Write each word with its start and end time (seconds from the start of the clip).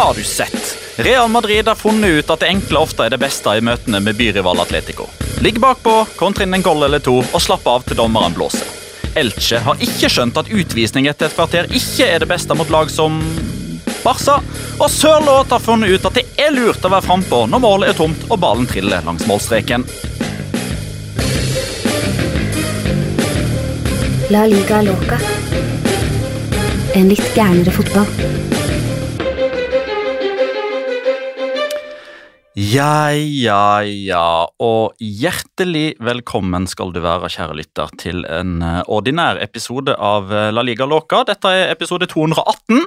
Har 0.00 0.14
du 0.14 0.24
sett? 0.24 0.78
Real 0.96 1.28
Madrid 1.28 1.68
har 1.68 1.74
funnet 1.74 2.10
ut 2.10 2.30
at 2.30 2.40
det 2.40 2.46
enkle 2.48 2.78
ofte 2.80 3.04
er 3.04 3.12
det 3.12 3.18
beste 3.20 3.52
i 3.52 3.60
møtene 3.60 3.98
med 4.00 4.16
byrival 4.16 4.62
Atletico. 4.62 5.04
Ligg 5.44 5.58
bakpå, 5.60 5.92
kontre 6.16 6.46
inn 6.46 6.56
en 6.56 6.64
goal 6.64 6.86
eller 6.86 7.02
to 7.04 7.18
og 7.20 7.42
slapp 7.44 7.68
av 7.68 7.84
til 7.84 7.98
dommeren 7.98 8.32
blåser. 8.32 8.64
Elche 9.20 9.60
har 9.60 9.84
ikke 9.84 10.08
skjønt 10.08 10.40
at 10.40 10.48
utvisning 10.48 11.10
etter 11.10 11.28
et 11.28 11.36
kvarter 11.36 11.68
ikke 11.68 12.08
er 12.08 12.24
det 12.24 12.30
beste 12.32 12.56
mot 12.56 12.72
lag 12.72 12.88
som 12.88 13.20
Barca. 14.00 14.38
Og 14.80 14.88
Sørloth 14.88 15.52
har 15.52 15.60
funnet 15.68 15.92
ut 15.92 16.08
at 16.08 16.16
det 16.16 16.24
er 16.46 16.56
lurt 16.56 16.80
å 16.80 16.94
være 16.96 17.04
frampå 17.04 17.44
når 17.52 17.66
målet 17.68 17.92
er 17.92 18.00
tomt 18.00 18.24
og 18.30 18.40
ballen 18.40 18.72
triller 18.72 19.04
langs 19.04 19.28
målstreken. 19.28 19.84
La 24.32 24.48
liga 24.48 24.80
loca. 24.88 25.20
En 26.96 27.12
litt 27.12 27.34
gærnere 27.36 27.82
fotball. 27.82 28.39
Ja, 32.70 33.10
ja, 33.16 33.80
ja, 33.82 34.46
og 34.62 34.98
hjertelig 35.00 35.94
velkommen 36.04 36.66
skal 36.70 36.92
du 36.94 37.00
være, 37.02 37.30
kjære 37.32 37.56
lytter, 37.56 37.90
til 37.98 38.20
en 38.28 38.60
eh, 38.62 38.82
ordinær 38.92 39.40
episode 39.42 39.94
av 39.96 40.28
eh, 40.30 40.50
La 40.54 40.62
Liga 40.66 40.86
Loca. 40.86 41.22
Dette 41.26 41.50
er 41.56 41.72
episode 41.72 42.06
218, 42.12 42.84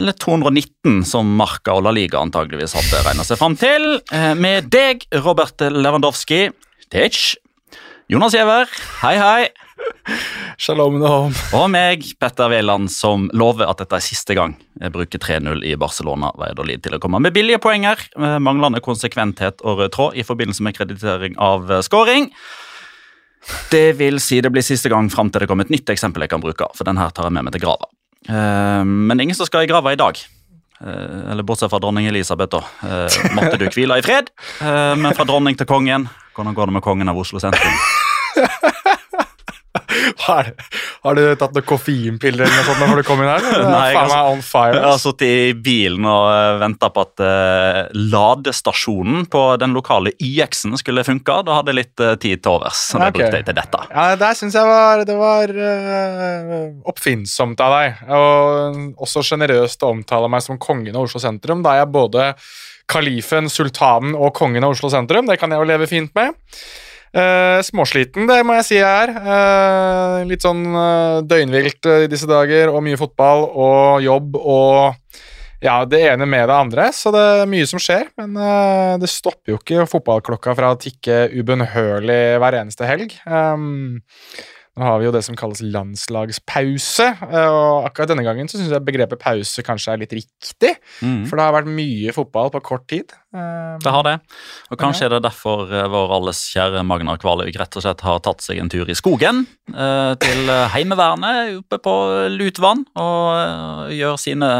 eller 0.00 0.16
219, 0.22 1.00
som 1.08 1.28
Marca 1.40 1.74
og 1.76 1.84
La 1.88 1.92
Liga 1.96 2.22
antageligvis 2.22 2.76
hadde 2.78 3.02
regna 3.08 3.26
seg 3.26 3.40
fram 3.42 3.58
til. 3.60 3.98
eh, 4.14 4.32
Med 4.38 4.70
deg, 4.72 5.04
Robert 5.26 5.60
Lewandowski, 5.66 6.46
Tech, 6.94 7.34
Jonas 8.10 8.38
Giæver, 8.38 8.70
hei, 9.02 9.16
hei. 9.20 9.50
Shalom 10.60 10.98
Nahom. 11.00 11.32
Og 11.56 11.66
meg, 11.72 12.04
Petter 12.20 12.50
Wæland, 12.52 12.90
som 12.92 13.28
lover 13.36 13.68
at 13.70 13.80
dette 13.80 13.96
er 13.96 14.04
siste 14.04 14.34
gang 14.36 14.56
jeg 14.80 14.92
bruker 14.94 15.20
3-0 15.20 15.62
i 15.68 15.74
Barcelona. 15.80 16.30
Valladolid 16.40 16.82
til 16.84 16.96
å 16.96 17.00
komme 17.02 17.20
med 17.22 17.34
billige 17.36 17.60
poenger, 17.62 18.00
manglende 18.40 18.80
konsekventhet 18.84 19.60
og 19.64 19.82
rød 19.82 19.94
tråd 19.96 20.18
i 20.20 20.24
forbindelse 20.26 20.64
med 20.64 20.76
kreditering 20.76 21.36
av 21.40 21.70
eh, 21.70 21.82
scoring. 21.84 22.30
Det 23.72 23.94
vil 23.96 24.20
si 24.20 24.40
det 24.44 24.52
blir 24.52 24.64
siste 24.64 24.90
gang 24.92 25.08
fram 25.12 25.30
til 25.32 25.44
det 25.44 25.48
kommer 25.50 25.64
et 25.68 25.72
nytt 25.72 25.92
eksempel 25.92 26.24
jeg 26.26 26.32
kan 26.32 26.42
bruke. 26.44 26.68
for 26.76 26.84
den 26.88 27.00
her 27.00 27.12
tar 27.12 27.28
jeg 27.28 27.36
med 27.36 27.48
meg 27.48 27.56
til 27.56 27.64
grava. 27.64 27.88
Eh, 28.28 28.84
Men 28.84 29.20
ingen 29.20 29.36
som 29.36 29.48
skal 29.48 29.64
i 29.64 29.70
grava 29.70 29.92
i 29.92 30.00
dag. 30.00 30.20
Eh, 30.80 31.30
Eller 31.32 31.44
bortsett 31.44 31.72
fra 31.72 31.80
dronning 31.80 32.08
Elisabeth, 32.08 32.56
da. 32.56 32.62
Måtte 33.36 33.58
du 33.60 33.68
hvile 33.68 34.00
i 34.00 34.04
fred. 34.04 34.32
Men 34.60 35.12
fra 35.16 35.24
dronning 35.28 35.56
til 35.56 35.68
kongen 35.68 36.08
Hvordan 36.36 36.54
går 36.56 36.70
det 36.70 36.78
med 36.78 36.82
kongen 36.86 37.08
av 37.10 37.18
Oslo 37.20 37.40
sentrum? 37.42 37.74
Har, 40.30 40.50
har 41.04 41.18
du 41.18 41.22
tatt 41.40 41.54
noen 41.56 41.66
koffeinpiller 41.68 42.46
eller 42.46 42.56
noe 42.60 42.66
sånt 42.68 42.82
når 42.86 43.00
du 43.02 43.06
kom 43.08 43.20
inn 43.24 43.30
her? 43.30 43.44
Er 43.50 43.64
Nei, 43.74 43.84
jeg 43.90 43.98
har- 43.98 44.10
meg 44.14 44.30
on 44.36 44.42
fire. 44.46 44.76
Jeg 44.78 44.86
har 44.86 45.00
sittet 45.02 45.26
i 45.26 45.52
bilen 45.66 46.06
og 46.10 46.60
venta 46.62 46.90
på 46.94 47.04
at 47.06 47.22
uh, 47.24 47.80
ladestasjonen 48.14 49.26
på 49.30 49.42
den 49.60 49.74
lokale 49.76 50.12
YX-en 50.22 50.76
skulle 50.80 51.04
funke. 51.06 51.36
Da 51.46 51.58
hadde 51.60 51.72
jeg 51.74 51.78
litt 51.80 52.02
uh, 52.04 52.14
tid 52.20 52.42
til 52.44 52.54
overs. 52.56 52.80
Så 52.90 53.00
det 53.00 53.10
Ok. 53.10 53.18
brukte 53.18 53.40
jeg 53.40 53.48
til 53.50 53.58
dette. 53.60 53.82
Ja, 53.90 54.06
Der 54.20 54.38
syns 54.38 54.56
jeg 54.58 54.66
var, 54.70 55.04
det 55.08 55.16
var 55.20 55.54
uh, 55.54 56.56
oppfinnsomt 56.90 57.60
av 57.64 57.76
deg. 57.78 58.02
Og 58.16 59.00
også 59.06 59.22
sjenerøst 59.30 59.82
å 59.86 59.92
omtale 59.94 60.30
meg 60.32 60.44
som 60.46 60.58
kongen 60.60 60.94
av 60.96 61.06
Oslo 61.08 61.20
sentrum, 61.22 61.62
da 61.64 61.74
er 61.76 61.84
jeg 61.84 61.92
både 61.94 62.30
kalifen, 62.90 63.46
sultanen 63.52 64.16
og 64.18 64.32
kongen 64.34 64.64
av 64.66 64.72
Oslo 64.74 64.90
sentrum. 64.90 65.28
Det 65.30 65.38
kan 65.40 65.52
jeg 65.54 65.62
jo 65.62 65.68
leve 65.70 65.86
fint 65.90 66.10
med. 66.18 66.34
Eh, 67.10 67.58
småsliten, 67.66 68.28
det 68.30 68.38
må 68.46 68.54
jeg 68.60 68.66
si 68.68 68.76
jeg 68.78 68.86
er. 68.86 69.10
Eh, 69.18 70.16
litt 70.30 70.44
sånn 70.46 70.62
eh, 70.62 71.22
døgnvilt 71.26 71.88
i 72.04 72.10
disse 72.10 72.28
dager, 72.30 72.70
og 72.70 72.84
mye 72.86 72.98
fotball 73.00 73.48
og 73.50 74.04
jobb 74.04 74.38
og 74.38 75.08
ja, 75.60 75.82
det 75.84 75.98
ene 76.08 76.24
med 76.30 76.46
det 76.48 76.54
andre, 76.56 76.86
så 76.96 77.10
det 77.12 77.24
er 77.42 77.50
mye 77.50 77.66
som 77.68 77.82
skjer. 77.82 78.06
Men 78.16 78.38
det 79.02 79.10
stopper 79.12 79.52
jo 79.52 79.58
ikke 79.58 79.84
fotballklokka 79.90 80.54
fra 80.56 80.70
å 80.72 80.78
tikke 80.80 81.26
ubønnhørlig 81.34 82.22
hver 82.40 82.56
eneste 82.62 82.88
helg. 82.88 83.12
Um, 83.28 84.00
nå 84.78 84.86
har 84.86 85.00
vi 85.00 85.08
jo 85.08 85.12
det 85.12 85.24
som 85.26 85.34
kalles 85.36 85.60
landslagspause, 85.66 87.06
eh, 87.26 87.48
og 87.50 87.88
akkurat 87.88 88.12
denne 88.12 88.22
gangen 88.24 88.48
så 88.48 88.56
syns 88.60 88.70
jeg 88.70 88.84
begrepet 88.86 89.20
pause 89.20 89.64
kanskje 89.66 89.92
er 89.92 90.02
litt 90.04 90.14
riktig. 90.14 90.76
Mm. 91.02 91.24
For 91.26 91.36
det 91.36 91.46
har 91.46 91.56
vært 91.56 91.72
mye 91.74 92.14
fotball 92.14 92.52
på 92.54 92.62
kort 92.64 92.86
tid. 92.88 93.10
Um, 93.34 93.78
Det 93.82 93.90
har 93.94 94.06
det. 94.06 94.14
Og 94.70 94.78
kanskje 94.80 95.06
er 95.08 95.14
det 95.16 95.22
derfor 95.26 95.70
eh, 95.74 95.88
vår 95.90 96.14
alles 96.20 96.44
kjære 96.54 96.84
Magnar 96.86 97.18
Kvaløy 97.22 97.50
rett 97.50 97.76
og 97.78 97.84
slett 97.84 98.06
har 98.06 98.22
tatt 98.24 98.46
seg 98.46 98.62
en 98.62 98.70
tur 98.72 98.88
i 98.90 98.96
skogen 98.98 99.44
eh, 99.74 100.12
til 100.22 100.50
eh, 100.50 100.66
Heimevernet 100.74 101.58
oppe 101.60 101.78
på 101.82 101.94
Lutvann 102.34 102.86
og 102.98 103.26
eh, 103.34 103.98
gjør 104.00 104.18
sine, 104.22 104.50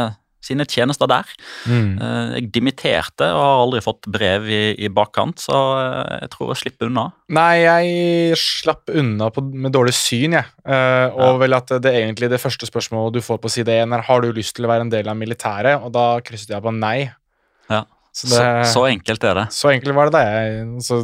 sine 0.41 0.65
tjenester 0.65 1.07
der. 1.07 1.29
mm. 1.69 1.91
Eh, 2.01 2.31
jeg 2.39 2.51
dimitterte 2.55 3.27
og 3.29 3.41
har 3.43 3.61
aldri 3.63 3.81
fått 3.85 4.07
brev 4.11 4.49
i, 4.49 4.61
i 4.81 4.89
bakkant, 4.89 5.39
så 5.43 5.59
eh, 5.77 6.19
jeg 6.25 6.31
tror 6.33 6.51
jeg 6.55 6.61
slipper 6.63 6.89
unna. 6.89 7.07
Nei, 7.29 7.61
jeg 7.61 8.39
slapp 8.41 8.89
unna 8.89 9.29
på, 9.31 9.43
med 9.53 9.71
dårlig 9.75 9.93
syn, 9.93 10.33
jeg. 10.39 10.49
Eh, 10.65 11.07
og 11.13 11.27
Ja. 11.35 11.37
vel 11.45 11.53
at 11.59 11.73
det 11.85 11.93
egentlig 11.93 12.29
det 12.33 12.41
første 12.41 12.65
spørsmålet 12.69 13.13
du 13.19 13.21
får 13.21 13.37
på 13.43 13.49
side 13.53 13.69
1 13.85 13.93
er 13.93 14.01
har 14.09 14.21
du 14.25 14.31
lyst 14.33 14.55
til 14.57 14.65
å 14.65 14.73
være 14.73 14.87
en 14.89 14.93
del 14.93 15.07
av 15.07 15.17
militæret, 15.17 15.77
og 15.81 15.93
da 15.93 16.19
krysset 16.25 16.55
jeg 16.57 16.63
på 16.65 16.73
nei. 16.73 17.11
Så, 18.11 18.27
Så, 18.27 18.41
det, 18.43 18.65
så 18.67 18.81
enkelt 18.89 19.23
er 19.23 19.37
det. 19.37 19.43
så 19.55 19.69
enkelt 19.71 19.95
var 19.95 20.09
det 20.09 20.17
da 20.17 20.21
jeg 20.27 20.81
så, 20.83 20.97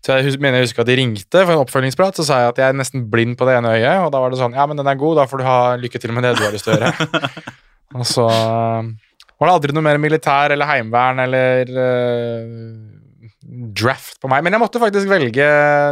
så 0.00 0.14
jeg 0.16 0.38
mener 0.40 0.56
jeg 0.62 0.70
husker 0.70 0.80
at 0.80 0.88
de 0.88 0.94
ringte 0.96 1.42
for 1.44 1.52
en 1.52 1.60
oppfølgingsprat, 1.60 2.16
så 2.16 2.24
sa 2.24 2.38
jeg 2.40 2.48
at 2.54 2.60
jeg 2.62 2.72
er 2.72 2.78
nesten 2.80 3.04
blind 3.12 3.36
på 3.36 3.44
det 3.44 3.58
ene 3.58 3.74
øyet, 3.76 4.06
og 4.06 4.08
da 4.14 4.22
var 4.24 4.32
det 4.32 4.38
sånn 4.40 4.56
Ja, 4.56 4.64
men 4.64 4.80
den 4.80 4.88
er 4.88 4.96
god, 4.96 5.18
da 5.20 5.26
får 5.28 5.42
du 5.42 5.44
ha 5.44 5.58
lykke 5.76 6.00
til 6.00 6.14
med 6.16 6.24
det 6.24 6.32
du 6.38 6.46
har 6.46 6.54
lyst 6.56 6.64
til 6.64 6.78
å 6.78 6.80
gjøre. 6.80 6.94
og 7.94 8.06
så 8.08 8.24
øh, 8.26 8.92
var 9.38 9.50
det 9.50 9.54
aldri 9.54 9.74
noe 9.76 9.84
mer 9.84 10.00
militær 10.02 10.54
eller 10.54 10.68
heimevern 10.70 11.20
eller 11.26 11.72
uh, 11.74 12.46
draft 13.76 14.16
på 14.22 14.30
meg. 14.30 14.44
Men 14.46 14.56
jeg 14.56 14.62
måtte 14.62 14.82
faktisk 14.82 15.10
velge 15.10 15.48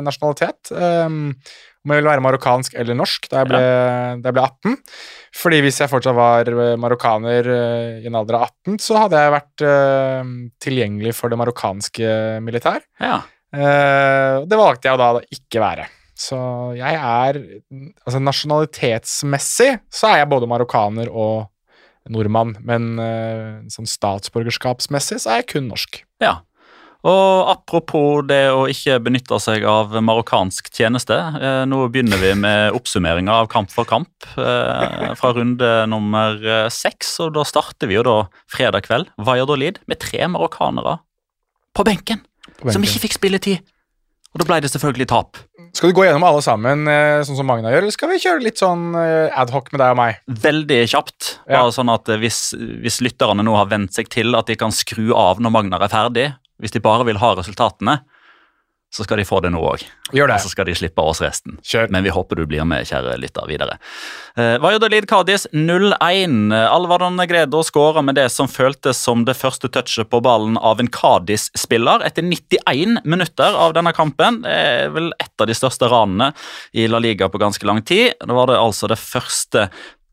nasjonalitet. 0.07 0.73
Um, 0.73 1.35
om 1.83 1.91
jeg 1.91 1.99
ville 1.99 2.13
være 2.13 2.23
marokkansk 2.23 2.77
eller 2.79 2.95
norsk 2.95 3.27
da 3.27 3.41
jeg 3.43 3.51
ble, 3.51 3.61
da 4.23 4.31
jeg 4.31 4.37
ble 4.37 4.45
18. 4.47 4.77
Fordi 5.43 5.59
hvis 5.65 5.81
jeg 5.83 5.91
fortsatt 5.91 6.17
var 6.17 6.51
marokkaner 6.81 7.51
uh, 7.51 8.01
i 8.01 8.09
en 8.09 8.19
alder 8.23 8.39
av 8.39 8.49
18, 8.49 8.81
så 8.87 9.03
hadde 9.05 9.21
jeg 9.27 9.37
vært 9.37 9.67
uh, 9.67 10.35
tilgjengelig 10.63 11.15
for 11.19 11.35
det 11.35 11.43
marokkanske 11.43 12.17
militær. 12.47 12.81
Ja. 13.03 13.21
Eh, 13.53 14.37
det 14.49 14.57
valgte 14.59 14.89
jeg 14.89 15.01
da 15.01 15.11
å 15.13 15.25
ikke 15.35 15.61
være. 15.63 15.89
Så 16.23 16.39
jeg 16.77 16.97
er 16.97 17.39
Altså 18.05 18.21
nasjonalitetsmessig 18.21 19.71
så 19.93 20.11
er 20.11 20.23
jeg 20.23 20.31
både 20.31 20.49
marokkaner 20.51 21.11
og 21.11 21.49
nordmann, 22.11 22.57
men 22.67 22.97
eh, 23.03 23.61
sånn 23.73 23.91
statsborgerskapsmessig 23.91 25.21
så 25.23 25.35
er 25.35 25.43
jeg 25.43 25.53
kun 25.57 25.71
norsk. 25.73 26.03
ja. 26.25 26.41
Og 27.03 27.49
apropos 27.51 28.21
det 28.31 28.53
å 28.55 28.69
ikke 28.71 29.01
benytte 29.03 29.35
seg 29.43 29.65
av 29.67 29.91
marokkansk 30.07 30.69
tjeneste. 30.71 31.17
Eh, 31.19 31.65
nå 31.67 31.81
begynner 31.91 32.21
vi 32.23 32.31
med 32.39 32.77
oppsummeringa 32.79 33.41
av 33.43 33.49
Kamp 33.51 33.73
for 33.75 33.89
kamp 33.91 34.29
eh, 34.39 35.09
fra 35.19 35.33
runde 35.35 35.71
nummer 35.91 36.39
seks. 36.71 37.17
Og 37.27 37.33
da 37.35 37.43
starter 37.43 37.91
vi 37.91 37.99
jo 37.99 38.05
da 38.07 38.17
fredag 38.47 38.87
kveld, 38.87 39.11
Valladolid, 39.19 39.83
med 39.91 39.99
tre 39.99 40.31
marokkanere 40.31 41.01
på 41.75 41.85
benken, 41.89 42.23
På 42.61 42.71
som 42.71 42.85
ikke 42.85 43.03
fikk 43.07 43.17
spilletid. 43.17 43.63
Og 44.33 44.41
da 44.41 44.49
ble 44.49 44.61
det 44.65 44.71
selvfølgelig 44.73 45.09
tap. 45.13 45.41
Skal 45.77 45.93
du 45.93 45.97
gå 45.97 46.05
gjennom 46.05 46.25
alle 46.25 46.41
sammen, 46.45 46.87
eh, 46.89 47.23
sånn 47.25 47.37
som 47.39 47.49
Magna 47.49 47.71
gjør, 47.73 47.85
eller 47.85 47.95
skal 47.95 48.11
vi 48.11 48.21
kjøre 48.21 48.45
litt 48.45 48.61
sånn 48.61 48.95
eh, 48.97 49.33
adhoc 49.41 49.71
med 49.73 49.81
deg 49.81 49.93
og 49.95 49.99
meg? 50.01 50.21
Veldig 50.45 50.81
kjapt. 50.93 51.29
Ja. 51.47 51.63
Bare 51.63 51.73
sånn 51.77 51.93
at 51.93 52.09
eh, 52.13 52.21
hvis, 52.21 52.41
hvis 52.85 53.01
lytterne 53.05 53.45
nå 53.45 53.57
har 53.57 53.71
vent 53.73 53.97
seg 53.97 54.11
til 54.13 54.37
at 54.37 54.49
de 54.49 54.57
kan 54.61 54.73
skru 54.73 55.15
av 55.17 55.41
når 55.41 55.55
Magnar 55.57 55.85
er 55.85 55.93
ferdig, 55.93 56.27
hvis 56.61 56.77
de 56.77 56.85
bare 56.85 57.07
vil 57.09 57.21
ha 57.21 57.33
resultatene, 57.39 57.99
så 58.93 59.07
skal 59.07 59.23
de 59.23 59.25
få 59.25 59.39
det 59.41 59.49
nå 59.55 59.61
òg. 59.65 59.83
Og 60.13 60.33
så 60.45 60.51
skal 60.53 60.67
de 60.69 60.75
slippe 60.77 61.01
oss 61.01 61.23
resten. 61.25 61.57
Kjør. 61.65 61.89
Men 61.95 62.05
vi 62.05 62.13
håper 62.13 62.37
du 62.37 62.45
blir 62.49 62.67
med, 62.69 62.85
kjære 62.85 63.15
lytter, 63.23 63.47
videre. 63.49 63.79
Uh, 64.37 64.59
Valladolid 64.61 65.07
Cádiz 65.09 65.47
0-1. 65.53 66.53
Alvardon 66.53 67.17
Gredo 67.29 67.63
skåra 67.65 68.03
med 68.05 68.19
det 68.21 68.29
som 68.35 68.51
føltes 68.53 69.01
som 69.01 69.25
det 69.25 69.39
første 69.39 69.71
touchet 69.73 70.11
på 70.13 70.21
ballen 70.25 70.59
av 70.61 70.83
en 70.83 70.93
Cádiz-spiller 70.93 72.05
etter 72.05 72.27
91 72.27 73.01
minutter 73.09 73.57
av 73.57 73.73
denne 73.79 73.95
kampen. 73.97 74.43
Det 74.45 74.53
er 74.53 74.93
vel 74.93 75.09
et 75.17 75.33
av 75.41 75.49
de 75.49 75.57
største 75.57 75.89
ranene 75.89 76.35
i 76.77 76.85
La 76.91 77.01
Liga 77.01 77.31
på 77.33 77.41
ganske 77.41 77.67
lang 77.69 77.81
tid. 77.89 78.13
Da 78.21 78.37
var 78.37 78.53
det 78.53 78.61
altså 78.61 78.93
det 78.93 79.01
første 79.01 79.71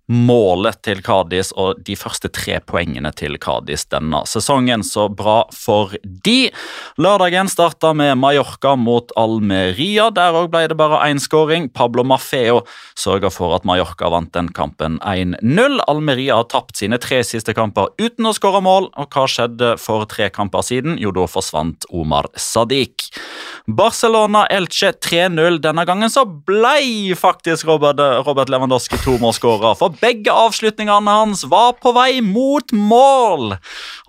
målet 0.09 0.81
til 0.85 1.03
Cádiz 1.05 1.51
og 1.53 1.83
de 1.85 1.93
første 1.97 2.31
tre 2.33 2.57
poengene 2.65 3.11
til 3.13 3.37
Cádiz 3.41 3.85
denne 3.93 4.23
sesongen. 4.29 4.81
Så 4.85 5.07
bra 5.13 5.43
for 5.53 5.93
de. 6.03 6.49
Lørdagen 6.97 7.49
starta 7.51 7.93
med 7.93 8.17
Mallorca 8.17 8.73
mot 8.75 9.13
Almeria. 9.19 10.09
Der 10.09 10.35
òg 10.35 10.49
ble 10.53 10.65
det 10.71 10.77
bare 10.79 11.03
én 11.07 11.21
skåring. 11.21 11.69
Pablo 11.69 12.03
Mafeo 12.03 12.63
sørga 12.97 13.29
for 13.33 13.53
at 13.57 13.67
Mallorca 13.69 14.09
vant 14.09 14.33
den 14.33 14.49
kampen 14.55 14.97
1-0. 15.05 15.79
Almeria 15.87 16.39
har 16.41 16.49
tapt 16.49 16.81
sine 16.81 16.97
tre 17.01 17.21
siste 17.23 17.53
kamper 17.57 17.93
uten 18.01 18.25
å 18.25 18.33
skåre 18.33 18.63
mål. 18.65 18.89
Og 18.97 19.13
hva 19.13 19.27
skjedde 19.29 19.75
for 19.81 20.09
tre 20.09 20.31
kamper 20.33 20.65
siden? 20.65 20.97
Jo, 21.01 21.13
da 21.13 21.27
forsvant 21.29 21.85
Omar 21.93 22.31
Sadiq. 22.33 23.11
Barcelona-Elche 23.69 24.95
3-0. 24.97 25.59
Denne 25.61 25.85
gangen 25.85 26.09
så 26.09 26.25
ble 26.25 27.13
faktisk 27.19 27.67
Robert, 27.69 28.01
Robert 28.25 28.49
Lewandowski 28.49 28.97
tomålsskårer, 29.03 29.77
for 29.77 29.93
begge 30.01 30.33
avslutningene 30.33 31.15
hans 31.21 31.45
var 31.49 31.77
på 31.81 31.93
vei 31.95 32.19
mot 32.25 32.73
mål! 32.73 33.55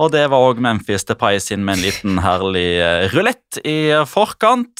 Og 0.01 0.13
det 0.15 0.27
var 0.33 0.49
òg 0.51 0.63
Memphis 0.65 1.07
Depay 1.09 1.41
sin 1.43 1.65
med 1.67 1.79
en 1.79 1.87
liten 1.87 2.21
herlig 2.25 2.69
eh, 2.81 3.07
rulett 3.15 3.61
i 3.65 3.93
forkant. 4.09 4.77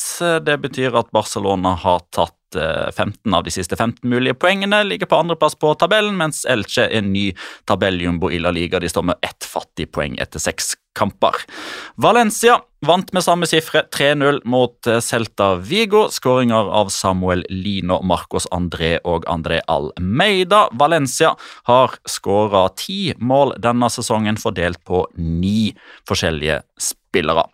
Det 0.47 0.59
betyr 0.63 0.97
at 0.99 1.11
Barcelona 1.15 1.77
har 1.83 2.05
tatt 2.15 2.37
eh, 2.57 2.91
15 2.91 3.35
av 3.35 3.45
de 3.45 3.53
siste 3.55 3.77
15 3.77 4.09
mulige 4.11 4.35
poengene, 4.35 4.83
ligger 4.85 5.11
på 5.11 5.21
andreplass 5.21 5.57
på 5.59 5.75
tabellen, 5.79 6.17
mens 6.19 6.45
Elche 6.49 6.89
er 6.89 7.05
ny 7.07 7.31
tabelljumbo 7.71 8.31
i 8.31 8.41
La 8.43 8.53
Liga. 8.55 8.81
De 8.81 8.89
står 8.89 9.11
med 9.11 9.21
ett 9.27 9.47
fattig 9.47 9.91
poeng 9.93 10.19
etter 10.21 10.43
seks 10.43 10.75
kamper. 10.97 11.37
Valencia 11.95 12.59
vant 12.87 13.13
med 13.13 13.25
samme 13.25 13.47
sifre, 13.49 13.85
3-0 13.93 14.41
mot 14.49 14.87
eh, 14.87 15.01
Celta 15.05 15.55
Vigo. 15.55 16.07
Skåringer 16.11 16.73
av 16.81 16.91
Samuel 16.95 17.45
Lino, 17.51 18.01
Marcos 18.03 18.49
André 18.55 18.97
og 19.05 19.29
André 19.31 19.61
Almeida. 19.69 20.67
Valencia 20.73 21.35
har 21.69 21.97
skåra 22.09 22.67
ti 22.77 23.15
mål 23.19 23.57
denne 23.61 23.91
sesongen, 23.93 24.41
fordelt 24.41 24.83
på 24.85 25.07
ni 25.17 25.73
forskjellige 26.09 26.63
spillere. 26.81 27.47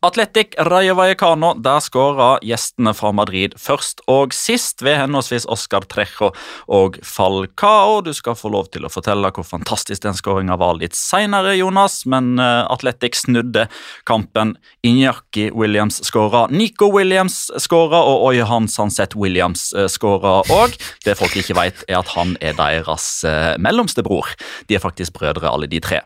Atletic 0.00 0.54
Rayo 0.58 0.94
Vallecano, 0.94 1.54
der 1.56 1.80
skåra 1.80 2.34
gjestene 2.44 2.92
fra 2.92 3.14
Madrid 3.16 3.54
først 3.56 4.02
og 4.12 4.34
sist 4.36 4.82
ved 4.84 4.98
henholdsvis 5.00 5.46
Oscar 5.48 5.86
Trejo 5.88 6.28
og 6.68 6.98
Falcao. 7.00 8.02
Du 8.04 8.10
skal 8.16 8.36
få 8.36 8.50
lov 8.52 8.68
til 8.74 8.84
å 8.84 8.90
fortelle 8.92 9.30
hvor 9.32 9.46
fantastisk 9.48 10.02
den 10.04 10.16
skåringa 10.16 10.58
var 10.60 10.76
litt 10.76 10.98
seinere, 10.98 11.54
Jonas, 11.56 12.02
men 12.04 12.34
uh, 12.36 12.68
Atletic 12.68 13.22
snudde 13.22 13.66
kampen. 14.08 14.52
Injaki 14.84 15.48
Williams 15.56 16.02
skåra, 16.04 16.46
Nico 16.52 16.90
Williams 16.92 17.46
skåra, 17.56 18.02
og 18.04 18.26
Oyehan 18.28 18.68
Sanset 18.68 19.16
Williams 19.16 19.70
uh, 19.72 19.86
skåra 19.88 20.42
òg. 20.52 20.76
Det 21.08 21.16
folk 21.16 21.40
ikke 21.40 21.56
vet, 21.56 21.80
er 21.88 22.02
at 22.02 22.12
han 22.18 22.36
er 22.44 22.52
deres 22.60 23.08
uh, 23.24 23.56
mellomste 23.56 24.04
bror. 24.04 24.28
De 24.68 24.76
er 24.76 24.84
faktisk 24.84 25.16
brødre, 25.16 25.48
alle 25.48 25.72
de 25.72 25.80
tre. 25.80 26.04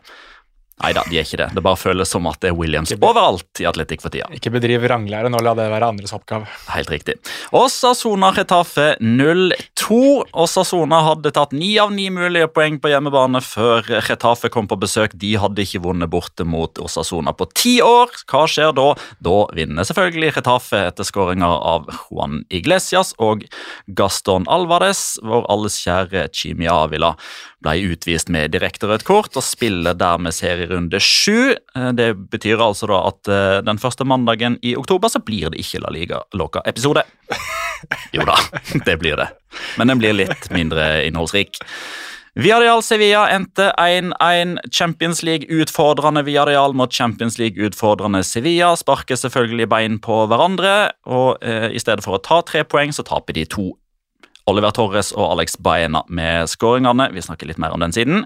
Nei 0.83 0.89
da, 0.91 1.05
de 1.07 1.15
er 1.15 1.23
ikke 1.23 1.37
det. 1.39 1.47
Det 1.55 1.61
bare 1.63 1.79
føles 1.79 2.09
som 2.11 2.25
at 2.27 2.41
det 2.43 2.49
er 2.51 2.55
Williams 2.57 2.91
overalt 2.97 3.61
i 3.63 3.67
Atletic 3.69 4.01
for 4.03 4.11
tida. 4.11 4.27
Ikke 4.35 4.51
bedriv 4.51 4.83
ranglære 4.91 5.29
nå 5.31 5.39
la 5.39 5.53
det 5.55 5.69
være 5.71 5.87
andres 5.87 6.11
oppgave. 6.15 6.49
Helt 6.73 6.91
riktig. 6.91 7.15
Osasona 7.55 8.33
Retafe 8.35 8.89
0-2. 8.99 9.99
Osasona 10.35 10.99
hadde 11.07 11.31
tatt 11.37 11.55
ni 11.55 11.69
av 11.79 11.93
ni 11.95 12.09
mulige 12.11 12.49
poeng 12.51 12.81
på 12.83 12.91
hjemmebane 12.91 13.39
før 13.45 13.87
Retafe 14.09 14.51
kom 14.51 14.67
på 14.67 14.75
besøk. 14.81 15.15
De 15.15 15.31
hadde 15.39 15.63
ikke 15.63 15.79
vunnet 15.87 16.11
borte 16.11 16.43
mot 16.43 16.83
Osasona 16.83 17.31
på 17.31 17.47
ti 17.55 17.77
år. 17.85 18.11
Hva 18.27 18.43
skjer 18.43 18.75
da? 18.75 18.89
Da 19.23 19.37
vinner 19.55 19.87
selvfølgelig 19.87 20.35
Retafe 20.41 20.83
etter 20.91 21.07
skåringer 21.07 21.55
av 21.71 21.87
Juan 22.03 22.43
Iglesias 22.51 23.15
og 23.23 23.47
Gaston 23.87 24.51
Alvarez. 24.51 25.05
Vår 25.23 25.47
alles 25.55 25.79
kjære 25.87 26.27
Chimia 26.35 26.75
Avila 26.83 27.15
ble 27.65 27.73
utvist 27.91 28.29
med 28.33 28.53
direkte 28.53 28.87
rødt 28.89 29.03
kort 29.07 29.35
og 29.35 29.43
spiller 29.45 29.97
dermed 29.97 30.35
serierunde 30.37 31.01
sju. 31.01 31.55
Eh, 31.75 31.91
Det 31.97 32.11
betyr 32.31 32.61
altså 32.61 32.87
da 32.93 33.01
at 33.09 33.27
eh, 33.33 33.59
den 33.65 33.81
første 33.81 34.05
mandagen 34.07 34.59
i 34.63 34.75
oktober 34.79 35.09
så 35.11 35.19
blir 35.25 35.49
det 35.51 35.59
ikke 35.65 35.81
La 35.83 35.91
Liga-Loca-episode. 35.93 37.03
Jo 38.15 38.23
da, 38.25 38.37
det 38.87 38.99
blir 39.01 39.17
det. 39.19 39.29
Men 39.77 39.91
den 39.91 39.99
blir 40.01 40.15
litt 40.15 40.49
mindre 40.53 41.03
innholdsrik. 41.07 41.59
Villarreal 42.35 42.81
Sevilla 42.83 43.29
endte 43.31 43.69
1-1. 43.79 44.57
Champions 44.75 45.21
League-utfordrende 45.23 46.25
Villarreal 46.27 46.73
mot 46.75 46.91
Champions 46.91 47.37
League-utfordrende 47.39 48.19
Sevilla. 48.27 48.73
Sparker 48.75 49.15
selvfølgelig 49.15 49.69
bein 49.71 49.95
på 50.03 50.17
hverandre, 50.27 50.73
og 51.07 51.39
eh, 51.39 51.69
i 51.71 51.79
stedet 51.79 52.03
for 52.03 52.17
å 52.17 52.23
ta 52.25 52.41
tre 52.43 52.65
poeng, 52.67 52.91
så 52.91 53.05
taper 53.07 53.37
de 53.39 53.45
to. 53.47 53.69
Oliver 54.45 54.73
Torres 54.77 55.09
og 55.15 55.31
Alex 55.33 55.55
Baena 55.57 56.03
med 56.13 56.49
skåringene. 56.49 57.07
Vi 57.15 57.23
snakker 57.25 57.49
litt 57.49 57.59
mer 57.61 57.73
om 57.73 57.81
den 57.81 57.93
siden. 57.95 58.25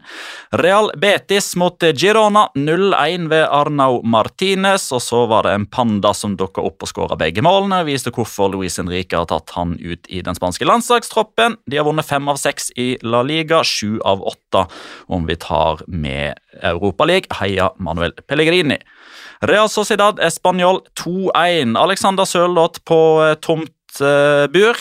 Real 0.59 0.91
Betis 0.99 1.53
mot 1.59 1.79
Girona 1.95 2.49
0-1 2.59 3.29
ved 3.31 3.45
Arnau 3.47 4.01
Martinez. 4.03 4.89
Og 4.95 5.03
så 5.05 5.23
var 5.31 5.47
det 5.47 5.55
en 5.55 5.67
panda 5.71 6.11
som 6.17 6.35
dukka 6.39 6.65
opp 6.67 6.83
og 6.83 6.91
skåra 6.91 7.17
begge 7.19 7.43
målene. 7.45 7.85
Viste 7.87 8.11
hvorfor 8.15 8.51
Luis 8.51 8.75
Henrique 8.81 9.15
har 9.15 9.29
tatt 9.31 9.55
han 9.55 9.77
ut 9.79 10.11
i 10.11 10.19
den 10.25 10.35
spanske 10.35 10.67
landslagstroppen. 10.67 11.55
De 11.71 11.79
har 11.79 11.87
vunnet 11.87 12.07
fem 12.07 12.27
av 12.27 12.41
seks 12.41 12.73
i 12.75 12.91
La 13.05 13.23
Liga, 13.23 13.63
sju 13.63 14.01
av 14.03 14.25
åtte 14.27 14.67
om 15.07 15.23
vi 15.29 15.39
tar 15.39 15.85
med 15.87 16.35
Europaligaen. 16.59 17.31
Heia 17.39 17.71
Manuel 17.79 18.11
Pellegrini. 18.27 18.77
Real 19.41 19.69
Sociedad 19.71 20.19
Español 20.19 20.81
2-1. 20.99 21.77
Alexander 21.79 22.27
Sørloth 22.27 22.83
på 22.83 22.99
eh, 23.23 23.37
tomt 23.39 24.01
eh, 24.03 24.51
bur. 24.51 24.75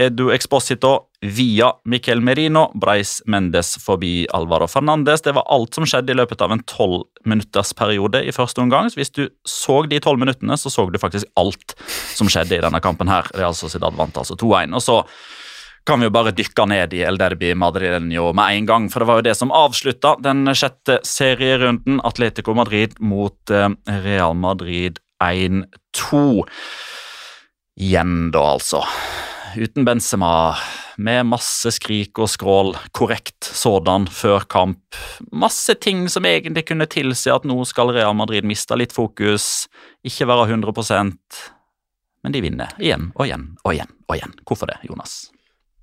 Edu 0.00 0.30
Exposito 0.32 1.10
via 1.20 1.68
Miquel 1.84 2.22
Merino, 2.24 2.70
Breis 2.80 3.18
Mendes 3.28 3.74
forbi 3.84 4.24
Alvaro 4.32 4.68
Fernandes. 4.70 5.20
Det 5.22 5.34
var 5.36 5.44
alt 5.52 5.76
som 5.76 5.84
skjedde 5.84 6.14
i 6.14 6.16
løpet 6.16 6.40
av 6.40 6.54
en 6.54 6.62
tolvminuttersperiode 6.64 8.22
minutters 8.22 8.32
i 8.32 8.36
første 8.36 8.64
omgang. 8.64 8.88
Så 8.88 9.00
hvis 9.00 9.12
du 9.12 9.26
så 9.44 9.82
de 9.90 10.00
tolv 10.00 10.22
minuttene, 10.22 10.56
så 10.56 10.72
så 10.72 10.86
du 10.88 10.98
faktisk 10.98 11.28
alt 11.36 11.76
som 12.16 12.30
skjedde 12.32 12.56
i 12.56 12.64
denne 12.64 12.80
kampen 12.80 13.12
her. 13.12 13.28
Real 13.36 13.54
Sociedad 13.54 13.96
vant 13.98 14.16
altså 14.16 14.38
2-1. 14.40 14.72
Og 14.74 14.84
så 14.84 14.96
kan 15.84 16.00
vi 16.00 16.08
jo 16.08 16.14
bare 16.14 16.32
dykke 16.36 16.66
ned 16.70 16.94
i 16.96 17.02
El 17.04 17.20
Derbi 17.20 17.52
Madrileño 17.54 18.32
med 18.36 18.56
en 18.56 18.66
gang. 18.68 18.88
For 18.92 19.02
det 19.02 19.10
var 19.10 19.20
jo 19.20 19.26
det 19.28 19.36
som 19.36 19.52
avslutta 19.52 20.16
den 20.24 20.48
sjette 20.56 21.00
serierunden. 21.04 22.00
Atletico 22.04 22.54
Madrid 22.56 22.96
mot 23.00 23.52
eh, 23.52 23.68
Real 24.04 24.36
Madrid 24.36 25.00
1-2. 25.20 26.24
Igjen, 27.80 28.30
da, 28.32 28.44
altså. 28.56 28.84
Uten 29.56 29.86
Benzema, 29.86 30.56
med 31.00 31.26
masse 31.30 31.72
skrik 31.74 32.18
og 32.20 32.28
skrål, 32.30 32.74
korrekt 32.96 33.46
sådan, 33.46 34.06
før 34.06 34.44
kamp. 34.50 34.98
Masse 35.32 35.74
ting 35.80 36.04
som 36.12 36.28
egentlig 36.28 36.66
kunne 36.68 36.88
tilsi 36.90 37.32
at 37.32 37.48
nå 37.48 37.58
skal 37.68 37.94
Real 37.96 38.14
Madrid 38.18 38.46
miste 38.46 38.78
litt 38.78 38.94
fokus, 38.94 39.66
ikke 40.06 40.28
være 40.30 40.52
100% 40.52 41.40
men 42.24 42.34
de 42.34 42.42
vinner 42.44 42.72
igjen 42.80 43.10
og 43.14 43.26
igjen 43.26 43.46
og 43.64 43.74
igjen. 43.74 43.92
og 44.08 44.16
igjen. 44.18 44.34
Hvorfor 44.48 44.70
det, 44.70 44.80
Jonas? 44.88 45.30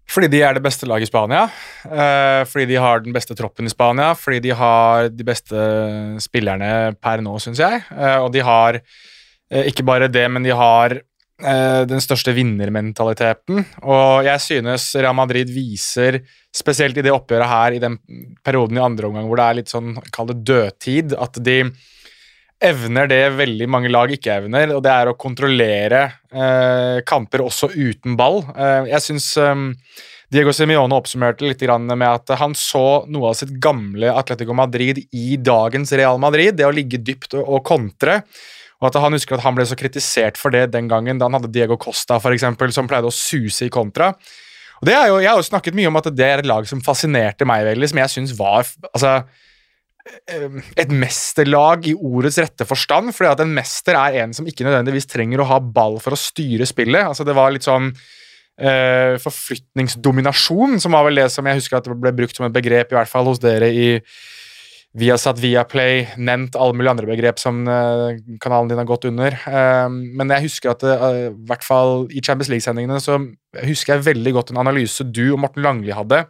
Fordi 0.07 0.29
de 0.31 0.39
er 0.45 0.55
det 0.55 0.63
beste 0.63 0.87
laget 0.87 1.07
i 1.07 1.11
Spania. 1.11 1.49
eh, 1.83 2.45
fordi 2.45 2.65
de 2.65 2.75
har 2.75 2.99
den 2.99 3.13
beste 3.13 3.35
troppen 3.35 3.65
i 3.65 3.69
Spania. 3.73 4.13
Fordi 4.13 4.39
de 4.39 4.53
har 4.55 5.09
de 5.09 5.23
beste 5.23 5.57
spillerne 6.23 6.95
per 7.01 7.21
nå, 7.21 7.37
syns 7.39 7.59
jeg. 7.59 7.83
Eh, 7.91 8.17
og 8.21 8.31
de 8.31 8.39
har 8.39 8.79
eh, 9.51 9.67
ikke 9.67 9.83
bare 9.83 10.07
det, 10.07 10.29
men 10.31 10.43
de 10.43 10.51
har 10.55 11.01
den 11.37 12.01
største 12.01 12.33
vinnermentaliteten. 12.33 13.59
Og 13.85 14.25
jeg 14.25 14.41
synes 14.41 14.87
Real 14.97 15.13
Madrid 15.13 15.51
viser, 15.53 16.17
spesielt 16.49 16.97
i 16.97 17.03
det 17.05 17.13
oppgjøret 17.13 17.51
her, 17.51 17.75
i 17.77 17.81
den 17.83 17.99
perioden 18.41 18.79
i 18.79 18.81
andre 18.81 19.11
omgang 19.11 19.27
hvor 19.29 19.37
det 19.37 19.45
er 19.45 19.59
litt 19.59 19.69
sånn, 19.69 19.91
kall 20.09 20.31
det 20.31 20.39
dødtid, 20.49 21.13
at 21.13 21.37
de 21.45 21.59
evner 22.63 23.09
det 23.09 23.23
veldig 23.37 23.67
mange 23.69 23.89
lag 23.93 24.11
ikke 24.11 24.33
evner, 24.41 24.73
og 24.75 24.81
det 24.85 24.93
er 24.93 25.11
å 25.11 25.17
kontrollere 25.19 26.03
eh, 26.33 26.99
kamper 27.07 27.45
også 27.45 27.69
uten 27.75 28.17
ball. 28.17 28.41
Eh, 28.55 28.89
jeg 28.93 29.05
syns 29.05 29.29
eh, 29.41 29.55
Diego 30.33 30.51
Simione 30.55 30.97
oppsummerte 30.97 31.45
litt 31.45 31.61
med 31.61 32.07
at 32.07 32.33
han 32.39 32.55
så 32.57 33.05
noe 33.07 33.31
av 33.31 33.37
sitt 33.39 33.53
gamle 33.63 34.11
Atletico 34.11 34.57
Madrid 34.57 34.99
i 35.13 35.37
dagens 35.37 35.93
Real 35.93 36.19
Madrid, 36.19 36.57
det 36.57 36.67
å 36.67 36.73
ligge 36.73 36.99
dypt 36.99 37.37
og, 37.37 37.45
og 37.45 37.63
kontre. 37.67 38.21
Og 38.77 38.89
at 38.89 38.99
Han 39.01 39.15
husker 39.15 39.37
at 39.37 39.45
han 39.45 39.55
ble 39.57 39.65
så 39.65 39.77
kritisert 39.77 40.37
for 40.37 40.53
det 40.53 40.67
den 40.73 40.89
gangen 40.91 41.17
da 41.17 41.25
han 41.25 41.37
hadde 41.39 41.49
Diego 41.53 41.79
Costa 41.81 42.19
for 42.21 42.35
eksempel, 42.35 42.73
som 42.73 42.89
pleide 42.89 43.09
å 43.09 43.15
suse 43.15 43.65
i 43.65 43.73
kontra. 43.73 44.11
Og 44.77 44.85
det 44.89 44.93
er 44.93 45.09
jo, 45.09 45.17
Jeg 45.19 45.31
har 45.31 45.39
jo 45.39 45.49
snakket 45.49 45.77
mye 45.77 45.89
om 45.89 45.97
at 45.97 46.11
det 46.13 46.25
er 46.25 46.43
et 46.43 46.49
lag 46.49 46.67
som 46.69 46.83
fascinerte 46.85 47.47
meg 47.49 47.65
veldig, 47.65 47.89
som 47.89 48.01
jeg 48.03 48.13
syns 48.13 48.35
var 48.37 48.67
altså, 48.91 49.15
eh, 50.29 50.61
et 50.77 50.93
mesterlag 50.93 51.89
i 51.89 51.95
ordets 51.97 52.37
rette 52.37 52.69
forstand. 52.69 53.15
fordi 53.15 53.31
at 53.31 53.41
en 53.41 53.57
mester 53.57 53.97
er 53.97 54.21
en 54.21 54.37
som 54.37 54.45
ikke 54.45 54.67
nødvendigvis 54.67 55.09
trenger 55.09 55.41
å 55.41 55.49
ha 55.49 55.59
ball 55.59 55.97
for 56.03 56.13
å 56.13 56.21
styre 56.21 56.69
spillet. 56.69 57.01
altså 57.01 57.25
Det 57.25 57.33
var 57.33 57.51
litt 57.51 57.65
sånn 57.65 57.89
uh, 58.61 59.17
forflytningsdominasjon, 59.21 60.79
som 60.81 60.93
var 60.93 61.05
vel 61.07 61.23
det 61.23 61.29
som 61.33 61.45
jeg 61.45 61.61
husker 61.61 61.79
at 61.79 61.89
det 61.89 61.97
ble 61.97 62.13
brukt 62.13 62.37
som 62.37 62.45
et 62.45 62.53
begrep, 62.53 62.93
i 62.93 62.99
hvert 62.99 63.09
fall 63.09 63.29
hos 63.29 63.41
dere 63.41 63.69
i 63.73 63.89
Viasat 64.97 65.37
Viaplay, 65.37 66.07
nevnt 66.17 66.55
alle 66.57 66.73
mulige 66.73 66.91
andre 66.95 67.09
begrep 67.11 67.37
som 67.37 67.59
eh, 67.69 68.17
kanalen 68.41 68.71
din 68.71 68.79
har 68.81 68.87
gått 68.89 69.05
under. 69.05 69.35
Eh, 69.45 69.89
men 69.91 70.33
jeg 70.33 70.47
husker 70.47 70.71
at 70.71 70.85
eh, 70.89 71.03
i 71.27 71.33
hvert 71.49 71.65
fall 71.65 72.07
i 72.09 72.23
Champions 72.23 72.49
League-sendingene 72.49 72.97
så 73.03 73.19
husker 73.61 73.93
jeg 73.93 74.07
veldig 74.07 74.33
godt 74.39 74.53
en 74.53 74.61
analyse 74.63 75.05
du 75.05 75.27
og 75.27 75.41
Morten 75.43 75.65
Langli 75.65 75.93
hadde 75.93 76.23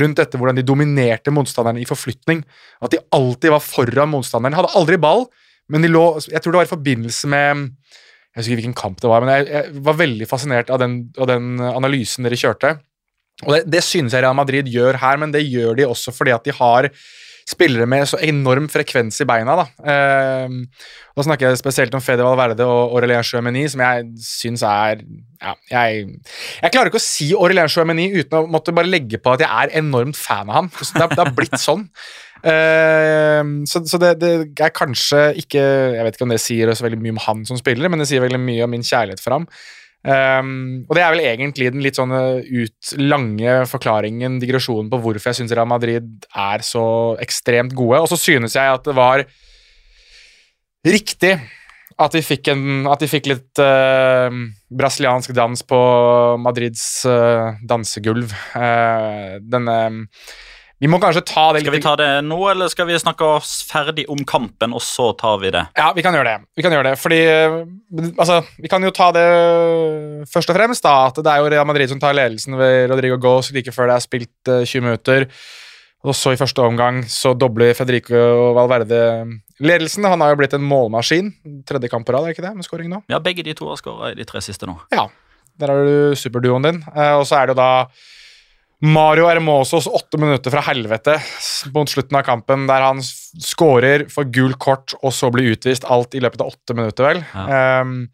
rundt 0.00 0.18
dette 0.18 0.38
hvordan 0.38 0.58
de 0.58 0.66
dominerte 0.66 1.34
motstanderne 1.34 1.82
i 1.82 1.86
forflytning. 1.86 2.42
At 2.82 2.94
de 2.94 3.02
alltid 3.14 3.54
var 3.54 3.62
foran 3.62 4.10
motstanderen. 4.10 4.58
Hadde 4.58 4.74
aldri 4.78 4.98
ball, 5.02 5.28
men 5.70 5.86
de 5.86 5.92
lå 5.92 6.04
Jeg 6.26 6.42
tror 6.42 6.54
det 6.54 6.62
var 6.64 6.68
i 6.68 6.74
forbindelse 6.74 7.30
med 7.30 7.64
Jeg 8.34 8.42
husker 8.42 8.58
hvilken 8.58 8.78
kamp 8.78 8.98
det 9.02 9.10
var, 9.10 9.22
men 9.22 9.36
jeg, 9.38 9.48
jeg 9.54 9.86
var 9.86 10.02
veldig 10.02 10.30
fascinert 10.30 10.70
av 10.70 10.82
den, 10.82 11.00
av 11.14 11.30
den 11.30 11.62
analysen 11.62 12.26
dere 12.26 12.38
kjørte. 12.38 12.76
Og 13.46 13.54
det, 13.54 13.64
det 13.70 13.86
synes 13.86 14.14
jeg 14.14 14.26
Real 14.26 14.38
Madrid 14.38 14.66
gjør 14.70 14.98
her, 14.98 15.18
men 15.22 15.30
det 15.34 15.46
gjør 15.46 15.78
de 15.78 15.86
også 15.86 16.14
fordi 16.14 16.34
at 16.34 16.46
de 16.46 16.58
har 16.58 16.90
spillere 17.50 17.86
med 17.90 18.06
så 18.08 18.20
enorm 18.22 18.68
frekvens 18.70 19.20
i 19.22 19.26
beina. 19.28 19.56
Da 19.58 19.66
eh, 19.92 20.54
Da 21.16 21.26
snakker 21.26 21.50
jeg 21.50 21.60
spesielt 21.60 21.94
om 21.96 22.02
Fede 22.04 22.24
Valverde 22.24 22.66
og 22.68 22.94
Aurelien 22.96 23.26
Chouameni, 23.26 23.66
som 23.68 23.82
jeg 23.84 24.06
syns 24.24 24.64
er 24.66 25.02
ja, 25.40 25.54
jeg, 25.72 26.06
jeg, 26.60 26.72
klarer 26.72 26.90
ikke 26.90 27.00
å 27.00 27.04
si 27.04 27.30
Aurelien 27.34 27.70
Chouameni 27.72 28.10
uten 28.14 28.38
å 28.40 28.46
måtte 28.50 28.74
bare 28.76 28.90
legge 28.90 29.20
på 29.20 29.34
at 29.34 29.44
jeg 29.44 29.50
er 29.50 29.78
enormt 29.80 30.18
fan 30.18 30.50
av 30.50 30.60
ham. 30.60 30.70
Det, 30.70 31.08
har 31.16 31.32
blitt 31.36 31.58
sånn. 31.60 31.86
Uh, 32.40 33.64
så, 33.68 33.82
så 33.84 34.00
det, 34.00 34.14
det, 34.22 34.30
er 34.64 34.70
kanskje 34.72 35.18
ikke 35.42 35.60
Jeg 35.60 36.06
vet 36.06 36.14
ikke 36.16 36.24
om 36.24 36.30
det 36.32 36.38
sier 36.40 36.70
så 36.72 36.86
veldig 36.86 37.00
mye 37.02 37.12
om 37.12 37.20
han 37.26 37.42
som 37.48 37.58
spiller, 37.60 37.92
men 37.92 38.00
det 38.00 38.08
sier 38.08 38.24
veldig 38.24 38.40
mye 38.40 38.64
om 38.64 38.72
min 38.72 38.86
kjærlighet 38.86 39.20
for 39.20 39.36
ham. 39.36 39.48
Um, 40.00 40.86
og 40.88 40.96
det 40.96 41.02
er 41.04 41.12
vel 41.12 41.22
egentlig 41.28 41.70
den 41.74 41.82
litt 41.84 41.98
sånn 41.98 42.14
ut 42.14 42.92
lange 42.96 43.58
forklaringen, 43.68 44.38
digresjonen, 44.40 44.88
på 44.92 45.00
hvorfor 45.02 45.30
jeg 45.30 45.42
syns 45.42 45.52
Real 45.52 45.68
Madrid 45.68 46.24
er 46.32 46.64
så 46.64 46.84
ekstremt 47.20 47.76
gode. 47.76 48.00
Og 48.00 48.08
så 48.08 48.18
synes 48.20 48.56
jeg 48.56 48.78
at 48.78 48.86
det 48.88 48.96
var 48.96 49.26
riktig 50.88 51.34
at 52.00 52.16
vi 52.16 52.22
fikk, 52.24 52.48
en, 52.52 52.86
at 52.88 53.02
vi 53.04 53.10
fikk 53.12 53.28
litt 53.28 53.60
uh, 53.60 54.32
brasiliansk 54.72 55.34
dans 55.36 55.64
på 55.68 55.80
Madrids 56.40 56.84
uh, 57.04 57.60
dansegulv. 57.68 58.32
Uh, 58.56 59.36
denne 59.44 59.76
vi 60.80 60.88
må 60.88 60.96
kanskje 61.02 61.20
ta 61.28 61.42
det 61.52 61.60
litt 61.60 61.66
Skal 61.66 61.74
vi 61.76 61.82
ta 61.84 61.92
det 62.00 62.08
nå, 62.24 62.38
eller 62.48 62.70
skal 62.72 62.86
vi 62.88 62.96
snakke 63.00 63.26
oss 63.36 63.58
ferdig 63.68 64.06
om 64.08 64.22
kampen, 64.24 64.72
og 64.72 64.80
så 64.84 65.10
tar 65.18 65.36
vi 65.42 65.50
det? 65.52 65.66
Ja, 65.76 65.90
vi 65.96 66.04
kan 66.04 66.16
gjøre 66.16 66.30
det. 66.32 66.48
Vi 66.56 66.64
kan 66.64 66.72
gjøre 66.72 66.92
det, 66.92 67.00
fordi 67.00 67.18
Altså, 68.22 68.38
vi 68.56 68.70
kan 68.72 68.84
jo 68.86 68.92
ta 68.94 69.10
det 69.12 69.26
først 70.30 70.52
og 70.52 70.56
fremst, 70.56 70.84
da, 70.86 70.94
at 71.10 71.18
det 71.20 71.32
er 71.32 71.42
jo 71.42 71.50
Real 71.52 71.66
Madrid 71.68 71.90
som 71.90 72.00
tar 72.00 72.16
ledelsen 72.16 72.56
ved 72.56 72.88
Rodrigo 72.92 73.18
Gaas 73.20 73.50
like 73.52 73.74
før 73.74 73.90
det 73.90 73.96
er 73.98 74.04
spilt 74.06 74.52
20 74.64 74.86
minutter. 74.86 75.26
Og 76.00 76.16
så 76.16 76.32
i 76.32 76.38
første 76.40 76.62
omgang 76.64 77.02
så 77.12 77.34
dobler 77.36 77.74
Federico 77.76 78.16
Valverde 78.56 79.00
ledelsen. 79.60 80.06
Han 80.08 80.22
har 80.24 80.32
jo 80.32 80.38
blitt 80.40 80.54
en 80.56 80.64
målmaskin. 80.64 81.28
Tredje 81.68 81.90
kamp 81.92 82.06
på 82.08 82.14
rad, 82.16 82.24
er 82.24 82.32
ikke 82.32 82.46
det, 82.46 82.54
med 82.56 82.64
skåring 82.64 82.88
nå? 82.88 83.02
Ja, 83.12 83.20
begge 83.20 83.44
de 83.44 83.52
to 83.58 83.68
har 83.68 83.76
skåra 83.76 84.14
i 84.14 84.16
de 84.16 84.24
tre 84.24 84.40
siste 84.44 84.68
nå. 84.70 84.78
Ja. 84.94 85.10
Der 85.60 85.68
har 85.74 85.84
du 85.84 86.16
superduoen 86.16 86.64
din. 86.64 86.80
Og 87.18 87.26
så 87.28 87.36
er 87.36 87.50
det 87.50 87.52
jo 87.52 87.60
da 87.60 87.72
Mario 88.80 89.26
Hermosos 89.28 89.86
åtte 89.86 90.16
minutter 90.16 90.52
fra 90.54 90.62
helvete 90.64 91.18
mot 91.74 91.90
slutten 91.90 92.16
av 92.16 92.24
kampen, 92.24 92.64
der 92.68 92.80
han 92.86 93.02
scorer, 93.04 94.06
får 94.08 94.30
gult 94.32 94.58
kort 94.62 94.94
og 95.02 95.12
så 95.12 95.28
blir 95.32 95.52
utvist. 95.52 95.84
Alt 95.84 96.16
i 96.16 96.22
løpet 96.24 96.40
av 96.40 96.54
åtte 96.54 96.76
minutter, 96.78 97.10
vel. 97.10 97.20
Ja. 97.34 97.82
Um, 97.84 98.08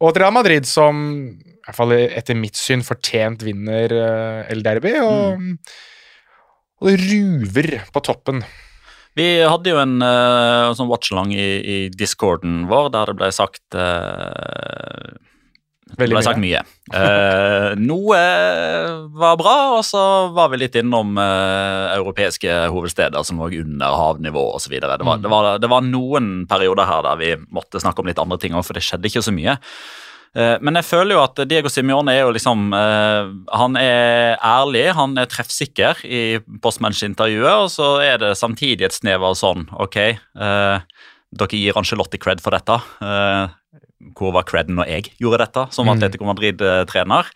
og 0.00 0.16
Real 0.16 0.32
Madrid 0.34 0.64
som, 0.68 1.04
i 1.36 1.66
hvert 1.66 1.76
fall 1.76 1.92
etter 1.98 2.38
mitt 2.38 2.56
syn, 2.58 2.84
fortjent 2.84 3.44
vinner 3.44 3.92
uh, 3.92 4.40
El 4.52 4.64
Derby, 4.64 4.96
og, 5.04 5.40
mm. 5.40 5.52
og 6.80 6.88
det 6.88 6.96
ruver 7.04 7.70
på 7.92 8.04
toppen. 8.08 8.40
Vi 9.14 9.28
hadde 9.44 9.70
jo 9.70 9.78
en 9.78 10.00
uh, 10.02 10.72
sånn 10.74 10.90
watchalong 10.90 11.30
i, 11.36 11.46
i 11.60 11.76
discorden 11.92 12.64
vår 12.72 12.88
der 12.96 13.12
det 13.12 13.18
ble 13.20 13.30
sagt 13.36 13.76
uh, 13.78 15.12
det 15.84 16.08
ble 16.08 16.22
sagt 16.24 16.40
mye. 16.40 16.62
Eh, 16.96 17.74
noe 17.78 18.20
var 19.14 19.36
bra, 19.40 19.56
og 19.76 19.82
så 19.86 20.02
var 20.34 20.48
vi 20.52 20.62
litt 20.62 20.78
innom 20.80 21.18
eh, 21.20 21.92
europeiske 21.98 22.56
hovedsteder 22.72 23.26
som 23.26 23.42
lå 23.42 23.50
under 23.60 23.98
havnivå 24.00 24.46
osv. 24.56 24.78
Det, 24.80 24.88
var, 24.88 25.20
det, 25.20 25.30
var, 25.30 25.50
det 25.60 25.70
var 25.70 25.84
noen 25.84 26.32
perioder 26.50 26.88
her 26.88 27.04
der 27.06 27.20
vi 27.20 27.34
måtte 27.52 27.82
snakke 27.82 28.02
om 28.02 28.10
litt 28.10 28.22
andre 28.22 28.40
ting 28.40 28.56
òg, 28.56 28.64
for 28.66 28.76
det 28.76 28.84
skjedde 28.86 29.12
ikke 29.12 29.24
så 29.24 29.34
mye. 29.34 29.58
Eh, 30.34 30.56
men 30.64 30.80
jeg 30.80 30.88
føler 30.88 31.14
jo 31.14 31.22
at 31.22 31.42
Diego 31.46 31.70
Simione 31.70 32.10
er 32.10 32.24
jo 32.24 32.32
liksom 32.34 32.72
eh, 32.74 33.28
Han 33.54 33.76
er 33.78 34.34
ærlig, 34.42 34.88
han 34.98 35.14
er 35.20 35.30
treffsikker 35.30 36.02
i 36.02 36.22
postmatch-intervjuet, 36.64 37.66
og 37.66 37.70
så 37.70 37.90
er 38.02 38.18
det 38.22 38.32
samtidig 38.40 38.88
et 38.88 38.96
snev 38.96 39.22
av 39.22 39.38
sånn 39.38 39.68
Ok, 39.84 40.00
eh, 40.10 41.04
dere 41.34 41.60
gir 41.60 41.78
Angelotti 41.78 42.18
cred 42.22 42.42
for 42.42 42.54
dette. 42.54 42.78
Eh, 44.04 44.12
hvor 44.14 44.34
var 44.34 44.46
creden 44.48 44.78
når 44.78 44.90
jeg 44.90 45.12
gjorde 45.20 45.40
dette 45.44 45.66
som 45.74 45.86
mm. 45.86 45.94
Atletico 45.94 46.28
Madrid-trener. 46.28 47.30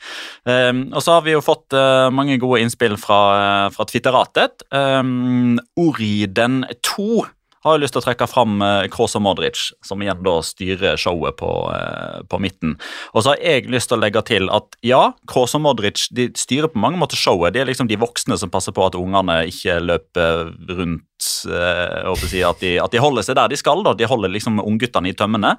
Um, 0.44 0.84
og 0.92 1.02
så 1.02 1.16
har 1.16 1.24
vi 1.26 1.34
jo 1.34 1.44
fått 1.44 1.74
uh, 1.76 2.08
mange 2.14 2.38
gode 2.40 2.60
innspill 2.62 2.96
fra, 3.00 3.20
uh, 3.66 3.72
fra 3.74 3.86
Twitteratet. 3.88 4.64
Um, 4.70 5.58
Oriden 5.78 6.64
2 6.86 7.24
har 7.64 7.74
jeg 7.74 7.82
lyst 7.82 7.96
til 7.96 8.02
å 8.02 8.06
trekke 8.06 8.28
fram 8.30 8.62
uh, 8.62 8.86
Kroos 8.92 9.16
og 9.18 9.24
Modric, 9.24 9.60
som 9.84 10.02
igjen 10.02 10.22
da 10.24 10.36
styrer 10.46 11.00
showet 11.00 11.38
på, 11.40 11.50
uh, 11.72 12.20
på, 12.30 12.40
midten. 12.42 12.76
Og 13.14 13.24
så 13.24 13.34
har 13.34 13.42
jeg 13.42 13.70
lyst 13.72 13.90
til 13.90 13.98
å 13.98 14.02
legge 14.02 14.22
til 14.28 14.50
at 14.54 14.78
ja, 14.86 15.02
Kroos 15.30 15.56
og 15.58 15.64
Modric 15.66 16.06
de 16.14 16.28
styrer 16.38 16.70
på 16.70 16.82
mange 16.82 17.00
måter 17.00 17.18
showet. 17.18 17.54
De 17.54 17.62
er 17.62 17.70
liksom 17.70 17.90
de 17.90 17.98
voksne 17.98 18.38
som 18.38 18.52
passer 18.52 18.74
på 18.76 18.86
at 18.86 18.98
ungene 18.98 19.40
ikke 19.50 19.80
løper 19.82 20.52
rundt 20.70 21.04
uh, 21.50 22.12
si, 22.22 22.44
at, 22.46 22.60
de, 22.62 22.76
at, 22.78 22.94
de, 22.94 23.02
holder 23.02 23.26
seg 23.26 23.38
der 23.40 23.50
de 23.50 23.58
skal. 23.58 23.82
da, 23.86 23.96
De 23.98 24.06
holder 24.08 24.32
liksom 24.36 24.62
ungguttene 24.62 25.10
i 25.10 25.16
tømmene. 25.18 25.56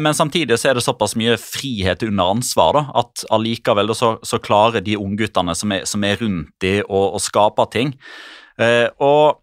Men 0.00 0.14
samtidig 0.16 0.56
så 0.56 0.70
er 0.70 0.78
det 0.78 0.86
såpass 0.86 1.12
mye 1.20 1.34
frihet 1.36 2.00
under 2.06 2.30
ansvar 2.32 2.70
da, 2.72 2.82
at 3.02 3.26
allikevel 3.34 3.92
så, 3.98 4.14
så 4.24 4.38
klarer 4.40 4.80
de 4.80 4.94
ungguttene 4.96 5.52
som, 5.58 5.74
som 5.84 6.06
er 6.06 6.16
rundt 6.22 6.54
de, 6.64 6.78
å, 6.88 7.18
skape 7.20 7.66
ting. 7.74 7.92
Og 9.04 9.36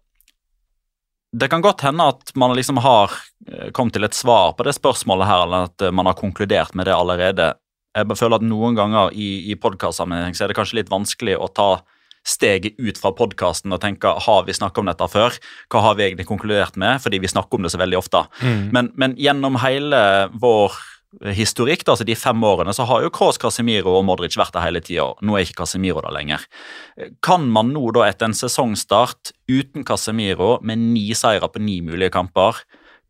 det 1.34 1.48
kan 1.50 1.64
godt 1.64 1.82
hende 1.82 2.06
at 2.12 2.30
man 2.38 2.54
liksom 2.54 2.78
har 2.84 3.12
kommet 3.74 3.96
til 3.96 4.06
et 4.06 4.16
svar 4.16 4.54
på 4.54 4.66
det 4.66 4.76
spørsmålet 4.76 5.28
her, 5.28 5.46
eller 5.46 5.68
at 5.70 5.86
man 5.94 6.06
har 6.06 6.18
konkludert 6.18 6.76
med 6.78 6.86
det 6.86 6.94
allerede. 6.94 7.48
Jeg 7.94 8.18
føler 8.18 8.38
at 8.38 8.46
Noen 8.46 8.78
ganger 8.78 9.10
i, 9.14 9.50
i 9.50 9.56
podkastsammenheng 9.58 10.34
så 10.34 10.44
er 10.44 10.52
det 10.52 10.58
kanskje 10.58 10.80
litt 10.80 10.92
vanskelig 10.92 11.36
å 11.38 11.50
ta 11.50 11.68
steget 12.24 12.78
ut 12.80 12.96
fra 12.96 13.12
podkasten 13.12 13.74
og 13.74 13.82
tenke 13.82 14.14
har 14.26 14.46
vi 14.46 14.56
snakket 14.56 14.80
om 14.80 14.88
dette 14.88 15.08
før? 15.12 15.36
Hva 15.72 15.82
har 15.84 15.98
vi 15.98 16.06
egentlig 16.06 16.26
konkludert 16.30 16.78
med? 16.80 17.02
Fordi 17.04 17.20
vi 17.20 17.30
snakker 17.30 17.58
om 17.58 17.66
det 17.66 17.74
så 17.74 17.80
veldig 17.82 17.98
ofte. 18.00 18.24
Men, 18.72 18.90
men 18.96 19.16
gjennom 19.20 19.58
hele 19.60 20.00
vår 20.32 20.78
historikk, 21.36 21.84
altså 21.88 22.06
de 22.06 22.16
fem 22.18 22.44
årene, 22.44 22.74
så 22.74 22.86
har 22.88 23.04
jo 23.04 23.12
Kroos, 23.14 23.38
Casemiro 23.40 23.94
og 23.98 24.04
Modric 24.08 24.36
vært 24.38 24.54
der 24.56 24.64
hele 24.66 24.82
tida. 24.84 25.10
Nå 25.22 25.36
er 25.36 25.46
ikke 25.46 25.62
Casemiro 25.62 26.02
der 26.04 26.14
lenger. 26.14 26.44
Kan 27.24 27.48
man 27.54 27.72
nå, 27.74 27.84
da 27.96 28.06
etter 28.08 28.30
en 28.30 28.36
sesongstart 28.36 29.34
uten 29.50 29.86
Casemiro, 29.86 30.58
med 30.62 30.82
ni 30.94 31.06
seire 31.16 31.50
på 31.50 31.62
ni 31.62 31.80
mulige 31.84 32.12
kamper, 32.14 32.62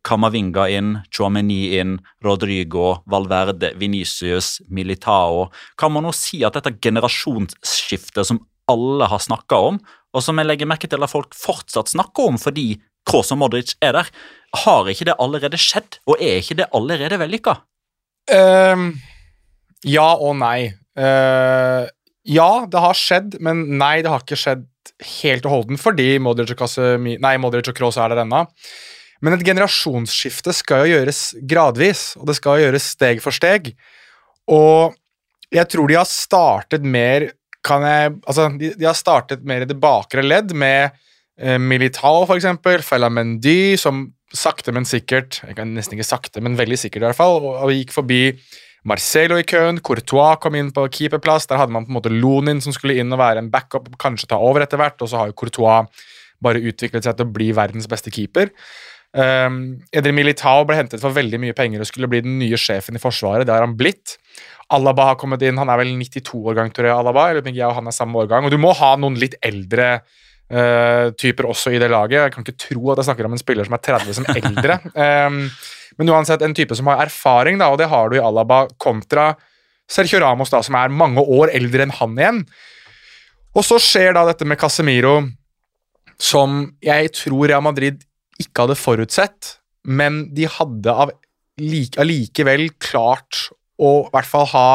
Kamavinga 0.05 0.67
inn, 0.69 0.91
Chouameni 1.09 1.79
inn, 1.79 1.97
Rodrigo, 2.23 3.01
Valverde, 3.09 3.71
Venicius, 3.79 4.59
Militao 4.69 5.47
Kan 5.81 5.95
man 5.95 6.05
nå 6.05 6.11
si 6.13 6.43
at 6.45 6.59
dette 6.59 6.75
generasjonsskiftet 6.77 8.29
som 8.29 8.43
alle 8.69 9.09
har 9.09 9.21
snakka 9.21 9.57
om, 9.71 9.79
og 10.13 10.23
som 10.23 10.37
jeg 10.37 10.47
legger 10.47 10.69
merke 10.69 10.89
til 10.89 11.01
at 11.01 11.11
folk 11.11 11.33
fortsatt 11.37 11.91
snakker 11.93 12.29
om 12.31 12.37
fordi 12.41 12.75
Kroos 13.05 13.29
og 13.33 13.37
Modric 13.41 13.75
er 13.85 13.93
der, 13.93 14.07
har 14.65 14.89
ikke 14.89 15.05
det 15.09 15.17
allerede 15.21 15.59
skjedd, 15.61 15.99
og 16.09 16.21
er 16.21 16.39
ikke 16.41 16.57
det 16.61 16.69
allerede 16.73 17.19
vellykka? 17.21 17.59
Ehm, 18.31 18.87
ja 19.85 20.07
og 20.15 20.37
nei. 20.39 20.71
Uh, 20.95 21.85
ja, 22.25 22.49
det 22.71 22.81
har 22.81 22.97
skjedd, 22.97 23.37
men 23.43 23.65
nei, 23.77 23.99
det 24.01 24.11
har 24.11 24.23
ikke 24.23 24.39
skjedd 24.39 24.65
helt 25.19 25.45
og 25.45 25.51
holdent 25.51 25.81
fordi 25.81 26.15
Modric 26.23 26.53
og, 26.53 26.59
Kasemi, 26.61 27.17
nei, 27.21 27.35
Modric 27.41 27.67
og 27.69 27.77
Kroos 27.77 27.99
er 27.99 28.13
der 28.13 28.23
ennå. 28.23 28.45
Men 29.23 29.35
et 29.35 29.45
generasjonsskifte 29.47 30.53
skal 30.55 30.85
jo 30.85 30.97
gjøres 30.97 31.21
gradvis, 31.49 32.13
og 32.19 32.29
det 32.29 32.37
skal 32.37 32.61
gjøres 32.63 32.91
steg 32.95 33.21
for 33.23 33.35
steg. 33.35 33.71
Og 34.51 34.95
jeg 35.53 35.69
tror 35.71 35.89
de 35.89 35.97
har 35.99 36.09
startet 36.09 36.85
mer 36.85 37.29
kan 37.65 37.81
jeg, 37.81 38.13
altså, 38.29 38.49
de, 38.59 38.71
de 38.77 38.85
har 38.85 38.97
startet 38.97 39.45
mer 39.47 39.63
i 39.65 39.69
det 39.69 39.77
bakre 39.81 40.21
ledd, 40.21 40.53
med 40.53 40.93
eh, 41.39 41.57
Militao, 41.57 42.27
eksempel, 42.35 42.83
Felamendy, 42.85 43.73
som 43.81 44.03
sakte, 44.39 44.73
men 44.75 44.87
sikkert 44.87 45.41
jeg 45.43 45.57
kan 45.57 45.73
Nesten 45.75 45.97
ikke 45.97 46.07
sakte, 46.07 46.43
men 46.43 46.57
veldig 46.59 46.77
sikkert, 46.79 47.03
i 47.03 47.09
hvert 47.09 47.19
fall, 47.19 47.39
og, 47.41 47.51
og 47.65 47.73
gikk 47.73 47.93
forbi 47.95 48.21
Marcelo 48.85 49.37
i 49.41 49.45
køen. 49.47 49.81
Courtois 49.81 50.37
kom 50.41 50.57
inn 50.57 50.71
på 50.73 50.85
keeperplass. 50.93 51.47
Der 51.49 51.59
hadde 51.61 51.73
man 51.73 51.87
på 51.87 51.93
en 51.93 51.97
måte 51.97 52.13
Lonin 52.13 52.61
som 52.61 52.75
skulle 52.75 52.97
inn 53.01 53.13
og 53.13 53.21
være 53.21 53.41
en 53.41 53.49
backup, 53.53 53.89
kanskje 54.01 54.29
ta 54.31 54.39
over 54.41 54.65
etter 54.65 54.81
hvert, 54.81 54.99
og 55.01 55.09
så 55.09 55.21
har 55.21 55.31
jo 55.31 55.37
Courtois 55.41 56.05
bare 56.43 56.61
utviklet 56.61 57.07
seg 57.07 57.17
til 57.17 57.25
å 57.25 57.33
bli 57.33 57.49
verdens 57.55 57.89
beste 57.89 58.13
keeper. 58.13 58.51
Um, 59.15 59.79
Edri 59.95 60.11
Militao 60.11 60.65
ble 60.67 60.75
hentet 60.75 60.99
for 60.99 61.15
veldig 61.15 61.39
mye 61.39 61.55
penger 61.55 61.79
og 61.79 61.87
skulle 61.87 62.09
bli 62.11 62.19
den 62.25 62.35
nye 62.41 62.59
sjefen 62.59 62.99
i 62.99 63.01
Forsvaret. 63.01 63.47
Det 63.47 63.55
har 63.55 63.63
han 63.63 63.77
blitt. 63.79 64.17
Alaba 64.75 65.11
har 65.11 65.17
kommet 65.21 65.43
inn, 65.45 65.57
han 65.61 65.71
er 65.71 65.79
vel 65.79 65.93
92-årgang, 65.95 66.73
tror 66.75 66.89
jeg. 66.89 66.97
Alaba, 66.97 67.29
eller 67.31 67.47
jeg 67.47 67.65
og 67.67 67.77
han 67.79 67.89
er 67.89 67.95
samme 67.95 68.21
årgang. 68.21 68.45
Og 68.45 68.53
du 68.53 68.59
må 68.61 68.73
ha 68.75 68.91
noen 68.99 69.17
litt 69.21 69.37
eldre 69.45 69.99
uh, 70.53 71.11
typer 71.17 71.49
også 71.49 71.73
i 71.73 71.79
det 71.81 71.89
laget. 71.91 72.19
Jeg 72.19 72.35
kan 72.35 72.45
ikke 72.45 72.63
tro 72.67 72.91
at 72.91 73.01
jeg 73.01 73.09
snakker 73.09 73.29
om 73.29 73.35
en 73.37 73.41
spiller 73.41 73.67
som 73.67 73.77
er 73.77 73.83
30 73.87 74.17
som 74.19 74.29
eldre. 74.35 74.79
um, 75.29 75.41
men 75.99 76.11
uansett 76.11 76.43
en 76.43 76.55
type 76.55 76.75
som 76.77 76.89
har 76.91 77.05
erfaring, 77.05 77.59
da, 77.61 77.71
og 77.71 77.79
det 77.79 77.89
har 77.91 78.11
du 78.11 78.17
i 78.17 78.23
Alaba, 78.23 78.65
kontra 78.81 79.31
Sergio 79.87 80.19
Ramos, 80.23 80.51
da, 80.51 80.61
som 80.65 80.77
er 80.79 80.93
mange 80.93 81.21
år 81.21 81.53
eldre 81.55 81.85
enn 81.85 81.93
han 81.95 82.17
igjen. 82.19 82.41
Og 83.55 83.63
så 83.63 83.79
skjer 83.79 84.15
da 84.17 84.25
dette 84.27 84.47
med 84.47 84.59
Casemiro, 84.59 85.21
som 86.19 86.65
jeg 86.83 87.11
tror 87.15 87.47
Real 87.51 87.63
Madrid 87.63 88.03
ikke 88.41 88.65
hadde 88.65 88.79
forutsett, 88.79 89.55
men 89.85 90.25
de 90.35 90.49
hadde 90.49 90.91
av 90.91 91.13
like, 91.61 91.95
allikevel 92.01 92.67
klart 92.81 93.45
å 93.79 94.07
i 94.07 94.11
hvert 94.11 94.27
fall 94.27 94.47
ha 94.51 94.67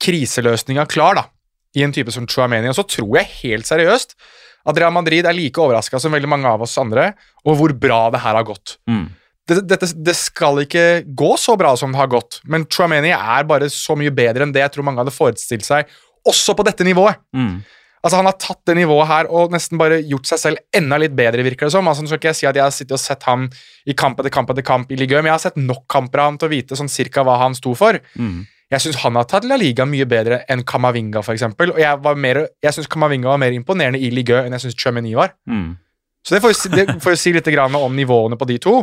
kriseløsninga 0.00 0.86
klar 0.90 1.16
da, 1.16 1.24
i 1.76 1.84
en 1.84 1.94
type 1.94 2.12
som 2.12 2.28
Chuameni. 2.28 2.68
Og 2.68 2.76
så 2.76 2.84
tror 2.88 3.20
jeg 3.20 3.32
helt 3.40 3.68
seriøst 3.68 4.16
at 4.68 4.78
Real 4.78 4.92
Madrid 4.94 5.26
er 5.26 5.36
like 5.36 5.60
overraska 5.60 6.00
som 6.02 6.12
veldig 6.14 6.28
mange 6.30 6.50
av 6.50 6.62
oss 6.66 6.76
andre 6.80 7.12
over 7.44 7.58
hvor 7.62 7.74
bra 7.86 8.02
det 8.12 8.22
her 8.24 8.36
har 8.38 8.46
gått. 8.46 8.76
Mm. 8.90 9.08
Det, 9.48 9.58
dette, 9.66 9.88
det 9.96 10.14
skal 10.14 10.62
ikke 10.62 11.02
gå 11.16 11.32
så 11.40 11.56
bra 11.58 11.72
som 11.78 11.90
det 11.94 11.98
har 11.98 12.10
gått, 12.12 12.38
men 12.46 12.68
Chouameni 12.70 13.10
er 13.16 13.48
bare 13.48 13.70
så 13.72 13.96
mye 13.98 14.12
bedre 14.14 14.46
enn 14.46 14.54
det 14.54 14.62
jeg 14.62 14.76
tror 14.76 14.86
mange 14.86 15.02
hadde 15.02 15.14
forestilt 15.14 15.66
seg, 15.66 15.90
også 16.28 16.54
på 16.54 16.66
dette 16.68 16.86
nivået. 16.86 17.18
Mm. 17.34 17.62
Altså 18.00 18.16
Han 18.16 18.28
har 18.30 18.36
tatt 18.40 18.60
det 18.68 18.78
nivået 18.78 19.08
her 19.10 19.28
og 19.28 19.52
nesten 19.52 19.80
bare 19.80 19.98
gjort 20.08 20.28
seg 20.30 20.40
selv 20.40 20.62
enda 20.76 20.96
litt 21.00 21.12
bedre, 21.16 21.44
virker 21.44 21.68
det 21.68 21.74
som. 21.74 21.88
Altså, 21.88 22.04
nå 22.04 22.08
skal 22.08 22.20
ikke 22.20 22.30
jeg 22.30 22.38
si 22.38 22.48
at 22.48 22.56
jeg 22.56 22.64
har 22.64 22.72
sittet 22.72 22.96
og 22.96 23.02
sett 23.02 23.26
ham 23.28 23.48
i 23.84 23.96
kamp 23.96 24.20
etter 24.22 24.32
kamp 24.32 24.52
etter 24.54 24.64
kamp 24.64 24.92
i 24.92 24.96
ligaen, 25.00 25.24
men 25.24 25.32
jeg 25.32 25.36
har 25.36 25.44
sett 25.50 25.60
nok 25.60 25.84
kamper 25.90 26.22
av 26.22 26.30
ham 26.30 26.38
til 26.40 26.48
å 26.48 26.54
vite 26.54 26.78
sånn 26.78 26.92
cirka 26.92 27.24
hva 27.26 27.36
han 27.42 27.56
sto 27.58 27.74
for. 27.76 28.00
Mm. 28.16 28.46
Jeg 28.70 28.84
syns 28.84 29.00
han 29.02 29.16
har 29.18 29.26
tatt 29.26 29.46
La 29.50 29.56
Liga 29.58 29.82
mye 29.88 30.06
bedre 30.06 30.44
enn 30.50 30.62
Kamavinga, 30.66 31.24
eksempel. 31.32 31.72
Og 31.74 31.80
jeg, 31.82 32.02
var 32.04 32.18
mer, 32.18 32.44
jeg 32.62 32.76
syns 32.76 32.90
Kamavinga 32.90 33.32
var 33.32 33.40
mer 33.42 33.56
imponerende 33.56 33.98
i 33.98 34.12
Ligø 34.14 34.44
enn 34.44 34.54
jeg 34.54 34.68
syns 34.68 34.78
Chumeni 34.78 35.16
var. 35.18 35.34
Mm. 35.50 35.72
Så 36.26 36.36
det 36.36 36.42
får 36.44 36.54
si, 36.54 36.70
det 36.76 36.86
får 37.02 37.18
si 37.18 37.32
litt 37.34 37.50
grann 37.50 37.74
om 37.74 37.96
nivåene 37.96 38.38
på 38.38 38.46
de 38.46 38.60
to. 38.62 38.76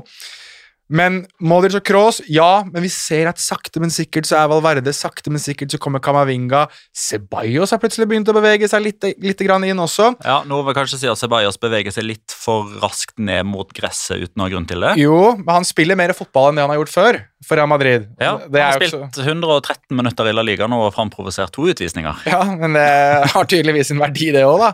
Men 0.88 1.22
Modric 1.44 1.76
og 1.76 1.84
Kroos, 1.84 2.22
ja, 2.32 2.64
men 2.68 2.84
vi 2.86 2.90
ser 2.92 3.28
at 3.28 3.42
sakte, 3.44 3.82
men 3.84 3.92
sikkert 3.92 4.28
så 4.30 4.38
er 4.40 4.48
Valverde, 4.52 4.94
sakte, 4.96 5.32
men 5.34 5.44
sikkert 5.44 5.74
så 5.76 5.80
kommer 5.84 6.04
Kamavinga. 6.04 6.66
Ceballos 6.96 7.76
har 7.76 7.82
plutselig 7.84 8.08
begynt 8.08 8.32
å 8.32 8.36
bevege 8.38 8.70
seg 8.72 8.86
litt, 8.86 9.08
litt 9.24 9.44
grann 9.44 9.68
inn 9.68 9.84
også. 9.84 10.14
Ja, 10.24 10.40
Noe 10.48 10.64
vil 10.68 10.78
kanskje 10.78 11.02
si 11.02 11.12
at 11.12 11.20
Ceballos 11.20 11.60
beveger 11.60 11.96
seg 11.96 12.08
litt 12.08 12.37
for 12.48 12.70
raskt 12.82 13.18
ned 13.20 13.44
mot 13.50 13.70
gresset 13.76 14.24
uten 14.24 14.40
å 14.40 14.46
ha 14.46 14.52
grunn 14.54 14.68
til 14.70 14.84
det. 14.86 14.94
Jo, 15.02 15.34
men 15.36 15.50
han 15.60 15.68
spiller 15.68 16.00
mer 16.00 16.14
fotball 16.16 16.50
enn 16.50 16.60
det 16.60 16.64
han 16.64 16.72
har 16.72 16.80
gjort 16.80 16.94
før 16.94 17.20
for 17.46 17.60
Real 17.60 17.70
Madrid. 17.70 18.08
Ja, 18.22 18.38
Han 18.40 18.56
har 18.58 18.80
spilt 18.80 19.20
113 19.22 19.98
minutter 19.98 20.30
i 20.30 20.34
La 20.36 20.44
Liga 20.46 20.68
nå 20.72 20.80
og 20.88 20.94
framprovosert 20.96 21.52
to 21.56 21.68
utvisninger. 21.72 22.24
Ja, 22.32 22.42
men 22.48 22.78
det 22.78 22.88
har 23.34 23.50
tydeligvis 23.52 23.92
en 23.94 24.02
verdi, 24.02 24.32
det 24.36 24.46
òg, 24.48 24.58
da. 24.64 24.72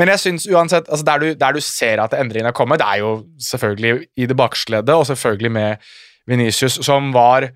Men 0.00 0.12
jeg 0.12 0.22
synes 0.24 0.46
uansett, 0.50 0.90
altså 0.90 1.06
der, 1.08 1.22
du, 1.22 1.34
der 1.38 1.56
du 1.56 1.62
ser 1.64 2.02
at 2.02 2.16
endringene 2.18 2.50
har 2.50 2.58
kommet, 2.58 2.82
det 2.82 2.88
er 2.90 3.02
jo 3.04 3.12
selvfølgelig 3.52 4.06
i 4.18 4.28
det 4.30 4.38
baksledde 4.38 4.96
og 4.98 5.06
selvfølgelig 5.10 5.52
med 5.54 5.92
Venicius, 6.30 6.78
som 6.86 7.10
var 7.14 7.50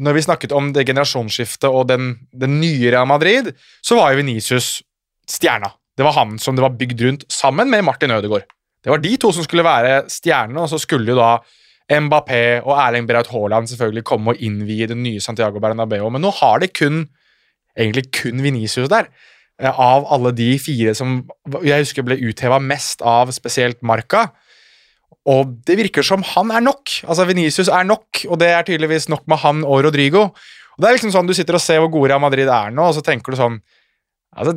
Når 0.00 0.14
vi 0.16 0.22
snakket 0.24 0.52
om 0.56 0.70
det 0.72 0.86
generasjonsskiftet 0.88 1.68
og 1.68 1.88
den, 1.90 2.14
den 2.32 2.54
nye 2.60 2.92
Real 2.94 3.08
Madrid, 3.10 3.50
så 3.84 3.98
var 3.98 4.14
jo 4.14 4.22
Venicius 4.22 4.78
stjerna. 5.28 5.74
Det 5.98 6.06
var 6.06 6.14
han 6.16 6.38
som 6.40 6.56
det 6.56 6.64
var 6.64 6.76
bygd 6.78 7.02
rundt, 7.04 7.26
sammen 7.28 7.68
med 7.68 7.84
Martin 7.84 8.14
Ødegaard. 8.14 8.46
Det 8.84 8.92
var 8.92 9.02
de 9.02 9.16
to 9.20 9.32
som 9.36 9.44
skulle 9.44 9.66
være 9.66 10.04
stjernene, 10.08 10.62
og 10.64 10.70
så 10.72 10.78
skulle 10.80 11.12
jo 11.12 11.18
da 11.18 11.34
Mbappé 11.90 12.60
og 12.62 12.76
Erling 12.78 13.08
Braut 13.08 13.28
Haaland 13.32 13.66
selvfølgelig 13.66 14.04
komme 14.06 14.32
og 14.32 14.42
innvie 14.46 14.86
det 14.86 14.96
nye 14.96 15.20
Santiago 15.20 15.58
Bernabeu. 15.62 16.06
Men 16.14 16.22
nå 16.22 16.30
har 16.38 16.60
det 16.62 16.70
kun 16.78 17.02
egentlig 17.76 18.06
kun 18.14 18.42
Venicius 18.44 18.88
der. 18.92 19.08
eh, 19.60 19.68
Av 19.70 20.06
alle 20.12 20.32
de 20.32 20.58
fire 20.58 20.94
som 20.94 21.28
jeg 21.62 21.82
husker 21.82 22.06
ble 22.06 22.16
utheva 22.30 22.60
mest 22.62 23.02
av 23.02 23.32
spesielt 23.34 23.82
Marca. 23.82 24.28
Og 25.26 25.50
det 25.66 25.76
virker 25.76 26.06
som 26.06 26.22
han 26.22 26.50
er 26.50 26.62
nok. 26.64 26.94
Altså 27.04 27.26
Venicius 27.28 27.68
er 27.68 27.84
nok, 27.84 28.22
og 28.28 28.38
det 28.40 28.48
er 28.48 28.62
tydeligvis 28.62 29.08
nok 29.08 29.26
med 29.28 29.42
han 29.42 29.64
og 29.64 29.84
Rodrigo. 29.84 30.30
Og 30.30 30.78
det 30.80 30.88
er 30.88 30.96
liksom 30.96 31.12
sånn 31.12 31.26
Du 31.28 31.34
sitter 31.34 31.58
og 31.58 31.60
ser 31.60 31.82
hvor 31.82 31.90
gode 31.92 32.08
Real 32.08 32.22
Madrid 32.22 32.48
er 32.48 32.70
nå, 32.70 32.86
og 32.86 32.94
så 32.96 33.02
tenker 33.04 33.34
du 33.34 33.36
sånn 33.36 33.58
altså, 34.32 34.54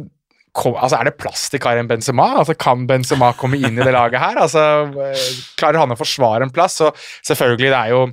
kom, 0.54 0.76
altså 0.78 1.00
Er 1.00 1.10
det 1.10 1.18
plass 1.18 1.48
til 1.52 1.62
Karim 1.62 1.90
Benzema? 1.90 2.30
Altså 2.40 2.56
Kan 2.60 2.86
Benzema 2.90 3.32
komme 3.38 3.58
inn 3.58 3.78
i 3.78 3.84
det 3.84 3.94
laget 3.96 4.22
her? 4.22 4.38
Altså 4.46 4.64
eh, 5.08 5.24
Klarer 5.60 5.82
han 5.82 5.96
å 5.96 6.00
forsvare 6.00 6.46
en 6.46 6.54
plass? 6.54 6.80
Og 6.86 7.00
selvfølgelig, 7.26 7.72
det 7.74 7.80
er 7.80 7.94
jo 7.94 8.04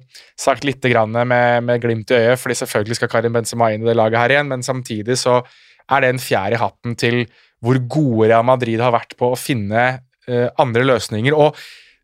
sagt 0.41 0.65
litt 0.65 0.85
grann 0.93 1.13
med, 1.13 1.67
med 1.67 1.83
glimt 1.83 2.13
i 2.15 2.19
øyet, 2.19 2.41
fordi 2.41 2.57
selvfølgelig 2.63 2.97
skal 3.01 3.13
Karim 3.13 3.37
Benzema 3.37 3.71
inn 3.75 3.85
i 3.85 3.91
det 3.91 3.99
laget 3.99 4.23
her 4.23 4.35
igjen, 4.37 4.49
men 4.51 4.65
samtidig 4.65 5.19
så 5.21 5.43
er 5.91 6.05
det 6.05 6.15
en 6.15 6.23
fjær 6.23 6.57
i 6.57 6.61
hatten 6.61 6.97
til 6.99 7.23
hvor 7.61 7.77
gode 7.93 8.31
Real 8.31 8.47
Madrid 8.49 8.81
har 8.81 8.95
vært 8.95 9.13
på 9.21 9.35
å 9.35 9.39
finne 9.39 9.85
uh, 10.01 10.49
andre 10.63 10.87
løsninger. 10.95 11.37
og 11.37 11.59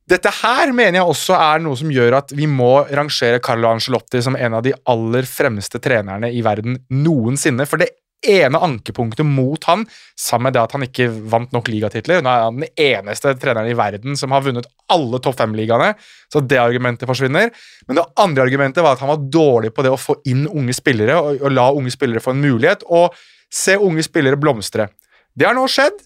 dette 0.07 0.31
her 0.31 0.71
mener 0.71 1.01
jeg 1.01 1.11
også 1.11 1.35
er 1.35 1.63
noe 1.65 1.75
som 1.81 1.89
gjør 1.91 2.21
at 2.21 2.31
vi 2.37 2.47
må 2.47 2.85
rangere 2.95 3.41
Carlo 3.43 3.73
Ancelotti 3.73 4.21
som 4.23 4.37
en 4.39 4.55
av 4.55 4.63
de 4.63 4.71
aller 4.87 5.27
fremste 5.27 5.81
trenerne 5.83 6.31
i 6.31 6.45
verden 6.47 6.77
noensinne. 6.95 7.67
For 7.67 7.83
det 7.83 7.89
ene 8.27 8.61
ankepunktet 8.63 9.27
mot 9.29 9.65
han, 9.69 9.85
sammen 10.19 10.49
med 10.49 10.57
det 10.57 10.63
at 10.63 10.75
han 10.77 10.87
ikke 10.87 11.09
vant 11.31 11.53
nok 11.55 11.69
ligatitler 11.71 12.23
Nå 12.25 12.33
er 12.33 12.45
han 12.47 12.61
den 12.63 12.81
eneste 12.81 13.35
treneren 13.41 13.71
i 13.71 13.77
verden 13.77 14.17
som 14.19 14.33
har 14.35 14.45
vunnet 14.47 14.69
alle 14.93 15.21
topp 15.23 15.39
fem-ligaene, 15.41 15.93
så 16.33 16.41
det 16.41 16.59
argumentet 16.63 17.09
forsvinner. 17.09 17.53
Men 17.87 18.01
det 18.01 18.07
andre 18.23 18.47
argumentet 18.47 18.85
var 18.85 18.97
at 18.97 19.05
han 19.05 19.13
var 19.13 19.25
dårlig 19.33 19.73
på 19.75 19.85
det 19.87 19.93
å 19.93 20.01
få 20.01 20.21
inn 20.31 20.47
unge 20.49 20.75
spillere 20.77 21.19
og, 21.21 21.41
og 21.43 21.55
la 21.55 21.69
unge 21.75 21.93
spillere 21.95 22.23
få 22.25 22.35
en 22.35 22.45
mulighet, 22.45 22.87
og 22.87 23.17
se 23.53 23.77
unge 23.79 24.05
spillere 24.07 24.39
blomstre. 24.41 24.89
Det 25.37 25.47
har 25.47 25.57
nå 25.57 25.67
skjedd. 25.71 25.99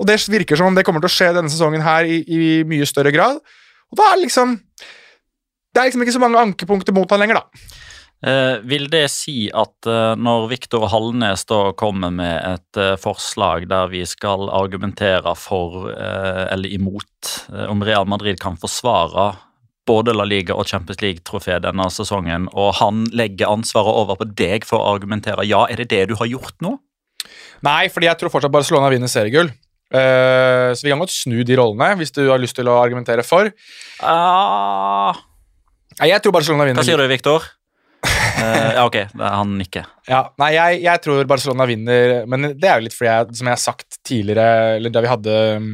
Og 0.00 0.08
det 0.08 0.18
virker 0.26 0.58
som 0.58 0.70
om 0.70 0.74
det 0.74 0.82
kommer 0.86 1.04
til 1.04 1.10
å 1.10 1.14
skje 1.14 1.30
denne 1.36 1.52
sesongen 1.52 1.84
her 1.84 2.08
i, 2.08 2.18
i 2.26 2.38
mye 2.66 2.86
større 2.88 3.12
grad. 3.14 3.38
Og 3.92 4.00
da 4.00 4.10
er 4.10 4.24
liksom 4.24 4.56
Det 5.74 5.80
er 5.80 5.88
liksom 5.88 6.02
ikke 6.04 6.14
så 6.14 6.22
mange 6.22 6.38
ankepunkter 6.38 6.94
mot 6.94 7.10
han 7.10 7.18
lenger, 7.18 7.40
da. 7.40 7.82
Eh, 8.24 8.56
vil 8.64 8.86
det 8.88 9.04
si 9.12 9.50
at 9.52 9.88
eh, 9.90 10.14
når 10.16 10.46
Viktor 10.48 10.86
Hallnes 10.88 11.42
da 11.50 11.58
kommer 11.76 12.12
med 12.14 12.38
et 12.40 12.78
eh, 12.80 12.94
forslag 13.00 13.66
der 13.68 13.90
vi 13.92 14.00
skal 14.08 14.48
argumentere 14.48 15.34
for 15.36 15.90
eh, 15.92 16.44
eller 16.54 16.72
imot 16.72 17.34
eh, 17.52 17.66
om 17.68 17.84
Real 17.84 18.08
Madrid 18.08 18.40
kan 18.40 18.56
forsvare 18.60 19.34
både 19.84 20.14
La 20.16 20.24
Liga 20.24 20.56
og 20.56 20.64
Champions 20.70 21.02
League-trofé 21.02 21.58
denne 21.60 21.84
sesongen, 21.92 22.46
og 22.56 22.78
han 22.78 23.02
legger 23.12 23.50
ansvaret 23.52 23.92
over 23.92 24.16
på 24.22 24.30
deg 24.32 24.64
for 24.64 24.80
å 24.80 24.94
argumentere. 24.94 25.44
Ja, 25.44 25.66
er 25.68 25.82
det 25.82 25.90
det 25.92 26.06
du 26.08 26.14
har 26.16 26.30
gjort 26.30 26.56
nå? 26.64 26.78
Nei, 27.64 27.90
fordi 27.92 28.08
jeg 28.08 28.20
tror 28.20 28.32
fortsatt 28.32 28.54
Barcelona 28.54 28.88
vinner 28.92 29.12
seriegull. 29.12 29.52
Eh, 29.94 30.70
så 30.72 30.86
vi 30.86 30.94
kan 30.94 31.02
godt 31.02 31.12
snu 31.12 31.42
de 31.44 31.58
rollene, 31.60 31.92
hvis 32.00 32.14
du 32.16 32.24
har 32.30 32.40
lyst 32.40 32.56
til 32.56 32.72
å 32.72 32.78
argumentere 32.80 33.26
for. 33.26 33.52
Uh... 34.00 35.12
Jeg 36.00 36.24
tror 36.24 36.34
Barcelona 36.34 36.64
vinner. 36.66 36.80
hva 36.80 36.88
sier 36.88 36.98
du, 36.98 37.06
Viktor? 37.12 37.44
Eh, 38.34 38.70
ja, 38.74 38.84
ok, 38.84 38.96
han 39.20 39.52
ikke. 39.62 39.84
Ja, 40.08 40.20
nei, 40.40 40.50
jeg, 40.56 40.80
jeg 40.84 41.02
tror 41.04 41.28
Barcelona 41.30 41.66
vinner, 41.68 42.14
men 42.30 42.50
det 42.58 42.68
er 42.68 42.80
jo 42.80 42.86
litt 42.86 42.96
fordi 42.96 43.10
jeg, 43.10 43.36
som 43.38 43.50
jeg 43.50 43.56
har 43.56 43.62
sagt 43.62 43.98
tidligere, 44.06 44.76
eller 44.78 44.94
da 44.94 45.02
vi 45.04 45.10
hadde 45.10 45.36
um, 45.60 45.68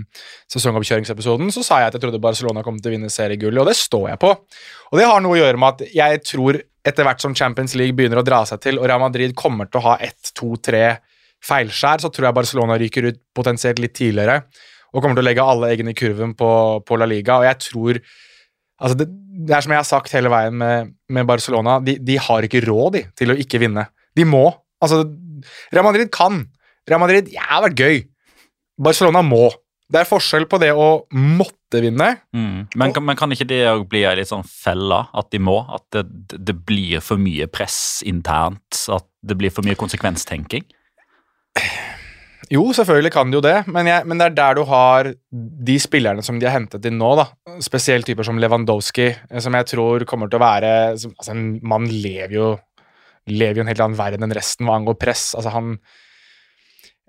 sesongoppkjøringsepisoden, 0.53 1.53
så 1.55 1.65
sa 1.67 1.81
jeg 1.81 1.91
at 1.91 1.97
jeg 1.97 2.05
trodde 2.05 2.23
Barcelona 2.23 2.65
kom 2.67 2.79
til 2.79 2.93
å 2.93 2.97
vinne 2.97 3.13
seriegullet, 3.13 3.63
og 3.63 3.71
det 3.71 3.79
står 3.81 4.11
jeg 4.13 4.23
på. 4.23 4.33
Og 4.91 5.01
det 5.01 5.09
har 5.09 5.23
noe 5.25 5.39
å 5.39 5.41
gjøre 5.41 5.61
med 5.61 5.77
at 5.77 5.95
jeg 5.97 6.25
tror 6.29 6.61
etter 6.91 7.07
hvert 7.07 7.23
som 7.23 7.37
Champions 7.37 7.77
League 7.77 7.97
begynner 7.97 8.23
å 8.23 8.27
dra 8.27 8.43
seg 8.49 8.63
til, 8.65 8.81
og 8.81 8.89
Real 8.89 9.03
Madrid 9.03 9.35
kommer 9.39 9.69
til 9.69 9.83
å 9.83 9.87
ha 9.91 9.99
ett, 10.05 10.33
to, 10.37 10.55
tre 10.61 10.85
feilskjær, 11.45 12.05
så 12.05 12.11
tror 12.13 12.29
jeg 12.29 12.37
Barcelona 12.37 12.77
ryker 12.81 13.09
ut 13.09 13.21
potensielt 13.37 13.81
litt 13.81 13.97
tidligere, 13.97 14.43
og 14.91 15.03
kommer 15.03 15.17
til 15.17 15.25
å 15.25 15.29
legge 15.29 15.45
alle 15.47 15.71
eggene 15.73 15.95
i 15.95 15.97
kurven 15.97 16.35
på, 16.37 16.51
på 16.85 16.99
La 17.01 17.09
Liga, 17.09 17.39
og 17.41 17.49
jeg 17.49 17.61
tror 17.71 18.01
Altså 18.81 18.97
det, 19.01 19.07
det 19.47 19.55
er 19.57 19.65
som 19.65 19.73
jeg 19.75 19.81
har 19.83 19.89
sagt 19.89 20.13
hele 20.17 20.31
veien 20.33 20.57
med, 20.61 20.93
med 21.13 21.27
Barcelona, 21.29 21.79
de, 21.85 21.99
de 22.01 22.17
har 22.21 22.47
ikke 22.47 22.63
råd 22.67 22.95
de, 22.99 23.03
til 23.19 23.33
å 23.33 23.39
ikke 23.41 23.61
vinne. 23.63 23.87
De 24.17 24.25
må. 24.29 24.47
Altså, 24.83 25.03
Real 25.73 25.85
Madrid 25.87 26.11
kan. 26.15 26.43
Real 26.89 27.01
Madrid 27.03 27.29
ja, 27.33 27.43
det 27.45 27.51
har 27.53 27.65
vært 27.69 27.81
gøy. 27.85 27.99
Barcelona 28.81 29.21
må. 29.25 29.47
Det 29.91 30.01
er 30.05 30.07
forskjell 30.09 30.45
på 30.51 30.59
det 30.63 30.71
å 30.73 30.87
måtte 31.19 31.81
vinne. 31.83 32.13
Mm. 32.37 32.69
Men, 32.79 32.93
kan- 32.95 33.05
men 33.05 33.19
kan 33.19 33.33
ikke 33.35 33.47
det 33.51 33.61
bli 33.91 34.05
ei 34.07 34.15
litt 34.21 34.31
sånn 34.31 34.47
felle, 34.47 35.03
at 35.19 35.31
de 35.35 35.41
må? 35.43 35.57
At 35.75 35.85
det, 35.97 36.05
det 36.47 36.55
blir 36.69 37.03
for 37.05 37.19
mye 37.21 37.49
press 37.51 38.01
internt? 38.07 38.85
At 38.95 39.09
det 39.27 39.37
blir 39.41 39.51
for 39.53 39.67
mye 39.67 39.77
konsekvenstenking? 39.79 40.65
Jo, 42.49 42.63
selvfølgelig 42.75 43.13
kan 43.13 43.31
de 43.31 43.37
jo 43.37 43.43
det, 43.45 43.57
men, 43.69 43.89
jeg, 43.91 44.07
men 44.09 44.21
det 44.21 44.31
er 44.31 44.37
der 44.39 44.57
du 44.57 44.63
har 44.71 45.11
de 45.31 45.77
spillerne 45.83 46.25
som 46.25 46.39
de 46.41 46.49
har 46.49 46.57
hentet 46.57 46.87
inn 46.89 46.97
nå, 46.99 47.11
da. 47.19 47.29
Spesielt 47.63 48.09
typer 48.09 48.27
som 48.27 48.41
Lewandowski, 48.41 49.11
eh, 49.13 49.41
som 49.45 49.55
jeg 49.59 49.69
tror 49.75 50.07
kommer 50.09 50.31
til 50.31 50.41
å 50.41 50.45
være 50.47 50.73
som, 51.03 51.13
altså, 51.19 51.37
En 51.37 51.47
mann 51.61 51.89
lever 51.91 52.39
jo 52.39 52.51
lever 53.31 53.61
jo 53.61 53.65
en 53.67 53.71
helt 53.71 53.83
annen 53.85 53.99
verden 53.99 54.25
enn 54.25 54.35
resten 54.35 54.67
hva 54.67 54.79
angår 54.81 54.97
press. 54.99 55.31
Altså, 55.39 55.53
han 55.55 55.75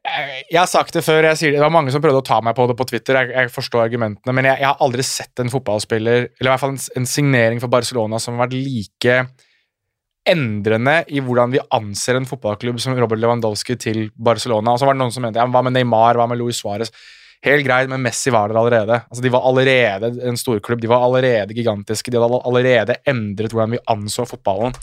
jeg, 0.02 0.58
har 0.58 0.68
sagt 0.70 0.96
det 0.98 1.04
før, 1.06 1.22
det, 1.28 1.36
det 1.40 1.62
var 1.62 1.74
mange 1.74 1.94
som 1.94 2.02
prøvde 2.02 2.24
å 2.24 2.26
ta 2.26 2.40
meg 2.42 2.56
på 2.58 2.66
det 2.70 2.76
på 2.78 2.88
Twitter, 2.90 3.20
jeg, 3.20 3.36
jeg 3.38 3.52
forstår 3.54 3.84
argumentene, 3.84 4.34
men 4.34 4.48
jeg, 4.50 4.58
jeg 4.64 4.68
har 4.72 4.82
aldri 4.82 5.06
sett 5.06 5.42
en 5.44 5.52
fotballspiller, 5.54 6.26
eller 6.40 6.50
i 6.50 6.52
hvert 6.52 6.64
fall 6.64 6.74
en, 6.74 6.82
en 6.98 7.06
signering 7.08 7.62
for 7.62 7.72
Barcelona, 7.72 8.18
som 8.22 8.36
har 8.36 8.48
vært 8.48 8.58
like 8.58 9.18
endrende 10.28 11.02
i 11.10 11.22
hvordan 11.24 11.54
vi 11.54 11.62
anser 11.74 12.20
en 12.20 12.28
fotballklubb 12.30 12.80
som 12.82 12.98
Robert 12.98 13.22
Lewandowski 13.22 13.78
til 13.82 14.04
Barcelona. 14.16 14.74
Og 14.74 14.82
så 14.82 14.88
var 14.88 14.98
det 14.98 15.02
noen 15.02 15.14
som 15.14 15.26
mente 15.26 15.42
ja, 15.42 15.48
hva 15.50 15.64
med 15.66 15.76
Neymar, 15.76 16.20
hva 16.20 16.28
med 16.30 16.40
Luis 16.42 16.62
Suárez? 16.62 16.94
Helt 17.42 17.66
greit, 17.66 17.90
men 17.90 18.04
Messi 18.04 18.30
var 18.30 18.52
der 18.52 18.60
allerede. 18.60 19.00
Altså, 19.10 19.24
de 19.26 19.32
var 19.34 19.48
allerede 19.50 20.12
en 20.30 20.38
storklubb, 20.38 20.82
de 20.82 20.90
var 20.92 21.02
allerede 21.08 21.56
gigantiske, 21.58 22.14
de 22.14 22.22
hadde 22.22 22.42
allerede 22.46 23.00
endret 23.10 23.56
hvordan 23.56 23.74
vi 23.74 23.82
anså 23.90 24.28
fotballen. 24.30 24.78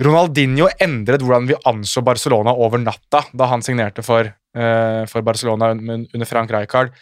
Ronaldinho 0.00 0.70
endret 0.80 1.24
hvordan 1.24 1.50
vi 1.50 1.58
anså 1.68 2.02
Barcelona 2.04 2.52
over 2.52 2.80
natta 2.80 3.22
da 3.32 3.48
han 3.52 3.64
signerte 3.64 4.04
for, 4.04 4.28
uh, 4.28 5.02
for 5.08 5.24
Barcelona 5.24 5.70
under 5.76 6.28
Frank 6.28 6.52
Rijkaard. 6.52 6.96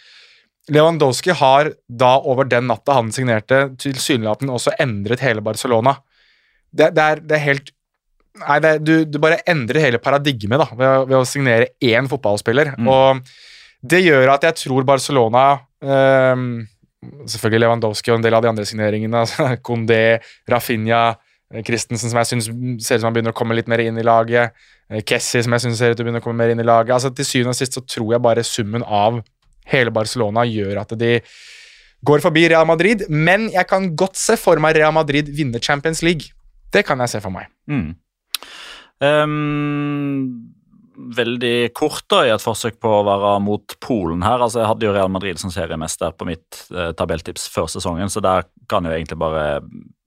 Lewandowski 0.71 1.35
har 1.35 1.71
da 1.87 2.15
over 2.25 2.47
den 2.49 2.67
natta 2.67 2.95
han 2.97 3.11
signerte, 3.15 3.67
tilsynelatende 3.79 4.55
også 4.55 4.73
endret 4.81 5.23
hele 5.23 5.43
Barcelona. 5.45 5.95
Det, 6.75 6.91
det, 6.95 7.03
er, 7.07 7.21
det 7.23 7.37
er 7.39 7.43
helt 7.45 7.71
Nei, 8.35 8.57
det, 8.59 8.69
er- 8.75 8.81
du, 8.83 8.93
du 9.07 9.17
bare 9.23 9.37
endrer 9.47 9.79
hele 9.79 9.99
paradigmet 10.03 10.59
da, 10.59 10.65
ved, 10.75 11.05
ved 11.07 11.17
å 11.21 11.27
signere 11.27 11.69
én 11.79 12.09
fotballspiller. 12.11 12.73
Og 12.83 13.21
det 13.85 14.01
gjør 14.03 14.33
at 14.33 14.43
jeg 14.49 14.57
tror 14.65 14.83
Barcelona 14.87 15.43
ehm, 15.79 16.65
Selvfølgelig 17.29 17.61
Lewandowski 17.63 18.11
og 18.11 18.17
en 18.19 18.25
del 18.25 18.35
av 18.35 18.43
de 18.43 18.49
andre 18.51 18.65
signeringene. 18.67 19.21
Altså 19.23 19.47
Condé, 19.63 20.19
Rafinha, 20.51 21.03
eh, 21.53 21.63
Christensen, 21.63 22.11
som 22.11 22.19
jeg 22.19 22.31
syns 22.33 22.49
ser 22.83 22.97
ut 22.99 23.05
som 23.05 23.07
han 23.11 23.15
begynner 23.15 23.31
å 23.35 23.37
komme 23.39 23.55
litt 23.55 23.71
mer 23.71 23.85
inn 23.85 24.01
i 24.01 24.05
laget. 24.05 24.51
Kessi, 24.89 25.05
Kessie, 25.13 25.45
som 25.47 25.55
jeg 25.55 25.63
syns 25.69 25.79
ser 25.79 25.93
ut 25.93 25.97
til 25.97 26.03
å 26.03 26.09
begynne 26.09 26.19
å 26.23 26.25
komme 26.27 26.43
mer 26.43 26.51
inn 26.51 26.59
i 26.61 26.67
laget. 26.67 26.91
Altså 26.97 27.13
Til 27.15 27.25
syvende 27.29 27.55
og 27.55 27.61
sist 27.61 27.77
så 27.79 27.85
tror 27.87 28.17
jeg 28.17 28.25
bare 28.25 28.43
summen 28.45 28.83
av 28.83 29.21
hele 29.71 29.95
Barcelona 29.95 30.43
gjør 30.45 30.83
at 30.83 30.91
de 30.99 31.15
går 32.05 32.21
forbi 32.21 32.49
Real 32.51 32.67
Madrid. 32.69 33.07
Men 33.09 33.47
jeg 33.53 33.65
kan 33.71 33.87
godt 33.97 34.19
se 34.19 34.35
for 34.37 34.59
meg 34.61 34.75
Real 34.77 34.93
Madrid 34.93 35.31
vinne 35.39 35.63
Champions 35.63 36.03
League. 36.05 36.34
Det 36.75 36.83
kan 36.87 36.99
jeg 37.03 37.15
se 37.15 37.23
for 37.23 37.33
meg. 37.33 37.47
Mm. 37.71 37.95
Um, 39.03 40.55
veldig 40.95 41.73
kort 41.75 42.05
da, 42.11 42.23
i 42.25 42.33
et 42.33 42.43
forsøk 42.43 42.79
på 42.83 42.91
å 42.99 43.05
være 43.07 43.35
mot 43.43 43.77
Polen 43.83 44.23
her. 44.25 44.39
altså 44.39 44.61
Jeg 44.61 44.71
hadde 44.71 44.87
jo 44.87 44.95
Real 44.95 45.11
Madrid 45.11 45.39
som 45.41 45.53
seriemester 45.53 46.15
på 46.15 46.27
mitt 46.29 46.65
eh, 46.71 46.91
tabelltips 46.97 47.47
før 47.51 47.67
sesongen, 47.71 48.11
så 48.11 48.23
der 48.23 48.47
kan 48.71 48.87
jo 48.87 48.93
egentlig 48.95 49.19
bare 49.19 49.45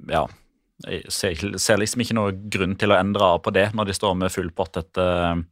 ja, 0.08 0.24
jeg 0.86 1.10
ser, 1.12 1.40
ser 1.58 1.80
liksom 1.80 2.04
ikke 2.04 2.16
noen 2.16 2.42
grunn 2.52 2.76
til 2.78 2.94
å 2.94 2.98
endre 2.98 3.32
på 3.42 3.52
det 3.54 3.66
når 3.76 3.90
de 3.90 3.96
står 3.96 4.14
med 4.20 4.32
full 4.32 4.50
pott 4.54 4.78
etter, 4.80 5.42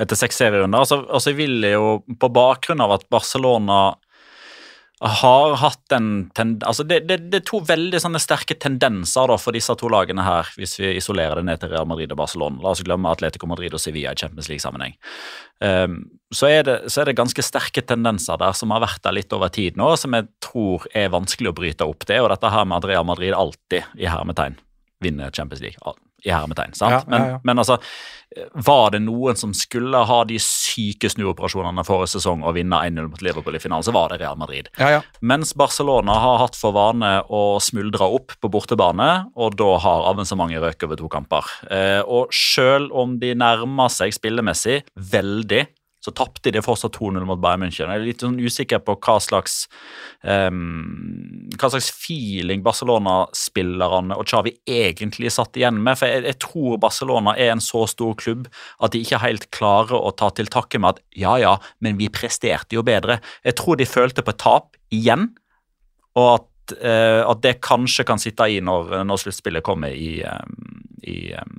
etter 0.00 0.18
seks 0.18 0.38
serierunder. 0.40 0.84
Altså, 0.84 1.02
altså 1.10 1.32
jeg 1.32 1.40
vil 1.42 1.66
jo 1.72 1.98
på 2.20 2.30
bakgrunn 2.32 2.84
av 2.84 2.94
at 2.96 3.08
Barcelona 3.12 3.80
har 5.00 5.54
hatt 5.56 5.92
en 5.96 6.08
tend 6.36 6.64
altså 6.66 6.84
det, 6.84 6.98
det, 7.08 7.16
det 7.32 7.38
er 7.38 7.44
to 7.48 7.62
veldig 7.64 8.00
sterke 8.20 8.56
tendenser 8.60 9.30
da 9.30 9.38
for 9.40 9.56
disse 9.56 9.72
to 9.80 9.88
lagene 9.88 10.24
her, 10.26 10.50
hvis 10.60 10.76
vi 10.76 10.90
isolerer 10.98 11.40
det 11.40 11.46
ned 11.48 11.62
til 11.62 11.72
Real 11.72 11.88
Madrid 11.88 12.12
og 12.12 12.20
Barcelona. 12.20 12.60
La 12.60 12.74
oss 12.74 12.82
glemme 12.84 13.08
Atletico 13.08 13.48
Madrid 13.48 13.72
og 13.72 13.80
Sevilla 13.80 14.12
i 14.12 14.20
Champions 14.20 14.50
League-sammenheng. 14.52 14.98
Um, 15.64 15.96
så, 16.32 16.50
er 16.52 16.68
det, 16.68 16.76
så 16.92 17.00
er 17.00 17.08
det 17.08 17.16
ganske 17.16 17.44
sterke 17.44 17.80
tendenser 17.80 18.40
der 18.40 18.52
som 18.56 18.76
har 18.76 18.84
vært 18.84 19.00
der 19.06 19.16
litt 19.16 19.32
over 19.36 19.48
tid 19.52 19.80
nå, 19.80 19.88
som 20.00 20.16
jeg 20.16 20.28
tror 20.44 20.84
er 20.92 21.12
vanskelig 21.16 21.52
å 21.52 21.56
bryte 21.56 21.88
opp. 21.88 22.04
Det 22.04 22.20
og 22.20 22.28
dette 22.34 22.52
her 22.52 22.68
med 22.68 22.82
at 22.82 22.92
Real 22.92 23.08
Madrid 23.08 23.36
alltid, 23.36 23.88
i 23.96 24.08
hermetegn, 24.10 24.60
vinner 25.00 25.32
Champions 25.32 25.64
League. 25.64 25.96
I 26.24 26.32
hermetegn, 26.34 26.74
sant? 26.76 26.92
Ja, 26.92 27.02
ja, 27.04 27.10
Men, 27.10 27.28
ja. 27.30 27.38
men 27.44 27.62
altså, 27.62 27.78
var 28.54 28.92
det 28.94 29.00
noen 29.02 29.38
som 29.38 29.52
skulle 29.56 30.04
ha 30.06 30.18
de 30.28 30.36
syke 30.42 31.10
snuoperasjonene 31.10 31.82
forrige 31.86 32.12
sesong 32.14 32.44
og 32.46 32.54
vinne 32.54 32.78
1-0 32.86 33.08
mot 33.10 33.24
Liverpool 33.26 33.58
i 33.58 33.62
finalen, 33.62 33.86
så 33.86 33.94
var 33.94 34.12
det 34.12 34.20
Real 34.22 34.38
Madrid. 34.38 34.70
Mens 35.26 35.52
Barcelona 35.58 36.14
har 36.22 36.38
hatt 36.44 36.58
for 36.58 36.76
vane 36.76 37.16
å 37.26 37.42
smuldre 37.62 38.06
opp 38.20 38.36
på 38.38 38.52
bortebane, 38.52 39.10
og 39.34 39.58
da 39.58 39.72
har 39.82 40.06
avansementet 40.12 40.62
røket 40.62 40.86
over 40.86 41.00
to 41.00 41.10
kamper. 41.10 41.50
Eh, 41.70 42.00
og 42.06 42.30
selv 42.34 42.94
om 42.94 43.18
de 43.20 43.34
nærmer 43.34 43.90
seg 43.90 44.14
spillemessig 44.14 44.80
veldig, 44.94 45.66
så 46.00 46.12
tapte 46.16 46.52
de 46.52 46.62
fortsatt 46.64 46.96
2-0 46.96 47.26
mot 47.28 47.40
Bayern 47.40 47.60
München. 47.66 47.90
Jeg 47.92 48.00
er 48.00 48.06
litt 48.06 48.22
sånn 48.24 48.38
usikker 48.40 48.80
på 48.84 48.94
hva 49.04 49.18
slags, 49.20 49.66
um, 50.24 51.50
hva 51.60 51.68
slags 51.72 51.90
feeling 51.92 52.64
Barcelona-spillerne 52.64 54.16
og 54.16 54.30
Xavi 54.30 54.54
egentlig 54.64 55.32
satt 55.34 55.58
igjen 55.60 55.82
med. 55.84 56.00
For 56.00 56.08
jeg, 56.08 56.24
jeg 56.30 56.40
tror 56.40 56.80
Barcelona 56.80 57.34
er 57.36 57.52
en 57.52 57.64
så 57.64 57.84
stor 57.90 58.16
klubb 58.20 58.48
at 58.80 58.94
de 58.94 59.02
ikke 59.04 59.20
helt 59.20 59.50
klarer 59.52 59.98
å 59.98 60.14
ta 60.16 60.30
til 60.32 60.48
takke 60.52 60.80
med 60.80 60.96
at 60.96 61.04
ja, 61.20 61.36
ja, 61.42 61.56
men 61.84 62.00
vi 62.00 62.08
presterte 62.12 62.78
jo 62.78 62.86
bedre. 62.86 63.20
Jeg 63.44 63.58
tror 63.60 63.76
de 63.76 63.88
følte 63.88 64.24
på 64.24 64.36
tap 64.40 64.80
igjen, 64.94 65.28
og 66.16 66.30
at, 66.38 66.78
uh, 66.80 67.28
at 67.28 67.44
det 67.44 67.58
kanskje 67.66 68.08
kan 68.08 68.22
sitte 68.22 68.48
i 68.48 68.62
når, 68.64 69.02
når 69.04 69.20
sluttspillet 69.26 69.66
kommer 69.68 69.92
i, 69.92 70.22
um, 70.24 70.80
i 71.04 71.34
eh, 71.36 71.52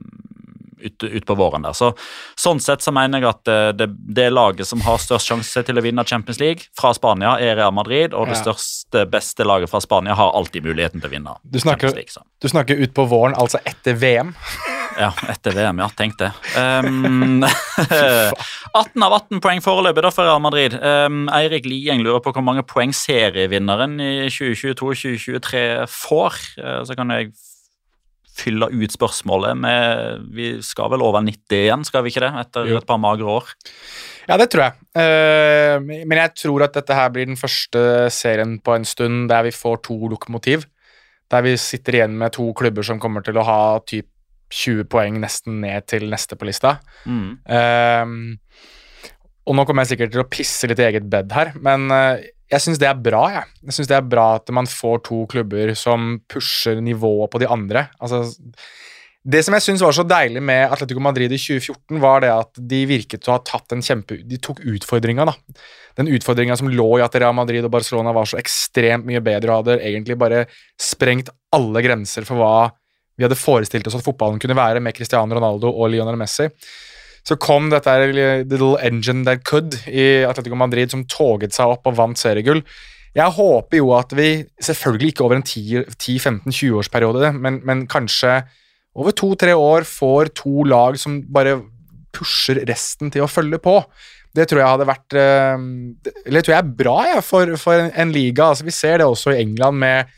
ut, 0.81 1.03
ut 1.03 1.25
på 1.29 1.35
våren 1.39 1.63
der. 1.65 1.73
Så, 1.77 1.91
sånn 2.39 2.59
sett 2.63 2.81
så 2.81 2.91
mener 2.95 3.21
jeg 3.21 3.29
at 3.29 3.51
eh, 3.51 3.69
det, 3.77 3.87
det 4.17 4.29
laget 4.33 4.67
som 4.67 4.81
har 4.85 4.97
størst 5.01 5.31
sjanse 5.31 5.63
til 5.67 5.77
å 5.79 5.83
vinne 5.85 6.05
Champions 6.07 6.39
League 6.41 6.67
fra 6.77 6.93
Spania, 6.97 7.37
er 7.39 7.55
Real 7.61 7.71
Madrid, 7.75 8.13
og 8.13 8.27
det 8.31 8.37
Ja. 8.39 8.43
største, 8.51 9.05
beste 9.11 9.45
laget 9.47 9.69
fra 9.71 9.81
Spania 9.83 10.15
har 10.17 10.33
alltid 10.37 10.63
muligheten 10.65 11.01
til 11.01 11.09
å 11.09 11.13
vinne 11.13 11.37
Du 11.45 11.59
snakker- 11.59 11.93
League. 11.95 12.09
Så. 12.11 12.21
Du 12.41 12.47
snakker 12.49 12.75
ut 12.81 12.93
på 12.93 13.05
våren, 13.07 13.33
altså 13.37 13.59
etter 13.65 13.93
VM. 13.93 14.33
Ja, 14.99 15.11
etter 15.31 15.51
VM, 15.55 15.77
ja. 15.79 15.87
Tenk 15.95 16.17
det. 16.19 16.31
Um, 16.61 17.43
18 18.73 19.03
av 19.03 19.13
18 19.13 19.39
poeng 19.43 19.61
foreløpig 19.63 20.11
for 20.13 20.27
Real 20.27 20.41
Madrid. 20.43 20.73
Um, 20.81 21.27
Eirik 21.33 21.65
Lieng 21.69 22.03
lurer 22.03 22.21
på 22.23 22.33
hvor 22.35 22.43
mange 22.45 22.63
poeng 22.67 22.91
serievinneren 22.95 23.97
i 24.03 24.11
2022-2023 24.31 25.63
får. 25.91 26.37
Uh, 26.59 26.81
så 26.87 26.97
kan 26.97 27.13
jeg 27.15 27.31
fylle 28.37 28.69
ut 28.71 28.93
spørsmålet 28.93 29.57
med 29.59 30.27
Vi 30.33 30.53
skal 30.63 30.89
vel 30.93 31.03
over 31.03 31.21
90 31.25 31.57
igjen, 31.65 31.83
skal 31.85 32.03
vi 32.05 32.13
ikke 32.13 32.23
det? 32.23 32.31
Etter 32.45 32.69
Jo. 32.69 32.77
et 32.79 32.87
par 32.87 32.97
magre 33.03 33.27
år. 33.27 33.49
Ja, 34.29 34.37
det 34.37 34.49
tror 34.53 34.63
jeg. 34.69 34.73
Eh, 35.01 35.79
men 36.05 36.17
jeg 36.17 36.33
tror 36.39 36.63
at 36.63 36.73
dette 36.77 36.95
her 36.95 37.09
blir 37.11 37.25
den 37.27 37.39
første 37.39 38.09
serien 38.13 38.59
på 38.63 38.75
en 38.77 38.85
stund 38.87 39.27
der 39.29 39.43
vi 39.43 39.51
får 39.51 39.81
to 39.83 39.97
lokomotiv. 40.07 40.63
Der 41.31 41.41
vi 41.45 41.55
sitter 41.57 41.93
igjen 41.99 42.17
med 42.19 42.31
to 42.35 42.53
klubber 42.53 42.83
som 42.83 42.99
kommer 42.99 43.23
til 43.23 43.37
å 43.39 43.43
ha 43.47 43.61
typ 43.87 44.07
20 44.51 44.83
poeng 44.91 45.19
nesten 45.23 45.61
ned 45.63 45.85
til 45.87 46.09
neste 46.11 46.35
på 46.35 46.47
lista. 46.49 46.77
Mm. 47.07 47.37
Um, 47.47 48.15
Og 49.47 49.55
nå 49.57 49.63
kommer 49.65 49.83
jeg 49.83 49.95
sikkert 49.97 50.11
til 50.13 50.21
å 50.21 50.29
pisse 50.29 50.67
litt 50.69 50.79
i 50.79 50.85
eget 50.85 51.07
bed 51.09 51.31
her, 51.33 51.53
men 51.59 51.89
eh, 51.91 52.27
jeg 52.51 52.63
syns 52.63 52.79
det 52.81 52.87
er 52.89 52.99
bra. 52.99 53.23
Jeg, 53.31 53.49
jeg 53.69 53.77
synes 53.77 53.89
det 53.91 53.97
er 53.97 54.07
bra 54.13 54.27
at 54.37 54.51
man 54.53 54.69
får 54.69 55.03
to 55.07 55.23
klubber 55.31 55.73
som 55.79 56.17
pusher 56.31 56.81
nivået 56.83 57.31
på 57.31 57.41
de 57.41 57.49
andre. 57.51 57.87
Altså, 58.03 58.25
det 59.21 59.43
som 59.45 59.53
jeg 59.53 59.63
syns 59.67 59.83
var 59.85 59.93
så 59.93 60.05
deilig 60.07 60.41
med 60.43 60.65
Atletico 60.73 61.03
Madrid 61.03 61.31
i 61.31 61.39
2014, 61.39 62.01
var 62.01 62.23
det 62.23 62.31
at 62.33 62.61
de 62.73 62.81
virket 62.89 63.29
å 63.29 63.35
ha 63.35 63.43
tatt 63.45 63.75
en 63.75 63.83
kjempe... 63.85 64.17
De 64.25 64.39
tok 64.41 64.63
utfordringa, 64.65 65.27
da. 65.29 65.35
Den 65.99 66.09
utfordringa 66.11 66.57
som 66.57 66.71
lå 66.71 66.89
i 66.97 67.05
at 67.05 67.15
Real 67.21 67.35
Madrid 67.37 67.67
og 67.67 67.73
Barcelona 67.73 68.13
var 68.15 68.29
så 68.29 68.39
ekstremt 68.41 69.05
mye 69.07 69.21
bedre 69.23 69.51
og 69.51 69.61
hadde 69.61 69.81
egentlig 69.85 70.17
bare 70.19 70.45
sprengt 70.79 71.29
alle 71.53 71.83
grenser 71.85 72.25
for 72.27 72.41
hva 72.41 72.55
vi 73.13 73.27
hadde 73.27 73.37
forestilt 73.37 73.85
oss 73.85 73.99
at 73.99 74.05
fotballen 74.05 74.41
kunne 74.41 74.57
være 74.57 74.81
med 74.81 74.95
Cristiano 74.97 75.37
Ronaldo 75.37 75.69
og 75.69 75.91
Lionel 75.93 76.17
Messi. 76.17 76.47
Så 77.27 77.37
kom 77.37 77.69
dette 77.69 77.93
little 78.11 78.77
engine 78.81 79.25
that 79.27 79.43
could 79.45 79.75
i 79.87 80.23
Atletico 80.25 80.57
Madrid, 80.57 80.89
som 80.93 81.05
toget 81.05 81.53
seg 81.53 81.75
opp 81.75 81.85
og 81.89 81.99
vant 81.99 82.17
seriegull. 82.17 82.63
Jeg 83.15 83.35
håper 83.35 83.81
jo 83.81 83.91
at 83.97 84.13
vi, 84.15 84.29
selvfølgelig 84.63 85.11
ikke 85.11 85.25
over 85.25 85.37
en 85.37 85.45
10-15-20-årsperiode, 85.45 87.33
men, 87.37 87.59
men 87.67 87.83
kanskje 87.91 88.39
over 88.95 89.13
to-tre 89.15 89.53
år 89.55 89.85
får 89.87 90.31
to 90.41 90.63
lag 90.67 90.97
som 90.99 91.19
bare 91.31 91.59
pusher 92.15 92.63
resten 92.67 93.11
til 93.11 93.25
å 93.25 93.29
følge 93.31 93.59
på. 93.63 93.77
Det 94.35 94.47
tror 94.47 94.61
jeg 94.61 94.71
hadde 94.71 94.87
vært 94.87 95.15
eh, 95.19 95.63
Eller 96.23 96.43
tror 96.43 96.53
jeg 96.53 96.63
er 96.63 96.75
bra 96.83 96.97
ja, 97.09 97.19
for, 97.23 97.51
for 97.59 97.89
en, 97.89 98.13
liga. 98.15 98.47
Altså, 98.47 98.67
vi 98.67 98.75
ser 98.75 99.01
det 99.01 99.07
også 99.07 99.33
i 99.33 99.41
England 99.41 99.79
med, 99.79 100.11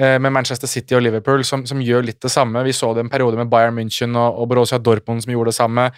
eh, 0.00 0.16
med 0.16 0.32
Manchester 0.32 0.70
City 0.70 0.96
og 0.96 1.04
Liverpool, 1.04 1.44
som, 1.44 1.66
som, 1.68 1.82
gjør 1.84 2.08
litt 2.08 2.22
det 2.24 2.32
samme. 2.32 2.64
Vi 2.64 2.76
så 2.76 2.94
det 2.96 3.04
en 3.04 3.12
periode 3.12 3.40
med 3.40 3.52
Bayern 3.52 3.76
München 3.76 4.16
og, 4.16 4.40
og 4.40 4.48
Borussia 4.52 4.80
Dortmund 4.80 5.24
som 5.24 5.34
gjorde 5.34 5.52
det 5.52 5.58
samme. 5.60 5.90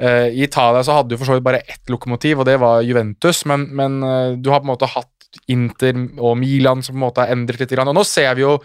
Eh, 0.00 0.28
I 0.32 0.44
Italia 0.46 0.84
så 0.86 0.98
hadde 0.98 1.12
du 1.12 1.18
for 1.20 1.28
så 1.28 1.36
vidt 1.36 1.46
bare 1.46 1.64
ett 1.66 1.90
lokomotiv, 1.92 2.40
og 2.40 2.48
det 2.48 2.58
var 2.62 2.84
Juventus, 2.86 3.44
men, 3.50 3.68
men 3.76 3.98
du 4.40 4.52
har 4.52 4.62
på 4.62 4.68
en 4.68 4.74
måte 4.74 4.90
hatt 4.92 5.10
Inter 5.52 5.96
og 6.20 6.36
Milan 6.36 6.82
som 6.84 6.94
på 6.94 7.00
en 7.00 7.06
måte 7.06 7.24
har 7.24 7.32
endret 7.34 7.62
litt. 7.62 7.72
Og 7.80 7.94
nå 7.96 8.04
ser 8.04 8.34
vi 8.36 8.44
jo 8.44 8.58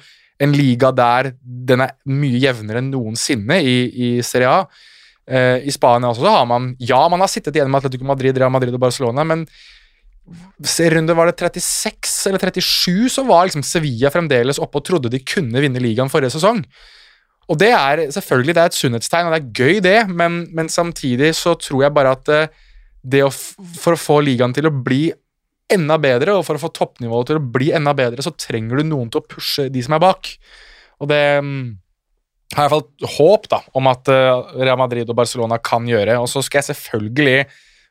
en 0.44 0.54
liga 0.54 0.92
der 0.94 1.32
den 1.42 1.84
er 1.86 1.96
mye 2.12 2.42
jevnere 2.42 2.84
enn 2.84 2.92
noensinne 2.94 3.58
i, 3.64 3.78
i 3.90 4.10
Serie 4.26 4.52
A. 4.52 4.60
Eh, 5.28 5.66
I 5.68 5.74
Spania 5.74 6.12
også 6.12 6.24
så 6.24 6.36
har 6.38 6.46
man 6.48 6.70
Ja, 6.80 7.02
man 7.12 7.24
har 7.24 7.32
sittet 7.32 7.58
igjen 7.58 7.72
med 7.72 7.82
Atletico 7.82 8.08
Madrid, 8.08 8.38
Real 8.38 8.54
Madrid 8.54 8.76
og 8.76 8.84
Barcelona, 8.84 9.26
men 9.28 9.48
runde 10.28 11.16
var 11.16 11.30
det 11.30 11.40
36 11.40 12.28
eller 12.28 12.42
37, 12.44 13.08
så 13.10 13.24
var 13.24 13.48
liksom 13.48 13.64
Sevilla 13.64 14.12
fremdeles 14.12 14.60
oppe 14.60 14.82
og 14.82 14.88
trodde 14.88 15.12
de 15.12 15.22
kunne 15.24 15.62
vinne 15.64 15.80
ligaen 15.80 16.12
forrige 16.12 16.36
sesong. 16.36 16.60
Og 17.48 17.60
det 17.62 17.70
er 17.72 18.04
selvfølgelig 18.12 18.56
det 18.56 18.64
er 18.64 18.72
et 18.72 18.78
sunnhetstegn, 18.78 19.30
og 19.30 19.36
det 19.36 19.40
er 19.40 19.52
gøy, 19.56 19.78
det, 19.84 20.00
men, 20.12 20.42
men 20.56 20.72
samtidig 20.72 21.32
så 21.38 21.56
tror 21.60 21.86
jeg 21.86 21.96
bare 21.96 22.16
at 22.18 22.32
eh, 22.34 22.50
det 23.08 23.24
å, 23.24 23.32
for 23.32 23.96
å 23.96 24.02
få 24.02 24.20
ligaen 24.26 24.56
til 24.56 24.68
å 24.68 24.74
bli 24.74 25.08
enda 25.72 25.98
bedre, 26.00 26.36
og 26.36 26.46
for 26.48 26.60
å 26.60 26.62
få 26.62 26.72
toppnivået 26.76 27.32
til 27.32 27.40
å 27.40 27.50
bli 27.56 27.72
enda 27.76 27.94
bedre, 27.96 28.24
så 28.24 28.36
trenger 28.36 28.80
du 28.80 28.90
noen 28.90 29.12
til 29.12 29.22
å 29.22 29.28
pushe 29.28 29.68
de 29.72 29.84
som 29.84 29.96
er 29.96 30.04
bak. 30.04 30.32
Og 31.04 31.12
det 31.12 31.22
mm, 31.44 31.64
har 32.56 32.68
jeg 32.68 32.72
i 32.72 32.74
hvert 32.74 32.76
fall 32.76 33.16
håp 33.18 33.48
da, 33.52 33.62
om 33.76 33.90
at 33.92 34.12
uh, 34.12 34.54
Real 34.56 34.80
Madrid 34.80 35.10
og 35.12 35.18
Barcelona 35.20 35.60
kan 35.60 35.88
gjøre. 35.88 36.16
Og 36.24 36.30
så 36.32 36.44
skal 36.46 36.62
jeg 36.62 36.70
selvfølgelig 36.72 37.42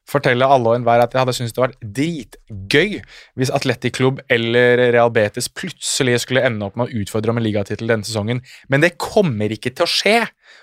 fortelle 0.06 0.46
alle 0.46 0.70
og 0.70 0.78
enhver 0.78 1.02
at 1.02 1.14
jeg 1.14 1.22
hadde 1.22 1.34
syntes 1.36 1.54
det 1.56 1.62
var 1.62 1.76
dritgøy 1.98 2.98
hvis 3.38 3.52
Atletic 3.54 3.96
Klubb 3.98 4.20
eller 4.32 4.86
Real 4.94 5.12
Betis 5.14 5.50
plutselig 5.50 6.20
skulle 6.22 6.44
ende 6.46 6.68
opp 6.68 6.78
med 6.78 6.88
å 6.88 7.02
utfordre 7.02 7.34
om 7.34 7.40
en 7.40 7.46
ligatittel 7.46 7.90
denne 7.90 8.06
sesongen. 8.06 8.42
Men 8.72 8.84
det 8.84 8.96
kommer 9.02 9.52
ikke 9.52 9.74
til 9.74 9.86
å 9.86 9.90
skje, 9.90 10.18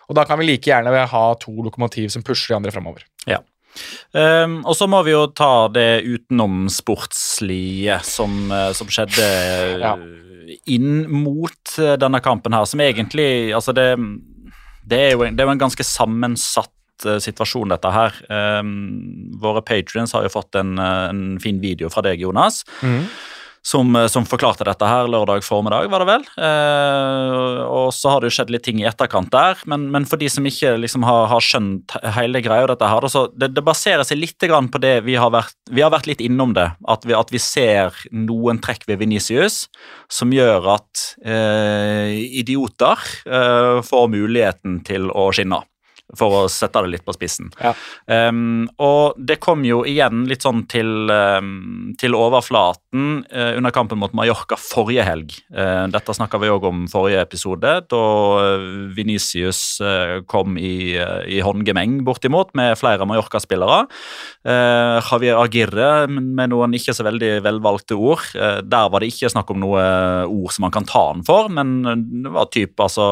og 0.07 0.19
da 0.19 0.27
kan 0.27 0.39
vi 0.39 0.47
like 0.47 0.71
gjerne 0.71 1.07
ha 1.11 1.25
to 1.41 1.55
lokomotiv 1.65 2.13
som 2.13 2.23
pusher 2.25 2.53
de 2.53 2.61
andre 2.61 2.75
framover. 2.75 3.07
Ja. 3.29 3.41
Um, 4.13 4.59
og 4.69 4.75
så 4.77 4.85
må 4.89 4.99
vi 5.05 5.15
jo 5.15 5.25
ta 5.33 5.67
det 5.73 6.03
utenomsportslige 6.05 7.97
som, 8.05 8.35
eh, 8.53 8.69
som 8.77 8.91
skjedde 8.93 9.29
ja. 9.81 9.95
inn 10.69 11.07
mot 11.09 11.73
eh, 11.81 11.95
denne 11.97 12.21
kampen 12.21 12.53
her, 12.53 12.67
som 12.69 12.83
egentlig 12.85 13.49
Altså, 13.57 13.73
det, 13.73 13.97
det, 14.85 14.99
er, 14.99 15.11
jo, 15.15 15.25
det 15.25 15.41
er 15.41 15.49
jo 15.49 15.55
en 15.55 15.63
ganske 15.65 15.87
sammensatt 15.87 16.69
eh, 16.69 16.82
situasjon, 17.01 17.73
dette 17.73 17.91
her. 17.93 18.17
Um, 18.29 19.31
våre 19.41 19.63
patrions 19.65 20.13
har 20.13 20.25
jo 20.27 20.33
fått 20.33 20.55
en, 20.59 20.77
en, 20.79 21.23
fin 21.43 21.59
video 21.61 21.89
fra 21.93 22.05
deg, 22.05 22.21
Jonas. 22.21 22.63
Mm 22.81 23.07
som, 23.63 23.95
eh, 23.95 24.07
som, 24.11 24.25
forklarte 24.27 24.65
dette 24.67 24.87
her 24.87 25.07
lørdag 25.07 25.43
formiddag, 25.45 25.87
var 25.91 26.03
det 26.03 26.09
vel. 26.09 26.25
Eh, 26.35 27.61
og 27.63 27.93
så 27.95 28.11
har 28.11 28.21
det 28.21 28.29
jo 28.29 28.35
skjedd 28.37 28.51
litt 28.53 28.65
ting 28.67 28.81
i 28.81 28.87
etterkant 28.89 29.31
der, 29.31 29.59
men, 29.69 29.87
men 29.93 30.07
for 30.09 30.19
de 30.19 30.27
som 30.31 30.45
ikke 30.47 30.75
liksom 30.81 31.05
har, 31.07 31.27
har 31.31 31.43
skjønt 31.43 31.95
hele 32.17 32.43
greia, 32.43 32.67
dette 32.67 32.89
her, 32.89 33.07
så 33.11 33.25
det, 33.31 33.53
det, 33.55 33.63
baserer 33.63 34.03
seg 34.07 34.19
litt 34.19 34.39
på 34.43 34.79
det 34.81 34.97
vi 35.05 35.15
har 35.15 35.31
vært 35.31 35.55
Vi 35.71 35.81
har 35.81 35.91
vært 35.93 36.07
litt 36.09 36.21
innom 36.21 36.53
det, 36.55 36.65
at 36.87 37.05
vi, 37.05 37.13
at 37.15 37.31
vi 37.31 37.39
ser 37.39 37.95
noen 38.11 38.59
trekk 38.59 38.83
ved 38.87 38.99
Venicius 38.99 39.67
som 40.11 40.33
gjør 40.33 40.67
at 40.75 41.03
eh, 41.23 42.11
idioter 42.39 42.99
eh, 43.25 43.79
får 43.85 44.09
muligheten 44.11 44.81
til 44.87 45.07
å 45.11 45.29
skinne 45.31 45.63
for 46.17 46.37
å 46.37 46.41
sette 46.51 46.81
det 46.83 46.93
litt 46.93 47.05
på 47.05 47.15
spissen. 47.15 47.49
Ja. 47.61 47.73
Um, 48.05 48.67
og 48.81 49.17
det 49.17 49.39
kom 49.43 49.63
jo 49.65 49.81
igjen 49.87 50.25
litt 50.29 50.45
sånn 50.45 50.63
til, 50.71 51.09
um, 51.09 51.93
til 51.99 52.15
overflaten 52.17 53.23
uh, 53.27 53.53
under 53.57 53.73
kampen 53.75 54.01
mot 54.01 54.13
Mallorca 54.15 54.57
forrige 54.59 55.05
helg. 55.07 55.35
Uh, 55.53 55.85
dette 55.93 56.15
snakka 56.15 56.41
vi 56.41 56.51
òg 56.53 56.67
om 56.69 56.85
forrige 56.91 57.23
episode, 57.25 57.73
da 57.89 58.03
Venicius 58.93 59.61
uh, 59.83 60.21
kom 60.29 60.57
i, 60.59 60.93
i 60.93 61.41
håndgemeng 61.43 62.01
bortimot 62.05 62.53
med 62.57 62.75
flere 62.79 63.07
Mallorca-spillere. 63.09 63.83
Javier 64.43 65.39
Agirre 65.39 66.05
med 66.11 66.51
noen 66.51 66.75
ikke 66.75 66.93
så 66.95 67.05
veldig 67.05 67.31
velvalgte 67.45 67.95
ord. 67.95 68.25
der 68.33 68.89
var 68.91 69.01
det 69.01 69.09
ikke 69.11 69.31
snakk 69.31 69.49
om 69.53 69.61
noe 69.61 69.83
ord 70.27 70.53
som 70.53 70.65
man 70.65 70.73
kan 70.75 70.87
ta 70.87 71.03
han 71.09 71.23
for, 71.25 71.49
men 71.53 71.81
det 72.23 72.33
var 72.33 72.49
typ 72.53 72.79
altså 72.83 73.05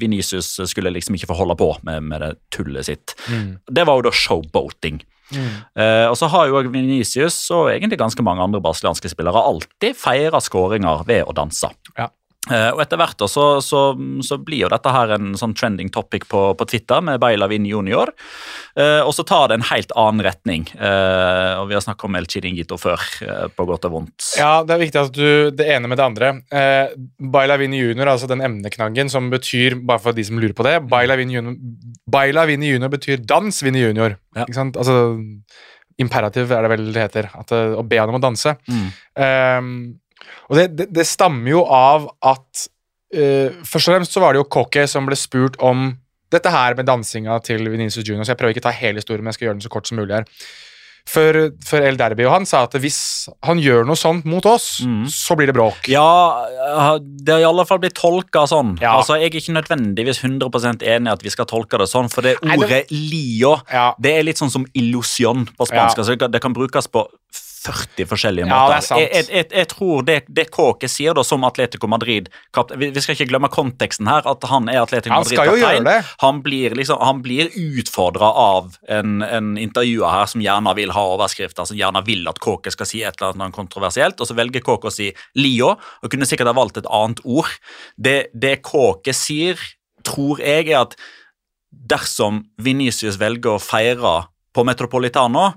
Venicius 0.00 0.54
skulle 0.70 0.92
liksom 0.94 1.16
ikke 1.16 1.28
få 1.30 1.38
holde 1.38 1.56
på 1.58 1.70
med, 1.86 2.04
med 2.08 2.15
med 2.16 2.24
det 2.24 2.32
tullet 2.54 2.88
sitt. 2.88 3.14
Mm. 3.28 3.58
Det 3.68 3.84
var 3.86 4.00
jo 4.00 4.08
da 4.08 4.14
showboating. 4.16 5.02
Mm. 5.34 5.46
Uh, 5.74 6.06
og 6.10 6.16
så 6.18 6.28
har 6.30 6.50
jo 6.50 6.60
Venicius 6.70 7.38
og 7.54 7.72
egentlig 7.72 7.98
ganske 7.98 8.22
mange 8.24 8.44
andre 8.44 8.60
brasilianske 8.62 9.10
spillere 9.10 9.42
alltid 9.42 9.98
feira 9.98 10.40
skåringer 10.42 11.02
ved 11.08 11.26
å 11.26 11.34
danse. 11.36 11.70
Ja. 11.98 12.10
Uh, 12.46 12.70
og 12.76 12.82
Etter 12.84 13.00
hvert 13.00 13.24
så, 13.26 13.44
så, 13.64 13.80
så, 14.22 14.38
blir 14.38 14.64
jo 14.64 14.70
dette 14.70 14.92
her 14.94 15.16
en 15.16 15.32
sånn 15.38 15.54
trending 15.56 15.90
topic 15.92 16.28
på, 16.30 16.42
på 16.54 16.66
Twitter 16.70 17.02
med 17.02 17.18
Bailavin 17.22 17.66
junior. 17.66 18.12
Uh, 18.78 19.02
og 19.02 19.10
så 19.16 19.24
tar 19.26 19.50
det 19.50 19.58
en 19.58 19.66
helt 19.70 19.94
annen 19.98 20.22
retning. 20.26 20.66
Uh, 20.78 21.62
og 21.62 21.70
Vi 21.70 21.76
har 21.78 21.82
snakket 21.82 22.08
om 22.08 22.18
El 22.18 22.28
Chiringuito 22.30 22.78
før, 22.80 23.02
på 23.56 23.68
godt 23.68 23.88
og 23.88 23.96
vondt. 23.96 24.30
Ja, 24.38 24.60
Det 24.66 24.76
er 24.76 24.82
viktig 24.84 25.02
at 25.02 25.16
du 25.16 25.50
det 25.56 25.68
ene 25.74 25.90
med 25.90 25.98
det 25.98 26.06
andre. 26.06 26.32
Uh, 26.54 26.94
Bailavin 27.34 27.74
junior, 27.74 28.12
altså 28.14 28.30
den 28.30 28.44
emneknaggen 28.46 29.10
som 29.12 29.30
betyr, 29.32 29.80
bare 29.82 30.04
for 30.06 30.16
de 30.16 30.26
som 30.26 30.38
lurer 30.38 30.54
på 30.56 30.66
det 30.66 30.78
Bailavin 30.90 31.34
junior, 31.34 31.58
Bailavin 32.10 32.64
junior 32.66 32.92
betyr 32.92 33.26
dans 33.26 33.62
Vinni 33.64 33.82
junior. 33.82 34.18
Ja. 34.36 34.46
Ikke 34.46 34.60
sant? 34.60 34.78
Altså 34.78 35.16
Imperativ 35.98 36.50
er 36.52 36.62
det 36.62 36.70
vel 36.74 36.90
det 36.92 37.06
heter. 37.06 37.30
At, 37.32 37.52
å 37.56 37.82
be 37.86 37.96
han 37.96 38.10
om 38.12 38.18
å 38.18 38.20
danse. 38.20 38.52
Mm. 38.68 38.90
Og 40.48 40.58
det, 40.58 40.66
det, 40.78 40.88
det 40.94 41.06
stammer 41.08 41.50
jo 41.52 41.62
av 41.66 42.08
at 42.24 42.66
uh, 43.16 43.54
Først 43.62 43.88
og 43.88 43.94
fremst 43.94 44.16
så 44.16 44.22
var 44.22 44.34
det 44.34 44.42
jo 44.42 44.50
Cocky 44.50 44.86
som 44.90 45.08
ble 45.08 45.18
spurt 45.18 45.58
om 45.64 45.92
dette 46.32 46.50
her 46.50 46.74
med 46.74 46.88
dansinga 46.88 47.38
til 47.46 47.68
Venezia 47.70 48.02
Junior, 48.02 48.26
så 48.26 48.34
jeg 48.34 48.40
prøver 48.40 48.56
ikke 48.56 48.64
å 48.64 48.68
ta 48.68 48.74
hele 48.74 48.98
historien, 48.98 49.22
men 49.22 49.30
jeg 49.30 49.38
skal 49.38 49.48
gjøre 49.48 49.58
den 49.60 49.66
så 49.66 49.72
kort 49.72 49.86
som 49.86 50.00
mulig 50.00 50.16
her. 50.18 50.26
For, 51.06 51.36
før 51.62 51.84
El 51.86 51.98
Derby 52.00 52.24
og 52.26 52.32
han 52.32 52.48
sa 52.50 52.64
at 52.66 52.72
hvis 52.82 52.98
han 53.46 53.60
gjør 53.62 53.84
noe 53.86 53.98
sånt 53.98 54.24
mot 54.26 54.42
oss, 54.50 54.80
mm. 54.82 55.04
så 55.14 55.36
blir 55.38 55.46
det 55.46 55.54
bråk. 55.54 55.86
Ja, 55.86 56.02
det 56.98 57.36
har 57.36 57.44
i 57.44 57.46
alle 57.46 57.62
fall 57.68 57.78
blitt 57.84 57.94
tolka 57.94 58.42
sånn. 58.50 58.74
Ja. 58.82 58.96
Altså, 58.98 59.20
Jeg 59.20 59.30
er 59.30 59.38
ikke 59.38 59.54
nødvendigvis 59.54 60.24
100 60.24 60.82
enig 60.82 61.06
i 61.06 61.14
at 61.14 61.22
vi 61.22 61.30
skal 61.30 61.46
tolke 61.46 61.78
det 61.78 61.86
sånn, 61.92 62.10
for 62.10 62.26
det 62.26 62.34
ordet 62.42 62.58
Nei, 62.58 62.70
det... 62.72 62.82
lio 62.90 63.54
ja. 63.70 63.92
det 64.02 64.16
er 64.16 64.26
litt 64.26 64.42
sånn 64.42 64.50
som 64.50 64.66
illusion 64.74 65.46
på 65.46 65.68
spansk. 65.70 65.94
Ja. 65.94 66.02
Altså, 66.02 66.18
det 66.26 66.42
kan 66.42 66.56
brukes 66.56 66.90
på 66.90 67.06
40 67.66 68.08
forskjellige 68.10 68.46
måter. 68.48 68.56
Ja, 68.56 68.70
det 68.70 68.76
er 68.76 68.86
sant. 68.86 69.02
Jeg, 69.02 69.26
jeg, 69.30 69.46
jeg 69.58 69.68
tror 69.72 70.04
det, 70.06 70.16
det 70.38 70.46
Kåke 70.54 70.88
sier 70.90 71.16
da 71.16 71.24
som 71.26 71.44
Atletico 71.48 71.88
Madrid 71.90 72.30
vi, 72.76 72.88
vi, 72.94 73.02
skal 73.02 73.16
ikke 73.16 73.28
glemme 73.30 73.50
konteksten 73.52 74.08
her, 74.10 74.26
at 74.28 74.46
han 74.50 74.70
er 74.72 74.82
Atletico 74.84 75.18
Madrid-kaptein. 75.18 75.88
Han 76.22 76.40
blir, 76.44 76.76
liksom, 76.78 77.00
han 77.02 77.22
blir 77.24 77.50
utfordra 77.52 78.30
av 78.30 78.76
en, 78.92 79.18
en, 79.26 79.52
intervjuer 79.60 80.12
her 80.12 80.30
som 80.30 80.44
gjerne 80.44 80.74
vil 80.78 80.94
ha 80.96 81.04
overskrifter, 81.16 81.68
som 81.68 81.78
gjerne 81.78 82.02
vil 82.06 82.26
at 82.30 82.40
Kåke 82.42 82.72
skal 82.74 82.88
si 82.88 83.02
et 83.02 83.20
eller 83.20 83.36
annet 83.36 83.56
kontroversielt, 83.56 84.20
og 84.20 84.30
så 84.30 84.38
velger 84.38 84.64
Kåke 84.64 84.90
å 84.90 84.94
si 84.94 85.10
Lio, 85.38 85.74
og 85.76 86.12
kunne 86.12 86.28
sikkert 86.28 86.52
ha 86.52 86.56
valgt 86.56 86.80
et 86.80 86.88
annet 86.88 87.22
ord. 87.24 87.50
Det, 87.96 88.18
det 88.34 88.60
Kåke 88.66 89.14
sier, 89.16 89.60
tror 90.06 90.42
jeg, 90.42 90.70
er 90.70 90.84
at 90.84 90.98
dersom 91.70 92.44
Venicius 92.62 93.18
velger 93.20 93.56
å 93.56 93.62
feire 93.62 94.16
på 94.56 94.64
Metropolitano, 94.64 95.50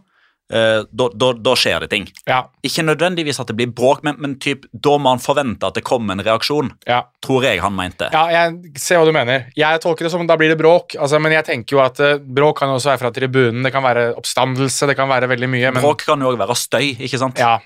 eh, 0.54 0.82
da, 0.90 1.08
da, 1.14 1.32
da 1.34 1.54
skjer 1.58 1.86
det 1.86 1.90
ting. 1.94 2.08
Ja, 2.30 2.42
Ikke 2.66 2.84
nødvendigvis 2.86 3.40
at 3.42 3.50
det 3.52 3.56
blir 3.60 3.72
bråk, 3.76 4.02
men, 4.06 4.18
men 4.22 4.36
typ, 4.42 4.66
da 4.74 4.96
må 5.02 5.14
han 5.14 5.22
forvente 5.24 5.68
at 5.70 5.78
det 5.78 5.86
kommer 5.88 6.16
en 6.16 6.24
reaksjon, 6.26 6.72
ja. 6.90 7.02
tror 7.26 7.46
jeg 7.48 7.62
han 7.64 7.76
mente. 7.78 8.10
Ja, 8.14 8.26
jeg 8.34 8.80
ser 8.82 9.02
hva 9.02 9.10
du 9.10 9.14
mener. 9.16 9.48
Jeg 9.60 9.84
tolker 9.84 10.08
det 10.08 10.14
som 10.14 10.26
da 10.30 10.38
blir 10.40 10.54
det 10.54 10.60
bråk. 10.60 10.98
Altså, 11.00 11.22
men 11.22 11.36
jeg 11.36 11.48
tenker 11.48 11.78
jo 11.78 11.84
at 11.84 12.02
uh, 12.04 12.18
bråk 12.20 12.62
kan 12.62 12.74
også 12.74 12.94
være 12.94 13.04
fra 13.04 13.14
tribunen, 13.16 13.62
det 13.66 13.74
kan 13.76 13.86
være 13.86 14.10
oppstandelse, 14.20 14.90
det 14.90 14.98
kan 15.00 15.10
være 15.12 15.30
veldig 15.32 15.52
mye. 15.52 15.74
Men, 15.74 15.84
Bråk 15.84 16.08
kan 16.08 16.22
jo 16.22 16.34
òg 16.34 16.40
være 16.42 16.58
støy, 16.60 16.92
ikke 16.98 17.22
sant? 17.22 17.40
Ja, 17.42 17.58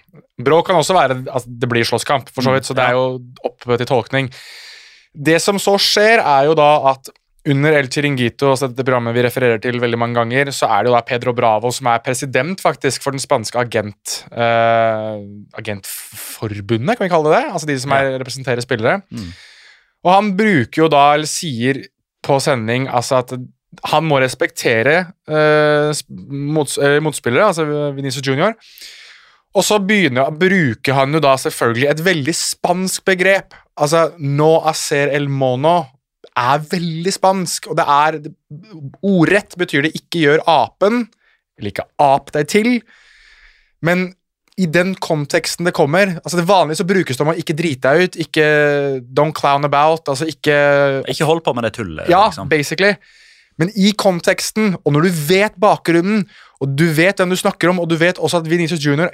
bråk 0.44 0.70
kan 0.70 0.80
også 0.80 0.98
være 0.98 1.24
at 1.32 1.48
det 1.48 1.70
blir 1.72 1.88
slåsskamp, 1.88 2.32
for 2.34 2.46
så 2.46 2.54
vidt, 2.56 2.68
så 2.68 2.76
det 2.78 2.86
er 2.86 2.98
jo 2.98 3.18
oppe 3.48 3.80
til 3.80 3.90
tolkning. 3.90 4.30
Det 5.14 5.38
som 5.42 5.60
så 5.62 5.76
skjer, 5.82 6.22
er 6.22 6.50
jo 6.50 6.56
da 6.58 6.70
at 6.94 7.12
under 7.50 7.76
El 7.76 7.90
Chiringuito, 7.92 8.54
altså 8.54 8.70
dette 8.72 8.86
programmet 8.88 9.16
vi 9.18 9.24
refererer 9.26 9.60
til 9.64 9.80
veldig 9.84 9.98
mange 10.00 10.16
ganger, 10.16 10.52
så 10.56 10.70
er 10.72 10.84
det 10.84 10.92
jo 10.92 10.96
da 10.96 11.02
Pedro 11.08 11.34
Bravo 11.36 11.72
som 11.76 11.90
er 11.92 12.04
president 12.06 12.62
faktisk 12.64 13.04
for 13.04 13.16
den 13.16 13.24
spanske 13.24 13.60
agent, 13.60 14.20
Uh, 14.34 15.20
agentforbundet, 15.60 16.98
kan 16.98 17.06
vi 17.06 17.12
kalle 17.12 17.30
det 17.30 17.42
det? 17.42 17.50
Altså 17.52 17.68
de 17.70 17.76
som 17.84 17.92
er, 17.96 18.16
representerer 18.22 18.64
spillere. 18.64 19.02
Mm. 19.12 19.28
Og 20.04 20.12
han 20.12 20.32
bruker 20.40 20.84
jo 20.86 20.90
da, 20.92 21.04
eller 21.18 21.30
sier 21.30 21.84
på 22.24 22.40
sending, 22.44 22.88
altså 22.88 23.20
at 23.22 23.36
han 23.92 24.06
må 24.08 24.20
respektere 24.24 24.96
uh, 25.28 25.92
mots, 26.32 26.78
uh, 26.80 27.00
motspillere, 27.04 27.52
altså 27.52 27.92
Venezia 27.96 28.24
Junior. 28.26 28.56
Og 29.54 29.66
så 29.68 29.78
begynner, 29.84 30.32
bruker 30.34 30.98
han 30.98 31.14
jo 31.14 31.22
da 31.22 31.36
selvfølgelig 31.38 31.90
et 31.92 32.06
veldig 32.06 32.36
spansk 32.38 33.04
begrep. 33.06 33.54
Altså, 33.78 34.08
no 34.18 34.56
hacer 34.66 35.12
el 35.14 35.28
mono 35.30 35.84
er 36.40 36.64
veldig 36.72 37.14
spansk, 37.14 37.70
og 37.72 37.78
det 37.78 37.86
er 37.86 38.20
Ordrett 39.04 39.56
betyr 39.60 39.86
det 39.86 39.94
'ikke 39.96 40.24
gjør 40.26 40.44
apen', 40.48 41.08
eller 41.58 41.72
'ikke 41.72 41.88
ap 42.00 42.32
deg 42.32 42.48
til', 42.48 42.82
men 43.82 44.14
i 44.58 44.68
den 44.70 44.94
konteksten 44.96 45.66
det 45.66 45.74
kommer 45.74 46.20
altså 46.22 46.38
det 46.38 46.46
Vanlig 46.48 46.78
så 46.78 46.86
brukes 46.86 47.18
det 47.18 47.26
om 47.26 47.34
å 47.34 47.38
ikke 47.38 47.56
drite 47.58 47.90
deg 47.90 48.04
ut, 48.04 48.16
ikke 48.16 48.46
don't 49.18 49.34
clown 49.34 49.66
about, 49.66 50.08
altså 50.08 50.26
ikke 50.30 51.04
Ikke 51.10 51.26
hold 51.26 51.42
på 51.42 51.54
med 51.54 51.64
det 51.64 51.74
tullet. 51.74 52.10
ja, 52.10 52.28
liksom. 52.28 52.50
basically. 52.50 52.96
Men 53.58 53.70
i 53.76 53.92
konteksten, 53.98 54.76
og 54.86 54.94
når 54.94 55.02
du 55.02 55.10
vet 55.10 55.54
bakgrunnen, 55.62 56.26
og 56.62 56.78
du 56.78 56.86
vet 56.94 57.18
hvem 57.18 57.30
du 57.30 57.38
snakker 57.38 57.70
om, 57.70 57.80
og 57.80 57.90
du 57.90 57.96
vet 57.96 58.18
også 58.18 58.42
at 58.42 58.50
Vinicius 58.50 58.82
Junior 58.86 59.10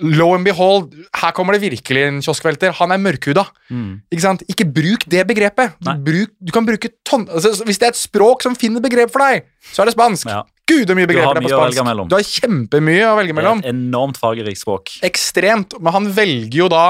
Low 0.00 0.34
and 0.36 0.44
behold, 0.44 0.90
her 1.16 1.32
kommer 1.32 1.56
det 1.56 1.62
virkelig 1.62 2.02
en 2.08 2.18
kioskvelter. 2.24 2.74
Han 2.80 2.92
er 2.92 3.00
mørkhuda. 3.00 3.46
Mm. 3.72 4.02
Ikke 4.12 4.24
sant? 4.24 4.42
Ikke 4.52 4.66
bruk 4.68 5.06
det 5.08 5.22
begrepet. 5.28 5.76
Du, 5.80 5.90
bruk, 6.04 6.34
du 6.36 6.52
kan 6.52 6.66
bruke 6.68 6.90
ton... 7.08 7.24
Altså, 7.32 7.54
hvis 7.64 7.80
det 7.80 7.88
er 7.88 7.94
et 7.94 8.00
språk 8.00 8.44
som 8.44 8.56
finner 8.58 8.84
begrep 8.84 9.12
for 9.14 9.24
deg, 9.24 9.46
så 9.72 9.82
er 9.82 9.90
det 9.90 9.96
spansk. 9.96 10.28
Ja. 10.28 10.42
Gud, 10.66 10.82
det 10.84 10.92
er 10.92 10.98
mye 10.98 11.08
begreper 11.08 11.38
på 11.40 11.46
mye 11.46 11.54
å 11.56 11.60
velge 11.62 11.78
spansk. 11.78 11.88
mellom. 11.88 12.08
Du 12.10 12.16
har 12.18 12.26
kjempemye 12.26 13.04
å 13.08 13.16
velge 13.20 13.32
Det 13.32 13.36
er 13.36 13.40
mellom. 13.40 13.60
et 13.64 13.70
enormt 13.72 14.18
fargerikt 14.20 14.60
språk. 14.60 14.96
Ekstremt. 15.06 15.76
Men 15.80 15.94
han 15.96 16.10
velger 16.16 16.64
jo 16.64 16.68
da 16.72 16.86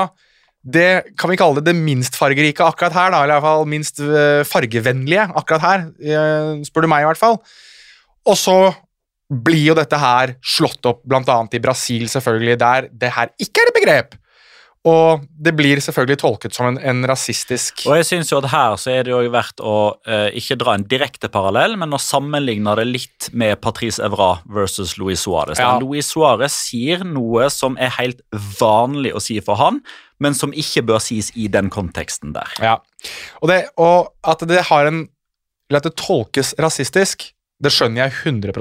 det 0.67 1.15
kan 1.15 1.31
vi 1.31 1.37
kalle 1.39 1.61
det 1.61 1.69
det 1.71 1.77
minst 1.79 2.17
fargerike 2.19 2.65
akkurat 2.67 2.97
her, 2.97 3.13
da, 3.15 3.21
eller 3.23 3.37
i 3.37 3.39
hvert 3.39 3.45
fall 3.47 3.69
minst 3.71 4.01
eh, 4.03 4.41
fargevennlige 4.51 5.29
akkurat 5.39 5.63
her, 5.63 5.85
eh, 6.03 6.49
spør 6.67 6.83
du 6.83 6.91
meg 6.91 7.05
i 7.05 7.07
hvert 7.07 7.21
fall. 7.21 7.39
Og 8.27 8.35
så 8.41 8.57
blir 9.27 9.73
jo 9.73 9.75
dette 9.79 9.99
her 9.99 10.37
slått 10.45 10.87
opp 10.87 11.03
annet 11.11 11.59
i 11.59 11.63
Brasil, 11.63 12.07
selvfølgelig, 12.09 12.59
der 12.61 12.89
det 12.93 13.13
her 13.17 13.33
ikke 13.43 13.65
er 13.65 13.73
et 13.73 13.79
begrep. 13.81 14.17
Og 14.87 15.25
det 15.27 15.51
blir 15.59 15.81
selvfølgelig 15.83 16.19
tolket 16.21 16.55
som 16.55 16.69
en, 16.69 16.77
en 16.79 17.03
rasistisk 17.11 17.83
Og 17.89 17.97
jeg 17.99 18.07
synes 18.07 18.31
jo 18.31 18.39
at 18.39 18.49
Her 18.53 18.77
så 18.79 18.93
er 18.93 19.07
det 19.07 19.11
jo 19.11 19.19
verdt 19.35 19.63
å 19.65 19.77
eh, 20.07 20.29
ikke 20.39 20.59
dra 20.61 20.77
en 20.77 20.87
direkte 20.87 21.31
parallell, 21.33 21.75
men 21.81 21.95
å 21.97 21.99
sammenligne 21.99 22.77
det 22.79 22.87
litt 22.87 23.29
med 23.35 23.59
Patrice 23.65 24.03
Evra 24.07 24.37
versus 24.47 24.95
Luis 25.01 25.25
Suárez. 25.27 25.59
Ja. 25.59 25.75
Luis 25.83 26.13
Suárez 26.13 26.55
sier 26.69 27.03
noe 27.07 27.49
som 27.51 27.79
er 27.83 27.91
helt 27.99 28.23
vanlig 28.61 29.15
å 29.17 29.23
si 29.23 29.41
for 29.43 29.59
han, 29.59 29.83
men 30.23 30.39
som 30.39 30.55
ikke 30.55 30.85
bør 30.87 31.03
sies 31.03 31.33
i 31.35 31.49
den 31.53 31.73
konteksten 31.73 32.37
der. 32.37 32.55
Ja. 32.63 32.77
Og, 33.43 33.51
det, 33.51 33.65
og 33.83 34.13
at 34.27 34.47
det 34.49 34.69
har 34.71 34.89
en 34.89 35.07
Eller 35.67 35.83
at 35.83 35.89
det 35.89 35.97
tolkes 35.99 36.53
rasistisk, 36.63 37.25
det 37.59 37.73
skjønner 37.75 38.05
jeg 38.05 38.37
100 38.37 38.55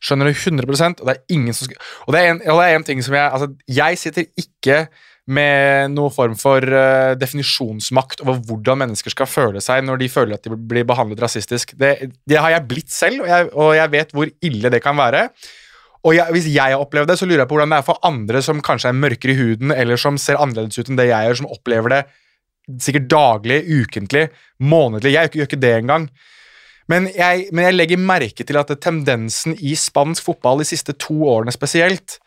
Skjønner 0.00 0.30
det 0.30 0.38
100 0.38 0.66
og 1.02 1.06
det 1.06 1.14
er 1.14 1.36
ingen 1.36 1.56
som 1.56 1.68
skal 1.68 1.80
Og 2.06 2.14
det 2.14 2.20
er 2.20 2.32
en, 2.32 2.42
det 2.42 2.56
er 2.64 2.76
en 2.78 2.86
ting 2.88 3.02
som 3.04 3.16
jeg 3.16 3.26
Altså, 3.28 3.50
jeg 3.68 3.98
sitter 4.00 4.28
ikke 4.40 4.84
med 5.30 5.92
noen 5.92 6.10
form 6.10 6.32
for 6.40 6.64
uh, 6.64 7.12
definisjonsmakt 7.20 8.24
over 8.24 8.40
hvordan 8.48 8.80
mennesker 8.82 9.12
skal 9.12 9.28
føle 9.30 9.60
seg 9.62 9.84
når 9.86 10.00
de 10.00 10.08
føler 10.10 10.34
at 10.34 10.46
de 10.46 10.56
blir 10.56 10.86
behandlet 10.88 11.20
rasistisk. 11.22 11.76
Det, 11.78 11.92
det 12.26 12.40
har 12.40 12.50
jeg 12.56 12.66
blitt 12.66 12.90
selv, 12.90 13.20
og 13.22 13.28
jeg, 13.30 13.50
og 13.52 13.74
jeg 13.76 13.92
vet 13.92 14.16
hvor 14.16 14.32
ille 14.48 14.72
det 14.72 14.80
kan 14.82 14.98
være. 14.98 15.28
Og 16.00 16.16
jeg, 16.16 16.32
Hvis 16.34 16.48
jeg 16.48 16.74
har 16.74 16.80
opplevd 16.80 17.12
det, 17.12 17.18
så 17.20 17.28
lurer 17.28 17.44
jeg 17.44 17.50
på 17.50 17.58
hvordan 17.58 17.76
det 17.76 17.78
er 17.78 17.86
for 17.86 18.00
andre 18.08 18.42
som 18.42 18.64
kanskje 18.64 18.90
er 18.90 18.98
mørkere 18.98 19.36
i 19.36 19.38
huden, 19.38 19.70
eller 19.76 20.00
som 20.00 20.18
ser 20.18 20.40
annerledes 20.40 20.80
ut 20.80 20.90
enn 20.90 20.98
det 20.98 21.10
jeg 21.12 21.28
gjør, 21.28 21.40
som 21.42 21.52
opplever 21.52 21.94
det 21.94 22.02
sikkert 22.80 23.08
daglig, 23.10 23.62
ukentlig, 23.66 24.28
månedlig. 24.62 25.14
Jeg 25.16 25.34
gjør 25.34 25.48
ikke 25.48 25.62
det 25.62 25.72
engang. 25.76 26.08
Men 26.90 27.06
jeg, 27.14 27.46
men 27.54 27.68
jeg 27.68 27.76
legger 27.76 28.02
merke 28.02 28.46
til 28.46 28.58
at 28.58 28.72
tendensen 28.82 29.54
i 29.62 29.76
spansk 29.78 30.26
fotball 30.26 30.62
de 30.62 30.66
siste 30.68 30.96
to 30.98 31.20
årene 31.30 31.54
spesielt, 31.54 32.18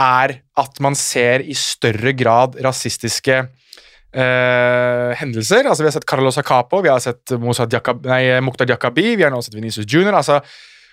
er 0.00 0.40
at 0.58 0.80
man 0.82 0.96
ser 0.98 1.44
i 1.44 1.54
større 1.58 2.12
grad 2.16 2.56
rasistiske 2.64 3.36
eh, 3.36 5.10
hendelser. 5.20 5.66
Altså, 5.66 5.84
vi 5.84 5.90
har 5.90 5.96
sett 5.98 6.08
Carlos 6.08 6.38
Acapo, 6.40 6.82
vi 6.82 6.92
har 6.92 7.02
sett 7.02 7.34
nei, 8.06 8.22
Mukhtar 8.44 8.70
Diakabi, 8.70 9.14
vi 9.18 9.26
har 9.26 9.34
nå 9.34 9.42
sett 9.44 9.56
Venezia 9.58 9.84
Junior. 9.84 10.16
Altså, 10.18 10.40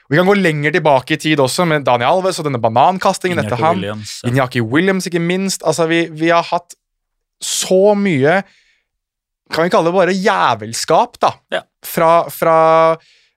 vi 0.07 0.19
kan 0.19 0.27
gå 0.27 0.37
lenger 0.39 0.75
tilbake 0.77 1.17
i 1.17 1.21
tid 1.21 1.41
også, 1.43 1.65
med 1.67 1.85
Dani 1.87 2.07
Alves 2.07 2.39
og 2.39 2.47
denne 2.47 2.61
banankastingen 2.63 3.39
Iñaki 3.39 3.49
etter 3.49 3.63
ham. 3.63 3.81
Williams, 3.81 4.19
ja. 4.23 4.31
Inyaki 4.31 4.63
Williams, 4.63 5.09
ikke 5.09 5.23
minst. 5.23 5.65
Altså, 5.67 5.87
vi, 5.91 6.05
vi 6.11 6.31
har 6.33 6.45
hatt 6.51 6.77
så 7.43 7.93
mye 7.97 8.41
Kan 9.53 9.67
vi 9.67 9.73
kalle 9.73 9.91
det 9.91 9.97
bare 9.97 10.15
jævelskap, 10.15 11.19
da? 11.23 11.33
Ja. 11.53 11.61
Fra, 11.85 12.11
fra 12.33 12.57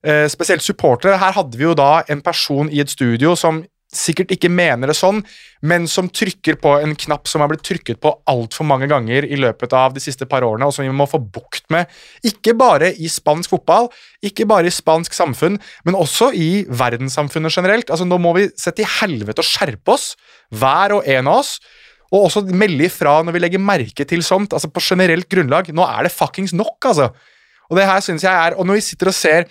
eh, 0.04 0.26
spesielt 0.32 0.64
supportere. 0.64 1.18
Her 1.20 1.36
hadde 1.36 1.58
vi 1.58 1.68
jo 1.68 1.76
da 1.78 2.00
en 2.10 2.22
person 2.24 2.70
i 2.72 2.82
et 2.82 2.92
studio 2.92 3.36
som 3.38 3.62
sikkert 3.90 4.30
ikke 4.34 4.50
mener 4.52 4.90
det 4.90 4.94
sånn, 4.94 5.18
men 5.66 5.88
som 5.90 6.08
trykker 6.14 6.60
på 6.62 6.76
en 6.78 6.94
knapp 6.98 7.26
som 7.28 7.42
har 7.42 7.50
blitt 7.50 7.64
trykket 7.66 7.98
på 8.02 8.12
altfor 8.30 8.66
mange 8.68 8.86
ganger 8.90 9.26
i 9.26 9.38
løpet 9.40 9.74
av 9.76 9.96
de 9.96 10.02
siste 10.02 10.28
par 10.30 10.46
årene, 10.46 10.68
og 10.68 10.74
som 10.76 10.86
vi 10.86 10.94
må 10.94 11.08
få 11.10 11.18
bukt 11.18 11.66
med. 11.74 11.90
Ikke 12.26 12.54
bare 12.58 12.92
i 12.94 13.10
spansk 13.10 13.50
fotball, 13.50 13.90
ikke 14.26 14.46
bare 14.50 14.70
i 14.70 14.74
spansk 14.74 15.16
samfunn, 15.16 15.58
men 15.86 15.98
også 15.98 16.30
i 16.38 16.50
verdenssamfunnet 16.70 17.56
generelt. 17.56 17.90
Altså, 17.90 18.06
nå 18.06 18.20
må 18.22 18.34
vi 18.38 18.48
se 18.58 18.74
til 18.76 18.88
helvete 19.00 19.42
og 19.42 19.50
skjerpe 19.50 19.96
oss, 19.98 20.12
hver 20.54 21.00
og 21.00 21.10
en 21.10 21.30
av 21.30 21.42
oss. 21.42 21.56
Og 22.10 22.26
også 22.26 22.42
melde 22.50 22.88
ifra 22.88 23.20
når 23.22 23.36
vi 23.36 23.42
legger 23.44 23.62
merke 23.62 24.06
til 24.08 24.24
sånt, 24.26 24.54
altså 24.56 24.70
på 24.72 24.82
generelt 24.82 25.28
grunnlag. 25.30 25.70
Nå 25.74 25.86
er 25.86 26.06
det 26.06 26.14
fuckings 26.14 26.54
nok, 26.56 26.90
altså. 26.90 27.10
Og 27.70 27.78
det 27.78 27.86
her 27.86 28.00
synes 28.02 28.24
jeg 28.26 28.34
er, 28.34 28.56
og 28.58 28.66
når 28.66 28.80
vi 28.80 28.86
sitter 28.88 29.12
og 29.12 29.14
ser 29.14 29.46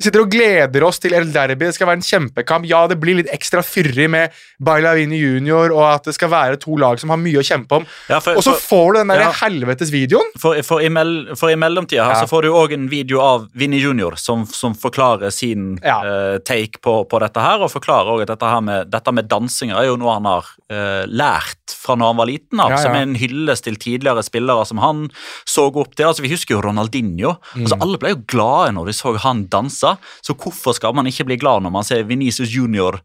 vi 0.00 0.06
sitter 0.06 0.22
og 0.22 0.30
gleder 0.32 0.84
oss 0.86 0.96
til 1.02 1.12
El 1.12 1.28
Derby, 1.28 1.66
det 1.68 1.74
skal 1.76 1.90
være 1.90 1.98
en 2.00 2.06
kjempekamp. 2.06 2.64
Ja, 2.70 2.86
det 2.88 2.96
blir 3.02 3.18
litt 3.18 3.28
ekstra 3.34 3.60
fyrig 3.60 4.06
med 4.08 4.32
Bailavini 4.64 5.18
junior, 5.20 5.74
og 5.76 5.82
at 5.90 6.08
det 6.08 6.14
skal 6.16 6.30
være 6.32 6.56
to 6.62 6.78
lag 6.80 6.96
som 7.02 7.12
har 7.12 7.20
mye 7.20 7.42
å 7.42 7.44
kjempe 7.44 7.82
om. 7.82 7.84
Ja, 8.08 8.16
for- 8.24 8.40
og 8.40 8.46
så 8.46 8.54
får 8.56 8.94
du 8.94 8.98
den 9.02 9.12
der 9.12 9.20
ja. 9.26 9.32
helvetes 9.42 9.92
videoen. 9.92 10.32
For, 10.40 10.56
for, 10.64 10.80
i, 10.80 10.88
mell, 10.88 11.34
for 11.36 11.52
i 11.52 11.58
mellomtida 11.60 12.06
her 12.06 12.16
Ja. 12.16 12.22
så 12.24 12.30
får 12.32 12.48
du 12.48 12.48
òg 12.48 12.72
en 12.72 12.88
video 12.88 13.20
av 13.20 13.50
Vinni 13.52 13.76
Junior 13.82 14.16
som, 14.16 14.46
som 14.48 14.72
forklarer 14.72 15.28
sin 15.30 15.76
eh, 15.84 16.38
take 16.48 16.80
på, 16.80 17.04
på 17.04 17.20
dette 17.20 17.44
her, 17.44 17.60
og 17.60 17.68
forklarer 17.70 18.14
også 18.14 18.24
at 18.24 18.32
dette, 18.32 18.54
her 18.54 18.64
med, 18.64 18.88
dette 18.88 19.12
med 19.12 19.28
dansinger 19.28 19.76
er 19.82 19.90
jo 19.90 20.00
noe 20.00 20.16
han 20.16 20.30
har 20.30 20.48
uh, 20.72 21.04
lært 21.04 21.76
fra 21.76 21.96
når 21.98 22.12
han 22.12 22.20
var 22.20 22.28
liten 22.30 22.60
av, 22.62 22.74
som 22.80 22.94
er 22.96 23.04
en 23.04 23.16
hyllest 23.18 23.66
til 23.66 23.76
tidligere 23.80 24.24
spillere 24.24 24.64
som 24.68 24.80
han 24.82 25.06
så 25.48 25.68
opp 25.70 25.94
til. 25.94 26.08
Altså, 26.08 26.24
Vi 26.24 26.32
husker 26.32 26.56
jo 26.56 26.64
Ronaldinho. 26.64 27.36
Mm. 27.54 27.64
Altså, 27.64 27.78
alle 27.84 28.00
ble 28.00 28.14
jo 28.14 28.22
glade 28.30 28.74
når 28.76 28.90
de 28.90 28.96
så 28.96 29.14
han 29.20 29.44
danse, 29.52 29.89
så 30.22 30.36
hvorfor 30.36 30.76
skal 30.76 30.94
man 30.96 31.08
ikke 31.10 31.26
bli 31.28 31.38
glad 31.40 31.64
når 31.64 31.74
man 31.74 31.86
ser 31.86 32.06
Venezia 32.08 32.46
Junior 32.48 33.00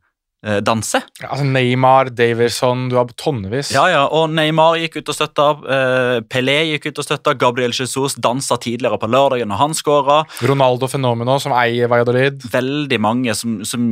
eh, 0.45 0.59
danse? 0.65 1.01
Ja, 1.21 1.31
altså 1.31 1.47
Neymar, 1.47 2.11
Daverson, 2.15 2.87
du 2.91 2.97
har 2.99 3.09
tonnevis. 3.19 3.71
Ja, 3.75 3.87
ja, 3.91 4.03
og 4.05 4.29
Neymar 4.35 4.77
gikk 4.81 4.99
ut 4.99 5.11
og 5.13 5.17
støtta. 5.17 5.47
Eh, 5.77 6.19
Pelé 6.31 6.59
gikk 6.73 6.89
ut 6.91 7.01
og 7.01 7.07
støtta. 7.07 7.35
Gabriel 7.39 7.75
Jesus 7.75 8.17
dansa 8.21 8.59
tidligere 8.61 8.99
på 9.01 9.09
lørdagen 9.11 9.51
når 9.51 9.63
han 9.63 9.75
skåra. 9.77 10.21
Ronaldo 10.45 10.89
Fenomeno, 10.91 11.39
som 11.43 11.55
eier 11.57 11.91
Valladolid. 11.91 12.45
Veldig 12.53 13.01
mange 13.01 13.35
som, 13.37 13.59
som 13.67 13.89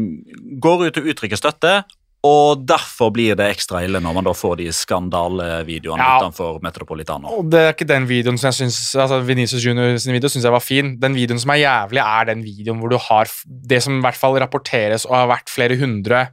går 0.64 0.88
ut 0.90 1.02
og 1.02 1.12
uttrykker 1.14 1.40
støtte. 1.40 1.82
Og 2.24 2.62
derfor 2.64 3.10
blir 3.12 3.36
det 3.36 3.50
ekstra 3.52 3.82
ille 3.84 4.00
når 4.00 4.14
man 4.16 4.24
da 4.30 4.32
får 4.32 4.56
de 4.62 4.70
skandalevideoene 4.72 6.00
Ja. 6.00 6.20
utenfor 6.22 6.62
Metropolitano. 6.64 7.28
Og 7.40 7.50
det 7.52 7.60
er 7.60 7.74
ikke 7.74 7.88
den 7.90 8.08
videoen 8.08 8.38
som 8.40 8.48
jeg 8.48 8.54
synes, 8.62 8.78
altså 8.96 9.20
Vinicius 9.28 9.66
Junior 9.66 9.98
sin 10.00 10.14
video 10.16 10.30
synes 10.32 10.46
jeg 10.48 10.52
var 10.56 10.64
fin. 10.64 10.94
Den 11.02 11.16
videoen 11.16 11.40
som 11.40 11.52
er 11.52 11.60
jævlig, 11.66 12.00
er 12.00 12.24
den 12.32 12.44
videoen 12.46 12.80
hvor 12.80 12.90
du 12.90 12.98
har 12.98 13.28
det 13.70 13.82
som 13.84 13.98
i 13.98 14.02
hvert 14.06 14.16
fall 14.16 14.40
rapporteres 14.40 15.04
og 15.06 15.16
har 15.18 15.28
vært 15.28 15.50
flere 15.52 15.76
hundre 15.78 16.28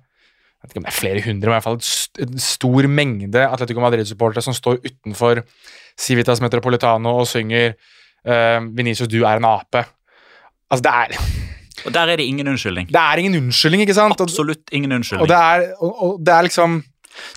jeg 0.61 0.69
vet 0.69 0.73
ikke 0.75 0.81
om 0.81 0.85
det 0.85 0.93
er 0.93 1.01
flere 1.01 1.21
hundre, 1.25 1.47
men 1.49 1.55
i 1.55 1.57
hvert 1.57 1.65
fall 1.65 1.79
st- 1.81 2.21
en 2.21 2.39
stor 2.39 2.87
mengde 2.87 3.47
Atletico 3.49 3.81
Madrid-supportere 3.81 4.43
som 4.45 4.53
står 4.53 4.77
utenfor 4.85 5.41
Civitas 5.99 6.43
Metropolitano 6.45 7.15
og 7.17 7.27
synger 7.27 7.73
uh, 8.29 8.61
'Vinicius, 8.69 9.09
du 9.09 9.25
er 9.25 9.41
en 9.41 9.45
ape'. 9.49 9.87
Altså, 10.71 10.83
det 10.85 10.93
er 10.93 11.40
Og 11.87 11.95
der 11.95 12.13
er 12.13 12.21
det 12.21 12.27
ingen 12.29 12.49
unnskyldning. 12.53 12.89
Det 12.93 13.01
er 13.01 13.23
ingen 13.23 13.37
unnskyldning, 13.41 13.85
ikke 13.87 13.97
sant? 13.97 14.21
Absolutt 14.21 14.73
ingen 14.73 14.93
unnskyldning. 14.99 15.27
og, 15.27 15.31
det, 15.33 15.37
er, 15.39 15.75
og, 15.81 16.03
og 16.07 16.25
det 16.27 16.35
er 16.35 16.49
liksom 16.49 16.81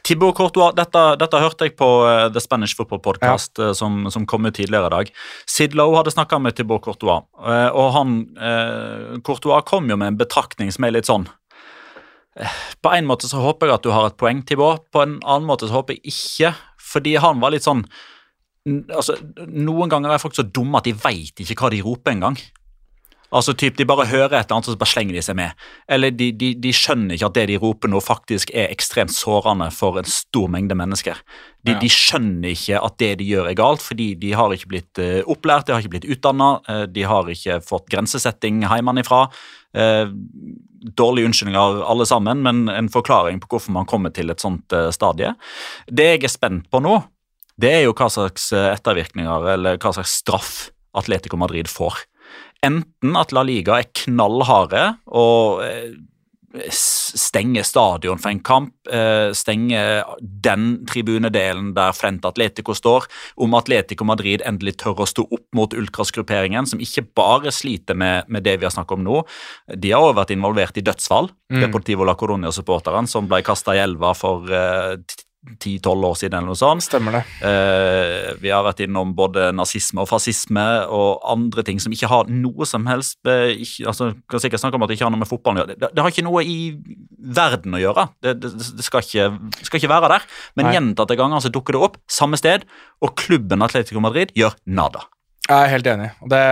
Thibaut 0.03 0.35
Courtois, 0.37 0.73
dette, 0.77 1.01
dette 1.19 1.39
hørte 1.41 1.67
jeg 1.67 1.75
på 1.79 1.87
eh, 2.07 2.27
The 2.33 2.41
Spanish 2.43 2.77
Football 2.77 3.01
Podcast, 3.03 3.57
ja. 3.59 3.71
som, 3.77 4.03
som 4.13 4.27
kom 4.29 4.45
ut 4.45 4.55
tidligere 4.55 4.89
i 4.89 4.93
dag. 4.93 5.11
Sid 5.49 5.77
Lowe 5.77 5.97
hadde 5.97 6.13
snakka 6.13 6.39
med 6.41 6.57
Thibaut 6.57 6.83
Courtois, 6.85 7.25
eh, 7.41 7.69
og 7.71 7.93
han 7.97 8.15
eh, 8.37 9.17
Courtois 9.25 9.65
kom 9.67 9.89
jo 9.89 9.97
med 9.99 10.13
en 10.13 10.19
betraktning 10.21 10.71
som 10.73 10.87
er 10.87 10.95
litt 10.95 11.09
sånn 11.09 11.27
eh, 12.37 12.57
På 12.85 12.93
en 12.93 13.09
måte 13.09 13.29
så 13.29 13.41
håper 13.43 13.71
jeg 13.71 13.79
at 13.79 13.87
du 13.87 13.93
har 13.95 14.09
et 14.09 14.19
poeng, 14.19 14.43
Thibaut. 14.47 14.85
På 14.93 15.05
en 15.05 15.19
annen 15.21 15.49
måte 15.49 15.69
så 15.69 15.79
håper 15.79 15.97
jeg 15.97 16.13
ikke, 16.13 16.53
fordi 16.93 17.17
han 17.23 17.41
var 17.43 17.55
litt 17.55 17.65
sånn 17.65 17.85
altså, 18.93 19.17
Noen 19.49 19.91
ganger 19.91 20.13
er 20.13 20.21
folk 20.21 20.37
så 20.37 20.45
dumme 20.45 20.79
at 20.79 20.87
de 20.87 20.95
veit 20.95 21.41
ikke 21.43 21.57
hva 21.59 21.73
de 21.73 21.81
roper 21.85 22.15
engang. 22.15 22.37
Altså 23.33 23.55
typ, 23.57 23.77
De 23.77 23.87
bare 23.89 24.05
hører 24.09 24.37
et 24.37 24.45
eller 24.45 24.59
annet, 24.59 24.67
og 24.69 24.75
så 24.75 24.79
bare 24.79 24.93
slenger 24.93 25.17
de 25.17 25.23
seg 25.25 25.37
med. 25.39 25.63
Eller 25.89 26.13
de, 26.13 26.31
de, 26.37 26.53
de 26.61 26.73
skjønner 26.73 27.17
ikke 27.17 27.31
at 27.31 27.39
det 27.39 27.47
de 27.49 27.57
roper 27.61 27.91
nå, 27.91 28.01
faktisk 28.03 28.53
er 28.53 28.69
ekstremt 28.73 29.13
sårende 29.15 29.71
for 29.73 29.97
en 30.01 30.09
stor 30.09 30.51
mengde 30.53 30.77
mennesker. 30.77 31.19
De, 31.63 31.73
Ja. 31.73 31.79
de 31.79 31.89
skjønner 31.89 32.51
ikke 32.51 32.81
at 32.83 32.97
det 32.99 33.11
de 33.21 33.29
gjør, 33.31 33.49
er 33.49 33.57
galt, 33.57 33.81
fordi 33.81 34.13
de 34.19 34.33
har 34.37 34.53
ikke 34.53 34.71
blitt 34.75 34.99
eh, 34.99 35.23
opplært, 35.25 35.65
de 35.67 35.73
har 35.73 35.81
ikke 35.81 35.95
blitt 35.97 36.09
utdanna, 36.17 36.59
de 36.91 37.03
har 37.07 37.29
ikke 37.31 37.61
fått 37.63 37.89
grensesetting 37.89 38.61
hjemmefra. 38.67 39.25
Uh, 39.73 40.11
dårlige 40.83 41.25
unnskyldninger 41.25 41.83
alle 41.89 42.05
sammen, 42.05 42.43
men 42.43 42.67
en 42.69 42.89
forklaring 42.91 43.39
på 43.41 43.49
hvorfor 43.53 43.73
man 43.73 43.87
kommer 43.89 44.13
til 44.13 44.29
et 44.33 44.43
sånt 44.43 44.73
eh, 44.75 44.89
stadie. 44.93 45.33
Det 45.87 46.09
jeg 46.09 46.23
er 46.27 46.33
spent 46.33 46.69
på 46.71 46.81
nå, 46.83 46.97
det 47.61 47.71
er 47.71 47.83
jo 47.85 47.93
hva 47.95 48.09
slags 48.11 48.49
eh, 48.55 48.71
ettervirkninger 48.73 49.47
eller 49.55 49.79
hva 49.81 49.93
slags 49.95 50.17
straff 50.23 50.53
Atletico 50.97 51.39
Madrid 51.39 51.71
får. 51.71 52.03
Enten 52.63 53.19
at 53.19 53.33
La 53.35 53.43
Liga 53.43 53.77
er 53.81 53.91
knallharde 54.03 54.87
og 55.11 55.63
eh, 55.65 55.93
stenger 56.69 57.65
stadion 57.65 58.19
for 58.21 58.29
en 58.29 58.41
kamp, 58.45 58.73
eh, 58.87 59.33
stenger 59.33 60.03
den 60.21 60.85
tribunedelen 60.89 61.71
der 61.73 61.95
Frente 61.97 62.29
Atletico 62.29 62.75
står, 62.77 63.07
om 63.41 63.57
Atletico 63.57 64.05
Madrid 64.05 64.43
endelig 64.45 64.77
tør 64.83 65.01
å 65.03 65.09
stå 65.09 65.25
opp 65.25 65.47
mot 65.57 65.73
ultrasgrupperingen, 65.73 66.69
som 66.69 66.81
ikke 66.83 67.07
bare 67.17 67.51
sliter 67.51 67.97
med, 67.97 68.29
med 68.29 68.45
det 68.45 68.59
vi 68.59 68.69
har 68.69 68.75
snakket 68.75 68.99
om 68.99 69.05
nå. 69.07 69.23
De 69.73 69.91
har 69.91 70.05
også 70.05 70.19
vært 70.21 70.35
involvert 70.37 70.77
i 70.77 70.85
dødsfall. 70.85 71.31
Mm. 71.53 71.61
Deportivo 71.65 72.07
La 72.07 72.15
Coronia-supporteren 72.19 73.09
som 73.09 73.27
ble 73.29 73.41
kasta 73.45 73.75
i 73.75 73.81
elva 73.83 74.13
for 74.17 74.45
eh, 75.43 75.55
10-12 75.59 76.07
år 76.09 76.17
siden, 76.19 76.37
eller 76.37 76.51
noe 76.51 76.59
sånt. 76.59 76.85
Stemmer 76.85 77.17
det. 77.17 77.23
Eh, 77.45 78.33
vi 78.41 78.51
har 78.53 78.65
vært 78.65 78.83
innom 78.85 79.13
både 79.17 79.51
nazisme 79.55 80.03
og 80.03 80.09
fascisme 80.09 80.65
og 80.87 81.23
andre 81.33 81.65
ting 81.67 81.81
som 81.83 81.95
ikke 81.95 82.11
har 82.11 82.31
noe 82.31 82.67
som 82.69 82.87
helst 82.89 83.19
ikke, 83.23 83.87
altså, 83.89 84.11
Kan 84.29 84.41
sikkert 84.43 84.63
snakke 84.63 84.77
om 84.77 84.85
at 84.85 84.91
det 84.91 84.97
ikke 84.97 85.07
har 85.07 85.13
noe 85.13 85.23
med 85.23 85.29
fotballen 85.29 85.61
å 85.61 85.63
gjøre. 85.63 85.79
Det, 85.79 85.91
det 85.93 86.03
har 86.03 86.13
ikke 86.13 86.27
noe 86.27 86.43
i 86.47 86.59
verden 87.39 87.77
å 87.77 87.81
gjøre. 87.81 88.07
Det, 88.23 88.37
det, 88.43 88.53
det 88.79 88.85
skal, 88.85 89.05
ikke, 89.05 89.29
skal 89.63 89.81
ikke 89.81 89.93
være 89.93 90.13
der. 90.15 90.29
Men 90.59 90.69
Nei. 90.69 90.75
gjentatte 90.77 91.19
ganger 91.19 91.43
så 91.43 91.51
dukker 91.53 91.77
det 91.77 91.83
opp 91.89 91.99
samme 92.11 92.39
sted, 92.39 92.67
og 93.03 93.15
klubben 93.19 93.65
Atletico 93.65 94.03
Madrid 94.03 94.33
gjør 94.37 94.55
nada. 94.65 95.07
Jeg 95.43 95.59
er 95.59 95.71
helt 95.73 95.87
enig. 95.91 96.09
Det, 96.31 96.43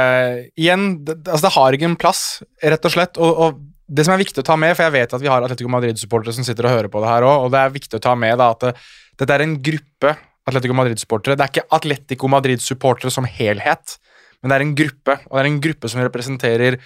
igjen, 0.60 0.88
det, 1.08 1.22
altså 1.24 1.46
det 1.48 1.54
har 1.56 1.76
ikke 1.76 1.88
en 1.88 2.00
plass, 2.00 2.24
rett 2.60 2.88
og 2.88 2.92
slett. 2.92 3.20
Og, 3.24 3.38
og 3.46 3.62
det 3.92 4.06
som 4.08 4.16
er 4.16 4.22
viktig 4.22 4.40
å 4.40 4.48
ta 4.48 4.56
med, 4.60 4.74
for 4.78 4.88
jeg 4.88 4.96
vet 4.96 5.14
at 5.18 5.22
vi 5.24 5.30
har 5.32 5.44
Atletico 5.44 5.72
Madrid-supportere 5.74 6.36
som 6.36 6.48
sitter 6.48 6.68
og 6.68 6.76
hører 6.78 6.92
på 6.92 7.02
det 7.04 7.12
her 7.12 7.28
òg, 7.28 7.46
og 7.46 7.54
det 7.54 7.60
er 7.60 7.74
viktig 7.74 8.00
å 8.00 8.04
ta 8.04 8.16
med 8.16 8.38
da, 8.40 8.52
at 8.56 8.64
det, 8.64 8.74
dette 9.20 9.36
er 9.36 9.44
en 9.44 9.58
gruppe 9.68 10.16
Atletico 10.48 10.78
Madrid-supportere. 10.78 11.36
Det 11.38 11.46
er 11.46 11.54
ikke 11.54 11.68
Atletico 11.78 12.32
Madrid-supportere 12.32 13.12
som 13.14 13.28
helhet, 13.28 13.98
men 14.42 14.52
det 14.52 14.58
er 14.58 14.66
en 14.66 14.76
gruppe, 14.80 15.18
og 15.28 15.36
det 15.36 15.44
er 15.44 15.50
en 15.52 15.64
gruppe 15.68 15.92
som 15.92 16.04
representerer 16.06 16.80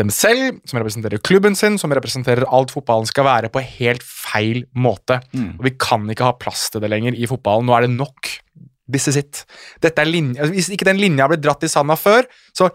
dem 0.00 0.08
selv, 0.14 0.60
som 0.68 0.78
representerer 0.80 1.20
klubben 1.20 1.56
sin, 1.58 1.76
som 1.80 1.92
representerer 1.92 2.48
alt 2.48 2.72
fotballen 2.72 3.08
skal 3.08 3.26
være, 3.28 3.50
på 3.52 3.60
helt 3.74 4.04
feil 4.06 4.62
måte. 4.72 5.18
Mm. 5.36 5.58
Og 5.58 5.66
vi 5.66 5.74
kan 5.76 6.06
ikke 6.08 6.30
ha 6.30 6.38
plass 6.40 6.70
til 6.72 6.80
det 6.80 6.88
lenger 6.92 7.18
i 7.18 7.28
fotballen. 7.28 7.68
Nå 7.68 7.76
er 7.76 7.84
det 7.84 7.92
nok. 7.98 8.30
This 8.92 9.10
is 9.12 9.18
it. 9.20 9.42
Dette 9.84 10.00
er 10.00 10.08
linje, 10.08 10.40
altså, 10.40 10.54
hvis 10.56 10.70
ikke 10.72 10.88
den 10.88 11.00
linja 11.00 11.28
ble 11.28 11.36
dratt 11.40 11.66
i 11.66 11.70
sanda 11.70 11.98
før, 12.00 12.24
så 12.56 12.70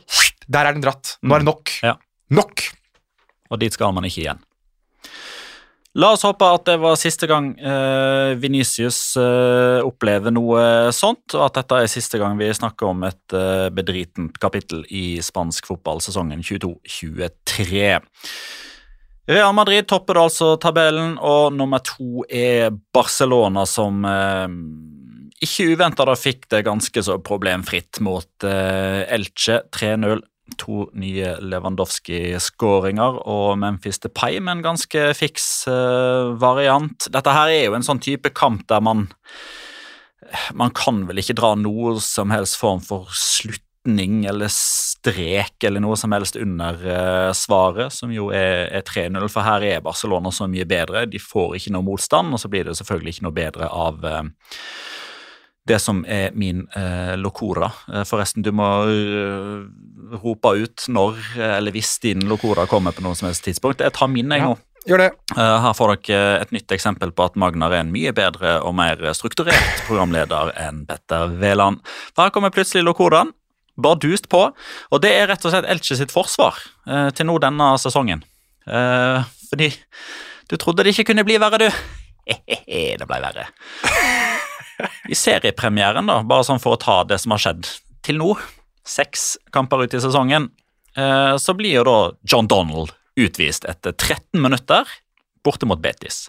der 0.45 0.69
er 0.69 0.77
den 0.77 0.85
dratt. 0.85 1.17
Nå 1.25 1.35
er 1.35 1.41
det 1.41 1.49
nok. 1.49 1.73
Ja. 1.85 1.97
Nok! 2.37 2.67
Og 3.49 3.59
dit 3.61 3.73
skal 3.73 3.95
man 3.95 4.07
ikke 4.07 4.23
igjen. 4.25 4.45
La 5.97 6.11
oss 6.13 6.21
håpe 6.27 6.45
at 6.45 6.67
det 6.67 6.75
var 6.77 6.97
siste 6.99 7.25
gang 7.29 7.49
eh, 7.57 8.35
Venicius 8.37 8.99
eh, 9.17 9.79
opplever 9.81 10.33
noe 10.35 10.91
sånt, 10.93 11.33
og 11.33 11.47
at 11.47 11.57
dette 11.57 11.79
er 11.81 11.89
siste 11.89 12.19
gang 12.21 12.37
vi 12.37 12.51
snakker 12.53 12.91
om 12.91 13.01
et 13.07 13.33
eh, 13.33 13.69
bedritent 13.73 14.37
kapittel 14.37 14.83
i 14.93 15.17
spansk 15.25 15.71
fotball 15.71 16.03
sesongen 16.05 16.43
22-23. 16.45 17.97
Real 19.27 19.55
Madrid 19.57 19.87
topper 19.89 20.21
altså 20.21 20.53
tabellen, 20.61 21.17
og 21.17 21.57
nummer 21.57 21.81
to 21.81 22.27
er 22.29 22.69
Barcelona, 22.93 23.65
som 23.65 24.05
eh, 24.05 24.45
ikke 25.49 25.71
uventa 25.73 26.05
fikk 26.13 26.45
det 26.53 26.65
ganske 26.69 27.03
så 27.09 27.17
problemfritt 27.25 28.03
mot 28.05 28.45
eh, 28.45 29.01
Elche 29.17 29.63
3-0 29.73 30.21
to 30.55 30.87
nye 30.97 31.35
Lewandowski-skåringer 31.43 33.21
og 33.27 33.57
Memphis 33.61 33.99
Depay 34.03 34.39
med 34.39 34.57
en 34.57 34.65
ganske 34.71 35.05
fiks 35.17 35.67
eh, 35.71 36.33
variant. 36.39 37.09
Dette 37.13 37.35
her 37.35 37.53
er 37.53 37.63
jo 37.67 37.77
en 37.77 37.85
sånn 37.85 38.03
type 38.03 38.31
kamp 38.37 38.67
der 38.71 38.83
man 38.83 39.09
Man 40.57 40.73
kan 40.75 41.05
vel 41.07 41.21
ikke 41.21 41.37
dra 41.37 41.53
noe 41.55 41.93
som 42.03 42.33
helst 42.33 42.57
form 42.59 42.81
for 42.83 43.07
slutning 43.15 44.25
eller 44.27 44.49
strek 44.51 45.63
eller 45.63 45.79
noe 45.79 45.95
som 45.95 46.11
helst 46.11 46.35
under 46.35 46.81
uh, 46.83 47.29
svaret, 47.37 47.93
som 47.93 48.11
jo 48.11 48.27
er, 48.35 48.67
er 48.75 48.83
3-0, 48.83 49.23
for 49.31 49.45
her 49.47 49.63
er 49.63 49.85
Barcelona 49.85 50.33
så 50.33 50.49
mye 50.51 50.65
bedre. 50.67 51.05
De 51.07 51.21
får 51.21 51.55
ikke 51.55 51.71
noe 51.77 51.85
motstand, 51.87 52.33
og 52.33 52.41
så 52.41 52.51
blir 52.51 52.67
det 52.67 52.75
selvfølgelig 52.75 53.15
ikke 53.15 53.27
noe 53.29 53.37
bedre 53.37 53.69
av 53.71 54.03
eh, 54.09 54.25
det 55.67 55.79
som 55.83 56.03
er 56.07 56.35
min 56.37 56.65
eh, 56.75 57.15
locora. 57.19 57.69
Eh, 57.91 58.05
forresten, 58.07 58.43
du 58.45 58.51
må 58.55 58.67
uh, 58.87 59.65
rope 60.23 60.53
ut 60.63 60.87
når 60.93 61.19
eh, 61.37 61.57
eller 61.57 61.75
hvis 61.75 61.97
din 62.03 62.23
locora 62.29 62.67
kommer 62.69 62.95
på 62.95 63.03
noe 63.05 63.17
som 63.17 63.29
helst 63.29 63.45
tidspunkt. 63.47 63.83
Jeg 63.83 63.95
tar 63.97 64.11
min, 64.11 64.31
jeg 64.31 64.43
Ja. 64.45 64.53
nå. 64.53 64.57
Gjør 64.87 65.01
det. 65.01 65.07
Her 65.35 65.73
får 65.75 65.91
dere 66.05 66.27
et 66.45 66.51
nytt 66.55 66.71
eksempel 66.71 67.09
på 67.11 67.25
at 67.25 67.35
Magnar 67.35 67.73
er 67.75 67.81
en 67.83 67.89
mye 67.91 68.13
bedre 68.15 68.53
og 68.63 68.71
mer 68.77 69.01
strukturert 69.17 69.81
programleder 69.89 70.53
enn 70.63 70.85
Petter 70.87 71.33
Veland. 71.41 71.81
For 72.15 72.23
her 72.23 72.31
kommer 72.31 72.53
plutselig 72.55 72.85
locoraen. 72.87 73.33
Bare 73.77 73.99
dust 73.99 74.29
på. 74.31 74.45
Og 74.91 75.01
det 75.03 75.11
er 75.13 75.27
rett 75.29 75.43
og 75.45 75.53
slett 75.53 75.67
Elche 75.69 75.97
sitt 75.99 76.13
forsvar 76.13 76.57
eh, 76.87 77.09
til 77.17 77.29
nå 77.29 77.37
denne 77.43 77.73
sesongen. 77.81 78.23
Eh, 78.65 79.27
fordi 79.51 79.69
du 80.47 80.57
trodde 80.57 80.87
det 80.87 80.95
ikke 80.95 81.11
kunne 81.11 81.27
bli 81.27 81.37
verre, 81.41 81.67
du. 81.67 81.83
det 83.01 83.07
ble 83.07 83.21
verre. 83.27 83.51
I 85.07 85.15
seriepremieren, 85.15 86.09
da, 86.09 86.21
bare 86.27 86.45
sånn 86.47 86.61
for 86.61 86.75
å 86.75 86.81
ta 86.81 87.01
det 87.07 87.19
som 87.23 87.33
har 87.35 87.43
skjedd 87.43 87.67
til 88.05 88.19
nå, 88.21 88.33
seks 88.87 89.35
kamper 89.55 89.85
ut 89.85 89.95
i 89.95 90.01
sesongen, 90.03 90.49
eh, 90.95 91.35
så 91.39 91.55
blir 91.57 91.79
jo 91.79 91.85
da 91.87 91.97
John 92.27 92.47
Donald 92.47 92.93
utvist 93.17 93.65
etter 93.65 93.95
13 93.95 94.41
minutter 94.43 94.87
borte 95.43 95.67
mot 95.69 95.81
Betis. 95.81 96.27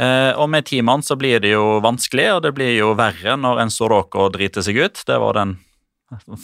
Eh, 0.00 0.32
og 0.32 0.48
med 0.50 0.70
mann 0.86 1.02
så 1.02 1.16
blir 1.18 1.40
det 1.42 1.52
jo 1.52 1.80
vanskelig, 1.84 2.28
og 2.36 2.42
det 2.46 2.54
blir 2.56 2.72
jo 2.76 2.94
verre 2.98 3.36
når 3.36 3.64
en 3.64 3.72
Soroco 3.74 4.28
driter 4.32 4.64
seg 4.64 4.78
ut. 4.80 5.02
Det 5.06 5.18
var 5.20 5.36
den 5.36 5.58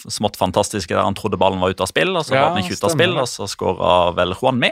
smått 0.08 0.36
fantastiske 0.38 0.94
der 0.94 1.02
han 1.02 1.14
trodde 1.18 1.38
ballen 1.40 1.60
var 1.62 1.72
ute 1.74 1.82
av 1.82 1.90
spill, 1.90 2.12
og 2.16 2.24
så 2.26 2.34
Ja, 2.36 2.44
var 2.48 2.56
den 2.56 2.64
ikke 2.64 2.76
ute 2.78 2.86
av 2.86 2.94
spill, 2.94 3.16
og 3.18 3.28
så 3.30 3.48
skåra 3.50 3.94
vel 4.16 4.34
Juanmi. 4.36 4.70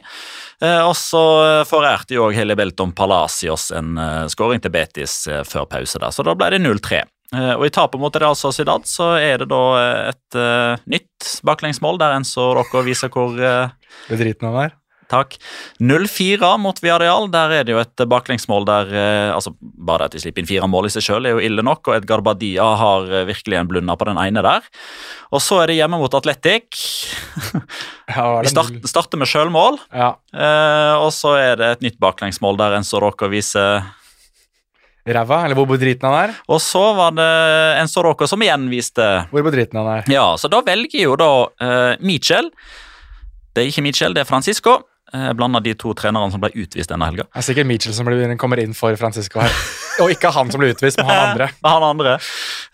Eh, 0.62 0.82
og 0.86 0.94
så 0.98 1.22
forærte 1.68 2.14
jo 2.14 2.28
òg 2.28 2.36
Heli 2.38 2.54
Belton 2.58 2.92
Palacios 2.96 3.70
en 3.74 3.98
eh, 3.98 4.26
skåring 4.32 4.62
til 4.62 4.70
Betis 4.74 5.26
eh, 5.26 5.42
før 5.48 5.66
pause, 5.70 5.98
der, 5.98 6.14
så 6.14 6.22
da 6.26 6.34
ble 6.38 6.52
det 6.54 6.62
0-3. 6.62 7.02
Eh, 7.34 7.52
og 7.56 7.64
i 7.66 7.72
tapet 7.74 7.98
mot 7.98 8.14
Real 8.20 8.36
Sociedad 8.38 8.84
så 8.86 9.14
er 9.18 9.42
det 9.42 9.48
da 9.50 9.62
eh, 9.80 10.12
et 10.12 10.38
eh, 10.38 10.84
nytt 10.94 11.30
baklengsmål 11.48 11.98
der 11.98 12.14
en 12.18 12.26
så 12.28 12.52
dere 12.60 12.84
viser 12.86 13.10
hvor 13.10 13.34
eh, 13.40 13.72
Det 14.10 14.20
driten 14.20 14.50
han 14.52 14.60
er. 14.68 14.76
Takk. 15.14 15.36
0-4 15.78 16.50
mot 16.58 16.80
Villarreal. 16.82 17.28
Der 17.32 17.54
er 17.60 17.66
det 17.66 17.74
jo 17.76 17.80
et 17.82 18.04
baklengsmål 18.10 18.66
der 18.68 18.90
eh, 18.90 19.30
altså 19.34 19.54
Bare 19.60 20.04
det 20.04 20.12
at 20.12 20.16
de 20.16 20.22
slipper 20.24 20.42
inn 20.42 20.50
fire 20.50 20.68
mål 20.70 20.88
i 20.88 20.92
seg 20.94 21.04
sjøl 21.06 21.28
er 21.28 21.36
jo 21.36 21.42
ille 21.44 21.62
nok, 21.64 21.86
og 21.86 21.98
Edgar 21.98 22.22
Badia 22.24 22.66
har 22.80 23.10
eh, 23.10 23.26
virkelig 23.28 23.60
en 23.60 23.70
blunder 23.70 23.98
på 24.00 24.08
den 24.08 24.20
ene 24.20 24.42
der. 24.44 24.66
Og 25.34 25.42
så 25.44 25.62
er 25.62 25.70
det 25.70 25.78
hjemme 25.78 26.00
mot 26.00 26.14
Atletic. 26.18 26.80
Ja, 28.04 28.24
Vi 28.44 28.50
start, 28.52 28.74
starter 28.84 29.16
med 29.20 29.30
sjølmål, 29.30 29.78
ja. 29.94 30.10
eh, 30.36 30.94
og 31.00 31.08
så 31.16 31.30
er 31.40 31.54
det 31.56 31.68
et 31.78 31.84
nytt 31.86 32.00
baklengsmål 32.02 32.58
der 32.60 32.76
Enzo 32.76 33.00
Rocco 33.00 33.30
viser 33.32 33.86
Ræva, 35.04 35.42
eller 35.44 35.56
hvor 35.58 35.68
bedriten 35.68 36.08
han 36.08 36.30
er. 36.30 36.34
Og 36.48 36.60
så 36.64 36.80
var 36.96 37.12
det 37.16 37.28
Enzo 37.82 38.04
Rocco 38.04 38.28
som 38.28 38.40
igjen 38.44 38.70
viste 38.72 39.04
Hvor 39.32 39.44
bedriten 39.44 39.80
han 39.82 39.90
er. 39.98 40.06
Ja, 40.08 40.26
så 40.40 40.48
da 40.52 40.62
velger 40.64 41.02
jo 41.02 41.16
da 41.20 41.30
uh, 41.44 42.04
Michel 42.04 42.48
Det 43.52 43.64
er 43.64 43.68
ikke 43.68 43.84
Michel, 43.84 44.16
det 44.16 44.24
er 44.24 44.28
Francisco. 44.28 44.78
Uh, 45.14 45.30
Blanda 45.38 45.60
de 45.62 45.76
to 45.78 45.92
trenerne 45.94 46.32
som 46.32 46.40
ble 46.42 46.50
utvist 46.58 46.90
denne 46.90 47.06
helga. 47.06 47.26
Det 47.30 47.38
er 47.38 47.46
sikkert 47.46 47.68
Mitchell 47.70 47.94
som 47.94 48.08
blir, 48.08 48.32
kommer 48.40 48.58
inn 48.58 48.72
for 48.74 48.96
Francisco 48.98 49.38
her. 49.38 49.52
og 50.02 50.10
ikke 50.10 50.32
han 50.34 50.50
som 50.50 50.58
ble 50.62 50.72
utvist, 50.74 50.98
men 50.98 51.06
han 51.06 51.28
andre. 51.30 51.46
han 51.62 51.86
andre. 51.86 52.14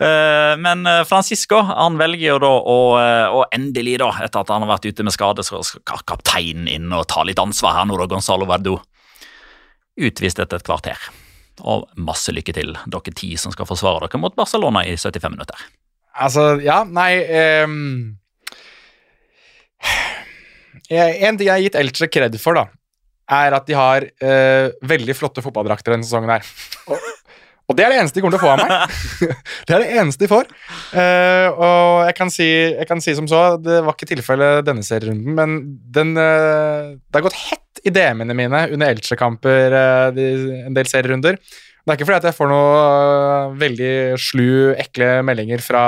Eh, 0.01 0.55
Men 0.65 0.87
eh, 0.89 1.03
Francisco 1.09 1.61
han 1.69 1.99
velger 2.01 2.31
jo 2.31 2.39
da 2.41 2.53
å, 2.57 2.79
eh, 3.01 3.27
å 3.37 3.43
endelig, 3.53 3.99
da, 4.01 4.09
etter 4.25 4.41
at 4.41 4.53
han 4.55 4.65
har 4.65 4.73
vært 4.73 4.89
ute 4.89 5.05
med 5.05 5.13
skade, 5.13 5.45
så 5.45 5.61
skal 5.67 6.01
kapteinen 6.09 6.71
inn 6.73 6.89
og 6.97 7.05
ta 7.13 7.27
litt 7.29 7.43
ansvar 7.43 7.77
her 7.77 7.91
nå, 7.91 7.99
da, 8.01 8.09
Gonzalo 8.09 8.49
Verdo. 8.49 8.79
Utvist 10.01 10.41
etter 10.41 10.63
et 10.63 10.65
kvarter. 10.65 11.11
Og 11.61 11.85
masse 12.01 12.33
lykke 12.33 12.55
til, 12.57 12.73
dere 12.89 13.13
ti 13.13 13.35
som 13.37 13.53
skal 13.53 13.69
forsvare 13.69 14.07
dere 14.09 14.23
mot 14.23 14.37
Barcelona 14.39 14.87
i 14.89 14.97
75 14.97 15.35
minutter. 15.37 15.69
Altså, 16.21 16.55
ja, 16.65 16.81
nei 16.89 17.11
jeg, 17.21 17.69
En 20.91 21.39
ting 21.39 21.47
jeg 21.47 21.55
har 21.55 21.63
gitt 21.63 21.79
Elche 21.79 22.11
kred 22.11 22.37
for, 22.43 22.59
da, 22.59 22.67
er 23.31 23.55
at 23.55 23.67
de 23.69 23.79
har 23.79 24.07
uh, 24.25 24.67
veldig 24.91 25.17
flotte 25.17 25.45
fotballdrakter 25.45 25.95
denne 25.95 26.07
sesongen 26.07 26.33
her. 26.35 26.47
Og, 27.71 27.77
det 27.79 27.85
er 27.87 27.93
det 27.93 27.99
eneste 28.01 28.19
de 28.19 28.23
kommer 28.25 28.35
til 28.35 28.41
å 28.41 28.49
få 28.49 28.51
av 28.51 28.61
meg. 28.67 28.95
det 29.69 29.75
er 29.77 29.83
det 29.85 29.99
eneste 30.03 30.25
de 30.25 30.29
får. 30.33 30.49
Uh, 30.91 31.47
og 31.55 32.01
jeg 32.09 32.17
kan, 32.19 32.33
si, 32.35 32.49
jeg 32.51 32.89
kan 32.91 33.03
si 33.05 33.15
som 33.15 33.29
så, 33.31 33.43
det 33.63 33.77
var 33.87 33.95
ikke 33.95 34.09
tilfellet 34.11 34.67
denne 34.67 34.83
serierunden, 34.83 35.37
men 35.39 35.55
den, 35.95 36.11
uh, 36.19 36.99
det 36.99 37.21
har 37.21 37.29
gått 37.29 37.39
hett 37.39 37.85
i 37.87 37.93
DM-ene 37.95 38.35
mine 38.35 38.65
under 38.75 38.91
Elche-kamper 38.91 39.77
en 39.79 40.75
del 40.75 40.91
serierunder. 40.91 41.39
Det 41.39 41.95
er 41.95 42.01
ikke 42.01 42.11
fordi 42.11 42.29
jeg 42.33 42.39
får 42.41 42.51
noe 42.51 43.55
veldig 43.63 43.95
slu, 44.19 44.51
ekle 44.75 45.13
meldinger 45.31 45.63
fra 45.63 45.85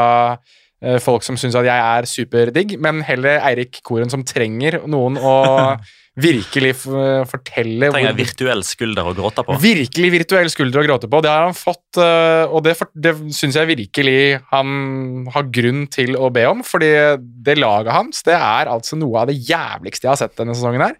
folk 1.03 1.23
som 1.23 1.37
syns 1.39 1.55
at 1.59 1.67
jeg 1.69 1.79
er 1.79 2.09
superdigg, 2.11 2.77
men 2.83 3.05
heller 3.07 3.39
Eirik 3.47 3.79
Koren 3.87 4.11
som 4.11 4.25
trenger 4.27 4.81
noen 4.91 5.19
å 5.21 5.35
virkelig 6.21 6.75
fortelle 6.77 7.89
Trenger 7.93 8.17
virtuell 8.17 8.63
skulder 8.67 9.09
å 9.09 9.15
gråte 9.17 9.45
på. 9.47 9.57
Virkelig 9.63 10.11
virtuell 10.13 10.51
skulder 10.53 10.83
å 10.83 10.85
gråte 10.85 11.09
på. 11.09 11.21
Det 11.25 11.31
har 11.33 11.47
han 11.47 11.57
fått, 11.57 11.97
øh, 11.97 12.53
og 12.53 12.67
det, 12.67 12.77
det 12.93 13.15
syns 13.33 13.57
jeg 13.57 13.71
virkelig 13.71 14.43
han 14.51 15.29
har 15.33 15.49
grunn 15.55 15.87
til 15.93 16.19
å 16.19 16.29
be 16.35 16.45
om, 16.51 16.61
fordi 16.67 16.93
det 17.17 17.57
laget 17.61 17.97
hans 17.97 18.25
det 18.29 18.37
er 18.37 18.73
altså 18.73 18.99
noe 19.01 19.23
av 19.23 19.33
det 19.33 19.39
jævligste 19.41 20.09
jeg 20.09 20.13
har 20.13 20.21
sett 20.21 20.37
denne 20.41 20.57
sesongen 20.57 20.85
her. 20.85 20.99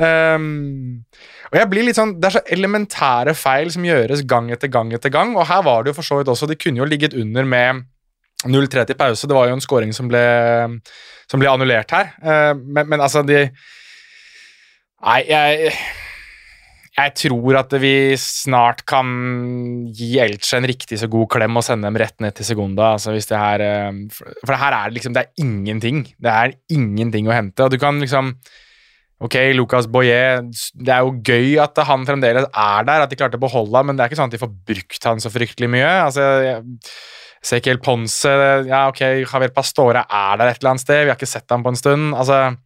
Um, 0.00 1.02
og 1.50 1.56
jeg 1.58 1.68
blir 1.68 1.84
litt 1.84 1.98
sånn, 1.98 2.14
Det 2.22 2.28
er 2.28 2.34
så 2.38 2.40
elementære 2.54 3.34
feil 3.36 3.72
som 3.74 3.84
gjøres 3.84 4.22
gang 4.24 4.46
etter 4.54 4.70
gang 4.72 4.92
etter 4.96 5.12
gang, 5.12 5.34
og 5.36 5.48
her 5.50 5.64
var 5.66 5.82
det 5.82 5.92
jo 5.92 5.96
for 5.98 6.06
så 6.06 6.20
vidt 6.20 6.30
også 6.30 6.46
De 6.48 6.56
kunne 6.56 6.80
jo 6.80 6.86
ligget 6.88 7.16
under 7.18 7.44
med 7.44 7.82
0-3 8.48 8.86
til 8.88 8.96
pause. 8.96 9.28
Det 9.28 9.36
var 9.36 9.50
jo 9.50 9.56
en 9.58 9.64
scoring 9.64 9.92
som 9.96 10.08
ble, 10.08 10.22
som 11.30 11.42
ble 11.42 11.50
annullert 11.50 11.92
her, 11.96 12.14
Eh, 12.20 12.54
men, 12.56 12.88
men 12.88 13.00
altså 13.00 13.24
de 13.26 13.48
Nei, 15.00 15.20
jeg 15.24 15.72
jeg 17.00 17.12
tror 17.16 17.56
at 17.60 17.74
vi 17.80 18.12
snart 18.18 18.82
kan 18.88 19.06
gi 19.94 20.18
Elche 20.20 20.58
en 20.58 20.66
riktig 20.68 20.98
så 21.00 21.08
god 21.08 21.28
klem 21.32 21.56
og 21.56 21.64
sende 21.64 21.86
dem 21.88 21.96
rett 22.00 22.16
ned 22.20 22.34
til 22.36 22.44
Segunda. 22.48 22.90
Altså 22.96 23.14
hvis 23.14 23.30
det 23.30 23.38
her, 23.40 23.62
eh, 23.64 24.26
for 24.42 24.58
her 24.58 24.76
er 24.76 24.90
det 24.90 24.98
liksom 24.98 25.14
det 25.16 25.22
er 25.22 25.44
ingenting. 25.44 26.02
Det 26.20 26.34
er 26.34 26.56
ingenting 26.68 27.30
å 27.30 27.36
hente. 27.36 27.64
Og 27.64 27.72
du 27.72 27.78
kan 27.80 28.00
liksom 28.02 28.34
Ok, 29.20 29.34
Lucas 29.52 29.84
Boyer, 29.84 30.46
det 30.80 30.92
er 30.94 31.02
jo 31.04 31.10
gøy 31.20 31.58
at 31.60 31.76
han 31.84 32.06
fremdeles 32.08 32.46
er 32.56 32.86
der, 32.88 33.02
at 33.04 33.10
de 33.10 33.18
klarte 33.20 33.36
å 33.36 33.42
beholde 33.42 33.76
ham, 33.76 33.90
men 33.90 33.98
det 33.98 34.06
er 34.06 34.08
ikke 34.08 34.16
sånn 34.16 34.30
at 34.30 34.32
de 34.32 34.40
får 34.40 34.54
brukt 34.70 35.04
han 35.04 35.20
så 35.20 35.28
fryktelig 35.28 35.68
mye. 35.68 35.90
Altså, 36.06 36.24
jeg 36.40 36.62
helt 37.40 37.82
Ponce 37.82 38.32
Ja, 38.68 38.88
ok, 38.88 39.00
Javier 39.24 39.52
Pastore 39.54 40.04
er 40.04 40.40
der 40.40 40.50
et 40.50 40.60
eller 40.60 40.74
annet 40.74 40.84
sted, 40.84 41.04
vi 41.04 41.12
har 41.12 41.16
ikke 41.18 41.30
sett 41.30 41.50
ham 41.50 41.64
på 41.64 41.72
en 41.72 41.80
stund. 41.80 42.14
altså 42.14 42.56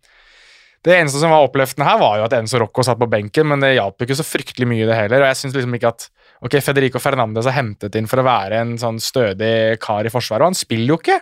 det 0.85 0.99
eneste 0.99 1.17
som 1.17 1.33
var 1.33 1.47
oppløftende 1.47 1.87
her, 1.89 1.97
var 1.97 2.19
jo 2.19 2.27
at 2.27 2.35
Enzo 2.37 2.59
Rocco 2.61 2.83
satt 2.85 2.99
på 3.01 3.09
benken, 3.09 3.47
men 3.49 3.63
det 3.63 3.71
hjalp 3.73 3.97
jo 3.97 4.05
ikke 4.05 4.19
så 4.19 4.27
fryktelig 4.27 4.67
mye, 4.69 4.85
det 4.85 4.99
heller. 4.99 5.23
Og 5.23 5.31
jeg 5.31 5.39
synes 5.41 5.57
liksom 5.57 5.79
ikke 5.79 5.95
at 5.95 6.11
Ok, 6.45 6.59
Federico 6.61 7.01
Fernandez 7.01 7.47
er 7.49 7.55
hentet 7.57 7.95
inn 7.97 8.09
for 8.11 8.21
å 8.21 8.27
være 8.27 8.59
en 8.61 8.75
sånn 8.77 8.99
stødig 9.01 9.79
kar 9.81 10.05
i 10.05 10.11
forsvaret, 10.13 10.45
og 10.45 10.51
han 10.51 10.59
spiller 10.59 10.93
jo 10.93 10.99
ikke. 11.01 11.17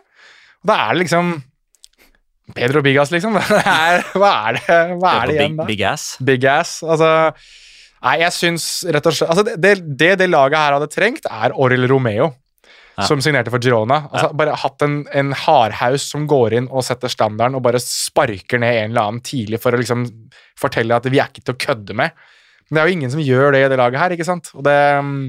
Og 0.64 0.70
da 0.72 0.78
er 0.82 0.96
det 0.96 1.04
liksom 1.04 1.30
Pedro 2.56 2.82
Bigas, 2.82 3.12
liksom. 3.14 3.38
Det 3.52 3.60
er, 3.62 4.02
hva 4.18 4.32
er 4.48 4.58
det, 4.58 4.78
hva 4.98 5.12
er 5.20 5.30
det 5.30 5.36
igjen 5.36 5.60
da? 5.60 5.66
big 5.68 5.84
ass. 5.86 6.06
Big 6.18 6.46
ass. 6.48 6.80
Altså 6.82 7.12
Nei, 8.02 8.16
jeg 8.24 8.34
syns 8.34 8.64
rett 8.90 9.06
og 9.06 9.14
slett 9.14 9.30
altså 9.30 9.44
det, 9.46 9.52
det, 9.62 9.72
det 9.94 10.14
det 10.24 10.26
laget 10.26 10.58
her 10.58 10.74
hadde 10.74 10.90
trengt, 10.90 11.28
er 11.30 11.54
Oril 11.54 11.86
Romeo. 11.86 12.32
Ja. 12.92 13.06
Som 13.08 13.22
signerte 13.24 13.52
for 13.52 13.62
Girona. 13.62 14.02
Altså, 14.10 14.32
Bare 14.36 14.56
hatt 14.60 14.84
en, 14.84 14.98
en 15.16 15.32
hardhaus 15.32 16.04
som 16.12 16.26
går 16.28 16.58
inn 16.58 16.66
og 16.68 16.84
setter 16.84 17.12
standarden 17.12 17.56
og 17.56 17.64
bare 17.64 17.80
sparker 17.80 18.60
ned 18.60 18.82
en 18.82 18.90
eller 18.92 19.06
annen 19.06 19.22
tidlig 19.24 19.62
for 19.62 19.72
å 19.72 19.80
liksom 19.80 20.04
fortelle 20.60 20.98
at 20.98 21.08
vi 21.08 21.20
er 21.22 21.30
ikke 21.32 21.46
til 21.46 21.56
å 21.56 21.62
kødde 21.66 21.96
med. 21.96 22.12
Men 22.68 22.76
det 22.76 22.82
er 22.82 22.90
jo 22.90 22.98
ingen 22.98 23.14
som 23.14 23.22
gjør 23.24 23.54
det 23.54 23.62
i 23.64 23.70
det 23.72 23.78
laget 23.80 24.00
her, 24.00 24.16
ikke 24.16 24.28
sant? 24.28 24.52
Og 24.56 24.64
det 24.66 24.76
mm, 25.04 25.24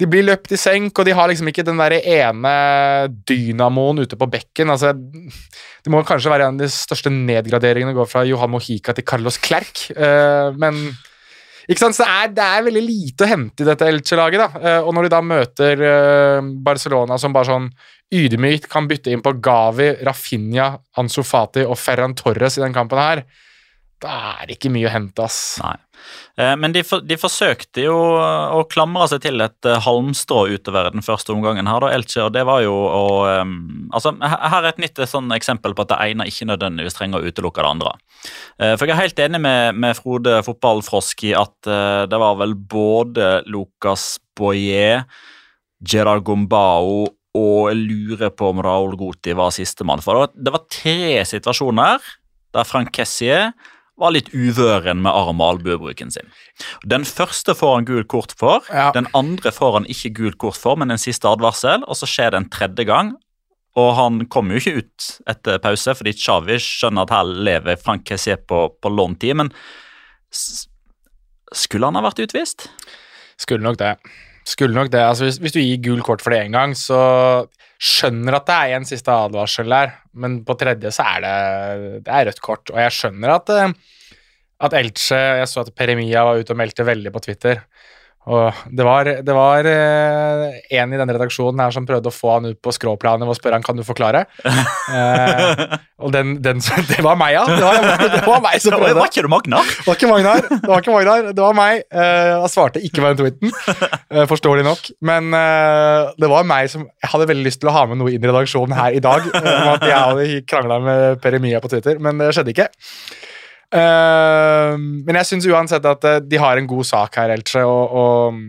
De 0.00 0.08
blir 0.08 0.24
løpt 0.24 0.54
i 0.56 0.60
senk, 0.60 0.96
og 0.96 1.04
de 1.04 1.12
har 1.16 1.28
liksom 1.28 1.50
ikke 1.52 1.66
den 1.68 1.80
der 1.80 1.98
ene 2.00 2.54
dynamoen 3.28 4.00
ute 4.00 4.16
på 4.16 4.30
bekken. 4.32 4.72
altså 4.72 4.94
Det 4.96 5.92
må 5.92 6.00
kanskje 6.08 6.32
være 6.32 6.48
en 6.48 6.56
av 6.56 6.64
de 6.64 6.72
største 6.72 7.12
nedgraderingene 7.12 7.92
å 7.92 8.00
gå 8.00 8.08
fra 8.08 8.24
Johan 8.28 8.52
Mojica 8.54 8.96
til 8.96 9.04
Carlos 9.04 9.36
Clerc, 9.40 9.90
eh, 9.92 10.56
men 10.56 10.80
ikke 11.70 11.84
sant? 11.84 11.94
Så 11.96 12.02
det 12.04 12.10
er, 12.10 12.32
det 12.34 12.44
er 12.46 12.64
veldig 12.66 12.82
lite 12.82 13.24
å 13.26 13.30
hente 13.30 13.62
i 13.64 13.68
dette 13.68 13.86
Elche-laget. 13.86 14.42
da, 14.42 14.60
Eh, 14.60 14.80
Og 14.82 14.92
når 14.96 15.06
de 15.06 15.12
da 15.14 15.20
møter 15.22 15.84
eh, 15.86 16.40
Barcelona 16.66 17.18
som 17.18 17.32
bare 17.32 17.46
sånn 17.50 17.70
ydmykt 18.12 18.66
kan 18.68 18.88
bytte 18.90 19.12
inn 19.14 19.22
på 19.22 19.36
Gavi, 19.40 19.92
Rafinha, 20.02 20.72
Ansu 20.98 21.22
Fati 21.22 21.62
og 21.62 21.78
Ferran 21.78 22.14
Torres 22.18 22.58
i 22.58 22.64
den 22.64 22.74
kampen 22.74 22.98
her, 22.98 23.22
da 24.02 24.16
er 24.40 24.46
det 24.48 24.56
ikke 24.58 24.72
mye 24.74 24.88
å 24.88 24.94
hente, 24.94 25.22
ass. 25.22 25.60
Nei. 25.62 25.76
Eh, 26.38 26.54
Men 26.56 26.74
de, 26.74 26.82
for, 26.86 27.04
de 27.04 27.18
forsøkte 27.20 27.84
jo 27.84 27.96
å 27.96 28.62
klamre 28.70 29.06
seg 29.10 29.22
til 29.24 29.42
et 29.44 29.68
eh, 29.68 29.80
halmstrå 29.84 30.46
utover 30.54 30.90
den 30.94 31.04
første 31.04 31.34
omgangen 31.34 31.68
her, 31.70 31.82
da, 31.84 31.92
Elche, 31.96 32.24
og 32.26 32.34
det 32.36 32.46
var 32.48 32.64
jo 32.64 32.74
å 32.74 33.04
Altså, 33.90 34.12
her 34.22 34.60
er 34.60 34.68
et 34.70 34.80
nytt 34.82 34.98
eh, 35.02 35.08
sånn 35.08 35.30
eksempel 35.34 35.74
på 35.74 35.84
at 35.84 35.92
det 35.92 36.00
ene 36.12 36.28
ikke 36.30 36.48
nødvendigvis 36.50 36.96
trenger 36.98 37.20
å 37.20 37.30
utelukke 37.30 37.62
det 37.62 37.70
andre. 37.70 37.94
For 38.60 38.84
jeg 38.84 38.94
er 38.94 39.00
helt 39.00 39.22
enig 39.24 39.40
med, 39.40 39.78
med 39.80 39.96
Frode 39.96 40.40
Fotballfrosk 40.44 41.24
i 41.30 41.32
at 41.38 41.70
det 42.10 42.18
var 42.20 42.36
vel 42.36 42.52
både 42.54 43.30
Lucas 43.48 44.18
Boyer, 44.36 45.06
Gerard 45.80 46.26
Gombao 46.28 47.06
og 47.38 47.68
jeg 47.70 47.78
lurer 47.78 48.32
på 48.34 48.48
om 48.50 48.62
Raoul 48.64 48.96
Guti 48.98 49.34
var 49.38 49.52
sistemann. 49.54 50.02
For 50.02 50.30
det 50.34 50.52
var, 50.52 50.66
tre 50.70 51.22
situasjoner 51.28 52.02
der 52.54 52.66
Frank 52.66 52.90
Kessier 52.96 53.52
var 54.00 54.14
litt 54.16 54.30
uvøren 54.32 55.02
med 55.04 55.12
arm- 55.12 55.40
og 55.44 55.58
albuebruken 55.58 56.10
sin. 56.10 56.28
Den 56.88 57.04
første 57.04 57.54
får 57.54 57.74
han 57.76 57.84
gult 57.88 58.08
kort 58.08 58.32
for, 58.40 58.60
Ja. 58.72 58.90
den 58.96 59.06
andre 59.14 59.52
får 59.52 59.72
han 59.78 59.86
ikke 59.92 60.14
gult 60.16 60.38
kort 60.38 60.56
for, 60.56 60.76
men 60.80 60.90
en 60.90 60.98
siste 60.98 61.28
advarsel, 61.28 61.84
og 61.86 61.94
så 62.00 62.08
skjer 62.08 62.30
det 62.32 62.40
en 62.40 62.48
tredje 62.50 62.86
gang. 62.88 63.12
Og 63.78 63.94
han 63.94 64.24
kommer 64.26 64.56
jo 64.58 64.60
ikke 64.64 64.78
ut 64.82 65.10
etter 65.30 65.60
pause, 65.62 65.94
fordi 65.94 66.12
Chavi 66.18 66.56
skjønner 66.58 67.02
at 67.06 67.10
her 67.14 67.24
lever 67.24 67.76
Frank 67.78 68.02
Kessie 68.08 68.34
på, 68.36 68.64
på 68.82 68.90
låntid, 68.90 69.36
men 69.36 69.52
s- 70.34 70.66
skulle 71.54 71.86
han 71.86 71.94
ha 71.94 72.02
vært 72.02 72.18
utvist? 72.26 72.68
Skulle 73.38 73.62
nok 73.62 73.78
det. 73.78 73.96
Skulle 74.44 74.74
nok 74.74 74.90
det. 74.90 75.00
Altså, 75.04 75.24
hvis, 75.28 75.38
hvis 75.38 75.52
du 75.54 75.60
gir 75.60 75.78
gul 75.84 76.02
kort 76.02 76.20
for 76.24 76.30
det 76.34 76.40
én 76.48 76.52
gang, 76.56 76.72
så 76.74 77.46
skjønner 77.80 78.36
at 78.36 78.48
det 78.48 78.56
er 78.56 78.74
en 78.76 78.88
siste 78.88 79.12
advarsel 79.12 79.72
der, 79.72 79.94
men 80.20 80.40
på 80.44 80.56
tredje 80.60 80.92
så 80.92 81.06
er 81.14 81.24
det, 81.24 81.36
det 82.04 82.12
er 82.12 82.28
rødt 82.28 82.42
kort. 82.44 82.72
Og 82.74 82.80
jeg 82.82 82.96
skjønner 82.96 83.34
at, 83.38 83.54
eh, 83.54 84.18
at 84.60 84.76
Elche 84.76 85.20
Jeg 85.40 85.48
så 85.48 85.64
at 85.64 85.72
Peremia 85.74 86.24
var 86.26 86.40
ute 86.40 86.52
og 86.52 86.60
meldte 86.60 86.84
veldig 86.84 87.12
på 87.14 87.24
Twitter. 87.24 87.62
Og 88.28 88.52
det 88.76 88.84
var, 88.84 89.08
det 89.24 89.32
var 89.34 89.64
eh, 89.64 90.58
en 90.76 90.92
i 90.92 90.98
denne 91.00 91.14
redaksjonen 91.16 91.62
her 91.64 91.72
som 91.72 91.86
prøvde 91.88 92.10
å 92.10 92.14
få 92.14 92.34
han 92.34 92.50
ut 92.50 92.58
på 92.60 92.72
skråplanet 92.76 93.24
ved 93.24 93.32
å 93.32 93.38
spørre 93.38 93.56
han 93.56 93.64
kan 93.64 93.78
du 93.80 93.84
forklare. 93.86 94.26
Eh, 94.90 95.76
og 96.02 96.10
den, 96.10 96.32
den, 96.42 96.58
det 96.90 96.98
var 97.04 97.14
meg, 97.18 97.36
ja. 97.36 97.44
Det 97.46 97.60
var, 97.62 98.00
det 98.10 98.22
var 98.26 98.40
meg 98.42 98.56
som 98.62 98.74
Det 98.80 98.96
var 98.96 99.06
ikke 99.06 99.22
du 99.22 99.28
Magnar? 99.30 99.68
Det 99.70 99.86
var 99.86 99.98
ikke 99.98 100.10
Magnar, 100.10 100.40
det 100.50 100.58
var, 100.66 100.82
ikke 100.82 100.94
Magnar, 100.96 101.28
det 101.30 101.44
var 101.44 101.54
meg. 101.56 101.84
Eh, 101.94 102.30
jeg 102.32 102.50
svarte 102.52 102.82
ikke 102.82 103.04
på 103.04 103.12
den 103.12 103.20
tweeten, 103.20 103.54
eh, 104.10 104.26
forståelig 104.30 104.66
nok. 104.66 104.90
Men 105.06 105.30
eh, 105.36 106.10
det 106.18 106.30
var 106.32 106.48
meg 106.48 106.72
som 106.72 106.88
Jeg 106.88 107.12
hadde 107.14 107.30
veldig 107.30 107.46
lyst 107.46 107.62
til 107.62 107.70
å 107.70 107.76
ha 107.76 107.86
med 107.90 108.00
noe 108.02 108.10
inn 108.16 108.24
i 108.24 108.30
redaksjonen 108.32 108.74
her 108.76 108.98
i 108.98 109.02
dag. 109.04 109.30
eh, 109.30 109.50
om 109.54 109.72
at 109.76 109.86
jeg 109.86 109.96
hadde 109.96 110.42
krangla 110.50 110.80
med 110.84 111.22
Peremia 111.22 111.62
på 111.62 111.70
Twitter, 111.70 112.02
men 112.02 112.18
det 112.18 112.32
skjedde 112.34 112.56
ikke. 112.56 112.68
Eh, 113.70 114.72
men 114.78 115.20
jeg 115.20 115.28
syns 115.28 115.46
uansett 115.50 115.84
at 115.86 116.06
eh, 116.08 116.22
de 116.26 116.40
har 116.42 116.58
en 116.58 116.70
god 116.70 116.88
sak 116.88 117.20
her, 117.20 117.34
Elche, 117.36 117.62
og, 117.66 117.94
og 117.94 118.40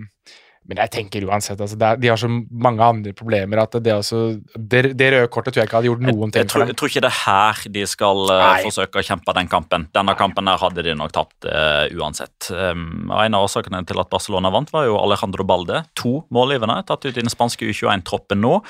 men 0.71 0.79
jeg 0.85 0.91
tenker 0.93 1.25
uansett, 1.27 1.59
altså, 1.59 1.75
er, 1.83 1.97
de 1.99 2.07
har 2.07 2.19
så 2.21 2.29
mange 2.29 2.85
andre 2.85 3.11
problemer 3.17 3.59
at 3.59 3.73
det, 3.83 3.91
også, 3.91 4.19
det, 4.55 4.93
det 4.95 5.09
røde 5.11 5.27
kortet 5.33 5.55
tror 5.55 5.63
jeg 5.63 5.67
ikke 5.67 5.79
hadde 5.79 5.89
gjort 5.89 6.03
noen 6.05 6.29
Jeg 6.29 6.35
ting 6.37 6.51
tror, 6.53 6.61
for 6.61 6.71
jeg 6.71 6.77
tror 6.79 6.91
ikke 6.93 7.03
det 7.03 7.09
er 7.09 7.17
her 7.17 7.61
de 7.75 7.85
skal 7.89 8.21
uh, 8.29 8.45
forsøke 8.69 9.01
å 9.01 9.05
kjempe 9.09 9.35
den 9.35 9.49
kampen. 9.51 9.87
Denne 9.97 10.15
kampen 10.19 10.47
der 10.47 10.61
hadde 10.61 10.85
de 10.85 10.95
nok 10.95 11.11
tapt 11.17 11.49
uh, 11.49 11.89
uansett. 11.97 12.51
Um, 12.53 13.11
En 13.11 13.35
av 13.35 13.49
årsakene 13.49 13.81
til 13.89 13.99
at 13.99 14.11
Barcelona 14.13 14.53
vant, 14.53 14.71
var 14.71 14.87
jo 14.87 14.95
Alejandro 15.01 15.43
Balde. 15.49 15.81
To 15.99 16.21
målgivende, 16.31 16.77
tatt 16.87 17.03
ut 17.03 17.17
i 17.17 17.19
den 17.19 17.33
spanske 17.33 17.67
U21-troppen 17.67 18.39
nå. 18.45 18.61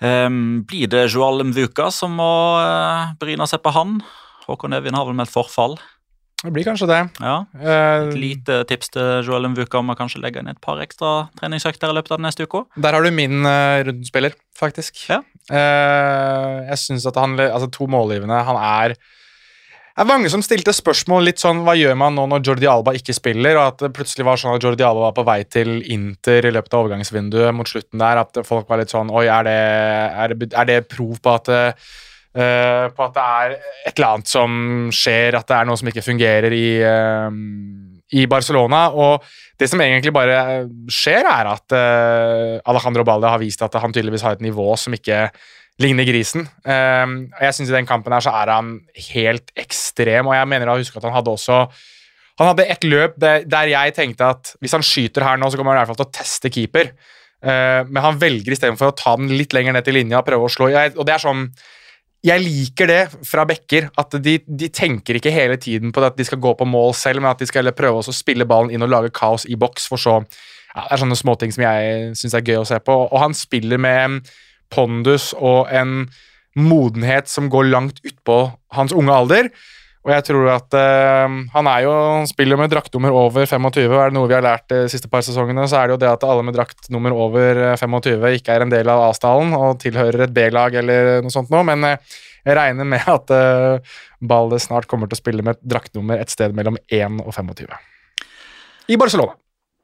Um, 0.00 0.62
blir 0.68 0.88
det 0.92 1.08
Joal 1.10 1.44
Mvuka 1.50 1.90
som 1.92 2.16
må 2.16 2.32
bryne 3.20 3.50
seg 3.50 3.60
på 3.66 3.76
han? 3.76 3.98
Håkon 4.46 4.76
Evjen 4.78 4.96
har 4.96 5.06
vel 5.08 5.16
meldt 5.18 5.32
forfall. 5.34 5.76
Det 6.44 6.52
blir 6.52 6.66
kanskje 6.66 6.86
det. 6.90 7.00
Ja. 7.24 7.36
Eh, 7.56 8.08
Et 8.10 8.18
lite 8.20 8.60
tips 8.68 8.92
til 8.92 9.24
Joel 9.24 9.48
Mvuka 9.50 9.80
om 9.80 9.90
å 9.90 9.96
kanskje 9.96 10.20
legge 10.20 10.42
inn 10.42 10.50
et 10.52 10.60
par 10.60 10.78
ekstra 10.84 11.30
treningsøkter 11.40 11.90
i 11.90 11.96
løpet 11.96 12.12
av 12.12 12.20
neste 12.22 12.44
uke. 12.44 12.66
Der 12.76 12.92
har 12.92 13.02
du 13.02 13.10
min 13.10 13.40
uh, 13.48 13.80
rundspiller, 13.88 14.36
faktisk. 14.56 15.00
Ja. 15.08 15.22
Uh, 15.48 16.66
jeg 16.68 16.78
synes 16.82 17.06
at 17.08 17.16
han 17.16 17.38
Altså, 17.38 17.68
to 17.70 17.86
målgivende 17.86 18.34
Han 18.48 18.56
er 18.58 18.96
det 19.96 20.02
er 20.02 20.08
mange 20.10 20.28
som 20.28 20.42
stilte 20.42 20.72
spørsmål 20.76 21.22
litt 21.24 21.38
sånn 21.40 21.62
Hva 21.64 21.72
gjør 21.78 21.94
man 21.96 22.18
nå 22.18 22.26
når 22.28 22.42
Jordi 22.44 22.66
Alba 22.68 22.92
ikke 22.98 23.14
spiller? 23.16 23.56
Og 23.56 23.62
at 23.70 23.84
det 23.86 23.94
plutselig 23.96 24.26
var 24.28 24.36
sånn 24.36 24.58
at 24.58 24.66
Jordi 24.66 24.84
Alba 24.84 25.06
var 25.06 25.14
på 25.16 25.24
vei 25.24 25.38
til 25.48 25.78
Inter 25.94 26.44
i 26.44 26.52
løpet 26.52 26.74
av 26.74 26.82
overgangsvinduet 26.82 27.54
mot 27.56 27.70
slutten 27.70 28.02
der. 28.02 28.20
At 28.20 28.42
folk 28.44 28.68
var 28.68 28.82
litt 28.82 28.92
sånn 28.92 29.08
Oi, 29.08 29.24
er 29.24 29.48
det, 29.48 29.56
er 30.26 30.34
det, 30.34 30.50
er 30.52 30.68
det 30.68 30.76
prov 30.92 31.16
på 31.24 31.32
at 31.38 31.48
eh, 32.36 32.86
på 32.92 33.06
at 33.06 33.16
det 33.16 33.24
er 33.24 33.54
et 33.88 33.96
eller 33.96 34.12
annet 34.12 34.30
som 34.30 34.54
skjer, 34.94 35.38
at 35.38 35.48
det 35.48 35.56
er 35.56 35.68
noe 35.68 35.80
som 35.80 35.90
ikke 35.90 36.04
fungerer 36.04 36.54
i, 36.54 36.68
uh, 36.84 37.30
i 38.16 38.26
Barcelona. 38.30 38.86
Og 38.92 39.24
det 39.58 39.70
som 39.72 39.82
egentlig 39.82 40.12
bare 40.14 40.38
skjer, 40.92 41.26
er 41.26 41.50
at 41.54 41.76
uh, 41.76 42.56
Alejandro 42.68 43.06
Balde 43.08 43.32
har 43.32 43.42
vist 43.42 43.64
at 43.64 43.78
han 43.80 43.94
tydeligvis 43.94 44.26
har 44.26 44.36
et 44.36 44.44
nivå 44.44 44.68
som 44.80 44.96
ikke 44.96 45.26
ligner 45.82 46.06
grisen. 46.08 46.46
Jeg 46.64 47.52
synes 47.52 47.68
I 47.68 47.74
den 47.74 47.88
kampen 47.88 48.14
her 48.14 48.22
så 48.24 48.32
er 48.32 48.48
han 48.48 48.78
helt 49.10 49.50
ekstrem, 49.60 50.24
og 50.24 50.32
jeg 50.32 50.48
mener 50.48 50.70
å 50.72 50.78
huske 50.80 50.96
at 50.96 51.04
han 51.04 51.12
hadde 51.12 51.34
også 51.34 51.58
han 52.40 52.48
hadde 52.48 52.64
et 52.72 52.86
løp 52.88 53.18
der, 53.20 53.68
jeg 53.68 53.92
tenkte 53.96 54.30
at 54.32 54.54
hvis 54.64 54.72
han 54.72 54.84
skyter 54.84 55.24
her 55.24 55.36
nå, 55.36 55.50
så 55.52 55.60
kommer 55.60 55.74
han 55.74 55.78
i 55.78 55.82
hvert 55.82 55.90
fall 55.92 55.98
til 56.00 56.08
å 56.08 56.16
teste 56.16 56.50
keeper. 56.52 56.90
Men 57.44 58.00
han 58.04 58.20
velger 58.20 58.56
istedenfor 58.56 58.88
å 58.92 58.96
ta 58.96 59.14
den 59.20 59.32
litt 59.36 59.56
lenger 59.56 59.76
ned 59.76 59.84
til 59.84 59.96
linja 59.96 60.20
og 60.20 60.26
prøve 60.28 60.48
å 60.48 60.52
slå. 60.52 60.68
Og 60.72 61.04
det 61.04 61.14
er 61.14 61.22
sånn 61.22 61.46
jeg 62.24 62.42
liker 62.42 62.88
det 62.90 63.02
fra 63.28 63.44
backer, 63.48 63.90
at 64.00 64.16
de, 64.22 64.38
de, 64.46 64.68
tenker 64.72 65.18
ikke 65.18 65.32
hele 65.34 65.58
tiden 65.60 65.92
på 65.94 66.02
at 66.04 66.16
de 66.18 66.24
skal 66.26 66.40
gå 66.42 66.54
på 66.58 66.66
mål 66.68 66.94
selv, 66.96 67.20
men 67.22 67.30
at 67.30 67.42
de 67.42 67.48
skal 67.48 67.70
prøve 67.76 68.00
å 68.00 68.14
spille 68.14 68.48
ballen 68.48 68.72
inn 68.74 68.84
og 68.86 68.90
lage 68.92 69.12
kaos 69.14 69.46
i 69.46 69.58
boks, 69.58 69.88
for 69.92 70.00
så 70.00 70.18
ja, 70.18 70.82
Det 70.82 70.92
er 70.92 71.00
sånne 71.04 71.16
småting 71.16 71.52
som 71.54 71.64
jeg 71.64 72.16
syns 72.20 72.34
er 72.36 72.44
gøy 72.44 72.58
å 72.60 72.66
se 72.68 72.76
på. 72.84 72.96
Og 73.08 73.16
han 73.20 73.32
spiller 73.36 73.80
med 73.80 74.26
pondus 74.72 75.30
og 75.38 75.70
en 75.72 76.10
modenhet 76.56 77.30
som 77.32 77.48
går 77.52 77.70
langt 77.70 78.02
utpå 78.04 78.36
hans 78.76 78.92
unge 78.92 79.14
alder. 79.14 79.48
Og 80.06 80.12
jeg 80.14 80.22
tror 80.28 80.48
at 80.52 80.76
uh, 80.78 81.32
Han 81.50 81.68
er 81.70 81.80
jo, 81.82 81.94
han 82.20 82.28
spiller 82.30 82.58
med 82.60 82.70
draktnummer 82.70 83.14
over 83.14 83.42
25, 83.42 83.90
og 83.90 83.98
er 83.98 84.12
det 84.12 84.16
noe 84.16 84.30
vi 84.30 84.36
har 84.36 84.44
lært 84.46 84.68
de 84.70 84.84
siste 84.92 85.10
par 85.10 85.24
sesongene, 85.26 85.66
så 85.66 85.80
er 85.80 85.88
det 85.88 85.96
jo 85.96 86.02
det 86.04 86.12
at 86.12 86.26
alle 86.26 86.44
med 86.46 86.54
draktnummer 86.54 87.16
over 87.16 87.74
25 87.80 88.28
ikke 88.38 88.54
er 88.54 88.64
en 88.64 88.70
del 88.70 88.92
av 88.92 89.08
A-stallen 89.08 89.50
og 89.58 89.80
tilhører 89.82 90.28
et 90.28 90.36
B-lag 90.36 90.78
eller 90.78 91.10
noe 91.26 91.34
sånt 91.34 91.50
noe, 91.50 91.66
men 91.66 91.82
uh, 91.90 92.16
jeg 92.46 92.54
regner 92.54 92.86
med 92.86 93.10
at 93.10 93.34
uh, 93.34 93.98
Balde 94.22 94.62
snart 94.62 94.86
kommer 94.90 95.10
til 95.10 95.18
å 95.18 95.22
spille 95.24 95.42
med 95.42 95.58
et 95.58 95.66
draktnummer 95.74 96.22
et 96.22 96.30
sted 96.30 96.54
mellom 96.54 96.78
1 96.86 97.20
og 97.24 97.34
25. 97.34 97.74
I 98.94 98.98
Barcelona. 99.00 99.34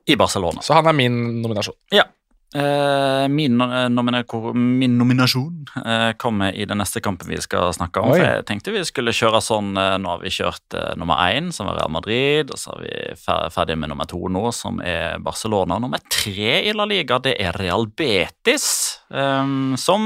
I 0.07 0.15
Barcelona. 0.19 0.63
Så 0.63 0.75
han 0.79 0.87
er 0.87 0.95
min 0.95 1.19
nominasjon. 1.43 1.75
Ja. 1.95 2.07
Eh, 2.55 3.29
min, 3.29 3.57
nomina 3.57 4.25
min, 4.55 4.99
nominasjon 4.99 5.67
eh, 5.87 6.13
kommer 6.17 6.53
i 6.53 6.67
den 6.69 6.83
neste 6.83 7.01
kampen 7.01 7.31
vi 7.31 7.41
skal 7.41 7.73
snakke 7.73 8.01
om. 8.01 8.11
Oi. 8.13 8.19
For 8.19 8.27
jeg 8.27 8.45
tenkte 8.49 8.75
vi 8.75 8.83
skulle 8.85 9.15
kjøre 9.17 9.41
sånn 9.41 9.71
eh, 9.81 9.95
Nå 10.03 10.11
har 10.13 10.21
vi 10.21 10.33
kjørt 10.33 10.77
nummer 11.01 11.23
én, 11.33 11.49
som 11.55 11.71
er 11.71 11.79
Real 11.81 11.93
Madrid. 11.95 12.53
Og 12.53 12.61
så 12.61 12.75
er 12.77 12.83
vi 12.85 13.49
ferdig 13.55 13.79
med 13.81 13.93
nummer 13.93 14.09
to 14.09 14.21
nå, 14.29 14.45
som 14.53 14.83
er 14.85 15.17
Barcelona. 15.25 15.81
Nummer 15.81 16.03
tre 16.13 16.59
i 16.61 16.77
La 16.77 16.85
Liga, 16.89 17.23
det 17.25 17.39
er 17.41 17.57
Real 17.57 17.89
Betis. 17.89 18.69
som 19.09 20.05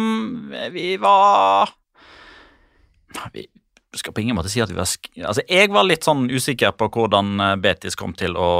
vi 0.72 0.96
var 1.00 1.70
vi, 3.32 3.46
skal 3.96 4.12
på 4.12 4.20
ingen 4.20 4.36
måte 4.36 4.50
si 4.52 4.60
at 4.60 4.68
vi 4.68 4.76
var 4.76 4.84
altså 4.84 5.42
Jeg 5.48 5.70
var 5.72 5.86
litt 5.86 6.04
sånn 6.04 6.26
usikker 6.28 6.74
på 6.76 6.90
hvordan 6.92 7.40
Betis 7.62 7.96
kom 7.96 8.12
til 8.18 8.36
å, 8.36 8.50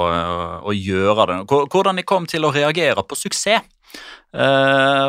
å 0.64 0.72
gjøre 0.72 1.26
det. 1.28 1.40
Hvordan 1.50 2.00
de 2.00 2.06
kom 2.08 2.26
til 2.30 2.46
å 2.46 2.54
reagere 2.54 3.04
på 3.04 3.18
suksess. 3.18 3.66
Uh, 4.36 5.08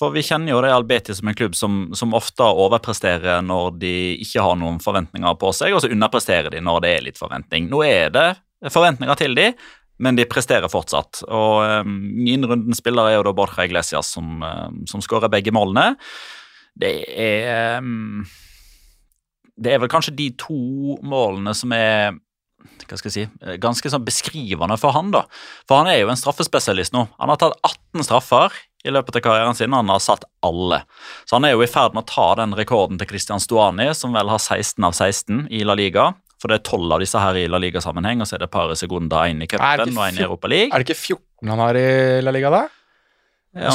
for 0.00 0.14
vi 0.14 0.22
kjenner 0.24 0.54
jo 0.54 0.60
Real 0.64 0.86
Betis 0.88 1.18
som 1.20 1.28
en 1.28 1.36
klubb 1.36 1.56
som, 1.58 1.80
som, 1.96 2.14
ofte 2.16 2.46
overpresterer 2.46 3.42
når 3.44 3.74
de 3.82 3.94
ikke 4.24 4.44
har 4.44 4.56
noen 4.56 4.78
forventninger 4.80 5.36
på 5.40 5.50
seg, 5.56 5.74
og 5.76 5.82
så 5.84 5.90
underpresterer 5.92 6.54
de 6.54 6.62
når 6.64 6.80
det 6.84 6.92
er 6.94 7.04
litt 7.10 7.20
forventning. 7.20 7.68
Nå 7.68 7.82
er 7.84 8.14
det 8.14 8.28
forventninger 8.72 9.20
til 9.20 9.36
de, 9.36 9.50
men 10.00 10.16
de 10.16 10.24
presterer 10.28 10.72
fortsatt. 10.72 11.20
Og 11.28 11.84
um, 11.84 11.98
Min 12.24 12.46
rundens 12.48 12.80
spiller 12.80 13.10
er 13.10 13.18
jo 13.18 13.26
da 13.28 13.34
Borja 13.36 13.66
Iglesias 13.68 14.12
som, 14.16 14.40
um, 14.40 14.80
som 14.88 15.04
skårer 15.04 15.32
begge 15.32 15.52
målene. 15.52 15.92
Det 16.80 16.94
er 17.12 17.84
um, 17.84 18.24
Det 19.60 19.74
er 19.74 19.82
vel 19.82 19.92
kanskje 19.92 20.16
de 20.16 20.30
to 20.40 20.96
målene 21.04 21.52
som 21.52 21.76
er 21.76 22.16
hva 22.88 22.98
skal 22.98 23.10
jeg 23.10 23.14
si, 23.28 23.56
ganske 23.62 23.92
sånn 23.92 24.04
beskrivende 24.06 24.76
for 24.80 24.94
han. 24.96 25.10
da. 25.14 25.24
For 25.68 25.80
han 25.82 25.90
er 25.92 26.00
jo 26.02 26.10
en 26.12 26.18
straffespesialist 26.18 26.94
nå. 26.96 27.06
Han 27.20 27.32
har 27.32 27.40
tatt 27.40 27.58
18 27.66 28.06
straffer 28.06 28.56
i 28.84 28.90
løpet 28.94 29.20
av 29.20 29.24
karrieren 29.26 29.54
sin. 29.58 29.72
Han 29.76 29.92
har 29.92 30.00
satt 30.02 30.24
alle. 30.46 30.82
Så 31.28 31.36
han 31.36 31.44
er 31.46 31.54
jo 31.54 31.62
i 31.62 31.70
ferd 31.70 31.94
med 31.94 32.06
å 32.06 32.10
ta 32.10 32.26
den 32.40 32.56
rekorden 32.58 32.98
til 33.00 33.10
Christian 33.10 33.42
Stuani, 33.42 33.90
som 33.94 34.12
vel 34.16 34.32
har 34.32 34.40
16 34.40 34.84
av 34.86 34.96
16 34.96 35.46
i 35.52 35.62
La 35.68 35.76
Liga. 35.78 36.10
For 36.40 36.48
det 36.48 36.60
er 36.62 36.68
12 36.72 36.92
av 36.96 37.02
disse 37.04 37.20
her 37.20 37.36
i 37.36 37.46
La 37.52 37.60
Liga-sammenheng, 37.60 38.22
og 38.24 38.28
så 38.28 38.38
er 38.38 38.42
det 38.44 38.48
et 38.48 38.54
par 38.54 38.70
sekunder, 38.78 39.28
én 39.28 39.42
i 39.44 39.48
cupen 39.50 39.92
og 39.92 40.04
én 40.06 40.20
i 40.20 40.24
Europa 40.24 40.48
League. 40.48 40.72
Er 40.72 40.80
det 40.80 40.88
ikke 40.88 40.96
14 40.96 41.50
han 41.52 41.60
har 41.60 41.76
i 41.76 41.88
La 42.24 42.32
Liga, 42.32 42.52
da? 42.54 42.62
Ja, 43.60 43.72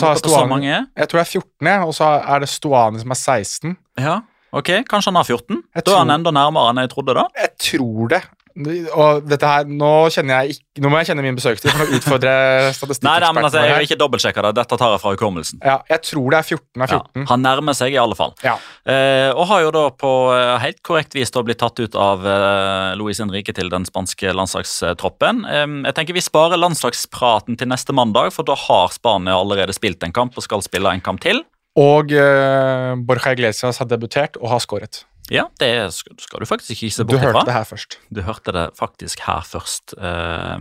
mange. 0.48 0.72
Jeg 0.96 1.10
tror 1.12 1.20
det 1.20 1.26
er 1.26 1.32
14, 1.36 1.68
ja, 1.68 1.84
og 1.84 1.94
så 1.94 2.08
er 2.24 2.42
det 2.42 2.50
Stuani 2.50 3.02
som 3.04 3.12
er 3.12 3.20
16. 3.20 3.76
Ja, 4.00 4.16
ok, 4.56 4.72
Kanskje 4.88 5.12
han 5.12 5.20
har 5.20 5.28
14? 5.28 5.62
Jeg 5.76 5.86
da 5.86 5.94
er 5.94 6.02
han 6.02 6.14
enda 6.16 6.32
nærmere 6.32 6.72
enn 6.72 6.82
jeg 6.86 6.94
trodde. 6.96 7.14
da. 7.18 7.26
Jeg 7.38 7.52
tror 7.68 8.10
det. 8.16 8.22
Og 8.56 9.26
dette 9.28 9.48
her, 9.50 9.66
Nå 9.68 10.08
jeg 10.08 10.54
ikke, 10.54 10.82
nå 10.84 10.92
må 10.92 11.00
jeg 11.02 11.10
kjenne 11.10 11.24
min 11.26 11.36
besøkstid 11.36 11.74
for 11.74 11.84
å 11.84 11.98
utfordre 11.98 12.36
statistikkeksperten. 12.72 13.26
Nei, 13.26 13.32
men 13.36 13.48
altså, 13.48 13.64
jeg 13.66 13.76
vil 13.76 13.88
ikke 13.90 13.98
dobbeltsjekke 14.00 14.44
det. 14.46 14.52
Dette 14.62 14.78
tar 14.80 14.94
jeg 14.94 15.02
fra 15.04 15.12
hukommelsen. 15.12 15.60
Ja, 15.66 15.76
jeg 15.92 16.04
tror 16.08 16.30
det 16.32 16.40
er 16.40 16.48
14 16.56 16.86
av 16.86 16.94
14. 16.94 17.02
Ja, 17.20 17.26
han 17.34 17.44
nærmer 17.44 17.76
seg 17.76 17.96
i 17.96 18.00
alle 18.00 18.16
fall. 18.16 18.32
Ja. 18.46 18.56
Eh, 18.88 19.32
og 19.34 19.50
har 19.52 19.66
jo 19.66 19.74
da 19.76 19.84
på 19.92 20.12
eh, 20.36 20.54
helt 20.64 20.80
korrekt 20.88 21.18
vis 21.18 21.34
da 21.36 21.44
blitt 21.44 21.60
tatt 21.64 21.82
ut 21.84 21.98
av 22.00 22.24
eh, 22.24 22.94
Luis 23.00 23.20
Henrique 23.24 23.56
til 23.56 23.72
den 23.74 23.88
spanske 23.90 24.32
landslagstroppen. 24.36 25.44
Eh, 25.52 25.66
jeg 25.90 25.98
tenker 26.00 26.16
Vi 26.16 26.24
sparer 26.24 26.62
landslagspraten 26.62 27.60
til 27.60 27.72
neste 27.72 27.96
mandag, 27.98 28.32
for 28.36 28.48
da 28.48 28.56
har 28.68 28.96
Spania 28.96 29.36
allerede 29.36 29.76
spilt 29.76 30.04
en 30.08 30.16
kamp 30.16 30.40
og 30.40 30.48
skal 30.48 30.64
spille 30.64 30.96
en 30.96 31.04
kamp 31.04 31.20
til. 31.26 31.44
Og 31.76 32.16
eh, 32.16 32.96
Borja 33.04 33.36
Iglesias 33.36 33.82
har 33.84 33.92
debutert 33.92 34.40
og 34.40 34.48
har 34.54 34.64
skåret. 34.64 35.04
Ja, 35.32 35.48
det 35.60 35.94
skal, 35.94 36.40
du 36.40 36.46
faktisk 36.46 36.70
ikke 36.76 36.94
se 36.94 37.04
Du 37.04 37.16
fra. 37.16 37.18
Du 37.18 37.26
hørte 37.26 37.46
det 37.50 37.54
her 37.54 37.64
først. 37.64 37.98
Du 38.14 38.22
hørte 38.22 38.52
det 38.54 38.66
faktisk 38.78 39.24
her 39.26 39.42
først. 39.42 39.96
Eh, 39.98 40.60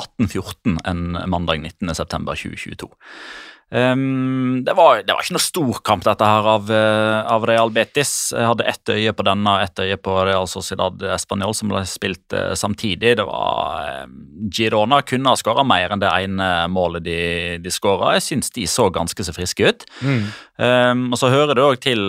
1814 0.00 0.78
en 0.88 1.16
mandag 1.30 1.60
19.9.2022. 1.60 2.88
Um, 3.70 4.64
det, 4.64 4.72
var, 4.74 5.02
det 5.06 5.14
var 5.14 5.22
ikke 5.22 5.36
noe 5.36 5.44
stor 5.44 5.76
kamp, 5.86 6.02
dette 6.02 6.26
her, 6.26 6.46
av, 6.56 6.70
eh, 6.74 7.18
av 7.30 7.44
Real 7.46 7.70
Betis. 7.70 8.32
Jeg 8.34 8.48
hadde 8.48 8.66
ett 8.66 8.90
øye 8.90 9.12
på 9.14 9.26
denne 9.28 9.52
og 9.54 9.62
ett 9.62 9.82
øye 9.84 9.98
på 10.02 10.16
Real 10.26 10.50
Sociedad 10.50 10.98
Español, 11.14 11.54
som 11.54 11.70
ble 11.70 11.84
spilt 11.86 12.34
uh, 12.34 12.50
samtidig. 12.58 13.14
Det 13.20 13.26
var 13.28 14.08
um, 14.08 14.18
Girona 14.50 15.00
kunne 15.06 15.30
ha 15.30 15.38
skåra 15.38 15.62
mer 15.62 15.94
enn 15.94 16.02
det 16.02 16.10
ene 16.10 16.50
målet 16.72 17.06
de, 17.06 17.20
de 17.62 17.70
skåra. 17.70 18.16
Jeg 18.18 18.26
syns 18.26 18.50
de 18.58 18.66
så 18.66 18.88
ganske 18.90 19.28
så 19.28 19.36
friske 19.36 19.70
ut. 19.70 19.86
Mm. 20.02 20.22
Um, 20.58 21.06
og 21.14 21.22
så 21.22 21.30
hører 21.32 21.54
det 21.54 21.62
òg 21.64 21.78
til 21.80 22.02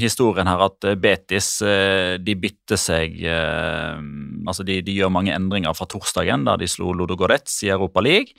historien 0.00 0.48
her 0.48 0.62
at 0.70 0.86
Betis 1.02 1.56
uh, 1.60 2.14
de 2.22 2.38
bytter 2.38 2.78
seg 2.78 3.18
Altså 3.28 4.64
de, 4.64 4.78
de, 4.84 4.94
gjør 4.94 5.10
mange 5.12 5.32
endringer 5.34 5.74
fra 5.76 5.84
torsdagen, 5.90 6.46
der 6.46 6.60
de 6.60 6.68
slo 6.70 6.94
Lodogorets 6.96 7.58
i 7.66 7.72
Europa 7.72 8.00
League. 8.04 8.36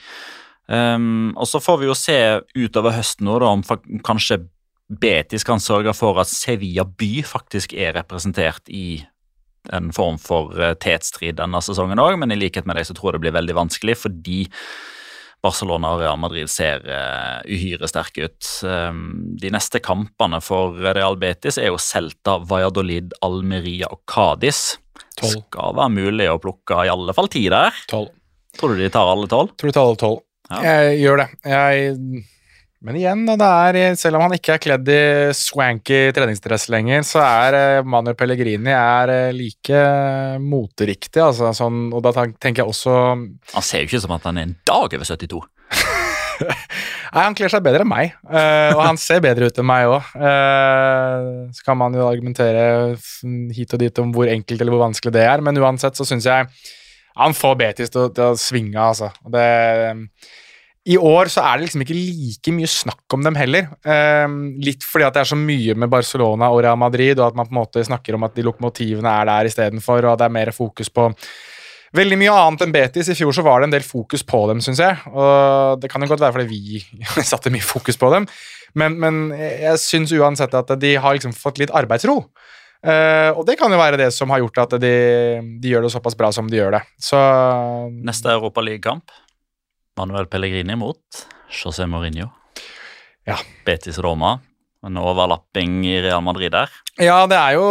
Um, 0.69 1.31
og 1.33 1.47
så 1.49 1.61
får 1.63 1.79
vi 1.81 1.87
jo 1.89 1.97
se 1.97 2.17
utover 2.53 2.93
høsten 2.93 3.25
nå 3.25 3.39
da, 3.41 3.49
om 3.49 3.63
kanskje 4.05 4.43
Betis 4.89 5.45
kan 5.45 5.61
sørge 5.61 5.93
for 5.97 6.17
at 6.21 6.29
Sevilla 6.29 6.85
by 6.85 7.23
faktisk 7.25 7.75
er 7.77 7.95
representert 7.97 8.69
i 8.73 9.01
en 9.73 9.89
form 9.93 10.17
for 10.21 10.53
uh, 10.57 10.73
tetstrid 10.81 11.37
denne 11.37 11.61
sesongen 11.61 12.01
òg, 12.01 12.15
men 12.21 12.33
i 12.33 12.37
likhet 12.39 12.69
med 12.69 12.77
deg 12.77 12.87
så 12.89 12.95
tror 12.97 13.11
jeg 13.11 13.19
det 13.19 13.25
blir 13.27 13.37
veldig 13.37 13.57
vanskelig 13.57 13.97
fordi 14.01 14.39
Barcelona 15.45 15.93
og 15.95 16.01
Real 16.01 16.19
Madrid 16.19 16.49
ser 16.51 16.83
uh, 16.85 17.41
uhyre 17.47 17.89
sterke 17.89 18.27
ut. 18.27 18.49
Um, 18.65 19.03
de 19.39 19.53
neste 19.55 19.81
kampene 19.81 20.41
for 20.43 20.77
Real 20.77 21.17
Betis 21.21 21.57
er 21.61 21.71
jo 21.71 21.81
Celta, 21.81 22.37
Valladolid, 22.49 23.15
Almeria 23.25 23.89
og 23.93 24.03
Cádiz. 24.09 24.79
Skal 25.19 25.75
være 25.77 25.91
mulig 25.95 26.29
å 26.31 26.39
plukke 26.43 26.83
i 26.85 26.91
alle 26.91 27.15
fall 27.15 27.31
ti 27.31 27.45
der. 27.51 27.75
12. 27.91 28.09
Tror 28.59 28.73
du 28.75 28.81
de 28.83 28.89
tar 28.91 29.07
alle 29.07 29.29
tolv? 29.31 29.53
Tror 29.55 29.71
de 29.71 29.77
tar 29.77 29.87
alle 29.87 30.01
12. 30.01 30.19
Ja. 30.49 30.59
Jeg 30.65 30.99
gjør 31.03 31.21
det. 31.21 31.27
Jeg, 31.45 32.23
men 32.81 32.95
igjen, 32.95 33.25
er, 33.35 33.77
selv 33.99 34.15
om 34.17 34.23
han 34.23 34.33
ikke 34.37 34.53
er 34.55 34.61
kledd 34.63 34.87
i 34.89 34.99
swanky 35.35 35.99
treningsdress 36.15 36.69
lenger, 36.71 37.03
så 37.05 37.19
er 37.25 37.57
Manu 37.83 37.91
Manuel 38.09 38.15
Pellegrini 38.17 38.71
er 38.73 39.11
eh, 39.13 39.31
like 39.35 39.81
moteriktig. 40.41 41.21
Altså, 41.21 41.51
sånn, 41.57 41.89
og 41.93 42.01
da 42.07 42.13
tenker 42.15 42.63
jeg 42.63 42.71
også 42.71 42.95
Han 43.53 43.65
ser 43.67 43.83
jo 43.83 43.89
ikke 43.91 44.01
som 44.05 44.15
at 44.15 44.25
han 44.29 44.39
er 44.41 44.47
en 44.49 44.55
dag 44.65 44.95
over 44.97 45.05
72. 45.05 45.41
Nei, 46.39 47.23
Han 47.25 47.35
kler 47.35 47.51
seg 47.51 47.63
bedre 47.65 47.83
enn 47.83 47.89
meg, 47.91 48.13
eh, 48.31 48.71
og 48.71 48.79
han 48.85 48.97
ser 49.01 49.19
bedre 49.25 49.49
ut 49.51 49.59
enn 49.59 49.67
meg 49.67 49.89
òg. 49.91 50.11
så 51.51 51.65
kan 51.67 51.77
man 51.81 51.93
jo 51.97 52.05
argumentere 52.07 52.95
hit 53.57 53.73
og 53.75 53.81
dit 53.83 53.99
om 54.01 54.13
hvor 54.15 54.29
enkelt 54.31 54.61
eller 54.61 54.71
hvor 54.75 54.85
vanskelig 54.87 55.13
det 55.17 55.25
er, 55.27 55.43
men 55.45 55.59
uansett 55.59 55.99
så 55.99 56.07
syns 56.07 56.29
jeg 56.29 56.47
han 57.19 57.33
får 57.35 57.57
Betis 57.59 57.89
til, 57.91 58.05
å- 58.07 58.13
til 58.15 58.29
å 58.31 58.37
svinge, 58.39 58.79
altså. 58.79 59.09
Og 59.25 59.33
Det, 59.33 59.47
I 60.89 60.97
år 60.97 61.29
så 61.29 61.43
er 61.45 61.59
det 61.59 61.67
liksom 61.67 61.83
ikke 61.85 61.97
like 61.97 62.53
mye 62.55 62.69
snakk 62.71 63.13
om 63.13 63.21
dem 63.25 63.37
heller. 63.37 63.67
Eh, 63.85 64.25
litt 64.65 64.85
fordi 64.87 65.05
at 65.05 65.13
det 65.13 65.21
er 65.21 65.29
så 65.31 65.37
mye 65.37 65.75
med 65.77 65.91
Barcelona 65.91 66.49
og 66.49 66.63
Real 66.65 66.79
Madrid, 66.81 67.19
og 67.19 67.27
at 67.27 67.37
man 67.37 67.45
på 67.45 67.53
en 67.53 67.59
måte 67.61 67.85
snakker 67.85 68.17
om 68.17 68.25
at 68.25 68.33
de 68.37 68.45
lokomotivene 68.47 69.13
er 69.21 69.29
der 69.29 69.49
istedenfor, 69.51 70.01
og 70.01 70.15
at 70.15 70.23
det 70.23 70.29
er 70.29 70.37
mer 70.39 70.53
fokus 70.55 70.89
på 70.93 71.11
veldig 71.95 72.17
mye 72.21 72.33
annet 72.33 72.65
enn 72.65 72.73
Betis. 72.73 73.09
I 73.09 73.17
fjor 73.17 73.35
så 73.37 73.45
var 73.45 73.61
det 73.61 73.69
en 73.69 73.75
del 73.77 73.85
fokus 73.85 74.25
på 74.25 74.41
dem, 74.49 74.63
syns 74.65 74.81
jeg. 74.81 74.97
Og 75.13 75.81
det 75.81 75.91
kan 75.93 76.01
jo 76.01 76.09
godt 76.09 76.25
være 76.25 76.39
fordi 76.39 76.49
vi 76.49 76.81
satte 77.31 77.53
mye 77.53 77.65
fokus 77.65 77.99
på 77.99 78.09
dem, 78.15 78.25
men, 78.77 78.97
men 79.01 79.21
jeg 79.37 79.81
syns 79.81 80.13
uansett 80.17 80.53
at 80.57 80.73
de 80.81 80.95
har 81.01 81.17
liksom 81.17 81.37
fått 81.37 81.61
litt 81.61 81.73
arbeidsro. 81.73 82.23
Uh, 82.79 83.35
og 83.35 83.41
det 83.43 83.57
kan 83.59 83.73
jo 83.73 83.75
være 83.75 83.97
det 83.99 84.05
som 84.15 84.31
har 84.31 84.39
gjort 84.39 84.61
at 84.63 84.77
de, 84.79 84.91
de 85.59 85.71
gjør 85.73 85.83
det 85.83 85.89
såpass 85.91 86.15
bra 86.15 86.29
som 86.31 86.47
de 86.47 86.61
gjør 86.61 86.77
det. 86.77 86.85
Så 87.03 87.19
Neste 88.07 88.31
Europaligakamp. 88.31 89.11
Manuel 89.99 90.29
Pellegrini 90.31 90.77
mot 90.79 91.25
José 91.51 91.87
Mourinho. 91.89 92.29
Ja. 93.27 93.35
Betis 93.65 93.99
Roma. 93.99 94.39
En 94.85 94.95
overlapping 94.95 95.81
i 95.83 95.97
Real 96.01 96.21
Madrid 96.23 96.53
der. 96.55 96.71
Ja, 97.03 97.25
det 97.27 97.35
er 97.35 97.57
jo 97.57 97.65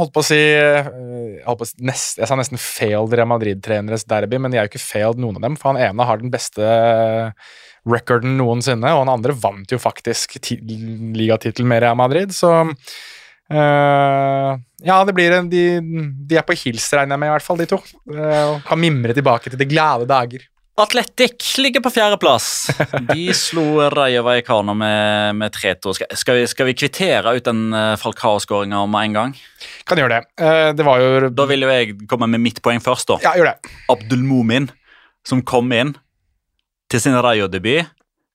holdt 0.00 0.14
på 0.14 0.22
å 0.22 0.24
si 0.24 0.38
eh, 0.40 0.86
på 1.44 1.66
å 1.66 1.68
si, 1.68 1.76
nest, 1.84 2.16
Jeg 2.22 2.30
sa 2.30 2.38
nesten 2.40 2.60
failed 2.60 3.12
Real 3.12 3.28
Madrid-treneres 3.28 4.06
derby, 4.08 4.40
men 4.40 4.52
de 4.52 4.56
er 4.56 4.64
jo 4.64 4.72
ikke 4.72 4.80
failed, 4.80 5.20
noen 5.20 5.36
av 5.36 5.44
dem. 5.44 5.58
For 5.60 5.74
han 5.74 5.82
ene 5.90 6.06
har 6.08 6.22
den 6.22 6.32
beste 6.32 6.64
recorden 7.88 8.38
noensinne, 8.38 8.94
og 8.94 9.04
han 9.04 9.12
andre 9.12 9.36
vant 9.36 9.74
jo 9.74 9.80
faktisk 9.82 10.38
ligatittelen 10.48 11.68
med 11.68 11.82
Real 11.84 11.98
Madrid, 12.00 12.32
så 12.32 12.54
eh, 13.52 14.50
Ja, 14.88 15.02
det 15.04 15.16
blir 15.18 15.36
en, 15.36 15.52
de, 15.52 15.66
de 15.82 16.40
er 16.40 16.48
på 16.48 16.56
hils, 16.64 16.88
regner 16.96 17.18
jeg 17.18 17.24
med, 17.26 17.28
i 17.28 17.36
hvert 17.36 17.48
fall, 17.50 17.60
de 17.60 17.68
to. 17.74 17.82
Eh, 18.08 18.40
og 18.54 18.64
kan 18.70 18.80
mimre 18.80 19.12
tilbake 19.20 19.52
til 19.52 19.60
de 19.60 19.68
glade 19.68 20.08
dager. 20.08 20.48
Atletic 20.82 21.46
ligger 21.62 21.80
på 21.84 21.90
fjerdeplass. 21.94 22.46
De 23.12 23.28
slo 23.36 23.64
Rayo 23.94 24.22
Vallecano 24.26 24.74
med, 24.76 25.36
med 25.38 25.54
3-2. 25.54 25.94
Skal, 25.98 26.12
skal, 26.18 26.38
vi- 26.40 26.48
skal 26.50 26.68
vi 26.68 26.74
kvittere 26.82 27.32
ut 27.38 27.46
den 27.48 27.64
uh, 27.74 27.94
Falcao-skåringa 28.00 28.82
med 28.90 29.08
en 29.08 29.16
gang? 29.18 29.34
Kan 29.88 30.02
gjøre 30.02 30.18
det. 30.18 30.22
Eh, 30.42 30.72
det 30.78 30.86
var 30.86 31.00
jo 31.02 31.30
Da 31.30 31.46
vil 31.50 31.64
jo 31.66 31.70
jeg 31.72 31.96
komme 32.10 32.28
med 32.30 32.42
mitt 32.44 32.60
poeng 32.64 32.82
først. 32.82 33.08
da. 33.14 33.18
Ja, 33.24 33.34
gjør 33.38 33.52
det. 33.52 33.72
Abdul 33.94 34.22
Mumin, 34.26 34.68
som 35.26 35.42
kom 35.46 35.70
inn 35.76 35.94
til 36.92 37.00
sin 37.00 37.14
Rayo-debut. 37.16 37.86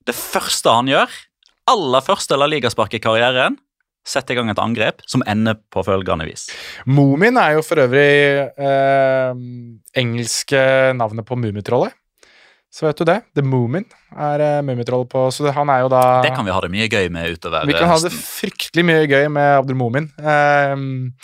Det 0.07 0.15
første 0.15 0.71
han 0.71 0.87
gjør, 0.89 1.11
aller 1.67 2.01
første 2.05 2.37
La 2.39 2.47
Liga-spark 2.47 2.93
i 2.95 3.01
karrieren, 3.03 3.57
setter 4.07 4.31
i 4.33 4.37
gang 4.39 4.47
et 4.53 4.59
angrep 4.63 5.01
som 5.11 5.19
ender 5.27 5.57
på 5.73 5.81
følgende 5.83 6.23
vis. 6.29 6.45
Mumin 6.87 7.35
er 7.41 7.57
jo 7.57 7.63
for 7.67 7.81
øvrig 7.83 8.47
eh, 8.55 9.41
engelske 9.99 10.61
navnet 10.95 11.27
på 11.27 11.35
Mummitrollet. 11.35 11.91
Så 12.77 12.85
vet 12.85 12.99
du 12.99 13.07
det. 13.09 13.17
The 13.33 13.41
Moomin 13.41 13.87
er 14.13 14.41
uh, 14.43 14.63
Mummitrollet 14.65 15.09
på 15.09 15.23
Så 15.33 15.47
det, 15.47 15.55
han 15.57 15.69
er 15.73 15.81
jo 15.85 15.89
da 15.89 16.21
Det 16.25 16.33
kan 16.35 16.45
vi 16.45 16.53
ha 16.53 16.61
det 16.61 16.69
mye 16.73 16.89
gøy 16.91 17.07
med 17.13 17.37
utover 17.37 17.65
Vi 17.65 17.73
kan 17.73 17.89
ha 17.89 17.97
det 18.03 18.13
fryktelig 18.13 18.85
mye 18.85 19.05
gøy 19.09 19.29
med 19.33 19.53
Abdul 19.63 19.79
Moomin. 19.79 20.11
Ehm, 20.21 21.15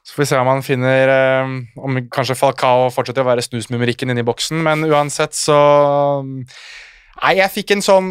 så 0.00 0.14
får 0.14 0.22
vi 0.22 0.28
se 0.30 0.38
om 0.40 0.48
han 0.48 0.64
finner 0.64 1.12
ehm, 1.12 1.58
Om 1.76 2.00
kanskje 2.12 2.38
Falcao 2.38 2.88
fortsetter 2.94 3.26
å 3.26 3.28
være 3.28 3.44
snusmumerikken 3.44 4.12
inne 4.12 4.24
i 4.24 4.28
boksen, 4.30 4.62
men 4.64 4.86
uansett 4.88 5.36
så 5.36 5.58
Nei, 7.20 7.34
jeg 7.36 7.52
fikk 7.52 7.74
en 7.74 7.84
sånn 7.84 8.08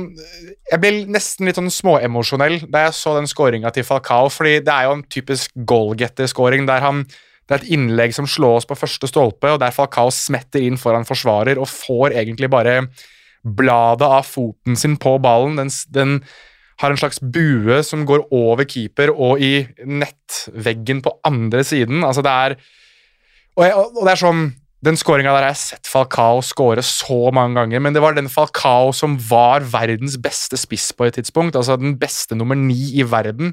Jeg 0.70 0.82
ble 0.84 0.91
nesten 1.09 1.49
litt 1.49 1.57
sånn 1.57 1.72
småemosjonell 1.74 2.59
da 2.70 2.86
jeg 2.86 2.99
så 2.99 3.15
den 3.17 3.30
skåringa 3.32 3.74
til 3.74 3.88
Falcao, 3.88 4.30
fordi 4.30 4.59
det 4.61 4.76
er 4.76 4.86
jo 4.86 4.99
en 4.99 5.03
typisk 5.09 5.57
goalgetter-scoring 5.57 6.70
der 6.70 6.86
han 6.86 7.07
det 7.50 7.56
er 7.56 7.64
et 7.64 7.72
innlegg 7.74 8.14
som 8.14 8.28
slås 8.30 8.68
på 8.70 8.78
første 8.78 9.10
stolpe, 9.10 9.50
og 9.50 9.58
der 9.64 9.74
Falcao 9.74 10.12
smetter 10.14 10.62
inn 10.62 10.78
foran 10.78 11.08
forsvarer 11.08 11.58
og 11.58 11.66
får 11.72 12.14
egentlig 12.14 12.52
bare 12.54 12.84
bladet 13.41 14.06
av 14.06 14.28
foten 14.28 14.78
sin 14.78 15.00
på 15.02 15.16
ballen. 15.24 15.58
Den, 15.58 15.72
den 15.89 16.20
har 16.80 16.93
en 16.93 17.00
slags 17.00 17.18
bue 17.20 17.82
som 17.84 18.06
går 18.08 18.28
over 18.36 18.68
keeper 18.70 19.10
og 19.16 19.41
i 19.41 19.66
nettveggen 19.82 21.02
på 21.02 21.16
andre 21.26 21.66
siden. 21.66 22.04
Altså, 22.06 22.22
det 22.22 22.32
er 22.32 22.60
Og, 23.58 23.66
jeg, 23.66 23.76
og 23.76 24.06
det 24.06 24.12
er 24.14 24.22
sånn 24.22 24.43
Den 24.86 24.95
skåringa 24.95 25.34
der 25.34 25.43
jeg 25.43 25.50
har 25.50 25.58
jeg 25.58 25.60
sett 25.60 25.89
Falcao 25.91 26.39
skåre 26.45 26.80
så 26.86 27.34
mange 27.36 27.58
ganger, 27.58 27.82
men 27.84 27.91
det 27.91 28.00
var 28.00 28.14
den 28.16 28.30
Falcao 28.32 28.93
som 28.95 29.18
var 29.20 29.66
verdens 29.68 30.16
beste 30.22 30.56
spiss 30.56 30.93
på 30.95 31.10
et 31.10 31.18
tidspunkt. 31.18 31.58
Altså 31.60 31.76
den 31.76 31.97
beste 32.00 32.38
nummer 32.38 32.56
ni 32.56 32.93
i 32.95 33.04
verden. 33.04 33.52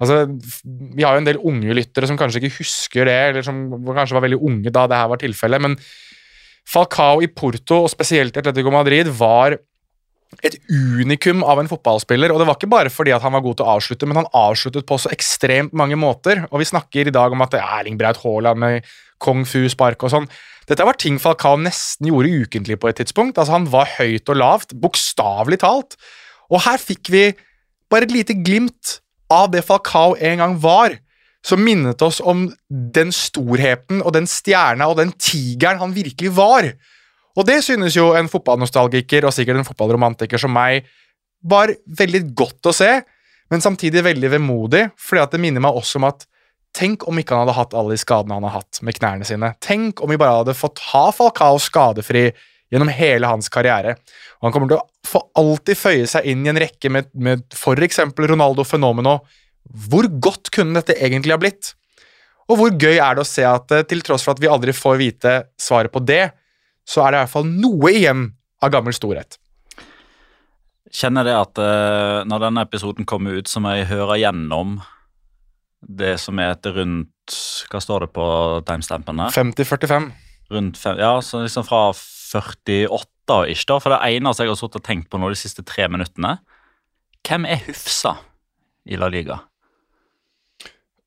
Altså, 0.00 0.24
Vi 0.64 1.04
har 1.04 1.14
jo 1.14 1.22
en 1.22 1.28
del 1.28 1.38
unge 1.38 1.76
lyttere 1.76 2.08
som 2.10 2.18
kanskje 2.18 2.42
ikke 2.42 2.58
husker 2.58 3.06
det, 3.06 3.20
eller 3.30 3.46
som 3.46 3.68
kanskje 3.86 4.16
var 4.16 4.26
veldig 4.26 4.40
unge 4.42 4.72
da 4.74 4.88
det 4.90 4.98
her 4.98 5.12
var 5.12 5.22
tilfellet, 5.22 5.62
men 5.62 5.78
Falcao 6.64 7.20
i 7.22 7.28
Porto, 7.28 7.82
og 7.84 7.92
spesielt 7.92 8.36
Atletico 8.40 8.72
Madrid, 8.72 9.10
var 9.12 9.58
et 10.42 10.56
unikum 10.72 11.44
av 11.46 11.60
en 11.60 11.68
fotballspiller. 11.70 12.32
Og 12.32 12.40
det 12.40 12.46
var 12.48 12.56
ikke 12.58 12.70
bare 12.72 12.92
fordi 12.92 13.12
at 13.14 13.22
han 13.22 13.34
var 13.36 13.44
god 13.44 13.58
til 13.58 13.66
å 13.66 13.74
avslutte, 13.76 14.08
men 14.08 14.18
han 14.22 14.30
avsluttet 14.34 14.86
på 14.88 14.98
så 14.98 15.12
ekstremt 15.14 15.76
mange 15.76 15.98
måter. 16.00 16.46
Og 16.50 16.62
vi 16.62 16.70
snakker 16.72 17.10
i 17.10 17.14
dag 17.14 17.36
om 17.36 17.44
at 17.44 17.54
det 17.54 17.60
er 17.60 17.78
Erling 17.78 18.00
Braut 18.00 18.18
Haaland 18.24 18.62
med 18.64 18.90
kung 19.22 19.44
fu-spark 19.48 20.02
og 20.04 20.12
sånn. 20.14 20.28
Dette 20.68 20.86
var 20.88 20.96
ting 20.98 21.20
Falcao 21.20 21.58
nesten 21.60 22.08
gjorde 22.08 22.32
ukentlig 22.44 22.78
på 22.80 22.90
et 22.90 22.98
tidspunkt. 23.02 23.38
Altså 23.38 23.58
Han 23.58 23.68
var 23.72 23.90
høyt 23.98 24.32
og 24.32 24.40
lavt, 24.40 24.74
bokstavelig 24.80 25.60
talt. 25.62 25.98
Og 26.50 26.64
her 26.64 26.80
fikk 26.80 27.12
vi 27.12 27.24
bare 27.92 28.08
et 28.08 28.14
lite 28.14 28.36
glimt 28.40 28.98
av 29.34 29.50
det 29.52 29.64
Falcao 29.66 30.14
en 30.16 30.42
gang 30.42 30.58
var, 30.62 30.96
som 31.44 31.60
minnet 31.60 32.00
oss 32.02 32.22
om 32.24 32.46
den 32.68 33.10
storheten 33.12 34.00
og 34.00 34.14
den 34.16 34.28
stjerna 34.30 34.88
og 34.88 34.96
den 35.00 35.12
tigeren 35.20 35.82
han 35.82 35.92
virkelig 35.96 36.32
var. 36.38 36.70
Og 37.34 37.46
det 37.48 37.58
synes 37.66 37.96
jo 37.98 38.12
en 38.16 38.30
fotballnostalgiker 38.30 39.26
og 39.26 39.34
sikkert 39.34 39.60
en 39.60 39.66
fotballromantiker 39.66 40.40
som 40.40 40.54
meg 40.54 40.86
var 41.44 41.74
veldig 41.84 42.22
godt 42.38 42.70
å 42.70 42.72
se, 42.72 42.92
men 43.52 43.60
samtidig 43.60 44.06
veldig 44.06 44.30
vemodig, 44.38 44.86
fordi 44.96 45.26
det 45.34 45.42
minner 45.42 45.64
meg 45.66 45.76
også 45.76 46.00
om 46.00 46.08
at 46.12 46.24
Tenk 46.74 47.04
om 47.06 47.18
ikke 47.20 47.36
han 47.36 47.44
hadde 47.44 47.54
hatt 47.54 47.74
alle 47.78 47.94
de 47.94 48.00
skadene 48.02 48.34
han 48.34 48.46
har 48.48 48.56
hatt 48.56 48.80
med 48.82 48.96
knærne 48.96 49.26
sine. 49.28 49.52
Tenk 49.62 50.00
om 50.02 50.10
vi 50.10 50.18
bare 50.18 50.40
hadde 50.40 50.56
fått 50.58 50.80
ha 50.90 51.04
Falcao 51.14 51.60
skadefri 51.62 52.24
gjennom 52.72 52.90
hele 52.92 53.28
hans 53.30 53.50
karriere. 53.52 53.96
Og 54.40 54.48
han 54.48 54.54
kommer 54.54 54.70
til 54.70 54.80
å 54.80 54.86
for 55.04 55.28
alltid 55.38 55.78
føye 55.78 56.06
seg 56.10 56.26
inn 56.30 56.44
i 56.46 56.50
en 56.52 56.60
rekke 56.60 56.90
med, 56.92 57.10
med 57.12 57.44
f.eks. 57.54 58.00
Ronaldo 58.18 58.64
Fenomeno. 58.66 59.18
Hvor 59.88 60.08
godt 60.22 60.50
kunne 60.54 60.80
dette 60.80 60.96
egentlig 60.98 61.34
ha 61.34 61.40
blitt? 61.40 61.74
Og 62.50 62.60
hvor 62.60 62.72
gøy 62.72 62.98
er 62.98 63.16
det 63.16 63.24
å 63.24 63.28
se 63.28 63.44
at 63.48 63.72
eh, 63.72 63.86
til 63.88 64.02
tross 64.04 64.24
for 64.26 64.34
at 64.34 64.42
vi 64.42 64.50
aldri 64.50 64.74
får 64.76 64.98
vite 65.00 65.34
svaret 65.60 65.92
på 65.92 66.02
det, 66.04 66.26
så 66.84 67.04
er 67.04 67.12
det 67.12 67.20
i 67.20 67.24
hvert 67.24 67.32
fall 67.32 67.48
noe 67.48 67.92
igjen 67.92 68.26
av 68.64 68.72
gammel 68.74 68.96
storhet. 68.96 69.38
Kjenner 70.94 71.26
det 71.26 71.36
at 71.36 71.60
eh, 71.62 72.18
når 72.28 72.44
denne 72.44 72.66
episoden 72.66 73.08
kommer 73.08 73.40
ut, 73.40 73.48
så 73.50 73.62
må 73.64 73.72
jeg 73.78 73.88
høre 73.92 74.20
gjennom 74.20 74.76
det 75.84 76.14
som 76.20 76.38
er 76.40 76.54
etter 76.54 76.78
rundt 76.78 77.10
Hva 77.72 77.80
står 77.80 78.04
det 78.04 78.12
på 78.16 78.24
timestampen 78.68 79.20
her? 79.20 79.32
50-45. 79.32 80.10
Rundt 80.52 80.78
fem, 80.80 81.00
ja, 81.00 81.16
så 81.24 81.40
liksom 81.40 81.64
fra 81.64 81.86
48 82.32 83.34
og 83.34 83.50
ikke 83.52 83.68
da. 83.70 83.80
For 83.80 83.94
det 83.94 84.02
eneste 84.16 84.44
jeg 84.44 84.52
har 84.52 84.60
sittet 84.60 84.80
og 84.82 84.86
tenkt 84.86 85.10
på 85.12 85.20
nå 85.20 85.32
de 85.32 85.38
siste 85.38 85.64
tre 85.66 85.88
minuttene 85.88 86.36
Hvem 87.24 87.46
er 87.48 87.62
Hufsa 87.64 88.18
i 88.84 88.98
La 89.00 89.08
Liga? 89.08 89.40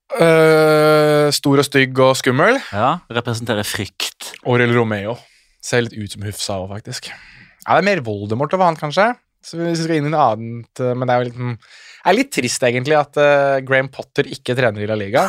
Uh, 0.08 1.28
stor 1.36 1.60
og 1.60 1.66
stygg 1.68 2.00
og 2.00 2.16
skummel. 2.18 2.58
Ja, 2.72 3.04
Representerer 3.12 3.68
frykt. 3.68 4.32
Aurel 4.48 4.74
Romeo. 4.74 5.18
Ser 5.62 5.84
litt 5.84 5.98
ut 5.98 6.14
som 6.16 6.24
Hufsa 6.26 6.58
òg, 6.62 6.72
faktisk. 6.72 7.12
Ja, 7.12 7.76
det 7.76 7.82
er 7.82 7.88
mer 7.90 8.04
Voldemort 8.06 8.56
over 8.56 8.70
han, 8.70 8.80
kanskje. 8.80 9.12
Så 9.44 9.60
hvis 9.60 9.82
vi 9.82 9.86
skal 9.86 10.00
inn 10.00 10.10
i 10.10 10.12
noe 10.12 10.24
annet 10.34 10.82
eh, 10.82 10.96
Men 10.98 11.08
det 11.08 11.14
er 11.14 11.22
jo 11.22 11.28
litt, 11.28 11.38
mm, 11.40 11.52
er 12.10 12.16
litt 12.18 12.32
trist, 12.34 12.64
egentlig, 12.68 12.96
at 12.98 13.20
uh, 13.20 13.60
Graham 13.68 13.92
Potter 13.94 14.28
ikke 14.32 14.56
trener 14.58 14.84
i 14.84 14.88
La 14.90 14.98
Liga. 14.98 15.28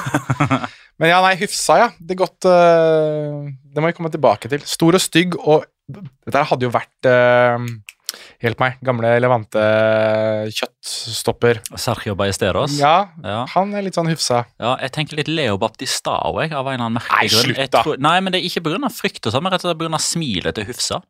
men 1.02 1.12
ja, 1.12 1.18
nei, 1.24 1.34
Hufsa, 1.42 1.80
ja. 1.82 1.88
Det 1.98 2.16
godt 2.18 2.48
uh, 2.48 3.44
Det 3.44 3.82
må 3.82 3.90
vi 3.90 3.98
komme 3.98 4.12
tilbake 4.14 4.50
til. 4.50 4.62
Stor 4.66 4.98
og 4.98 5.02
stygg, 5.02 5.36
og 5.42 5.66
dette 5.88 6.44
hadde 6.50 6.68
jo 6.68 6.72
vært 6.74 7.08
eh, 7.08 7.68
Hjelp 8.40 8.60
meg. 8.62 8.78
Gamle 8.86 9.10
Levante 9.20 9.60
kjøttstopper. 10.54 11.60
Sergio 11.78 12.14
Ballesteros. 12.18 12.76
Ja, 12.78 13.08
Ja. 13.24 13.44
han 13.54 13.74
er 13.74 13.82
litt 13.82 13.94
sånn 13.94 14.08
Hufsa. 14.08 14.44
Ja, 14.60 14.76
jeg 14.80 14.92
tenker 14.92 15.16
litt 15.16 15.28
Leo 15.28 15.58
Baptistao, 15.58 16.40
jeg, 16.40 16.52
av 16.52 16.66
en 16.66 16.74
eller 16.74 16.84
annen 16.86 16.98
merkelig 17.02 17.18
Nei, 17.18 17.28
grunn. 17.28 17.54
slutt 17.54 17.70
da. 17.70 17.82
tror- 17.82 17.98
nei, 17.98 18.20
men 18.20 18.32
det 18.32 18.40
er 18.42 18.46
ikke 18.48 18.62
pga. 18.64 18.88
frykt, 18.88 19.26
og 19.26 19.32
sånn, 19.32 19.42
men 19.42 19.52
rett 19.52 19.64
og 19.64 19.76
slett 19.76 19.78
pga. 19.90 19.98
smilet 20.00 20.54
til 20.54 20.64
Hufsa. 20.64 21.02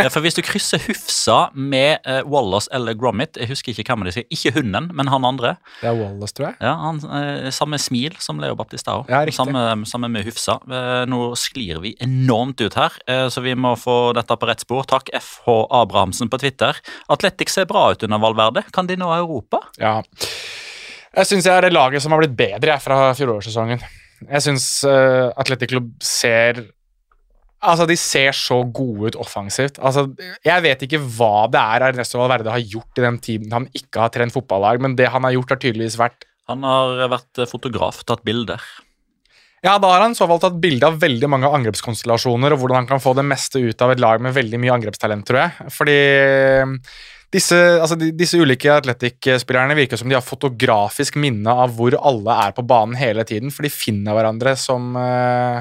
Eh, 0.00 0.08
For 0.08 0.20
hvis 0.20 0.34
du 0.34 0.42
krysser 0.42 0.78
Hufsa 0.80 1.50
med 1.54 2.00
uh, 2.06 2.22
Wallace 2.26 2.68
eller 2.72 2.94
Gromit 2.94 3.34
Jeg 3.36 3.48
husker 3.48 3.72
ikke 3.72 3.84
hvem 3.94 4.04
de 4.04 4.12
sier. 4.12 4.24
Ikke 4.30 4.52
hunden, 4.54 4.90
men 4.94 5.06
han 5.06 5.24
andre. 5.24 5.56
Det 5.80 5.88
er 5.90 5.94
Wallace, 5.94 6.32
tror 6.34 6.46
jeg. 6.48 6.56
Ja, 6.60 6.74
han, 6.76 6.96
uh, 7.04 7.50
Samme 7.50 7.78
smil 7.78 8.16
som 8.18 8.38
Leo 8.40 8.54
Baptistao. 8.56 9.06
Ja, 9.08 9.20
riktig. 9.24 9.34
samme, 9.36 9.86
samme 9.86 10.08
med 10.10 10.24
Hufsa. 10.24 10.58
Uh, 10.66 11.04
nå 11.06 11.34
sklir 11.36 11.80
vi 11.80 11.94
enormt 12.00 12.60
ut 12.60 12.74
her, 12.74 12.90
så 13.30 13.42
vi 13.42 13.54
må 13.54 13.76
få 13.78 14.12
dette 14.14 14.34
på 14.36 14.46
rett 14.48 14.60
spor. 14.60 14.84
Takk 14.84 15.10
FH 15.14 15.66
Abrahamsen 15.70 16.28
på 16.30 16.39
Twitter. 16.40 16.76
Atletic 17.12 17.52
ser 17.52 17.68
bra 17.70 17.90
ut 17.94 18.04
under 18.06 18.20
Valverde. 18.22 18.64
Kan 18.74 18.88
de 18.88 18.98
nå 19.00 19.10
Europa? 19.14 19.62
Ja. 19.80 20.00
Jeg 21.10 21.26
syns 21.26 21.46
jeg 21.48 21.54
er 21.56 21.66
det 21.66 21.74
laget 21.74 22.02
som 22.02 22.14
har 22.14 22.22
blitt 22.22 22.36
bedre 22.38 22.74
jeg, 22.74 22.82
fra 22.84 23.10
fjorårssesongen. 23.18 23.82
Jeg 24.28 24.44
syns 24.44 24.66
uh, 24.86 25.30
Atletic 25.40 25.72
Club 25.72 25.94
ser 26.04 26.66
Altså, 27.60 27.84
De 27.84 27.96
ser 28.00 28.32
så 28.32 28.62
gode 28.72 29.10
ut 29.10 29.16
offensivt. 29.20 29.76
Altså, 29.84 30.06
Jeg 30.46 30.64
vet 30.64 30.84
ikke 30.86 31.00
hva 31.18 31.44
det 31.52 31.60
er 31.60 31.84
Ernesto 31.90 32.20
Valverde 32.20 32.54
har 32.54 32.62
gjort 32.64 33.00
i 33.00 33.04
den 33.04 33.18
tiden 33.20 33.52
han 33.52 33.66
ikke 33.76 34.06
har 34.06 34.12
trent 34.14 34.32
fotballag, 34.32 34.80
men 34.80 34.96
det 34.96 35.10
han 35.12 35.26
har 35.28 35.34
gjort, 35.36 35.56
har 35.56 35.60
tydeligvis 35.60 35.98
vært 36.00 36.24
Han 36.48 36.64
har 36.64 37.04
vært 37.12 37.42
fotograf, 37.50 38.00
tatt 38.08 38.24
bilder. 38.26 38.64
Ja, 39.60 39.74
da 39.76 39.90
har 39.92 40.00
han 40.00 40.14
så 40.16 40.24
valgt 40.28 40.46
tatt 40.46 40.60
bilde 40.60 40.88
av 40.88 40.96
veldig 41.02 41.28
mange 41.28 41.48
angrepskonstellasjoner 41.52 42.54
og 42.54 42.62
hvordan 42.62 42.80
han 42.80 42.88
kan 42.88 43.02
få 43.02 43.12
det 43.18 43.26
meste 43.28 43.60
ut 43.60 43.82
av 43.84 43.92
et 43.92 44.00
lag 44.00 44.22
med 44.24 44.32
veldig 44.32 44.60
mye 44.62 44.72
angrepstalent, 44.78 45.26
tror 45.28 45.42
jeg. 45.42 45.72
Fordi 45.74 45.96
disse, 47.30 47.58
altså, 47.78 47.98
disse 48.16 48.40
ulike 48.40 48.72
Atletic-spillerne 48.72 49.76
virker 49.78 50.00
som 50.00 50.08
de 50.10 50.16
har 50.16 50.24
fotografisk 50.24 51.20
minne 51.20 51.52
av 51.52 51.76
hvor 51.76 51.94
alle 52.00 52.38
er 52.46 52.56
på 52.56 52.64
banen 52.66 52.96
hele 52.98 53.26
tiden, 53.28 53.52
for 53.54 53.68
de 53.68 53.70
finner 53.70 54.16
hverandre 54.16 54.56
som 54.58 54.96
uh, 54.96 55.60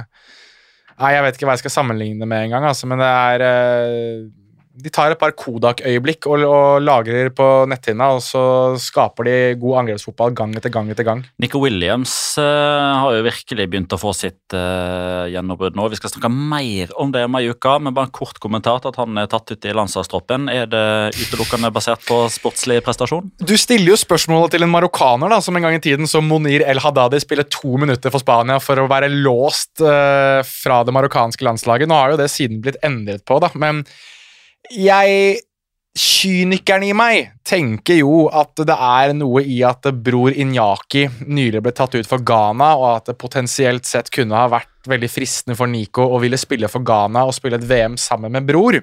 Nei, 0.99 1.13
Jeg 1.15 1.23
vet 1.23 1.37
ikke 1.37 1.47
hva 1.47 1.53
jeg 1.55 1.61
skal 1.61 1.75
sammenligne 1.77 2.25
med 2.27 2.47
engang, 2.47 2.65
altså, 2.71 2.87
men 2.89 3.03
det 3.03 3.11
er 3.11 3.43
uh, 3.43 4.25
de 4.79 4.91
tar 4.93 5.13
et 5.13 5.19
par 5.19 5.33
Kodak-øyeblikk 5.35 6.27
og, 6.29 6.43
og, 6.47 6.79
lagrer 6.83 7.31
på 7.35 7.45
netthinna, 7.69 8.13
og 8.15 8.23
så 8.23 8.41
skaper 8.79 9.27
de 9.27 9.35
god 9.59 9.81
angrepsfotball 9.83 10.35
gang 10.37 10.55
etter 10.57 10.71
gang 10.73 10.89
etter 10.91 11.07
gang. 11.07 11.23
Nico 11.41 11.61
Williams 11.63 12.13
uh, 12.39 13.03
har 13.03 13.17
jo 13.17 13.25
virkelig 13.25 13.67
begynt 13.71 13.95
å 13.95 13.99
få 13.99 14.13
sitt 14.15 14.55
uh, 14.55 15.27
gjennombrudd 15.31 15.77
nå. 15.77 15.87
Vi 15.91 15.99
skal 15.99 16.13
snakke 16.13 16.31
mer 16.31 16.93
om 16.99 17.11
det 17.15 17.25
om 17.27 17.39
ei 17.39 17.49
uke, 17.51 17.75
men 17.83 17.95
bare 17.95 18.09
en 18.09 18.15
kort 18.15 18.39
kommentar 18.41 18.79
til 18.83 18.93
at 18.93 18.99
han 19.01 19.19
er 19.19 19.29
tatt 19.31 19.51
ut 19.51 19.67
i 19.67 19.75
landslagstroppen. 19.75 20.47
Er 20.53 20.69
det 20.71 20.85
utelukkende 21.17 21.73
basert 21.75 22.05
på 22.07 22.21
sportslig 22.31 22.79
prestasjon? 22.85 23.31
Du 23.43 23.55
stiller 23.59 23.93
jo 23.93 23.99
spørsmålet 23.99 24.55
til 24.55 24.65
en 24.65 24.71
marokkaner 24.71 25.33
da, 25.33 25.41
som 25.43 25.57
en 25.59 25.67
gang 25.67 25.79
i 25.79 25.83
tiden 25.83 26.07
som 26.09 26.27
Monir 26.29 26.63
El 26.67 26.81
Haddadi 26.83 27.19
spiller 27.23 27.47
to 27.51 27.75
minutter 27.81 28.13
for 28.13 28.23
Spania 28.23 28.61
for 28.63 28.79
å 28.79 28.87
være 28.91 29.11
låst 29.11 29.83
uh, 29.83 30.39
fra 30.45 30.83
det 30.87 30.95
marokkanske 30.95 31.45
landslaget. 31.45 31.89
Nå 31.89 31.99
har 31.99 32.15
jo 32.15 32.21
det 32.23 32.31
siden 32.31 32.63
blitt 32.63 32.79
endret 32.85 33.25
på, 33.27 33.41
da, 33.43 33.51
men 33.59 33.83
jeg 34.73 35.39
Kynikeren 35.99 36.85
i 36.85 36.93
meg 36.95 37.31
tenker 37.47 37.97
jo 37.97 38.27
at 38.31 38.53
det 38.63 38.75
er 38.75 39.11
noe 39.17 39.41
i 39.41 39.57
at 39.67 39.87
bror 39.99 40.31
Inyaki 40.31 41.01
nylig 41.27 41.63
ble 41.65 41.73
tatt 41.75 41.97
ut 41.97 42.07
for 42.07 42.21
Ghana, 42.23 42.69
og 42.77 42.89
at 42.93 43.09
det 43.09 43.17
potensielt 43.19 43.89
sett 43.89 44.11
kunne 44.13 44.37
ha 44.37 44.45
vært 44.51 44.87
veldig 44.87 45.09
fristende 45.11 45.57
for 45.59 45.67
Nico 45.67 46.05
å 46.05 46.19
ville 46.21 46.39
spille 46.39 46.69
for 46.71 46.85
Ghana 46.87 47.25
og 47.27 47.35
spille 47.35 47.57
et 47.59 47.65
VM 47.67 47.97
sammen 47.99 48.31
med 48.37 48.47
bror. 48.47 48.77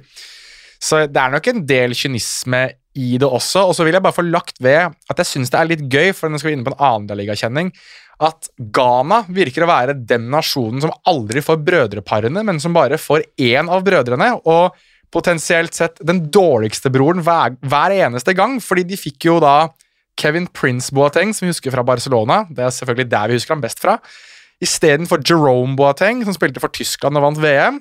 Så 0.83 1.07
det 1.09 1.23
er 1.23 1.33
nok 1.33 1.47
en 1.49 1.63
del 1.69 1.95
kynisme 1.97 2.67
i 2.99 3.15
det 3.21 3.29
også. 3.29 3.63
Og 3.71 3.77
så 3.79 3.87
vil 3.87 3.97
jeg 3.97 4.05
bare 4.05 4.17
få 4.17 4.27
lagt 4.27 4.61
ved 4.61 4.91
at 4.91 5.23
jeg 5.23 5.31
syns 5.31 5.55
det 5.55 5.61
er 5.61 5.71
litt 5.71 5.87
gøy, 5.87 6.11
for 6.17 6.29
nå 6.29 6.41
skal 6.43 6.53
vi 6.53 6.59
inne 6.59 6.67
på 6.67 6.75
en 6.75 6.85
annenligakjenning, 6.91 7.71
at 8.27 8.51
Ghana 8.59 9.23
virker 9.33 9.65
å 9.65 9.71
være 9.71 9.97
den 10.09 10.29
nasjonen 10.33 10.85
som 10.85 10.93
aldri 11.09 11.41
får 11.45 11.63
brødreparene, 11.65 12.45
men 12.45 12.61
som 12.61 12.77
bare 12.77 13.01
får 13.01 13.25
én 13.41 13.73
av 13.73 13.87
brødrene. 13.87 14.35
og 14.45 14.77
potensielt 15.17 15.77
sett 15.77 16.01
den 16.05 16.27
dårligste 16.33 16.93
broren 16.93 17.25
hver, 17.25 17.57
hver, 17.65 17.95
eneste 17.97 18.37
gang, 18.37 18.59
fordi 18.63 18.85
de 18.91 18.99
fikk 19.01 19.29
jo 19.31 19.39
da 19.43 19.71
Kevin 20.21 20.49
Prince 20.53 20.93
Boateng, 20.97 21.33
som 21.37 21.47
vi 21.47 21.53
husker 21.53 21.73
fra 21.73 21.85
Barcelona. 21.87 22.43
Det 22.49 22.65
er 22.65 22.75
selvfølgelig 22.75 23.11
der 23.13 23.31
vi 23.31 23.39
husker 23.39 23.57
ham 23.57 23.65
best 23.65 23.81
fra. 23.83 23.99
Istedenfor 24.65 25.21
Jerome 25.25 25.77
Boateng, 25.77 26.23
som 26.25 26.37
spilte 26.37 26.63
for 26.63 26.73
Tyskland 26.73 27.19
og 27.19 27.27
vant 27.27 27.41
VM. 27.41 27.81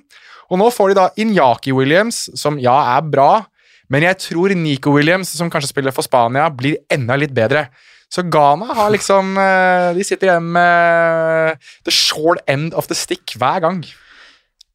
Og 0.52 0.60
nå 0.62 0.70
får 0.72 0.92
de 0.92 0.98
da 1.00 1.10
Inyaki 1.20 1.74
Williams, 1.76 2.26
som 2.38 2.60
ja, 2.62 2.76
er 2.98 3.08
bra, 3.08 3.46
men 3.92 4.06
jeg 4.06 4.18
tror 4.22 4.54
Nico 4.58 4.94
Williams, 4.96 5.32
som 5.38 5.50
kanskje 5.52 5.72
spiller 5.72 5.94
for 5.96 6.06
Spania, 6.06 6.48
blir 6.50 6.80
enda 6.92 7.18
litt 7.20 7.36
bedre. 7.36 7.68
Så 8.12 8.24
Ghana 8.32 8.70
har 8.78 8.92
liksom 8.94 9.34
eh, 9.42 9.90
De 9.98 10.04
sitter 10.06 10.30
igjen 10.30 10.50
med 10.56 11.58
the 11.88 11.92
short 11.92 12.44
end 12.48 12.76
of 12.78 12.88
the 12.88 12.98
stick 12.98 13.34
hver 13.40 13.64
gang. 13.66 13.82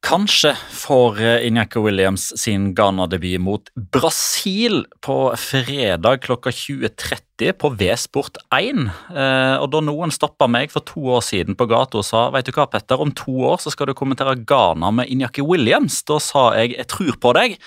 Kanskje 0.01 0.55
får 0.73 1.19
eh, 1.21 1.77
Williams 1.77 2.33
sin 2.41 2.75
Ghana-debut 2.75 3.39
mot 3.39 3.69
Brasil 3.93 4.87
på 5.05 5.17
fredag 5.37 6.23
klokka 6.25 6.51
20.30 6.51 7.53
på 7.61 7.71
V-sport1. 7.77 8.81
Eh, 9.13 9.57
og 9.61 9.69
da 9.71 9.83
noen 9.85 10.11
stoppa 10.11 10.49
meg 10.49 10.73
for 10.73 10.81
to 10.89 11.05
år 11.05 11.21
siden 11.21 11.55
på 11.55 11.69
gata 11.69 12.01
og 12.01 12.07
sa 12.09 12.31
vet 12.33 12.49
du 12.49 12.53
hva, 12.57 12.65
Petter, 12.73 12.97
om 12.97 13.13
to 13.13 13.35
år 13.53 13.61
så 13.61 13.73
skal 13.75 13.91
du 13.91 13.95
kommentere 13.95 14.39
Ghana 14.41 14.89
med 14.91 15.13
Inyaki 15.13 15.45
Williams, 15.45 16.01
da 16.09 16.17
sa 16.17 16.55
jeg 16.57 16.79
jeg 16.79 16.89
tror 16.89 17.21
på 17.21 17.35
deg. 17.37 17.59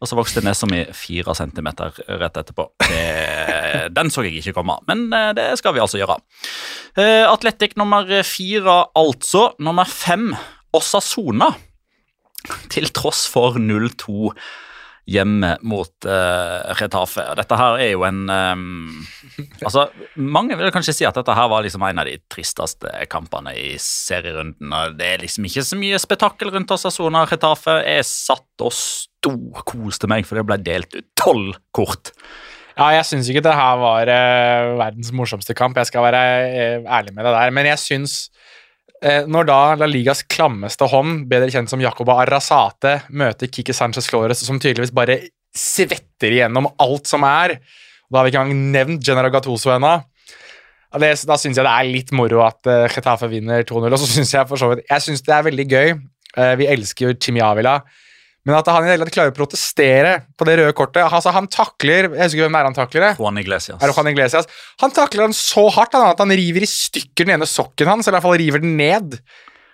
Og 0.00 0.08
så 0.08 0.16
vokste 0.16 0.44
nesa 0.44 0.68
mi 0.68 0.82
fire 0.96 1.32
centimeter 1.36 1.96
rett 2.20 2.36
etterpå. 2.40 2.68
Den 3.96 4.12
så 4.12 4.24
jeg 4.24 4.40
ikke 4.40 4.56
komme, 4.60 4.76
men 4.88 5.08
eh, 5.16 5.32
det 5.36 5.48
skal 5.60 5.72
vi 5.76 5.80
altså 5.80 6.00
gjøre. 6.00 6.20
Atletic 7.32 7.76
nummer 7.80 8.04
fire, 8.26 8.78
altså. 9.00 9.48
Nummer 9.64 9.88
fem, 9.88 10.34
Osasona 10.76 11.54
til 12.72 12.90
tross 12.94 13.26
for 13.30 13.58
0-2 13.60 14.34
hjemme 15.10 15.54
mot 15.66 16.06
uh, 16.06 16.70
Retafe. 16.78 17.24
Dette 17.38 17.56
her 17.58 17.80
er 17.82 17.90
jo 17.94 18.04
en 18.06 18.20
um, 18.30 19.06
Altså, 19.64 19.88
Mange 20.14 20.58
vil 20.58 20.72
kanskje 20.74 20.94
si 21.00 21.08
at 21.08 21.16
dette 21.16 21.34
her 21.34 21.48
var 21.50 21.64
liksom 21.64 21.84
en 21.86 22.02
av 22.02 22.08
de 22.08 22.18
tristeste 22.30 22.92
kampene 23.10 23.54
i 23.58 23.72
serierunden. 23.82 24.76
Det 24.98 25.08
er 25.08 25.24
liksom 25.24 25.48
ikke 25.48 25.66
så 25.66 25.80
mye 25.80 25.98
spetakkel 26.02 26.52
rundt 26.54 26.76
Osasona 26.76 27.24
Retafe. 27.30 27.80
Jeg 27.86 28.06
satt 28.08 28.66
og 28.66 28.76
storkoste 28.76 30.10
meg, 30.10 30.28
for 30.28 30.38
det 30.38 30.46
ble 30.48 30.60
delt 30.62 30.94
ut 30.94 31.10
tolv 31.18 31.58
kort. 31.76 32.14
Ja, 32.76 32.92
jeg 32.94 33.08
syns 33.08 33.28
ikke 33.28 33.42
det 33.44 33.56
her 33.56 33.80
var 33.80 34.08
uh, 34.08 34.76
verdens 34.80 35.10
morsomste 35.16 35.56
kamp, 35.58 35.76
jeg 35.76 35.90
skal 35.90 36.06
være 36.06 36.22
uh, 36.22 36.92
ærlig 37.00 37.16
med 37.16 37.26
deg 37.26 37.34
der. 37.34 37.56
Men 37.56 37.68
jeg 37.72 37.82
syns 37.82 38.20
når 39.00 39.46
da 39.48 39.58
La 39.80 39.86
Ligas 39.88 40.20
klammeste 40.28 40.84
hånd, 40.92 41.22
bedre 41.30 41.48
kjent 41.48 41.70
som 41.72 41.80
Jacoba 41.80 42.18
Arrazate, 42.20 42.98
møter 43.16 43.48
Kiki 43.48 43.72
Sanchez 43.72 44.10
Flores, 44.10 44.42
som 44.44 44.58
tydeligvis 44.60 44.92
bare 44.92 45.16
svetter 45.56 46.34
igjennom 46.34 46.68
alt 46.78 47.08
som 47.10 47.24
er 47.26 47.56
Da 48.10 48.18
har 48.18 48.26
vi 48.26 48.32
ikke 48.32 48.42
engang 48.42 48.70
nevnt 48.74 49.06
General 49.06 49.30
Gattuso 49.32 49.70
ennå. 49.72 50.00
Da 50.90 51.12
syns 51.14 51.54
jeg 51.54 51.62
det 51.62 51.70
er 51.70 51.86
litt 51.86 52.10
moro 52.16 52.40
at 52.42 52.66
uh, 52.66 52.88
Getafe 52.90 53.28
vinner 53.30 53.62
2-0. 53.62 53.86
Og 53.86 54.00
så 54.02 54.08
syns 54.10 54.34
jeg 54.34 54.48
for 54.50 54.58
så 54.58 54.72
vidt 54.72 54.82
Jeg 54.90 55.04
synes 55.04 55.22
det 55.22 55.34
er 55.36 55.46
veldig 55.46 55.66
gøy. 55.70 55.92
Uh, 56.34 56.54
vi 56.58 56.66
elsker 56.72 57.06
jo 57.06 57.14
Chimi 57.14 57.42
Avila. 57.46 57.76
Men 58.48 58.56
at 58.56 58.70
han 58.72 58.86
i 58.86 58.88
det 58.88 58.94
hele 58.94 59.06
tatt 59.06 59.16
klarer 59.18 59.34
å 59.34 59.36
protestere 59.36 60.12
på 60.38 60.46
det 60.48 60.54
røde 60.56 60.72
kortet 60.76 61.04
altså 61.04 61.32
Han 61.34 61.44
takler 61.52 62.06
Jeg 62.08 62.22
husker 62.22 62.46
hvem 62.46 62.56
er 62.56 62.68
han 62.70 62.76
takler 62.76 63.04
det? 63.04 63.10
Juan 63.20 63.36
Iglesias. 63.40 63.76
Er 63.76 63.90
det 63.90 63.96
Juan 63.98 64.08
Iglesias? 64.08 64.48
Han 64.80 64.94
takler 64.96 65.26
han 65.26 65.36
så 65.36 65.66
hardt 65.74 65.98
at 65.98 66.22
han 66.22 66.32
river 66.40 66.64
i 66.64 66.70
stykker 66.70 67.28
den 67.28 67.36
ene 67.36 67.48
sokken 67.48 67.90
hans, 67.90 68.08
eller 68.08 68.16
i 68.16 68.18
hvert 68.18 68.28
fall 68.28 68.40
river 68.40 68.64
den 68.64 68.78
ned. 68.80 69.18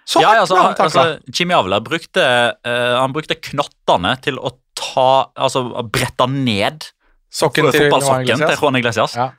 Så 0.06 0.22
ja, 0.22 0.34
altså, 0.42 0.58
han 0.58 0.74
altså, 0.78 1.06
Jimmy 1.34 1.54
Avler 1.56 1.82
brukte, 1.82 2.22
uh, 2.22 2.92
han 2.98 3.14
brukte 3.14 3.38
knottene 3.48 4.12
til 4.22 4.38
å 4.38 4.52
ta 4.76 5.32
Altså 5.40 5.64
brette 5.90 6.26
ned 6.30 6.84
sokken 7.32 7.70
til 7.70 7.86
fotballsokken 7.86 8.42
til 8.42 8.58
Juan 8.60 8.78
Iglesias. 8.78 9.16
Ja. 9.18 9.30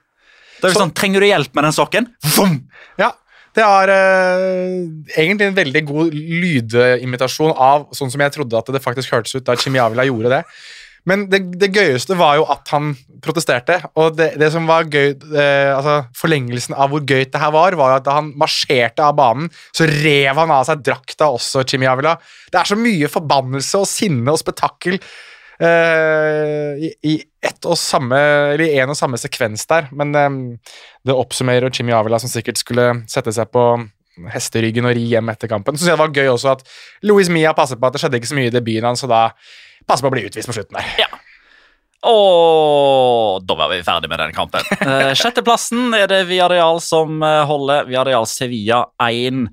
Det 0.57 0.69
er 0.69 0.73
jo 0.73 0.81
sånn, 0.81 0.95
Trenger 0.97 1.23
du 1.23 1.27
hjelp 1.27 1.53
med 1.55 1.67
den 1.67 1.75
sokken? 1.75 2.09
Vum! 2.35 2.59
Ja, 2.99 3.11
det 3.57 3.65
er 3.65 3.91
uh, 3.91 4.81
egentlig 5.17 5.47
en 5.47 5.57
veldig 5.57 5.83
god 5.87 6.17
lydimitasjon 6.17 7.53
av 7.53 7.87
sånn 7.97 8.11
som 8.13 8.21
jeg 8.21 8.35
trodde 8.35 8.59
at 8.59 8.69
det 8.75 8.83
faktisk 8.83 9.15
hørtes 9.15 9.33
ut 9.37 9.47
da 9.47 9.55
Chimi 9.57 9.81
Avila 9.81 10.05
gjorde 10.05 10.35
det. 10.35 10.43
Men 11.07 11.23
det, 11.31 11.39
det, 11.55 11.69
gøyeste 11.71 12.17
var 12.19 12.35
jo 12.35 12.45
at 12.51 12.67
han 12.73 12.91
protesterte. 13.23 13.77
Og 13.99 14.17
det, 14.17 14.33
det 14.41 14.49
som 14.51 14.67
var 14.67 14.89
gøy 14.91 15.13
eh, 15.15 15.71
altså 15.71 16.01
Forlengelsen 16.19 16.75
av 16.75 16.91
hvor 16.91 17.05
gøyt 17.07 17.31
det 17.31 17.39
her 17.39 17.53
var, 17.55 17.77
var 17.79 17.95
at 17.95 18.05
da 18.07 18.17
han 18.17 18.33
marsjerte 18.39 19.05
av 19.05 19.15
banen, 19.15 19.47
så 19.71 19.87
rev 19.87 20.41
han 20.41 20.51
av 20.51 20.67
seg 20.67 20.83
drakta 20.83 21.31
også, 21.31 21.63
Chimiavila. 21.63 22.17
Det 22.51 22.59
er 22.59 22.71
så 22.73 22.79
mye 22.79 23.11
forbannelse 23.11 23.79
og 23.79 23.87
sinne 23.87 24.35
og 24.35 24.41
spetakkel 24.41 24.99
i, 25.65 26.91
i 27.09 27.13
ett 27.47 27.65
og 27.65 27.77
samme, 27.79 28.17
eller 28.53 28.81
en 28.81 28.93
og 28.93 28.97
samme 28.99 29.19
sekvens 29.19 29.65
der. 29.69 29.87
Men 29.95 30.15
um, 30.15 30.39
det 31.07 31.15
oppsummerer 31.15 31.71
Jimmy 31.73 31.95
Avila, 31.97 32.19
som 32.21 32.31
sikkert 32.31 32.61
skulle 32.61 32.89
sette 33.09 33.33
seg 33.35 33.49
på 33.53 33.69
hesteryggen 34.33 34.87
og 34.89 34.95
ri 34.97 35.05
hjem 35.11 35.29
etter 35.33 35.51
kampen. 35.51 35.77
Så 35.77 35.83
synes 35.83 35.93
jeg 35.93 35.99
det 35.99 36.03
var 36.05 36.17
gøy 36.17 36.33
også 36.33 36.55
at 36.55 36.65
Louis 37.05 37.29
Mia 37.29 37.53
passet 37.57 37.79
på 37.79 37.89
at 37.89 37.95
det 37.95 38.01
skjedde 38.01 38.21
ikke 38.21 38.31
så 38.31 38.39
mye 38.39 38.51
i 38.51 38.53
debuten 38.53 38.89
hans, 38.89 39.03
så 39.05 39.09
da 39.11 39.29
passer 39.87 40.05
på 40.05 40.11
å 40.11 40.15
bli 40.15 40.25
utvist 40.27 40.49
på 40.49 40.57
slutten 40.57 40.79
der. 40.79 40.93
Ja. 41.05 41.09
Og 42.07 43.41
da 43.43 43.55
var 43.57 43.71
vi 43.71 43.81
ferdig 43.85 44.09
med 44.09 44.21
den 44.21 44.35
kampen. 44.35 44.65
Uh, 44.81 45.13
sjetteplassen 45.17 45.95
er 45.97 46.09
det 46.11 46.23
Viareal 46.29 46.81
som 46.83 47.21
holder. 47.21 47.87
Viareal 47.89 48.27
Sevilla 48.29 48.85
1. 49.03 49.47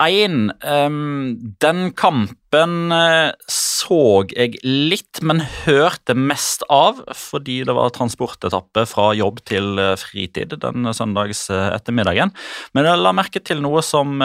1. 0.00 0.50
Um, 0.64 1.54
den 1.62 1.92
kampen 1.94 2.92
uh, 2.92 3.30
så 3.50 4.24
jeg 4.32 4.58
litt, 4.64 5.20
men 5.22 5.42
hørte 5.64 6.16
mest 6.18 6.64
av 6.72 7.02
fordi 7.16 7.60
det 7.66 7.74
var 7.76 7.92
transportetappe 7.94 8.84
fra 8.88 9.10
jobb 9.16 9.42
til 9.48 9.78
uh, 9.78 9.94
fritid 10.00 10.56
den 10.62 10.90
søndags 10.96 11.44
uh, 11.52 11.70
ettermiddagen. 11.76 12.34
Men 12.74 12.88
jeg 12.88 13.02
la 13.02 13.14
merke 13.16 13.42
til 13.44 13.62
noe 13.62 13.82
som 13.86 14.18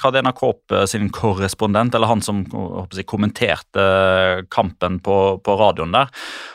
Kadena 0.00 0.32
Kåp 0.36 0.72
sin 0.90 1.10
korrespondent, 1.14 1.94
eller 1.94 2.10
han 2.10 2.24
som 2.24 2.44
jeg, 2.44 3.06
kommenterte 3.08 3.84
kampen 4.52 5.00
på, 5.04 5.18
på 5.44 5.56
radioen 5.58 5.94
der, 5.94 6.12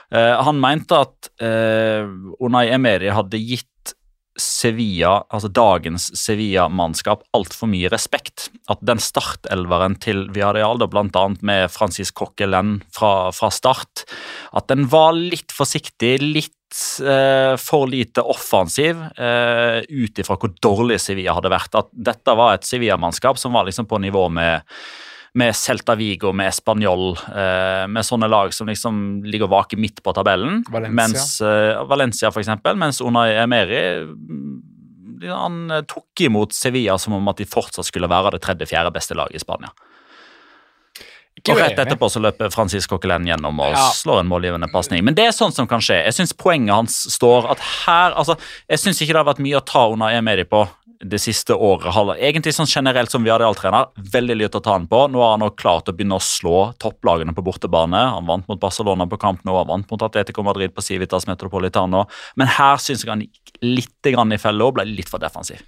han 0.09 0.57
mente 0.57 0.97
at 0.97 1.27
Unai 1.39 2.63
Emeri 2.73 3.11
hadde 3.13 3.37
gitt 3.37 3.69
Sevilla, 4.39 5.23
altså 5.29 5.49
dagens 5.51 6.09
Sevilla-mannskap 6.17 7.25
altfor 7.35 7.69
mye 7.71 7.91
respekt. 7.91 8.47
At 8.71 8.81
den 8.85 9.01
startelveren 9.03 9.97
til 10.01 10.27
Villarreal, 10.35 10.81
bl.a. 10.89 11.25
med 11.45 11.67
Francis 11.73 12.13
Coquelin 12.15 12.79
fra, 12.95 13.31
fra, 13.35 13.51
start, 13.53 14.05
at 14.55 14.69
den 14.71 14.87
var 14.91 15.13
litt 15.17 15.53
forsiktig, 15.55 16.15
litt 16.23 16.79
eh, 17.03 17.53
for 17.59 17.89
lite 17.91 18.23
offensiv 18.23 19.03
eh, 19.17 19.83
ut 19.83 20.23
ifra 20.23 20.39
hvor 20.39 20.55
dårlig 20.63 20.99
Sevilla 21.03 21.37
hadde 21.37 21.53
vært. 21.53 21.77
At 21.77 21.91
dette 21.93 22.37
var 22.39 22.55
et 22.55 22.67
Sevilla-mannskap 22.67 23.41
som 23.41 23.55
var 23.57 23.67
liksom 23.69 23.89
på 23.89 24.01
nivå 24.01 24.27
med 24.33 24.65
med 25.33 25.55
Celta 25.55 25.95
Vigo, 25.95 26.31
med 26.33 26.49
Español, 26.49 27.11
eh, 27.29 27.85
med 27.87 28.05
sånne 28.05 28.29
lag 28.29 28.53
som 28.53 28.69
liksom 28.69 29.21
ligger 29.25 29.49
og 29.49 29.53
vaker 29.53 29.77
midt 29.81 30.01
på 30.03 30.13
tabellen. 30.17 30.63
Valencia. 30.69 30.95
Mens, 30.95 31.41
eh, 31.41 31.83
Valencia, 31.89 32.31
for 32.31 32.41
eksempel, 32.41 32.79
mens 32.79 33.01
Unai 33.01 33.35
Emeri 33.37 33.83
mm, 34.05 34.57
han 35.29 35.83
tok 35.87 36.21
imot 36.21 36.53
Sevilla 36.55 36.97
som 36.97 37.13
om 37.17 37.27
at 37.27 37.41
de 37.41 37.47
fortsatt 37.49 37.85
skulle 37.85 38.07
være 38.07 38.37
det 38.37 38.43
tredje-fjerde 38.45 38.93
beste 38.95 39.17
laget 39.19 39.35
i 39.35 39.43
Spania. 39.43 39.71
Og 41.47 41.57
Rett 41.59 41.79
etterpå 41.79 42.09
så 42.11 42.19
løper 42.21 42.51
Francis 42.53 42.87
Coquelin 42.89 43.27
gjennom 43.29 43.59
og 43.63 43.71
Ja. 43.71 43.89
slår 43.95 44.19
en 44.21 44.27
målgivende 44.27 44.67
pasning. 44.71 45.03
Men 45.03 45.15
det 45.15 45.27
er 45.27 45.31
sånt 45.31 45.55
som 45.55 45.67
kan 45.67 45.79
skje. 45.79 46.03
Jeg 46.03 46.13
syns 46.13 46.33
poenget 46.33 46.75
hans 46.75 46.97
står 47.13 47.49
at 47.51 47.59
her 47.85 48.11
altså, 48.11 48.37
Jeg 48.69 48.79
syns 48.79 49.01
ikke 49.01 49.13
det 49.13 49.23
har 49.23 49.29
vært 49.33 49.39
mye 49.39 49.57
å 49.61 49.65
ta 49.65 49.87
Unai 49.89 50.15
Emedi 50.17 50.43
på 50.43 50.67
det 50.99 51.19
siste 51.21 51.55
året. 51.55 52.17
Egentlig 52.19 52.51
sånn 52.53 52.67
generelt 52.67 53.09
som 53.11 53.23
vi 53.23 53.31
hadde 53.31 53.47
trener 53.55 53.87
Veldig 53.95 54.35
lite 54.35 54.59
å 54.59 54.63
ta 54.63 54.73
han 54.75 54.87
på. 54.87 55.07
Nå 55.07 55.21
har 55.23 55.37
han 55.37 55.45
også 55.47 55.55
klart 55.55 55.87
å 55.87 55.95
begynne 55.95 56.17
å 56.19 56.23
slå 56.23 56.73
topplagene 56.77 57.33
på 57.33 57.43
bortebane. 57.45 58.01
Han 58.15 58.27
vant 58.27 58.47
mot 58.49 58.59
Barcelona 58.59 59.07
på 59.07 59.19
kamp 59.19 59.43
nå, 59.47 59.55
han 59.55 59.67
vant 59.67 59.89
mot 59.91 60.01
Atletico 60.01 60.43
Madrid 60.43 60.73
på 60.75 60.83
Civitas 60.83 61.25
Metropolitano. 61.29 62.05
Men 62.35 62.47
her 62.47 62.75
syns 62.77 63.05
jeg 63.05 63.09
han 63.13 63.21
gikk 63.21 63.61
litt 63.63 64.11
grann 64.11 64.33
i 64.33 64.37
fella 64.41 64.65
og 64.67 64.75
ble 64.75 64.85
litt 64.85 65.09
for 65.09 65.19
defensiv. 65.19 65.61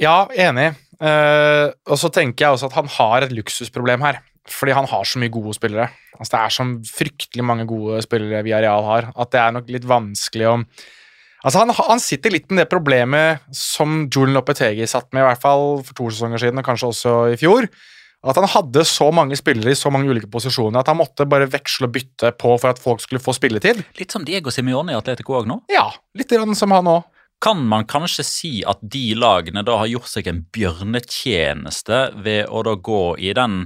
Ja, 0.00 0.26
enig. 0.32 0.72
Eh, 1.00 1.66
og 1.88 1.96
så 2.00 2.10
tenker 2.12 2.46
jeg 2.46 2.56
også 2.56 2.68
at 2.68 2.78
han 2.78 2.90
har 2.98 3.26
et 3.26 3.34
luksusproblem 3.34 4.04
her. 4.04 4.20
Fordi 4.50 4.74
han 4.74 4.88
har 4.88 5.04
så 5.06 5.20
mye 5.20 5.32
gode 5.32 5.54
spillere. 5.56 5.90
Altså, 6.16 6.32
det 6.34 6.40
er 6.40 6.54
så 6.54 6.66
fryktelig 6.90 7.44
mange 7.46 7.66
gode 7.68 8.00
spillere 8.04 8.42
vi 8.44 8.54
areal 8.56 8.86
har, 8.86 9.12
at 9.14 9.30
det 9.32 9.40
er 9.40 9.54
nok 9.56 9.70
litt 9.72 9.86
vanskelig 9.88 10.50
å 10.50 10.56
Altså, 11.40 11.62
han, 11.62 11.70
han 11.72 12.02
sitter 12.04 12.34
litt 12.34 12.50
med 12.50 12.58
det 12.60 12.68
problemet 12.68 13.46
som 13.56 14.02
Julian 14.12 14.36
Lopetegi 14.36 14.84
satt 14.84 15.06
med, 15.14 15.22
i 15.22 15.28
hvert 15.30 15.40
fall 15.40 15.78
for 15.86 15.96
to 15.96 16.10
sesonger 16.12 16.42
siden, 16.42 16.60
og 16.60 16.66
kanskje 16.66 16.90
også 16.90 17.14
i 17.32 17.38
fjor. 17.40 17.64
At 18.20 18.36
han 18.36 18.44
hadde 18.52 18.82
så 18.84 19.06
mange 19.16 19.38
spillere 19.40 19.72
i 19.72 19.78
så 19.78 19.88
mange 19.92 20.10
ulike 20.12 20.28
posisjoner 20.28 20.82
at 20.82 20.90
han 20.92 20.98
måtte 20.98 21.24
bare 21.24 21.48
veksle 21.48 21.88
og 21.88 21.94
bytte 21.94 22.34
på 22.36 22.52
for 22.60 22.68
at 22.68 22.82
folk 22.82 23.00
skulle 23.00 23.22
få 23.24 23.32
spilletid. 23.32 23.80
Litt 23.96 24.12
som 24.12 24.26
Diego 24.28 24.52
Simione 24.52 24.92
i 24.92 24.98
Atletico 24.98 25.38
òg 25.38 25.48
nå. 25.48 25.62
Ja, 25.72 25.86
litt 26.12 26.34
som 26.60 26.76
han 26.76 26.92
òg. 26.92 27.08
Kan 27.40 27.64
man 27.68 27.86
kanskje 27.88 28.24
si 28.26 28.52
at 28.68 28.82
de 28.82 29.14
lagene 29.16 29.64
da 29.64 29.78
har 29.80 29.88
gjort 29.88 30.10
seg 30.12 30.28
en 30.28 30.42
bjørnetjeneste 30.52 32.00
ved 32.20 32.50
å 32.52 32.64
da 32.66 32.76
gå 32.76 33.02
i 33.18 33.32
den 33.36 33.62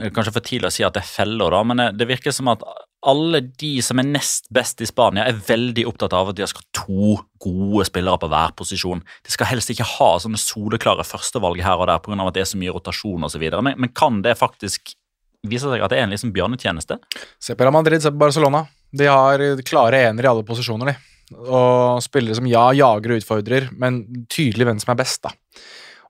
er 0.00 0.12
Kanskje 0.14 0.32
for 0.32 0.44
tidlig 0.44 0.70
å 0.70 0.72
si 0.72 0.84
at 0.86 0.94
det 0.96 1.02
er 1.02 1.10
feller, 1.10 1.52
da, 1.52 1.60
men 1.66 1.82
det 1.92 2.06
virker 2.08 2.32
som 2.32 2.48
at 2.52 2.62
alle 3.06 3.40
de 3.60 3.70
som 3.84 4.00
er 4.00 4.08
nest 4.08 4.48
best 4.52 4.80
i 4.84 4.88
Spania, 4.88 5.24
er 5.28 5.36
veldig 5.46 5.86
opptatt 5.88 6.14
av 6.16 6.30
at 6.30 6.36
de 6.36 6.48
skal 6.48 6.64
ha 6.64 6.82
to 6.82 7.12
gode 7.40 7.86
spillere 7.88 8.20
på 8.20 8.28
hver 8.32 8.54
posisjon. 8.56 9.02
De 9.24 9.32
skal 9.32 9.48
helst 9.48 9.72
ikke 9.72 9.88
ha 9.96 10.10
sånne 10.20 10.40
soleklare 10.40 11.06
førstevalg 11.08 11.62
her 11.64 11.80
og 11.80 11.88
der 11.88 12.02
pga. 12.04 12.18
at 12.26 12.36
det 12.36 12.44
er 12.44 12.50
så 12.52 12.60
mye 12.60 12.74
rotasjon 12.76 13.28
osv. 13.28 13.46
Men, 13.60 13.76
men 13.80 13.92
kan 13.96 14.20
det 14.24 14.36
faktisk 14.40 14.92
vise 15.48 15.70
seg 15.70 15.80
at 15.80 15.92
det 15.92 16.00
er 16.00 16.08
en 16.08 16.12
liksom 16.12 16.34
bjørnetjeneste? 16.36 17.00
Se 17.40 17.56
på 17.56 17.64
Real 17.64 17.76
Madrid, 17.76 18.02
se 18.04 18.12
på 18.12 18.20
Barcelona. 18.20 18.66
De 18.92 19.08
har 19.08 19.44
klare 19.64 20.04
ener 20.10 20.26
i 20.26 20.32
alle 20.32 20.44
posisjoner, 20.44 20.92
de. 20.92 21.09
Og 21.38 22.00
spillere 22.02 22.38
som 22.38 22.48
ja, 22.50 22.64
jager 22.74 23.14
og 23.14 23.22
utfordrer, 23.22 23.68
men 23.78 24.02
tydelig 24.30 24.66
hvem 24.66 24.80
som 24.82 24.94
er 24.94 25.00
best, 25.02 25.22
da. 25.26 25.34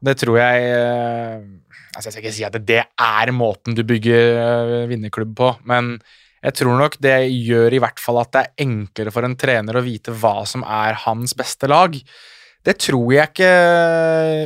Det 0.01 0.15
tror 0.17 0.39
jeg 0.41 0.69
eh, 0.73 1.43
altså 1.93 2.09
Jeg 2.09 2.15
skal 2.15 2.23
ikke 2.25 2.33
si 2.39 2.47
at 2.47 2.55
det 2.65 2.81
er 2.89 3.33
måten 3.37 3.77
du 3.77 3.83
bygger 3.85 4.39
eh, 4.41 4.89
vinnerklubb 4.89 5.35
på, 5.37 5.53
men 5.69 5.99
jeg 6.41 6.57
tror 6.57 6.79
nok 6.81 6.97
det 7.05 7.19
gjør 7.29 7.77
i 7.77 7.81
hvert 7.85 8.01
fall 8.01 8.23
at 8.23 8.31
det 8.33 8.43
er 8.43 8.65
enklere 8.65 9.13
for 9.13 9.29
en 9.29 9.37
trener 9.37 9.77
å 9.77 9.85
vite 9.85 10.15
hva 10.17 10.39
som 10.49 10.65
er 10.65 10.97
hans 11.05 11.37
beste 11.37 11.69
lag. 11.69 11.99
Det 12.61 12.75
tror 12.77 13.07
jeg 13.15 13.31
ikke 13.31 13.51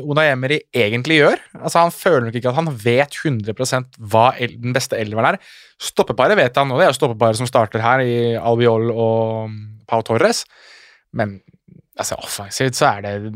Ona 0.07 0.29
Emery 0.31 0.61
egentlig 0.71 1.19
gjør. 1.19 1.41
Altså 1.59 1.83
Han 1.83 1.95
føler 1.95 2.29
nok 2.29 2.37
ikke 2.39 2.53
at 2.53 2.61
han 2.61 2.71
vet 2.85 3.17
100 3.25 3.99
hva 3.99 4.29
den 4.39 4.77
beste 4.77 4.99
elveren 5.01 5.33
er. 5.33 5.41
Stoppeparet 5.83 6.39
vet 6.39 6.61
han, 6.61 6.71
og 6.71 6.79
det 6.79 6.87
er 6.87 6.93
jo 6.93 6.99
stoppeparet 7.01 7.41
som 7.41 7.51
starter 7.51 7.83
her, 7.83 8.05
i 8.07 8.37
Albiol 8.39 8.93
og 8.93 9.57
Pau 9.91 10.05
Torres. 10.07 10.45
Men 11.13 11.41
altså, 11.99 12.19
offensivt 12.23 12.79
så 12.79 12.93
er 12.93 13.07
det 13.07 13.33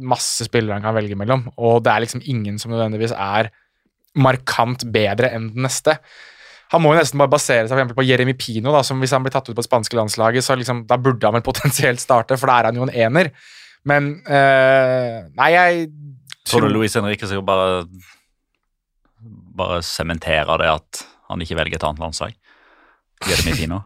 masse 0.00 0.48
spillere 0.48 0.76
han 0.76 0.84
kan 0.84 0.96
velge 0.96 1.16
mellom, 1.18 1.46
og 1.56 1.82
det 1.84 1.92
er 1.92 2.04
liksom 2.04 2.24
ingen 2.28 2.58
som 2.60 2.72
nødvendigvis 2.72 3.14
er 3.16 3.52
markant 4.20 4.84
bedre 4.92 5.30
enn 5.32 5.48
den 5.54 5.64
neste. 5.64 5.96
Han 6.72 6.80
må 6.84 6.92
jo 6.92 7.00
nesten 7.00 7.20
bare 7.20 7.32
basere 7.32 7.68
seg 7.68 7.80
for 7.80 7.98
på 8.00 8.04
Jeremy 8.08 8.34
Pino, 8.36 8.72
da, 8.72 8.80
som 8.84 9.00
hvis 9.00 9.12
han 9.12 9.24
blir 9.24 9.32
tatt 9.34 9.48
ut 9.48 9.54
på 9.54 9.60
det 9.60 9.68
spanske 9.68 9.96
landslaget, 9.96 10.44
så 10.44 10.56
liksom, 10.56 10.84
da 10.88 10.96
burde 11.00 11.28
han 11.28 11.36
vel 11.36 11.44
potensielt 11.44 12.00
starte, 12.00 12.38
for 12.40 12.48
da 12.48 12.60
er 12.60 12.70
han 12.70 12.80
jo 12.80 12.88
en 12.88 12.96
ener. 13.06 13.32
Men 13.88 14.12
uh, 14.26 15.28
Nei, 15.38 15.50
jeg 15.54 15.88
Tror 16.46 16.66
du 16.66 16.72
Luis 16.74 16.94
Henrique 16.98 17.26
skal 17.26 17.42
bare 17.46 17.84
bare 19.52 19.82
sementere 19.84 20.56
det 20.58 20.70
at 20.70 21.02
han 21.30 21.42
ikke 21.44 21.58
velger 21.58 21.78
et 21.78 21.84
annet 21.86 22.02
landslag? 22.02 22.32
Jeremy 23.22 23.66
nå? 23.70 23.78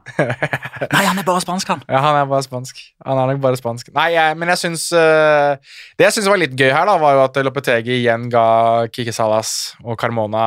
Nei, 0.95 1.03
han 1.05 1.19
er 1.21 1.27
bare 1.27 1.43
spansk, 1.45 1.69
han! 1.69 1.83
Ja, 1.91 2.01
han 2.05 2.17
er 2.23 2.29
bare 2.31 2.45
spansk. 2.47 2.79
Han 3.05 3.21
er 3.21 3.33
nok 3.33 3.43
bare 3.43 3.59
spansk. 3.61 3.91
Nei, 3.97 4.07
jeg, 4.15 4.37
men 4.41 4.49
jeg 4.53 4.63
syns 4.63 4.87
uh, 4.97 5.59
Det 5.99 6.07
jeg 6.07 6.17
syns 6.17 6.31
var 6.33 6.41
litt 6.41 6.55
gøy 6.57 6.71
her, 6.71 6.89
da, 6.89 6.97
var 7.03 7.19
jo 7.19 7.25
at 7.27 7.41
Lopetegi 7.45 7.99
igjen 7.99 8.31
ga 8.33 8.47
Kiki 8.93 9.13
Salas 9.15 9.51
og 9.85 9.99
Carmona 10.01 10.47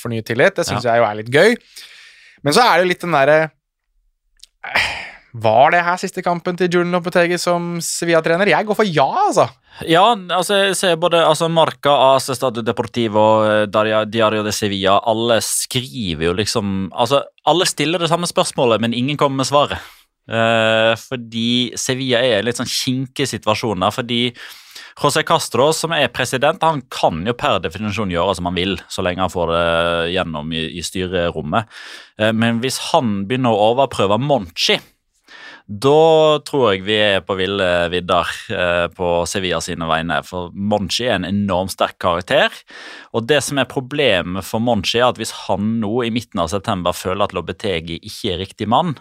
fornyet 0.00 0.26
tillit. 0.30 0.56
Det 0.58 0.66
syns 0.68 0.88
jeg 0.88 1.00
jo 1.00 1.06
er 1.06 1.20
litt 1.20 1.30
gøy. 1.30 1.54
Men 2.46 2.56
så 2.56 2.64
er 2.64 2.78
det 2.78 2.86
jo 2.86 2.90
litt 2.90 3.04
den 3.04 3.14
derre 3.14 3.38
eh, 4.66 4.90
Var 5.32 5.70
det 5.70 5.84
her 5.86 5.98
siste 6.00 6.24
kampen 6.26 6.56
til 6.58 6.70
Julen 6.72 6.90
Lopetegi 6.94 7.36
som 7.38 7.76
Sevilla-trener? 7.84 8.50
Jeg 8.50 8.66
går 8.66 8.78
for 8.78 8.88
ja, 8.88 9.06
altså. 9.28 9.46
Ja, 9.86 10.02
altså, 10.34 10.56
jeg 10.58 10.76
ser 10.76 10.96
både 11.00 11.20
altså, 11.22 11.46
Marca, 11.48 11.92
AC 12.16 12.32
Stadio 12.34 12.64
Deportivo, 12.66 13.26
eh, 13.46 13.66
Daria- 13.70 14.04
Diario 14.04 14.42
de 14.42 14.52
Sevilla 14.52 14.98
Alle 15.06 15.38
skriver 15.40 16.26
jo 16.26 16.34
liksom 16.34 16.90
Altså, 16.90 17.22
alle 17.46 17.68
stiller 17.70 18.02
det 18.02 18.10
samme 18.10 18.26
spørsmålet, 18.26 18.80
men 18.82 18.92
ingen 18.94 19.16
kommer 19.16 19.44
med 19.44 19.46
svaret. 19.46 19.78
Eh, 20.30 20.94
fordi 20.98 21.72
Sevilla 21.78 22.18
er 22.18 22.40
en 22.40 22.50
litt 22.50 22.58
sånn 22.58 22.68
kinkig 22.70 23.30
situasjon 23.30 23.80
der. 23.86 23.94
Fordi 23.94 24.20
José 25.00 25.22
Castro, 25.24 25.70
som 25.72 25.94
er 25.96 26.10
president, 26.12 26.62
han 26.62 26.82
kan 26.90 27.22
jo 27.24 27.32
per 27.38 27.60
definisjon 27.62 28.10
gjøre 28.12 28.34
som 28.36 28.50
han 28.50 28.58
vil, 28.58 28.76
så 28.90 29.02
lenge 29.06 29.22
han 29.22 29.32
får 29.32 29.52
det 29.54 29.64
gjennom 30.16 30.50
i, 30.52 30.66
i 30.76 30.82
styrerommet. 30.84 31.70
Eh, 32.18 32.32
men 32.36 32.60
hvis 32.60 32.78
han 32.90 33.20
begynner 33.30 33.54
å 33.54 33.70
overprøve 33.72 34.18
Monchi 34.20 34.80
da 35.70 36.40
tror 36.42 36.72
jeg 36.72 36.82
vi 36.82 36.96
er 36.98 37.20
på 37.22 37.36
ville 37.38 37.66
vidder 37.92 38.30
eh, 38.50 38.86
på 38.90 39.10
Sevilla 39.30 39.60
sine 39.62 39.86
vegne. 39.86 40.16
For 40.26 40.50
Monchi 40.50 41.06
er 41.06 41.20
en 41.20 41.28
enormt 41.28 41.76
sterk 41.76 42.00
karakter. 42.02 42.50
Og 43.14 43.28
det 43.30 43.38
som 43.46 43.60
er 43.62 43.70
problemet 43.70 44.46
for 44.46 44.58
Monchi, 44.58 44.98
er 44.98 45.12
at 45.12 45.20
hvis 45.20 45.34
han 45.46 45.76
nå 45.84 45.92
i 46.02 46.10
midten 46.10 46.42
av 46.42 46.50
september 46.50 46.96
føler 46.96 47.28
at 47.28 47.36
Lobetegi 47.36 48.00
ikke 48.02 48.34
er 48.34 48.42
riktig 48.42 48.66
mann 48.70 48.96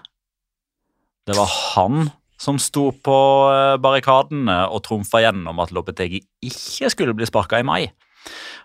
Det 1.26 1.38
var 1.38 1.50
han 1.74 2.12
som 2.40 2.62
sto 2.62 2.92
på 2.94 3.18
eh, 3.50 3.76
barrikadene 3.82 4.62
og 4.70 4.84
trumfa 4.86 5.24
gjennom 5.26 5.58
at 5.66 5.74
Lobetegi 5.74 6.22
ikke 6.46 6.94
skulle 6.94 7.18
bli 7.18 7.28
sparka 7.28 7.60
i 7.60 7.66
mai. 7.66 7.90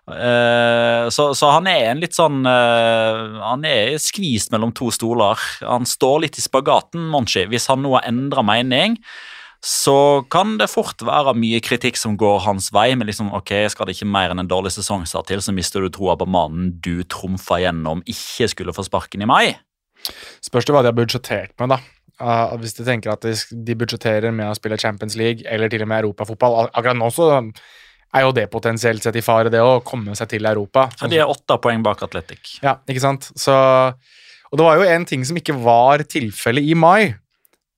Eh, 0.05 1.07
så, 1.09 1.31
så 1.33 1.49
han 1.55 1.69
er 1.71 1.87
en 1.89 2.01
litt 2.03 2.13
sånn 2.13 2.43
uh, 2.45 3.39
Han 3.41 3.63
er 3.65 3.95
skvist 4.03 4.51
mellom 4.53 4.75
to 4.77 4.91
stoler. 4.93 5.41
Han 5.65 5.89
står 5.89 6.27
litt 6.27 6.37
i 6.37 6.45
spagaten, 6.45 7.07
Monchi. 7.13 7.47
Hvis 7.49 7.71
han 7.73 7.81
nå 7.85 7.95
har 7.97 8.05
endra 8.11 8.45
mening, 8.45 8.99
så 9.65 10.21
kan 10.29 10.59
det 10.61 10.69
fort 10.69 11.01
være 11.01 11.33
mye 11.41 11.63
kritikk 11.65 11.97
som 11.97 12.19
går 12.21 12.43
hans 12.45 12.69
vei. 12.77 12.91
Men 13.01 13.09
liksom, 13.09 13.33
ok, 13.33 13.55
skal 13.73 13.89
det 13.89 13.97
ikke 13.97 14.11
mer 14.13 14.35
enn 14.35 14.45
en 14.45 14.51
dårlig 14.51 14.75
sesong 14.75 15.07
sesongstart 15.07 15.31
til, 15.33 15.45
så 15.45 15.57
mister 15.57 15.81
du 15.81 15.89
troa 15.95 16.19
på 16.21 16.29
mannen 16.29 16.75
du 16.85 17.01
trumfa 17.09 17.63
gjennom 17.65 18.05
ikke 18.05 18.51
skulle 18.53 18.77
få 18.77 18.85
sparken 18.85 19.25
i 19.25 19.31
mai. 19.31 19.55
Spørs 20.45 20.69
det 20.69 20.75
hva 20.77 20.83
de 20.85 20.93
har 20.93 20.99
budsjettert 20.99 21.57
med, 21.63 21.79
da. 21.79 21.81
Uh, 22.21 22.53
hvis 22.61 22.77
de 22.77 22.85
tenker 22.87 23.11
at 23.11 23.25
de, 23.25 23.33
de 23.67 23.75
budsjetterer 23.81 24.31
med 24.37 24.47
å 24.47 24.55
spille 24.55 24.77
Champions 24.79 25.17
League 25.19 25.49
eller 25.51 25.73
til 25.73 25.83
og 25.83 25.89
med 25.91 26.05
europafotball 26.05 26.61
Ak- 26.61 26.77
Akkurat 26.79 27.01
nå 27.01 27.09
så 27.11 27.27
er 28.15 28.25
jo 28.27 28.35
det 28.37 28.47
potensielt 28.53 29.03
sett 29.03 29.17
i 29.19 29.25
fare, 29.25 29.51
det 29.51 29.63
å 29.63 29.81
komme 29.87 30.15
seg 30.19 30.31
til 30.31 30.47
Europa. 30.47 30.87
Ja, 31.01 31.11
de 31.11 31.21
er 31.25 31.31
åtte 31.31 31.59
poeng 31.63 31.83
bak 31.85 32.05
Atletic. 32.07 32.59
Ja, 32.63 32.77
ikke 32.87 33.03
sant? 33.03 33.29
Så, 33.39 33.55
og 34.51 34.61
det 34.61 34.67
var 34.67 34.79
jo 34.79 34.89
en 34.95 35.07
ting 35.09 35.25
som 35.27 35.39
ikke 35.41 35.57
var 35.65 36.05
tilfellet 36.07 36.71
i 36.71 36.77
mai. 36.79 37.15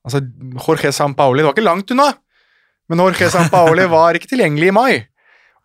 Altså, 0.06 0.20
Jorge 0.60 0.92
Sampaoli 0.94 1.42
Det 1.42 1.48
var 1.48 1.56
ikke 1.56 1.66
langt 1.66 1.90
unna, 1.90 2.12
men 2.90 3.02
Jorge 3.02 3.30
Sampaoli 3.32 3.88
var 3.96 4.18
ikke 4.18 4.30
tilgjengelig 4.34 4.70
i 4.70 4.76
mai. 4.76 4.92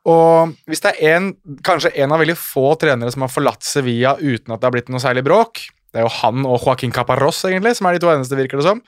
Og 0.09 0.55
hvis 0.65 0.82
det 0.82 0.95
er 0.95 1.19
en, 1.19 1.28
kanskje 1.65 1.91
en 2.01 2.15
av 2.15 2.24
veldig 2.24 2.38
få 2.39 2.72
trenere 2.82 3.11
som 3.13 3.22
har 3.22 3.30
forlatt 3.30 3.67
Sevilla 3.67 4.15
uten 4.17 4.55
at 4.55 4.61
det 4.61 4.65
har 4.65 4.74
blitt 4.74 4.89
noe 4.89 5.03
særlig 5.03 5.22
bråk, 5.28 5.61
det 5.91 6.01
er 6.01 6.07
jo 6.07 6.15
han 6.22 6.47
og 6.47 6.63
Joaquin 6.63 6.93
Caparros 6.95 7.43
egentlig, 7.45 7.76
som 7.78 7.86
er 7.89 7.97
de 7.97 8.01
to 8.01 8.09
eneste, 8.09 8.39
virker 8.39 8.57
det 8.57 8.65
som, 8.65 8.82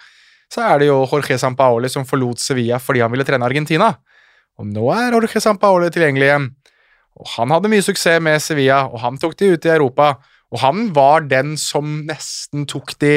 så 0.54 0.64
er 0.66 0.82
det 0.82 0.88
jo 0.90 1.04
Jorge 1.04 1.38
Sampaoli 1.42 1.92
som 1.92 2.08
forlot 2.08 2.42
Sevilla 2.42 2.80
fordi 2.82 3.04
han 3.04 3.14
ville 3.14 3.26
trene 3.28 3.46
Argentina. 3.46 3.92
Og 4.62 4.70
nå 4.70 4.86
er 4.94 5.16
Jorge 5.16 5.42
Sampaoli 5.42 5.90
tilgjengelig 5.94 6.30
igjen. 6.30 6.48
Og 7.20 7.30
han 7.36 7.54
hadde 7.54 7.70
mye 7.72 7.86
suksess 7.86 8.22
med 8.24 8.42
Sevilla, 8.42 8.84
og 8.90 9.02
han 9.04 9.20
tok 9.22 9.36
de 9.40 9.54
ut 9.54 9.68
i 9.68 9.74
Europa. 9.74 10.16
Og 10.54 10.62
han 10.62 10.88
var 10.94 11.26
den 11.30 11.56
som 11.58 12.02
nesten 12.08 12.68
tok 12.70 12.96
de 13.02 13.16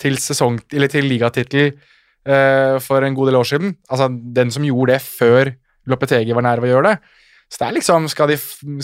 til, 0.00 0.16
sesong, 0.20 0.60
eller 0.72 0.88
til 0.92 1.08
ligatittel 1.08 1.74
uh, 1.74 2.76
for 2.80 3.04
en 3.04 3.16
god 3.16 3.30
del 3.30 3.40
år 3.40 3.48
siden. 3.52 3.74
Altså 3.90 4.08
den 4.08 4.52
som 4.54 4.64
gjorde 4.64 4.96
det 4.96 5.02
før 5.04 5.52
Lopetegi 5.90 6.36
var 6.36 6.44
nær 6.44 6.60
ved 6.62 6.70
å 6.70 6.78
gjøre 6.78 6.92
det. 6.92 7.16
Så 7.50 7.58
det 7.58 7.66
er 7.66 7.74
liksom, 7.80 8.04
skal 8.06 8.30
de, 8.30 8.36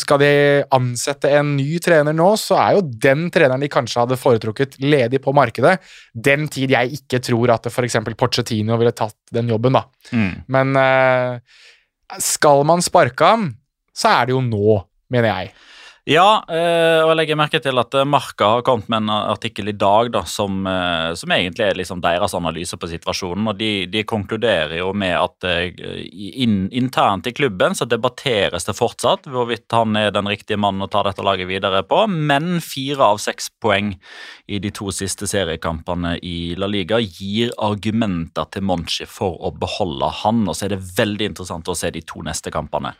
skal 0.02 0.18
de, 0.18 0.30
ansette 0.74 1.30
en 1.38 1.52
ny 1.54 1.76
trener 1.82 2.16
nå, 2.16 2.32
så 2.40 2.56
er 2.58 2.72
jo 2.74 2.80
den 3.04 3.28
treneren 3.30 3.62
de 3.62 3.68
kanskje 3.70 4.02
hadde 4.02 4.18
foretrukket, 4.18 4.74
ledig 4.82 5.20
på 5.22 5.34
markedet. 5.36 5.76
Den 6.10 6.48
tid 6.50 6.74
jeg 6.74 6.98
ikke 6.98 7.20
tror 7.22 7.52
at 7.54 7.68
f.eks. 7.70 8.00
Pochettino 8.18 8.74
ville 8.80 8.94
tatt 8.96 9.14
den 9.36 9.52
jobben, 9.54 9.78
da. 9.78 9.84
Mm. 10.10 10.32
Men 10.50 10.80
eh, 10.82 11.62
skal 12.22 12.64
man 12.68 12.82
sparke 12.84 13.24
ham, 13.24 13.48
så 13.96 14.12
er 14.20 14.28
det 14.28 14.36
jo 14.36 14.42
nå, 14.44 14.80
mener 15.12 15.30
jeg. 15.30 15.54
Ja, 16.06 16.44
eh, 16.46 17.00
og 17.02 17.08
jeg 17.10 17.16
legger 17.18 17.38
merke 17.40 17.58
til 17.58 17.80
at 17.82 17.94
eh, 17.98 18.06
Marka 18.06 18.46
har 18.52 18.60
kommet 18.62 18.86
med 18.92 19.00
en 19.00 19.08
artikkel 19.10 19.72
i 19.72 19.74
dag 19.74 20.12
da, 20.14 20.20
som, 20.30 20.60
eh, 20.70 21.08
som 21.18 21.32
egentlig 21.34 21.64
er 21.66 21.78
liksom 21.80 21.98
deres 22.04 22.36
analyse 22.38 22.78
på 22.78 22.86
situasjonen. 22.92 23.48
og 23.50 23.58
De, 23.58 23.70
de 23.90 24.04
konkluderer 24.06 24.76
jo 24.78 24.92
med 24.94 25.16
at 25.18 25.48
in, 25.66 26.68
internt 26.70 27.26
i 27.26 27.32
klubben 27.34 27.74
så 27.74 27.88
debatteres 27.90 28.68
det 28.68 28.76
fortsatt 28.78 29.26
hvorvidt 29.26 29.66
han 29.74 29.98
er 29.98 30.14
den 30.14 30.30
riktige 30.30 30.60
mannen 30.62 30.86
å 30.86 30.88
ta 30.92 31.02
dette 31.08 31.26
laget 31.26 31.50
videre 31.50 31.82
på, 31.82 32.04
men 32.06 32.62
fire 32.62 33.10
av 33.10 33.18
seks 33.26 33.50
poeng 33.58 33.96
i 34.46 34.62
de 34.62 34.70
to 34.70 34.94
siste 34.94 35.26
seriekampene 35.26 36.20
i 36.22 36.54
La 36.54 36.70
Liga 36.70 37.02
gir 37.02 37.50
argumenter 37.58 38.46
til 38.54 38.62
Monchi 38.70 39.10
for 39.10 39.42
å 39.42 39.50
beholde 39.58 40.14
han. 40.22 40.46
og 40.46 40.54
Så 40.54 40.68
er 40.68 40.76
det 40.76 40.84
veldig 41.02 41.32
interessant 41.32 41.66
å 41.66 41.74
se 41.74 41.90
de 41.90 42.06
to 42.06 42.22
neste 42.22 42.54
kampene 42.54 42.94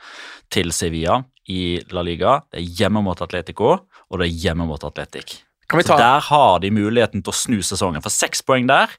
til 0.50 0.74
Sevilla 0.74 1.22
i 1.52 1.80
La 1.94 2.02
Liga. 2.06 2.40
Det 2.50 2.60
er 2.62 2.80
hjemme 2.82 3.02
mot 3.06 3.20
Atletico, 3.22 3.74
og 4.10 4.20
det 4.20 4.28
er 4.28 4.40
hjemme 4.46 4.66
mot 4.68 4.82
Atletic. 4.86 5.40
Så 5.66 5.98
der 5.98 6.22
har 6.28 6.58
de 6.62 6.70
muligheten 6.70 7.24
til 7.24 7.32
å 7.32 7.36
snu 7.36 7.60
sesongen. 7.64 8.02
For 8.04 8.14
seks 8.14 8.42
poeng 8.46 8.68
der, 8.70 8.92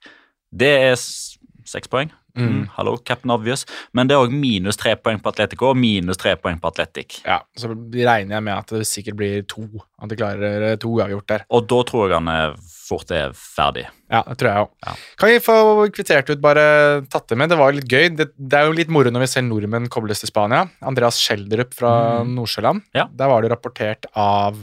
det 0.51 0.71
er 0.89 0.95
seks 0.97 1.91
poeng. 1.91 2.11
Mm. 2.37 2.67
Hallo, 2.75 2.97
Captain 2.97 3.31
Obvious. 3.33 3.65
Men 3.97 4.09
det 4.09 4.15
er 4.15 4.21
òg 4.21 4.33
minus 4.35 4.77
tre 4.77 4.93
poeng 4.99 5.19
på 5.23 5.31
Atletico 5.31 5.71
og 5.71 5.79
minus 5.79 6.19
tre 6.21 6.35
poeng 6.37 6.59
på 6.61 6.69
Atletic. 6.69 7.21
Ja, 7.25 7.39
så 7.57 7.71
regner 7.73 8.37
jeg 8.37 8.45
med 8.45 8.53
at 8.53 8.73
det 8.75 8.87
sikkert 8.89 9.17
blir 9.19 9.47
to. 9.49 9.65
At 9.97 10.11
de 10.11 10.19
klarer 10.19 10.77
to 10.81 10.91
uavgjort 10.99 11.31
der. 11.31 11.47
Og 11.49 11.65
da 11.71 11.79
tror 11.87 12.11
jeg 12.11 12.19
han 12.19 12.29
er 12.31 12.59
fort 12.88 13.11
er 13.13 13.35
ferdig. 13.38 13.85
Ja, 14.07 14.23
det 14.27 14.38
tror 14.39 14.49
jeg 14.49 14.65
òg. 14.65 14.71
Ja. 14.85 14.95
Kan 15.19 15.31
vi 15.33 15.43
få 15.43 15.57
kvittert 15.95 16.31
ut, 16.31 16.41
bare 16.43 16.63
tatt 17.11 17.27
det 17.31 17.38
med? 17.39 17.51
Det 17.51 17.59
var 17.59 17.75
litt 17.75 17.91
gøy. 17.91 18.09
Det, 18.15 18.29
det 18.38 18.59
er 18.59 18.69
jo 18.69 18.77
litt 18.77 18.93
moro 18.93 19.11
når 19.11 19.25
vi 19.25 19.29
ser 19.33 19.45
nordmenn 19.47 19.89
kobles 19.91 20.23
til 20.23 20.31
Spania. 20.31 20.65
Andreas 20.88 21.19
Schjelderup 21.21 21.75
fra 21.77 21.91
Nordsjøland. 22.27 22.88
Ja. 22.97 23.09
Der 23.11 23.31
var 23.31 23.43
det 23.43 23.51
rapportert 23.53 24.09
av 24.15 24.59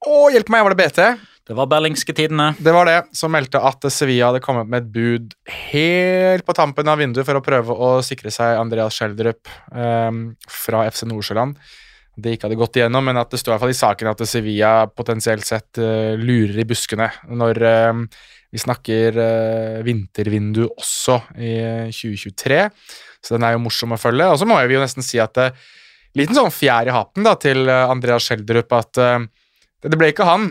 Å, 0.00 0.30
hjelp 0.32 0.48
meg, 0.52 0.64
var 0.64 0.72
det 0.72 0.80
BT? 0.80 1.02
Det 1.50 1.56
var 1.58 1.66
Berlingske 1.66 2.14
tidene. 2.14 2.52
Det 2.62 2.72
var 2.72 2.86
det 2.86 2.98
som 3.16 3.32
meldte 3.34 3.58
at 3.58 3.82
Sevilla 3.90 4.28
hadde 4.28 4.42
kommet 4.44 4.68
med 4.70 4.84
et 4.84 4.92
bud 4.94 5.32
helt 5.72 6.46
på 6.46 6.54
tampen 6.54 6.88
av 6.88 7.00
vinduet 7.00 7.26
for 7.26 7.36
å 7.36 7.42
prøve 7.42 7.74
å 7.74 7.88
sikre 8.06 8.30
seg 8.30 8.60
Andreas 8.60 8.94
Schjelderup 8.94 9.50
um, 9.74 10.20
fra 10.46 10.84
FC 10.86 11.08
Nordsjøland. 11.10 11.58
Det 12.22 12.36
ikke 12.36 12.48
hadde 12.48 12.58
gått 12.60 12.78
igjennom, 12.80 13.04
men 13.06 13.18
at 13.20 13.32
det 13.32 13.40
står 13.40 13.52
i 13.52 13.54
hvert 13.54 13.64
fall 13.64 13.74
i 13.74 13.78
saken 13.80 14.10
at 14.12 14.22
Sevilla 14.28 14.72
potensielt 14.88 15.46
sett 15.48 15.80
uh, 15.82 16.14
lurer 16.20 16.60
i 16.62 16.66
buskene 16.68 17.08
når 17.32 17.60
uh, 17.64 18.04
vi 18.50 18.62
snakker 18.62 19.18
uh, 19.20 19.80
vintervindu 19.86 20.64
også 20.68 21.20
i 21.38 21.52
2023. 21.94 22.62
Så 23.20 23.36
den 23.36 23.44
er 23.46 23.54
jo 23.56 23.64
morsom 23.66 23.92
å 23.94 24.00
følge. 24.00 24.30
Og 24.32 24.40
så 24.40 24.48
må 24.48 24.56
vi 24.66 24.76
jo 24.78 24.82
nesten 24.82 25.06
si 25.06 25.20
at 25.22 25.38
uh, 25.40 25.52
Liten 26.18 26.34
sånn 26.34 26.50
fjær 26.50 26.88
i 26.90 26.90
hatten 26.90 27.22
da, 27.22 27.36
til 27.38 27.68
Andreas 27.70 28.24
Schjelderup 28.26 28.72
at 28.74 28.98
det 28.98 29.94
ble 29.94 30.08
ikke 30.10 30.26
han. 30.26 30.48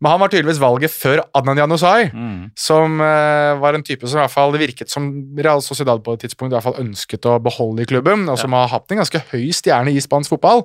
Men 0.00 0.14
han 0.14 0.20
var 0.22 0.30
tydeligvis 0.32 0.60
valget 0.62 0.92
før 0.92 1.20
Adnan 1.36 1.60
Janusai, 1.60 2.10
Mm. 2.12 2.50
som 2.56 3.00
uh, 3.00 3.60
var 3.60 3.76
en 3.76 3.82
type 3.84 4.08
som 4.08 4.18
i 4.18 4.22
hvert 4.22 4.32
fall 4.32 4.52
virket 4.56 4.88
som 4.88 5.10
Real 5.36 5.60
Sociedad 5.60 6.00
på 6.02 6.14
et 6.16 6.24
tidspunkt 6.24 6.52
i 6.52 6.56
hvert 6.56 6.64
fall 6.64 6.80
ønsket 6.80 7.28
å 7.28 7.38
beholde 7.40 7.84
i 7.84 7.88
klubben, 7.88 8.24
og 8.28 8.38
som 8.40 8.52
har 8.56 8.68
hatt 8.72 8.90
en 8.90 9.02
ganske 9.02 9.20
høy 9.32 9.50
stjerne 9.52 9.92
i 9.92 10.00
spansk 10.00 10.32
fotball. 10.32 10.64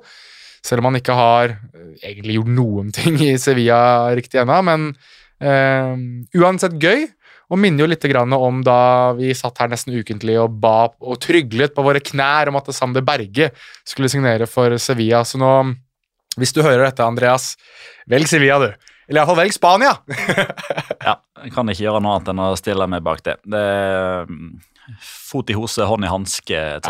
Selv 0.66 0.82
om 0.82 0.90
han 0.90 1.00
ikke 1.00 1.18
har 1.18 1.54
eh, 1.54 1.92
egentlig 2.02 2.40
gjort 2.40 2.56
noen 2.58 2.90
ting 2.96 3.20
i 3.24 3.36
Sevilla 3.42 4.10
riktig 4.18 4.42
ennå, 4.42 4.62
men 4.66 4.90
eh, 5.44 5.94
uansett 6.42 6.80
gøy. 6.82 7.08
Og 7.54 7.60
minner 7.62 7.84
jo 7.84 7.90
litt 7.92 8.06
om 8.34 8.64
da 8.66 9.14
vi 9.14 9.30
satt 9.38 9.60
her 9.62 9.70
nesten 9.70 9.94
ukentlig 9.94 10.40
og 10.42 10.56
ba 10.64 10.88
og 10.90 11.20
tryglet 11.22 11.76
på 11.76 11.84
våre 11.86 12.02
knær 12.02 12.50
om 12.50 12.58
at 12.58 12.72
Sander 12.74 13.06
Berge 13.06 13.52
skulle 13.86 14.10
signere 14.10 14.48
for 14.50 14.74
Sevilla. 14.82 15.22
Så 15.22 15.38
nå, 15.38 15.52
hvis 16.42 16.56
du 16.56 16.64
hører 16.66 16.88
dette, 16.88 17.06
Andreas, 17.06 17.54
velg 18.10 18.26
Sevilla, 18.32 18.58
du. 18.64 18.95
Eller 19.08 19.22
iallfall 19.22 19.42
velg 19.44 19.56
Spania! 19.56 19.98
Ja, 21.06 21.20
jeg 21.44 21.52
kan 21.54 21.70
ikke 21.70 21.84
gjøre 21.84 22.00
noe 22.02 22.16
annet 22.16 22.32
enn 22.32 22.40
å 22.42 22.56
stille 22.58 22.88
meg 22.90 23.04
bak 23.06 23.20
det. 23.26 23.36
det 23.46 23.66
fot 25.02 25.50
i 25.50 25.56
hose, 25.58 25.86
hånd 25.90 26.06
i 26.06 26.10
hanske 26.10 26.58
etc. 26.78 26.90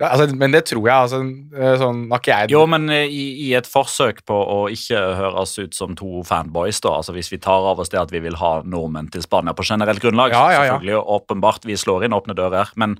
Ja, 0.00 0.10
altså, 0.10 0.26
men 0.36 0.54
det 0.54 0.64
tror 0.70 0.86
jeg. 0.88 0.94
altså, 0.96 1.20
eh, 1.56 1.74
sånn, 1.80 2.02
har 2.12 2.22
ikke 2.22 2.38
jeg 2.38 2.52
Jo, 2.54 2.64
men 2.70 2.88
eh, 2.92 3.04
i, 3.08 3.24
i 3.46 3.50
et 3.56 3.68
forsøk 3.68 4.22
på 4.28 4.36
å 4.36 4.58
ikke 4.72 5.00
høres 5.18 5.54
ut 5.60 5.76
som 5.76 5.92
to 5.98 6.22
fanboys, 6.28 6.80
da, 6.84 6.96
altså 7.00 7.14
hvis 7.16 7.30
vi 7.32 7.40
tar 7.44 7.68
av 7.72 7.82
oss 7.84 7.92
det 7.92 8.00
at 8.00 8.14
vi 8.14 8.22
vil 8.24 8.38
ha 8.40 8.54
nordmenn 8.64 9.10
til 9.12 9.24
Spania 9.24 9.56
på 9.56 9.66
generelt 9.68 10.02
grunnlag, 10.04 10.32
Ja, 10.32 10.44
ja, 10.52 10.52
ja. 10.54 10.74
selvfølgelig, 10.74 10.96
og 11.00 11.14
åpenbart, 11.18 11.68
vi 11.68 11.78
slår 11.80 12.06
inn 12.08 12.16
åpne 12.16 12.36
dører, 12.38 12.72
men 12.80 12.96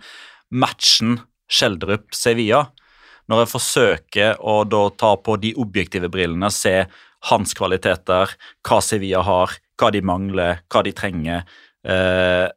matchen 0.52 1.22
Skjeldrup-Sevilla 1.52 2.66
når 3.32 3.40
jeg 3.40 3.52
forsøker 3.54 4.40
å 4.44 4.58
da 4.68 4.82
ta 5.00 5.14
på 5.16 5.38
de 5.40 5.54
objektive 5.60 6.10
brillene, 6.12 6.50
se 6.52 6.82
hans 7.30 7.54
kvaliteter, 7.56 8.34
hva 8.66 8.80
Sevilla 8.84 9.22
har, 9.24 9.54
hva 9.80 9.90
de 9.94 10.02
mangler, 10.04 10.60
hva 10.70 10.84
de 10.86 10.92
trenger, 10.96 11.46
eh, 11.86 12.48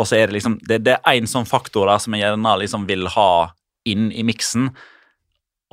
og 0.00 0.08
så 0.08 0.16
er 0.16 0.30
det 0.30 0.38
liksom 0.38 0.58
Det, 0.64 0.80
det 0.86 0.96
er 0.96 1.18
én 1.18 1.28
sånn 1.28 1.48
faktor 1.48 1.90
der 1.90 2.00
som 2.02 2.14
jeg 2.16 2.24
gjerne 2.24 2.54
liksom 2.62 2.86
vil 2.88 3.06
ha 3.12 3.52
inn 3.88 4.10
i 4.14 4.24
miksen. 4.26 4.70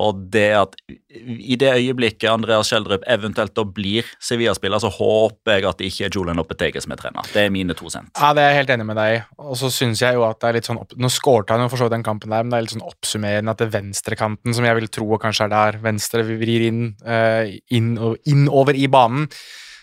Og 0.00 0.22
det 0.32 0.48
at 0.56 0.76
i 0.90 1.56
det 1.60 1.72
øyeblikket 1.76 2.30
Andreas 2.30 2.70
Schjelderup 2.70 3.04
eventuelt 3.10 3.54
da 3.56 3.64
blir 3.66 4.08
Sevilla-spiller, 4.22 4.80
så 4.82 4.90
håper 4.94 5.58
jeg 5.58 5.68
at 5.68 5.80
det 5.80 5.90
ikke 5.90 6.08
er 6.08 6.16
Julian 6.16 6.40
Lopetegi 6.40 6.82
som 6.82 6.94
er 6.94 7.02
trener. 7.02 7.30
Det 7.34 7.44
er 7.44 7.54
mine 7.54 7.76
to 7.76 7.90
cent. 7.92 8.10
Ja, 8.16 8.32
det 8.36 8.44
er 8.44 8.54
jeg 8.54 8.62
helt 8.62 8.74
enig 8.76 8.88
med 8.90 9.00
deg 9.00 9.16
i. 9.18 9.22
Og 9.44 9.58
så 9.60 9.72
syns 9.74 10.02
jeg 10.04 10.18
jo 10.18 10.26
at 10.28 10.40
det 10.40 10.50
er 10.50 10.58
litt 10.58 10.70
sånn 10.70 10.80
opp... 10.80 10.96
Nå 10.96 11.12
skårte 11.12 11.56
han 11.56 11.66
jo 11.66 11.70
for 11.72 11.82
så 11.82 11.88
vidt 11.88 11.98
den 11.98 12.06
kampen 12.06 12.32
der, 12.32 12.44
men 12.44 12.54
det 12.54 12.60
er 12.60 12.66
litt 12.66 12.76
sånn 12.76 12.86
oppsummerende 12.88 13.54
at 13.54 13.62
det 13.62 13.68
er 13.68 13.76
venstrekanten, 13.78 14.56
som 14.56 14.68
jeg 14.68 14.80
vil 14.80 14.92
tro 14.92 15.20
kanskje 15.20 15.48
er 15.48 15.54
der 15.54 15.80
venstre 15.84 16.26
vrir 16.28 16.68
inn, 16.70 16.84
eh, 17.04 17.56
inn 17.76 17.96
og 17.98 18.30
innover 18.30 18.78
i 18.78 18.88
banen, 18.90 19.28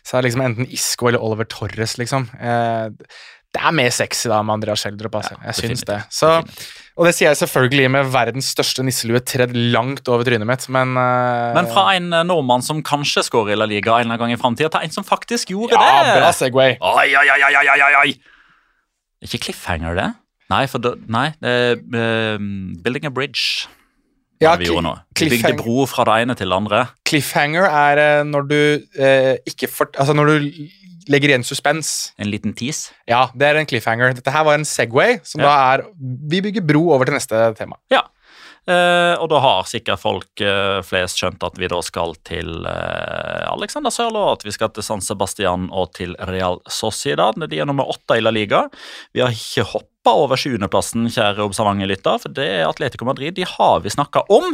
så 0.07 0.15
er 0.15 0.23
det 0.23 0.29
liksom 0.29 0.45
enten 0.45 0.69
Isco 0.71 1.09
eller 1.09 1.23
Oliver 1.23 1.49
Torres, 1.51 1.97
liksom. 1.99 2.29
Eh, 2.39 2.87
det 3.55 3.63
er 3.63 3.75
mer 3.75 3.93
sexy 3.95 4.29
da 4.31 4.41
med 4.45 4.59
Andreas 4.59 4.83
Schjelderup, 4.83 5.17
altså. 5.19 5.37
jeg 5.43 5.59
syns 5.61 5.85
det. 5.87 6.01
Så, 6.13 6.29
og 6.97 7.05
det 7.05 7.13
sier 7.13 7.29
jeg 7.29 7.37
selvfølgelig 7.43 7.89
med 7.93 8.07
verdens 8.09 8.49
største 8.55 8.81
nisselue 8.85 9.21
tredd 9.21 9.53
langt 9.73 10.09
over 10.09 10.25
trynet 10.25 10.49
mitt, 10.49 10.65
men 10.73 10.95
uh, 10.97 11.53
Men 11.53 11.69
fra 11.69 11.91
en 11.93 12.09
eh, 12.09 12.25
nordmann 12.25 12.65
som 12.65 12.81
kanskje 12.85 13.21
skårer 13.27 13.53
i 13.53 13.59
La 13.59 13.67
Liga 13.69 13.99
en 13.99 14.07
eller 14.07 14.15
annen 14.15 14.23
gang 14.23 14.33
i 14.33 14.39
framtida, 14.41 14.71
til 14.73 14.87
en 14.87 14.95
som 14.95 15.05
faktisk 15.05 15.53
gjorde 15.53 15.77
Ja, 15.77 16.01
det! 16.07 16.15
bra 16.17 16.31
Segway. 16.33 16.77
Oi, 16.81 17.07
oi, 17.13 17.27
oi, 17.35 17.41
oi, 17.51 17.67
oi, 17.75 17.91
oi! 18.01 18.15
Ikke 19.27 19.41
cliffhanger, 19.45 19.93
det? 19.97 20.07
Nei, 20.49 20.63
for 20.71 20.81
da, 20.81 20.95
nei, 21.11 21.27
det 21.43 21.53
eh, 21.77 22.41
Building 22.81 23.05
a 23.09 23.13
bridge. 23.13 23.67
Ja, 24.41 24.55
vi 24.57 24.69
gjorde 24.69 24.85
nå. 24.85 24.95
Vi 25.17 25.29
bygde 25.33 25.55
bro 25.57 25.85
fra 25.89 26.05
det 26.09 26.17
ene 26.25 26.37
til 26.37 26.49
det 26.49 26.57
andre. 26.57 26.83
Cliffhanger 27.09 27.65
er 27.69 28.25
når 28.25 28.49
du 28.49 28.59
eh, 28.97 29.37
ikke 29.49 29.69
for, 29.69 29.89
Altså 29.97 30.13
når 30.17 30.33
du 30.33 30.51
legger 31.11 31.31
igjen 31.33 31.45
suspens. 31.47 32.11
En 32.19 32.29
liten 32.31 32.53
tease. 32.57 32.91
Ja, 33.09 33.27
det 33.35 33.47
er 33.47 33.59
en 33.61 33.69
cliffhanger. 33.69 34.13
Dette 34.17 34.33
her 34.33 34.45
var 34.47 34.59
en 34.59 34.67
Segway, 34.67 35.19
som 35.23 35.41
Ja. 35.41 35.47
da 35.47 35.55
er 35.73 35.85
Vi 36.29 36.41
bygger 36.41 36.65
bro 36.65 36.91
over 36.93 37.05
til 37.05 37.13
neste 37.15 37.55
tema. 37.57 37.77
Ja. 37.91 38.03
Eh, 38.67 39.15
og 39.21 39.29
da 39.31 39.39
har 39.39 39.63
sikkert 39.63 40.01
folk 40.01 40.41
eh, 40.43 40.81
flest 40.83 41.15
skjønt 41.21 41.43
at 41.47 41.55
vi 41.55 41.69
da 41.71 41.77
skal 41.85 42.17
til 42.27 42.65
eh, 42.67 43.45
Alexander 43.47 43.93
Sørlo, 43.95 44.25
at 44.33 44.43
vi 44.43 44.51
skal 44.51 44.73
til 44.75 44.83
San 44.83 44.99
Sebastian 44.99 45.69
og 45.71 45.93
til 45.95 46.17
Real 46.27 46.59
Sociedad. 46.67 47.39
De 47.47 47.61
er 47.61 47.69
nummer 47.69 47.87
åtte 47.87 48.17
i 48.19 48.23
La 48.25 48.33
Liga. 48.35 48.65
Vi 49.15 49.23
har 49.23 49.31
ikke 49.31 49.63
hoppa 49.71 50.11
over 50.11 50.35
20.-plassen, 50.35 51.07
kjære 51.07 51.47
observante 51.47 51.87
lytter, 51.87 52.19
for 52.19 52.35
det 52.35 52.47
er 52.57 52.67
Atletico 52.67 53.07
Madrid. 53.07 53.37
De 53.39 53.47
har 53.47 53.79
vi 53.85 53.95
snakka 53.95 54.25
om. 54.35 54.51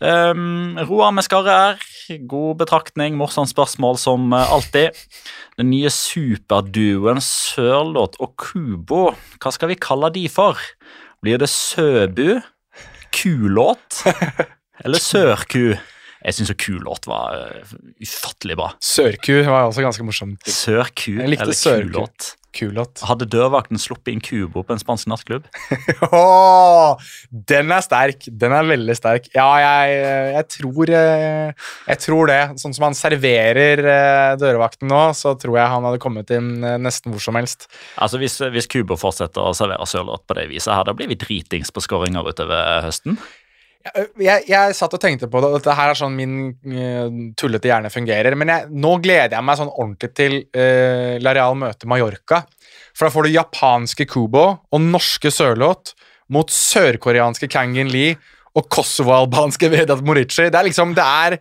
Um, 0.00 0.74
Roar 0.88 1.12
Mescarre 1.14 1.52
er 1.68 1.84
god 2.28 2.58
betraktning, 2.60 3.16
morsomt 3.18 3.50
spørsmål 3.50 3.98
som 4.00 4.32
eh, 4.32 4.52
alltid. 4.52 4.98
Den 5.58 5.70
nye 5.72 5.90
superduoen 5.92 7.22
Sørloth 7.24 8.20
og 8.22 8.34
Kubo, 8.40 9.06
hva 9.40 9.52
skal 9.54 9.72
vi 9.72 9.78
kalle 9.80 10.10
de 10.14 10.26
for? 10.32 10.60
Blir 11.24 11.40
det 11.40 11.48
Søbu? 11.52 12.40
Kulåt? 13.14 14.02
Eller 14.84 15.02
Sørku? 15.10 15.74
Jeg 16.24 16.36
syns 16.36 16.54
Kulåt 16.60 17.08
var 17.08 17.36
eh, 17.36 17.74
ufattelig 18.04 18.56
bra. 18.60 18.70
Sørku 18.82 19.36
var 19.44 19.68
også 19.68 19.84
ganske 19.84 20.06
morsomt. 20.06 20.48
Sørku 20.48 21.18
eller 21.18 21.40
Kulåt? 21.40 21.60
Sørku. 21.60 21.92
Kulåt. 21.92 22.30
Kulåt. 22.54 23.02
Hadde 23.08 23.28
dørvakten 23.30 23.80
sluppet 23.80 24.12
inn 24.14 24.22
Kubo 24.24 24.64
på 24.64 24.74
en 24.74 24.82
spansk 24.82 25.08
nattklubb? 25.10 25.46
Åh, 26.08 27.04
den 27.50 27.74
er 27.74 27.84
sterk. 27.84 28.28
Den 28.30 28.54
er 28.56 28.68
veldig 28.68 28.96
sterk. 28.98 29.28
Ja, 29.34 29.48
jeg, 29.60 29.98
jeg 30.36 30.48
tror 30.56 30.94
eh, 30.94 31.68
Jeg 31.90 32.02
tror 32.04 32.30
det. 32.30 32.40
Sånn 32.62 32.76
som 32.76 32.88
han 32.88 32.98
serverer 32.98 33.84
eh, 33.84 34.32
dørvakten 34.40 34.90
nå, 34.90 35.04
så 35.16 35.34
tror 35.40 35.58
jeg 35.60 35.72
han 35.74 35.88
hadde 35.88 36.02
kommet 36.02 36.32
inn 36.34 36.56
eh, 36.64 36.80
nesten 36.80 37.14
hvor 37.14 37.22
som 37.22 37.38
helst. 37.38 37.68
Altså 37.98 38.20
Hvis, 38.22 38.40
hvis 38.54 38.70
Kubo 38.70 38.98
fortsetter 39.00 39.42
å 39.42 39.54
servere 39.56 39.88
sørlåt 39.88 40.26
på 40.28 40.38
det 40.38 40.48
viset, 40.52 40.72
her, 40.74 40.86
da 40.86 40.96
blir 40.96 41.10
vi 41.10 41.20
dritings 41.20 41.74
på 41.74 41.82
skåringer 41.84 42.30
utover 42.30 42.84
høsten. 42.86 43.18
Jeg, 43.84 44.46
jeg 44.48 44.76
satt 44.78 44.94
og 44.96 45.00
tenkte 45.02 45.28
på 45.28 45.40
det, 45.42 45.48
og 45.50 45.58
dette 45.58 45.74
her 45.76 45.90
er 45.92 45.98
sånn 45.98 46.14
min 46.16 46.36
uh, 46.72 47.18
tullete 47.36 47.68
hjerne 47.68 47.90
fungerer. 47.92 48.36
Men 48.40 48.52
jeg, 48.52 48.70
nå 48.72 48.94
gleder 49.04 49.36
jeg 49.36 49.44
meg 49.44 49.58
sånn 49.60 49.72
ordentlig 49.74 50.10
til 50.16 50.38
uh, 50.56 51.20
Lareal 51.20 51.58
møter 51.60 51.90
Mallorca. 51.90 52.44
For 52.94 53.06
da 53.06 53.12
får 53.12 53.26
du 53.26 53.34
japanske 53.34 54.06
Kubo 54.08 54.46
og 54.56 54.80
norske 54.80 55.32
Sørloth 55.34 55.92
mot 56.32 56.48
sørkoreanske 56.48 57.50
Kangin 57.52 57.90
Lee 57.92 58.16
og 58.56 58.70
kosovo-albanske 58.72 59.68
Vedat 59.72 60.00
Morici. 60.06 60.48
Det 60.48 60.58
er 60.60 60.68
liksom 60.70 60.94
Det 60.96 61.04
er 61.04 61.38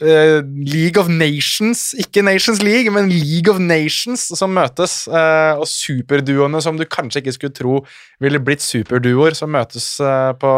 eh, 0.00 0.38
League 0.44 1.00
of 1.00 1.08
Nations, 1.08 1.94
ikke 1.98 2.22
Nations 2.22 2.60
League, 2.62 2.92
men 2.92 3.10
League 3.12 3.50
of 3.50 3.60
Nations 3.62 4.28
som 4.38 4.52
møtes. 4.54 5.00
Uh, 5.08 5.58
og 5.60 5.66
superduoene 5.70 6.60
som 6.64 6.78
du 6.78 6.84
kanskje 6.88 7.22
ikke 7.22 7.36
skulle 7.36 7.56
tro 7.56 7.80
ville 8.22 8.42
blitt 8.42 8.64
superduoer, 8.64 9.36
som 9.38 9.52
møtes 9.54 9.96
uh, 10.04 10.32
på 10.38 10.52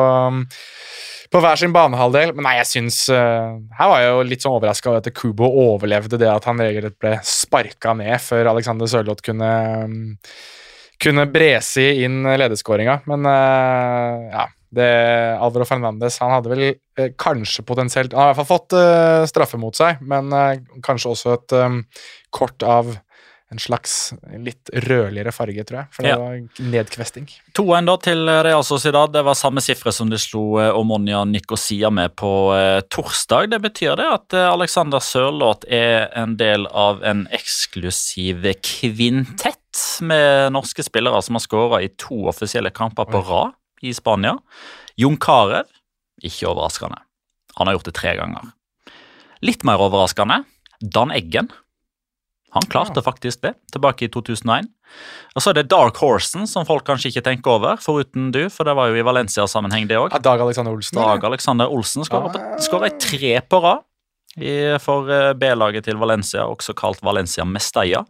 på 1.31 1.39
hver 1.39 1.61
sin 1.61 1.71
banehalvdel. 1.71 2.33
Men 2.35 2.43
nei, 2.49 2.57
jeg 2.59 2.67
syns 2.67 2.97
Her 3.07 3.87
var 3.87 4.01
jeg 4.03 4.09
jo 4.11 4.23
litt 4.27 4.43
sånn 4.43 4.57
overraska 4.57 4.91
over 4.91 4.99
at 4.99 5.13
Kubo 5.15 5.47
overlevde 5.47 6.19
det 6.19 6.27
at 6.27 6.49
han 6.51 6.59
regelrett 6.59 6.97
ble 6.99 7.13
sparka 7.23 7.95
ned 7.95 8.17
før 8.19 8.51
Alexander 8.51 8.91
Sørloth 8.91 9.23
kunne 9.23 9.51
um, 9.85 10.01
kunne 11.01 11.29
brese 11.31 11.87
inn 12.03 12.27
ledeskåringa. 12.27 12.99
Men 13.07 13.31
ja 14.35 14.49
det, 14.75 14.89
Alvaro 15.43 15.65
Fernandes 15.67 16.19
han 16.23 16.31
hadde 16.37 16.51
vel 16.53 16.65
eh, 16.71 17.11
kanskje 17.19 17.65
potensielt 17.67 18.13
Han 18.15 18.23
har 18.29 18.33
i 18.33 18.35
hvert 18.39 18.47
fall 18.47 18.59
fått 18.59 18.77
eh, 18.79 19.27
straffe 19.31 19.59
mot 19.59 19.75
seg, 19.77 19.99
men 20.03 20.31
eh, 20.33 20.59
kanskje 20.87 21.11
også 21.15 21.33
et 21.39 21.57
eh, 21.59 21.81
kort 22.31 22.63
av 22.63 22.93
en 23.51 23.59
slags 23.59 24.13
litt 24.39 24.71
rødligere 24.87 25.33
farge, 25.35 25.65
tror 25.67 25.81
jeg. 25.81 25.89
For 25.91 26.07
det 26.07 26.11
Ja. 26.13 26.19
var 26.23 26.37
nedkvesting. 26.71 27.25
2-1 27.59 27.89
da 27.89 27.97
til 27.99 28.21
Real 28.47 28.63
Sociedad. 28.63 29.11
Det 29.11 29.25
var 29.27 29.35
samme 29.35 29.59
sifre 29.59 29.91
som 29.91 30.07
de 30.13 30.21
slo 30.23 30.61
eh, 30.63 30.71
Omonia 30.79 31.25
Nicosia 31.27 31.91
med 31.91 32.15
på 32.15 32.31
eh, 32.55 32.79
torsdag. 32.95 33.51
Det 33.51 33.59
betyr 33.65 33.97
det 33.99 34.07
at 34.07 34.39
Alexander 34.45 35.03
Sørloth 35.03 35.67
er 35.67 36.07
en 36.15 36.37
del 36.39 36.69
av 36.71 37.03
en 37.03 37.25
eksklusiv 37.35 38.47
kvintett 38.63 39.57
med 40.07 40.53
norske 40.55 40.83
spillere 40.87 41.19
som 41.23 41.35
har 41.35 41.43
skåra 41.45 41.83
i 41.83 41.91
to 41.99 42.23
offisielle 42.31 42.71
kamper 42.71 43.11
på 43.11 43.21
rad 43.27 43.57
i 43.83 43.93
Spania. 43.97 44.37
Jon 45.01 45.17
Carew, 45.21 45.65
ikke 46.23 46.51
overraskende. 46.51 47.01
Han 47.59 47.69
har 47.69 47.79
gjort 47.79 47.91
det 47.91 47.97
tre 47.99 48.15
ganger. 48.19 48.53
Litt 49.45 49.65
mer 49.65 49.81
overraskende, 49.81 50.43
Dan 50.81 51.13
Eggen. 51.17 51.49
Han 52.53 52.67
klarte 52.67 53.03
faktisk 53.05 53.45
det, 53.45 53.55
tilbake 53.73 54.09
i 54.09 54.11
2001. 54.11 54.67
Og 55.39 55.43
så 55.43 55.53
er 55.53 55.61
det 55.61 55.69
Dark 55.71 56.01
Horsen, 56.03 56.49
som 56.51 56.67
folk 56.67 56.83
kanskje 56.89 57.13
ikke 57.13 57.23
tenker 57.29 57.53
over, 57.55 57.79
foruten 57.79 58.33
du, 58.35 58.49
for 58.51 58.67
det 58.67 58.75
var 58.75 58.91
jo 58.91 58.99
i 58.99 59.05
Valencia-sammenheng, 59.07 59.87
det 59.87 60.01
òg. 60.01 60.17
Dag 60.25 60.43
Alexander 60.43 60.75
Olsen. 60.75 60.99
Dag 60.99 61.25
Alexander 61.29 61.71
Olsen 61.71 62.03
skåra 62.05 62.33
Ah. 62.35 62.87
i 62.89 62.99
tre 62.99 63.41
på 63.41 63.63
rad 63.63 63.87
for 64.83 65.11
eh, 65.11 65.33
B-laget 65.35 65.85
til 65.85 65.97
Valencia, 65.99 66.45
også 66.47 66.75
kalt 66.75 67.03
Valencia 67.03 67.45
Mestalla. 67.45 68.05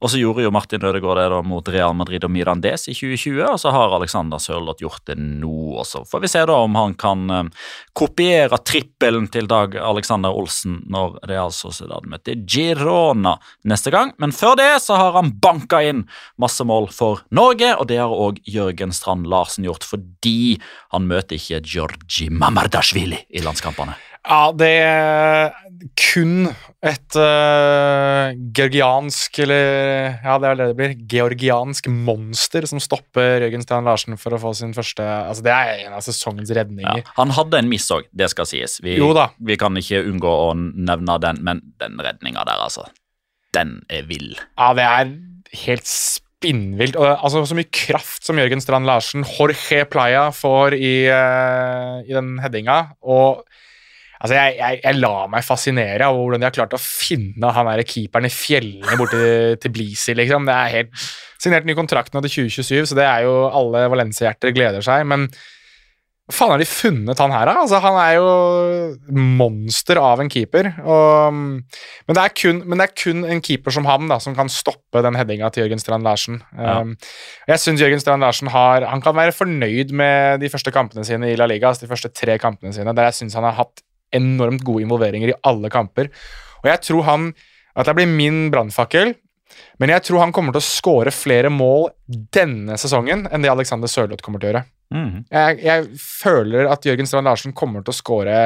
Og 0.00 0.12
så 0.12 0.20
gjorde 0.20 0.44
jo 0.44 0.52
Martin 0.54 0.84
Ødegaard 0.84 1.20
det 1.20 1.28
da 1.32 1.40
mot 1.46 1.68
Real 1.72 1.94
Madrid 1.96 2.24
og 2.26 2.32
Mirandes 2.32 2.86
i 2.90 2.94
2020, 2.94 3.40
og 3.46 3.60
så 3.60 3.72
har 3.74 3.94
Alexander 3.96 4.40
Sørloth 4.42 4.84
gjort 4.84 5.02
det 5.08 5.16
nå, 5.18 5.76
også. 5.80 6.04
får 6.08 6.24
vi 6.24 6.30
se 6.30 6.42
da 6.48 6.58
om 6.66 6.76
han 6.76 6.94
kan 7.00 7.30
eh, 7.30 7.68
kopiere 7.96 8.58
trippelen 8.58 9.28
til 9.32 9.48
Dag 9.50 9.76
Alexander 9.80 10.36
Olsen 10.36 10.82
når 10.92 11.18
Real 11.30 11.52
Sociedad 11.54 12.06
møter 12.10 12.36
Girona 12.44 13.36
neste 13.64 13.92
gang. 13.94 14.12
Men 14.22 14.34
før 14.36 14.56
det 14.60 14.70
så 14.84 14.98
har 15.00 15.16
han 15.16 15.32
banka 15.42 15.80
inn 15.84 16.04
masse 16.40 16.64
mål 16.66 16.90
for 16.94 17.24
Norge, 17.34 17.72
og 17.76 17.88
det 17.90 18.00
har 18.02 18.12
òg 18.12 18.42
Jørgen 18.44 18.92
Strand 18.96 19.28
Larsen 19.30 19.66
gjort 19.66 19.86
fordi 19.86 20.56
han 20.94 21.08
møter 21.08 21.38
ikke 21.38 21.62
Georgi 21.64 22.28
Mamardashvili 22.30 23.24
i 23.30 23.44
landskampene. 23.44 23.96
Ja, 24.26 24.50
det 24.58 24.72
er 24.82 25.52
kun 25.94 26.48
et 26.86 27.16
uh, 27.18 28.32
georgiansk 28.54 29.38
Eller 29.44 30.16
ja, 30.24 30.36
det 30.42 30.48
er 30.48 30.58
det 30.58 30.66
det 30.70 30.76
blir. 30.78 30.94
Georgiansk 31.10 31.88
monster 31.92 32.66
som 32.68 32.80
stopper 32.82 33.44
Jørgen 33.44 33.64
Stian 33.64 33.86
Larsen 33.86 34.18
for 34.20 34.34
å 34.36 34.40
få 34.42 34.52
sin 34.58 34.74
første 34.76 35.04
Altså, 35.04 35.44
det 35.46 35.54
er 35.54 35.86
en 35.86 35.96
av 35.96 36.04
sesongens 36.04 36.50
Ja, 36.52 36.60
redninger. 36.60 37.06
han 37.16 37.34
hadde 37.38 37.62
en 37.62 37.70
miss 37.70 37.88
òg, 37.94 38.08
det 38.12 38.28
skal 38.32 38.48
sies. 38.50 38.78
Vi, 38.84 38.98
vi 38.98 39.58
kan 39.60 39.78
ikke 39.78 40.02
unngå 40.10 40.34
å 40.48 40.52
nevne 40.58 41.18
den, 41.22 41.40
men 41.46 41.62
den 41.82 41.98
redninga 42.02 42.44
der, 42.48 42.62
altså. 42.66 42.86
Den 43.56 43.78
er 43.92 44.06
vill. 44.08 44.34
Ja, 44.58 44.72
det 44.76 44.84
er 44.86 45.12
helt 45.64 45.88
spinnvilt. 45.88 46.98
Og, 47.00 47.08
altså, 47.14 47.44
så 47.48 47.56
mye 47.58 47.70
kraft 47.72 48.26
som 48.26 48.38
Jørgen 48.40 48.62
Strand 48.62 48.88
Larsen, 48.88 49.24
Jorge 49.36 49.84
Playa, 49.90 50.28
får 50.34 50.76
i, 50.78 50.96
uh, 51.10 52.02
i 52.04 52.12
den 52.16 52.36
headinga. 52.42 52.82
Og 53.06 53.46
altså, 54.20 54.34
jeg, 54.36 54.56
jeg, 54.58 54.80
jeg 54.84 55.00
lar 55.00 55.30
meg 55.32 55.46
fascinere 55.46 56.08
av 56.08 56.18
hvordan 56.18 56.42
de 56.42 56.48
har 56.48 56.56
klart 56.56 56.76
å 56.76 56.82
finne 56.82 57.52
han 57.56 57.70
der 57.70 57.84
keeperen 57.88 58.28
i 58.28 58.32
fjellene 58.32 59.00
borte 59.00 59.20
til 59.20 59.58
Tbilisi, 59.66 60.16
liksom. 60.18 60.48
Det 60.48 60.56
er 60.56 60.74
helt 60.78 61.04
signert 61.42 61.68
ny 61.68 61.76
kontrakt 61.78 62.14
nå 62.14 62.22
til 62.24 62.48
2027, 62.48 62.90
så 62.90 62.98
det 62.98 63.06
er 63.06 63.26
jo 63.26 63.36
alle 63.48 63.86
Valencia-hjerter 63.92 64.56
gleder 64.56 64.84
seg. 64.84 65.04
Men 65.08 65.28
hva 66.26 66.34
faen 66.34 66.50
har 66.56 66.58
de 66.58 66.66
funnet 66.66 67.20
han 67.22 67.30
her, 67.30 67.46
da? 67.46 67.60
Altså, 67.62 67.78
han 67.84 67.96
er 68.02 68.16
jo 68.16 68.30
monster 69.38 70.00
av 70.02 70.18
en 70.18 70.30
keeper. 70.32 70.72
Og, 70.82 71.36
men, 71.36 72.16
det 72.18 72.24
er 72.24 72.32
kun, 72.34 72.64
men 72.66 72.82
det 72.82 72.88
er 72.88 72.96
kun 72.98 73.22
en 73.30 73.42
keeper 73.46 73.74
som 73.76 73.86
han 73.86 74.10
da, 74.10 74.18
som 74.22 74.34
kan 74.34 74.50
stoppe 74.50 75.04
den 75.06 75.14
headinga 75.14 75.52
til 75.54 75.62
Jørgen 75.62 75.82
Strand 75.82 76.06
Larsen. 76.06 76.40
Ja. 76.58 76.80
Um, 76.82 76.96
jeg 77.46 77.62
syns 77.62 77.84
Jørgen 77.84 78.02
Strand 78.02 78.26
Larsen 78.26 78.50
har 78.50 78.88
Han 78.90 79.04
kan 79.04 79.14
være 79.14 79.36
fornøyd 79.36 79.94
med 79.94 80.42
de 80.42 80.50
første 80.50 80.74
kampene 80.74 81.06
sine 81.06 81.30
i 81.30 81.38
La 81.38 81.46
Liga, 81.46 81.70
altså 81.70 81.86
de 81.86 81.92
første 81.94 82.10
tre 82.10 82.40
kampene 82.42 82.74
sine, 82.74 82.96
der 82.96 83.06
jeg 83.06 83.20
syns 83.20 83.38
han 83.38 83.46
har 83.46 83.60
hatt 83.60 83.85
enormt 84.14 84.64
gode 84.66 84.84
involveringer 84.86 85.32
i 85.32 85.38
alle 85.48 85.70
kamper. 85.72 86.10
Og 86.62 86.70
jeg 86.70 86.82
tror 86.88 87.06
han 87.10 87.30
At 87.76 87.90
det 87.90 87.92
blir 87.98 88.08
min 88.08 88.46
brannfakkel. 88.48 89.10
Men 89.76 89.90
jeg 89.92 90.06
tror 90.06 90.22
han 90.22 90.32
kommer 90.32 90.54
til 90.54 90.62
å 90.62 90.64
skåre 90.64 91.12
flere 91.12 91.50
mål 91.52 91.90
denne 92.08 92.78
sesongen 92.80 93.26
enn 93.28 93.44
det 93.44 93.50
Alexander 93.52 93.90
Sørloth 93.90 94.24
kommer 94.24 94.40
til 94.40 94.48
å 94.48 94.52
gjøre. 94.52 94.62
Mm. 94.96 95.26
Jeg, 95.28 95.58
jeg 95.66 96.00
føler 96.00 96.70
at 96.72 96.88
Jørgen 96.88 97.08
Strand 97.10 97.28
Larsen 97.28 97.52
kommer 97.56 97.84
til 97.84 97.92
å 97.92 97.98
skåre 97.98 98.38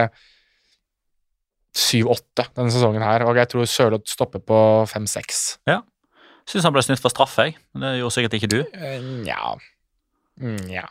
7-8 1.78 2.51
denne 2.57 2.74
sesongen 2.74 3.07
her, 3.07 3.23
og 3.28 3.39
jeg 3.39 3.53
tror 3.53 3.70
Sørloth 3.70 4.11
stopper 4.11 4.43
på 4.43 4.61
5-6. 4.91 5.43
Syns 6.51 6.66
han 6.66 6.74
ble 6.74 6.82
snytt 6.82 7.03
for 7.03 7.15
straff, 7.15 7.37
jeg. 7.39 7.55
Det 7.78 7.95
gjorde 8.01 8.16
sikkert 8.16 8.41
ikke 8.41 8.51
du. 8.51 8.61
Nja 9.23 9.55
Nja 10.41 10.87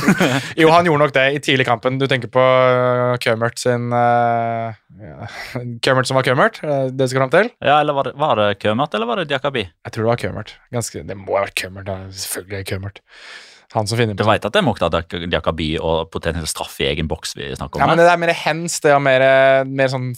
Jo, 0.60 0.68
han 0.70 0.86
gjorde 0.86 1.02
nok 1.02 1.14
det 1.16 1.24
i 1.34 1.40
tidlig 1.42 1.66
kampen. 1.66 1.98
Du 1.98 2.06
tenker 2.10 2.30
på 2.30 2.42
uh, 2.42 3.16
Kømert 3.22 3.58
sin 3.58 3.88
uh, 3.90 4.70
ja. 5.02 5.28
Kømert 5.84 6.06
som 6.06 6.18
var 6.18 6.26
Kømert? 6.26 6.60
uh, 6.62 6.86
Det 6.94 7.08
skal 7.10 7.24
fram 7.24 7.32
til? 7.34 7.50
Ja, 7.58 7.80
eller 7.80 7.96
Var 7.98 8.08
det, 8.10 8.12
var 8.22 8.34
det 8.38 8.48
Kømert, 8.62 8.94
eller 8.94 9.10
var 9.10 9.18
det 9.22 9.28
Diakabi? 9.32 9.64
Jeg 9.66 9.92
tror 9.92 10.04
det 10.06 10.10
var 10.12 10.20
Kømert. 10.22 10.54
Ganske, 10.72 11.02
det 11.08 11.16
må 11.18 11.34
ha 11.36 11.46
vært 11.48 11.58
Kømert. 11.58 11.86
da. 11.90 11.98
Selvfølgelig 12.14 12.60
er 12.60 12.68
Kømert. 12.74 13.02
Han 13.72 13.88
som 13.88 13.98
finner 13.98 14.16
på 14.16 14.24
Du 14.24 14.28
veit 14.28 14.44
at 14.44 14.52
det 14.52 14.60
er 14.60 14.66
Mokhtar 14.66 15.06
Diakabi 15.08 15.70
og 15.80 16.10
potensiell 16.12 16.48
straffe 16.50 16.84
i 16.84 16.90
egen 16.90 17.08
boks 17.10 17.36
vi 17.38 17.50
snakker 17.54 17.80
om? 17.80 17.84
Ja, 17.84 17.88
men 17.90 18.00
det 18.00 18.08
er 18.10 18.20
mer 18.20 18.34
hens, 18.36 18.78
det 18.84 18.92
er 18.92 19.00
mer, 19.02 19.24
mer 19.68 19.92
sånn 19.92 20.10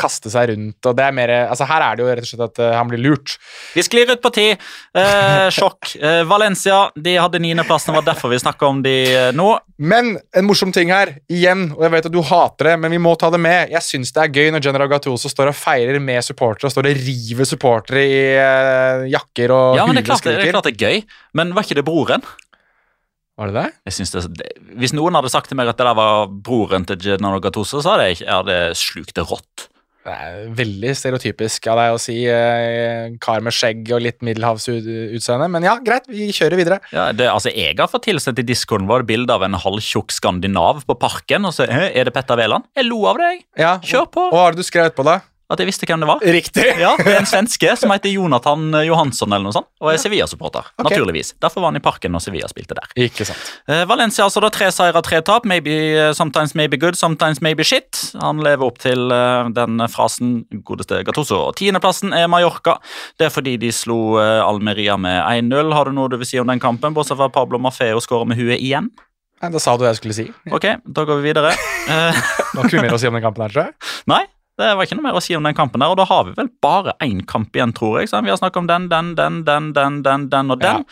kaste 0.00 0.32
seg 0.32 0.52
rundt, 0.52 0.80
og 0.82 0.96
det 0.96 1.06
er 1.06 1.16
mer 1.16 1.34
Altså, 1.36 1.66
her 1.68 1.82
er 1.84 1.96
det 1.96 2.04
jo 2.04 2.08
rett 2.10 2.24
og 2.24 2.30
slett 2.30 2.44
at 2.46 2.60
uh, 2.62 2.72
han 2.78 2.88
blir 2.90 3.00
lurt. 3.02 3.36
Vi 3.74 3.84
sklir 3.84 4.10
ut 4.12 4.22
på 4.22 4.30
ti. 4.34 4.46
Eh, 4.52 5.46
sjokk. 5.56 5.92
Eh, 6.00 6.22
Valencia 6.28 6.86
de 6.96 7.16
hadde 7.18 7.40
niendeplassen, 7.42 7.92
det 7.92 8.00
var 8.00 8.06
derfor 8.12 8.32
vi 8.32 8.40
snakker 8.40 8.70
om 8.70 8.82
de 8.84 8.94
eh, 9.12 9.32
nå. 9.36 9.48
Men 9.76 10.14
en 10.36 10.46
morsom 10.48 10.72
ting 10.72 10.92
her, 10.94 11.16
igjen, 11.32 11.68
og 11.76 11.84
jeg 11.84 11.92
vet 11.92 12.08
at 12.08 12.14
du 12.14 12.22
hater 12.24 12.70
det, 12.70 12.76
men 12.80 12.94
vi 12.94 13.00
må 13.02 13.12
ta 13.20 13.30
det 13.32 13.40
med. 13.42 13.72
Jeg 13.74 13.84
syns 13.84 14.14
det 14.16 14.22
er 14.24 14.32
gøy 14.32 14.54
når 14.54 14.64
General 14.64 14.90
Gattuso 14.90 15.30
står 15.32 15.52
og 15.52 15.58
feirer 15.58 16.00
med 16.02 16.24
supportere, 16.24 16.70
og 16.70 16.74
står 16.74 16.90
og 16.92 17.04
river 17.04 17.48
supportere 17.48 18.06
i 18.06 18.18
eh, 18.40 19.06
jakker 19.12 19.54
og 19.54 19.80
Ja, 19.80 19.86
men 19.88 19.98
det 19.98 20.06
er 20.06 20.10
klart 20.10 20.26
det, 20.26 20.38
det 20.40 20.48
er 20.48 20.56
klart 20.56 20.70
det 20.70 20.76
er 20.76 20.88
gøy, 20.88 21.04
men 21.36 21.52
var 21.56 21.66
ikke 21.66 21.78
det 21.80 21.86
broren? 21.86 22.24
Var 23.36 23.52
det 23.52 23.56
det? 23.58 23.70
Jeg 23.90 23.96
synes 23.98 24.12
det, 24.14 24.24
det, 24.40 24.50
Hvis 24.80 24.94
noen 24.96 25.16
hadde 25.18 25.30
sagt 25.32 25.50
til 25.52 25.58
meg 25.58 25.68
at 25.68 25.76
det 25.76 25.84
der 25.84 25.96
var 25.98 26.28
broren 26.28 26.86
til 26.88 27.00
Gennaro 27.04 27.40
Gattuso, 27.44 27.82
så 27.84 27.94
hadde 27.94 28.10
jeg, 28.10 28.22
jeg 28.24 28.32
hadde 28.32 28.60
slukt 28.80 29.16
det 29.16 29.26
rått. 29.28 29.66
Det 30.06 30.14
er 30.14 30.50
veldig 30.54 30.92
stereotypisk 30.94 31.64
av 31.72 31.80
deg 31.80 31.92
å 31.96 31.98
si 31.98 32.14
eh, 32.30 33.16
kar 33.22 33.42
med 33.42 33.54
skjegg 33.54 33.88
og 33.90 34.04
litt 34.04 34.20
middelhavsutseende, 34.22 35.48
men 35.50 35.66
ja, 35.66 35.74
greit, 35.82 36.06
vi 36.06 36.28
kjører 36.30 36.60
videre. 36.60 36.78
Ja, 36.94 37.08
det, 37.10 37.26
altså, 37.32 37.50
Jeg 37.50 37.74
har 37.80 37.90
fått 37.90 38.06
tilsendt 38.06 38.38
i 38.38 38.46
discoen 38.46 38.86
vår 38.86 39.02
bilde 39.08 39.34
av 39.34 39.42
en 39.42 39.58
halvtjukk 39.58 40.14
skandinav 40.14 40.84
på 40.86 40.94
Parken. 41.02 41.48
og 41.50 41.56
så 41.56 41.66
Er 41.66 42.06
det 42.06 42.14
Petter 42.14 42.38
Wæland? 42.38 42.70
Jeg 42.78 42.86
lo 42.86 43.02
av 43.10 43.18
det, 43.18 43.32
jeg. 43.32 43.42
Ja, 43.66 43.72
Kjør 43.82 44.06
på. 44.14 44.28
Hva 44.30 44.44
har 44.46 44.54
du 44.54 44.62
skrevet 44.62 44.94
på, 44.94 45.04
da? 45.10 45.18
At 45.46 45.60
jeg 45.62 45.68
visste 45.68 45.86
hvem 45.86 46.02
det 46.02 46.08
var. 46.10 46.22
Riktig! 46.22 46.64
Ja, 46.82 46.92
Det 46.98 47.06
er 47.12 47.20
en 47.20 47.28
svenske 47.28 47.70
som 47.78 47.92
heter 47.94 48.10
Jonathan 48.10 48.64
Johansson 48.84 49.30
eller 49.32 49.46
noe 49.46 49.54
sånt, 49.54 49.68
og 49.80 49.92
er 49.92 50.00
Sevilla-supporter. 50.02 50.66
Okay. 50.74 50.88
Naturligvis. 50.88 51.30
Derfor 51.42 51.62
var 51.62 51.70
han 51.70 51.78
i 51.78 51.82
Parken 51.84 52.12
når 52.14 52.24
Sevilla 52.24 52.48
spilte 52.50 52.74
der. 52.78 52.90
Ikke 53.06 53.24
sant. 53.28 53.52
Eh, 53.70 53.84
Valencia 53.88 54.26
altså 54.26 54.42
da 54.42 54.50
tre 54.52 54.68
seire, 54.74 55.02
tre 55.06 55.20
tap. 55.26 55.46
Maybe, 55.48 55.76
eh, 55.94 56.10
sometimes 56.18 56.56
maybe 56.58 56.76
good, 56.82 56.98
sometimes 56.98 57.40
maybe 57.44 57.64
shit. 57.66 58.02
Han 58.20 58.42
lever 58.44 58.66
opp 58.66 58.80
til 58.82 59.06
eh, 59.14 59.48
den 59.56 59.80
frasen 59.92 60.36
godeste 60.66 61.00
Gattuso. 61.06 61.40
Tiendeplassen 61.56 62.12
er 62.16 62.26
Mallorca. 62.32 62.76
Det 63.20 63.30
er 63.30 63.34
fordi 63.34 63.56
de 63.62 63.70
slo 63.74 64.18
eh, 64.20 64.42
Almeria 64.42 64.98
med 65.00 65.22
1-0. 65.22 65.72
Har 65.78 65.86
du 65.90 65.96
noe 65.96 66.10
du 66.12 66.18
vil 66.20 66.28
si 66.28 66.42
om 66.42 66.50
den 66.50 66.62
kampen, 66.62 66.94
bortsett 66.96 67.20
fra 67.22 67.30
Pablo 67.32 67.62
Mafeo 67.62 68.02
skårer 68.02 68.28
med 68.32 68.40
huet 68.42 68.58
igjen? 68.58 68.90
Nei, 69.42 69.50
Da 69.52 69.60
sa 69.60 69.74
du 69.76 69.84
hva 69.84 69.90
jeg 69.92 70.00
skulle 70.00 70.16
si. 70.16 70.26
Ok, 70.50 70.64
da 70.84 71.04
går 71.06 71.20
vi 71.20 71.30
videre. 71.30 71.52
Nå 72.56 72.64
ikke 72.66 72.80
mye 72.80 72.88
mer 72.88 72.96
å 72.96 73.00
si 73.00 73.08
om 73.08 73.16
den 73.18 73.24
kampen 73.24 73.44
her, 73.46 73.52
tror 73.52 73.68
jeg. 73.68 73.74
Nei, 74.10 74.22
det 74.56 74.70
var 74.72 74.86
ikke 74.86 74.96
noe 74.96 75.04
mer 75.04 75.18
å 75.18 75.20
si 75.24 75.36
om 75.36 75.44
den 75.44 75.56
kampen 75.56 75.82
der, 75.82 75.92
og 75.92 75.98
da 76.00 76.06
har 76.08 76.24
vi 76.24 76.32
vel 76.38 76.48
bare 76.64 76.94
én 77.04 77.20
kamp 77.28 77.56
igjen, 77.56 77.74
tror 77.76 77.98
jeg. 78.00 78.08
sant? 78.08 78.24
Vi 78.24 78.32
har 78.32 78.40
snakket 78.40 78.62
om 78.62 78.70
den, 78.70 78.88
den, 78.88 79.14
den, 79.18 79.42
den, 79.44 79.72
den, 79.76 80.02
den, 80.06 80.28
den 80.32 80.54
og 80.54 80.62
den. 80.62 80.86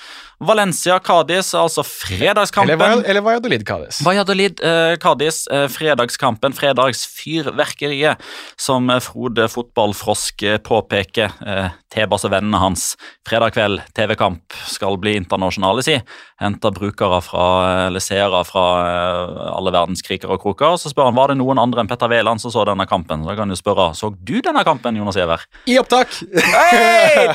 Valencia, 0.45 0.99
Cádiz, 1.01 1.55
altså 1.57 1.85
fredagskampen. 1.87 2.75
Eller, 2.75 2.85
Valladolid- 2.85 3.09
eller 3.09 3.25
Valladolid 3.25 3.65
Cádiz. 3.69 4.03
Valladolid, 4.05 4.61
eh, 4.61 5.57
eh, 5.57 5.69
fredagskampen, 5.73 6.53
fredagsfyrverkeriet, 6.53 8.21
som 8.57 8.91
Frode 9.01 9.49
Fotballfrosk 9.49 10.43
eh, 10.43 10.59
påpeker. 10.59 11.33
Eh, 11.47 11.71
Tebas 11.95 12.25
og 12.27 12.33
vennene 12.35 12.59
hans. 12.59 12.97
Fredag 13.29 13.55
kveld, 13.55 13.81
TV-kamp, 13.95 14.53
skal 14.69 14.99
bli 15.01 15.15
internasjonale, 15.17 15.85
si. 15.87 15.97
Henter 16.43 16.75
brukere 16.75 17.21
fra, 17.23 17.47
eller 17.87 18.03
seere 18.03 18.43
fra 18.45 18.65
eh, 18.83 19.53
alle 19.55 19.73
verdens 19.73 20.03
kriker 20.05 20.35
og 20.35 20.43
kroker. 20.43 20.75
og 20.75 20.83
Så 20.83 20.91
spør 20.93 21.09
han 21.13 21.19
var 21.19 21.31
det 21.31 21.39
noen 21.41 21.63
andre 21.63 21.85
enn 21.85 21.91
Petter 21.91 22.11
Wæland 22.11 22.43
som 22.43 22.53
så 22.53 22.67
denne 22.69 22.89
kampen. 22.91 23.25
Da 23.25 23.39
kan 23.39 23.54
du 23.55 23.61
spørre 23.61 23.93
så 23.97 24.11
du 24.13 24.37
denne 24.45 24.65
kampen, 24.67 25.01
Jonas 25.01 25.19
Giæver. 25.19 25.47
I 25.71 25.79
opptak! 25.83 26.13
Hey! 26.35 27.33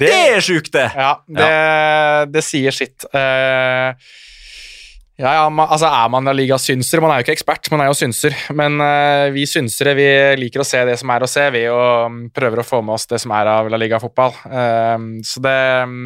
Det, 0.00 0.06
Det 0.06 0.18
er 0.32 0.44
sjukt, 0.44 0.70
det! 0.72 0.86
ja, 0.96 1.10
det, 1.28 1.48
det 2.32 2.42
sier 2.46 2.72
sitt. 2.72 3.04
Uh, 3.12 3.90
ja, 5.20 5.32
ja, 5.36 5.48
man, 5.52 5.68
altså 5.68 5.90
Er 5.90 6.08
man 6.12 6.24
La 6.24 6.32
Liga-synser? 6.32 7.02
Man 7.04 7.12
er 7.12 7.20
jo 7.20 7.26
ikke 7.26 7.34
ekspert, 7.36 7.68
man 7.72 7.82
er 7.84 7.90
jo 7.90 7.96
synser. 7.98 8.36
Men 8.56 8.80
uh, 8.80 9.28
vi 9.34 9.44
synsere 9.48 9.92
vi 9.98 10.06
liker 10.40 10.62
å 10.62 10.66
se 10.66 10.80
det 10.88 10.96
som 11.00 11.12
er 11.12 11.26
å 11.26 11.28
se, 11.28 11.44
vi, 11.52 11.66
og 11.68 12.14
mm, 12.14 12.22
prøver 12.36 12.62
å 12.62 12.66
få 12.66 12.80
med 12.86 12.96
oss 12.96 13.04
det 13.10 13.20
som 13.20 13.34
er 13.36 13.50
av 13.52 13.68
La 13.68 13.80
Liga-fotball. 13.80 14.38
Uh, 14.48 15.20
så 15.26 15.44
det 15.44 15.58
um, 15.84 15.98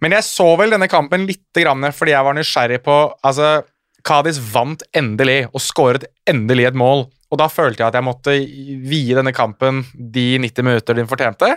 Men 0.00 0.16
jeg 0.16 0.28
så 0.30 0.48
vel 0.56 0.72
denne 0.72 0.88
kampen 0.92 1.28
litt 1.28 1.50
grann 1.56 1.84
fordi 1.92 2.14
jeg 2.14 2.28
var 2.28 2.38
nysgjerrig 2.38 2.80
på 2.86 2.96
altså, 3.26 3.50
Kadis 4.06 4.40
vant 4.52 4.84
endelig 4.96 5.42
og 5.50 5.60
skåret 5.64 6.08
endelig 6.30 6.70
et 6.70 6.78
mål. 6.78 7.08
Og 7.32 7.40
da 7.40 7.48
følte 7.50 7.82
jeg 7.82 7.90
at 7.90 7.96
jeg 7.98 8.06
måtte 8.06 8.34
vie 8.86 9.16
denne 9.16 9.32
kampen 9.34 9.82
de 9.94 10.36
90 10.38 10.66
minutter 10.66 10.98
den 10.98 11.08
fortjente. 11.10 11.48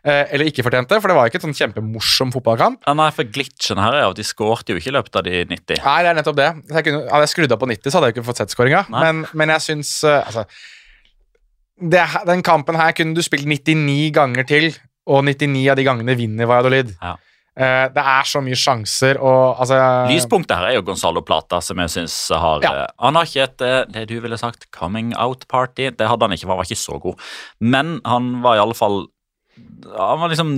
Eh, 0.00 0.30
eller 0.32 0.48
ikke 0.48 0.64
fortjente, 0.64 0.96
for 0.96 1.12
det 1.12 1.16
var 1.18 1.28
ikke 1.28 1.36
et 1.42 1.44
sånn 1.44 1.56
kjempemorsom 1.58 2.32
fotballkamp. 2.32 2.80
Ja, 2.88 2.94
nei, 2.96 3.10
for 3.12 3.28
Glitchen 3.28 3.80
her 3.82 3.98
er 3.98 4.06
jo 4.06 4.14
at 4.14 4.20
de 4.20 4.24
skårte 4.24 4.72
jo 4.72 4.80
ikke 4.80 4.94
i 4.94 4.96
løpet 4.96 5.20
av 5.20 5.26
de 5.26 5.42
90. 5.50 5.82
Nei, 5.84 5.96
det 6.06 6.12
er 6.12 6.16
nettopp 6.16 6.38
det. 6.40 6.50
Jeg 6.72 6.86
kunne, 6.86 7.02
hadde 7.12 7.26
jeg 7.26 7.32
skrudd 7.34 7.52
av 7.56 7.60
på 7.60 7.68
90, 7.68 7.84
så 7.84 7.98
hadde 7.98 8.08
jeg 8.08 8.16
ikke 8.16 8.28
fått 8.30 8.40
sett 8.40 8.54
skåringa. 8.54 8.84
Men, 8.96 9.24
men 9.36 9.52
jeg 9.56 9.66
syns 9.66 9.92
eh, 10.08 10.22
Altså 10.24 10.46
det, 11.80 12.04
Den 12.28 12.42
kampen 12.44 12.76
her 12.80 12.92
kunne 12.96 13.16
du 13.16 13.22
spilt 13.24 13.48
99 13.48 14.08
ganger 14.16 14.48
til, 14.48 14.70
og 15.10 15.24
99 15.28 15.66
av 15.72 15.76
de 15.80 15.84
gangene 15.84 16.16
vinner 16.16 16.48
Valladolid. 16.48 16.94
Ja. 17.00 17.18
Eh, 17.60 17.86
det 17.92 18.00
er 18.02 18.24
så 18.24 18.40
mye 18.44 18.56
sjanser, 18.56 19.18
og 19.20 19.58
altså 19.60 19.76
Lyspunktet 20.08 20.56
her 20.56 20.70
er 20.70 20.78
jo 20.78 20.84
Gonzalo 20.86 21.20
Plata, 21.26 21.60
som 21.60 21.76
jeg 21.82 21.90
synes 21.92 22.14
har 22.32 22.62
Ja. 22.64 22.72
eh, 22.84 22.86
Han 23.04 23.14
har 23.18 23.28
ikke 23.28 23.42
et 23.44 23.60
eh, 23.66 23.84
det 23.92 24.08
du 24.08 24.20
ville 24.24 24.38
sagt 24.40 24.70
coming 24.72 25.12
out-party. 25.18 25.90
Det 25.92 26.08
hadde 26.08 26.22
han 26.24 26.32
ikke, 26.32 26.46
for 26.48 26.54
han 26.56 26.62
var 26.62 26.68
ikke 26.70 26.80
så 26.80 26.98
god. 27.02 27.20
Men 27.60 28.00
han 28.06 28.40
var 28.42 28.56
i 28.56 28.62
alle 28.64 28.74
fall 28.78 29.06
Han 29.90 30.20
var 30.20 30.30
liksom 30.30 30.50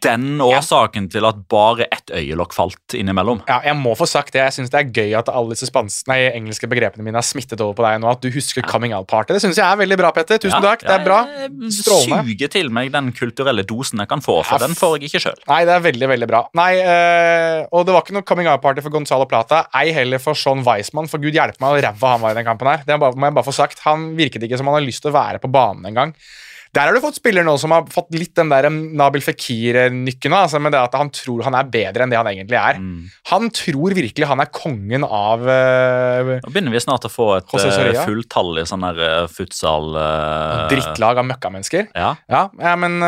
den 0.00 0.40
årsaken 0.40 1.08
til 1.12 1.26
at 1.28 1.40
bare 1.50 1.88
ett 1.92 2.08
øyelokk 2.14 2.54
falt 2.56 2.94
innimellom. 2.96 3.42
ja, 3.48 3.58
jeg 3.66 3.76
må 3.76 3.92
få 3.98 4.06
sagt 4.08 4.32
det. 4.32 4.40
Jeg 4.44 4.54
syns 4.54 4.70
det 4.72 4.78
er 4.80 4.92
gøy 4.94 5.16
at 5.18 5.28
alle 5.28 5.52
disse 5.52 5.68
spanske, 5.68 6.06
nei, 6.08 6.18
engelske 6.30 6.68
begrepene 6.70 7.04
mine 7.04 7.18
har 7.18 7.26
smittet 7.26 7.60
over 7.60 7.74
på 7.76 7.84
deg 7.84 7.98
nå. 8.00 8.08
At 8.14 8.22
du 8.22 8.30
husker 8.32 8.64
coming 8.64 8.94
out-party. 8.96 9.34
Det 9.36 9.42
syns 9.44 9.58
jeg 9.60 9.66
er 9.66 9.80
veldig 9.82 9.98
bra, 10.00 10.12
Petter. 10.16 10.40
Tusen 10.40 10.56
Ja, 10.56 10.72
takk. 10.72 10.86
Det 10.86 10.94
er 10.94 11.04
bra. 11.04 11.18
Jeg 11.42 11.72
suger 11.74 12.52
til 12.54 12.70
meg 12.72 12.94
den 12.94 13.10
kulturelle 13.18 13.66
dosen 13.66 14.00
jeg 14.04 14.08
kan 14.14 14.24
få, 14.24 14.38
for 14.46 14.56
Ja, 14.56 14.66
den 14.66 14.78
får 14.78 14.96
jeg 14.96 15.10
ikke 15.10 15.24
sjøl. 15.26 15.42
Nei, 15.50 15.60
det 15.68 15.76
er 15.76 15.84
veldig, 15.90 16.10
veldig 16.14 16.30
bra. 16.30 16.42
Nei, 16.56 16.70
øh, 16.80 17.66
Og 17.76 17.84
det 17.84 17.96
var 17.98 18.06
ikke 18.06 18.16
noe 18.16 18.26
coming 18.30 18.48
out-party 18.48 18.86
for 18.86 18.94
Gonzalo 18.94 19.26
Plata, 19.28 19.66
ei 19.74 19.92
heller 19.96 20.22
for 20.22 20.38
Sean 20.38 20.64
Weismann, 20.64 21.10
for 21.12 21.20
gud 21.20 21.34
hjelpe 21.36 21.60
meg 21.60 21.76
hvor 21.76 21.84
ræva 21.90 22.14
han 22.14 22.24
var 22.24 22.32
i 22.32 22.40
den 22.40 22.48
kampen 22.48 22.72
her. 22.72 22.86
Det 22.86 22.96
må 22.96 23.12
jeg 23.12 23.36
bare 23.36 23.44
få 23.50 23.52
sagt. 23.58 23.84
Han 23.84 24.14
virket 24.16 24.46
ikke 24.46 24.56
som 24.56 24.70
han 24.70 24.78
har 24.80 24.86
lyst 24.86 25.02
til 25.04 25.12
å 25.12 25.18
være 25.18 25.42
på 25.42 25.50
banen 25.52 25.84
engang. 25.92 26.14
Der 26.76 26.90
har 26.90 26.96
du 26.96 27.00
fått 27.00 27.16
spillere 27.16 27.46
nå 27.46 27.54
som 27.60 27.72
har 27.72 27.86
fått 27.88 28.12
litt 28.12 28.34
den 28.36 28.50
der 28.52 28.68
Nabil 28.68 29.22
Fikir-nykken, 29.24 30.34
altså, 30.36 30.60
med 30.60 30.74
det 30.74 30.82
at 30.82 30.96
han 30.98 31.08
tror 31.14 31.46
han 31.46 31.56
er 31.56 31.68
bedre 31.72 32.04
enn 32.04 32.12
det 32.12 32.18
han 32.20 32.28
egentlig 32.28 32.58
er. 32.60 32.80
Mm. 32.80 33.06
Han 33.30 33.48
tror 33.54 33.96
virkelig 33.96 34.28
han 34.28 34.42
er 34.44 34.50
kongen 34.52 35.06
av 35.06 35.44
uh, 35.46 36.34
Nå 36.42 36.52
begynner 36.52 36.74
vi 36.74 36.82
snart 36.84 37.06
å 37.08 37.12
få 37.12 37.30
et 37.38 37.48
uh, 37.48 37.56
i 37.56 38.66
sånn 38.68 38.84
der 38.84 39.00
eh, 39.06 39.30
futsal 39.32 39.94
Uh, 39.96 40.66
drittlag 40.68 41.18
av 41.20 41.24
møkkamennesker. 41.28 41.86
Ja. 41.96 42.10
Ja, 42.30 42.42
ja 42.60 42.72
men 42.78 42.98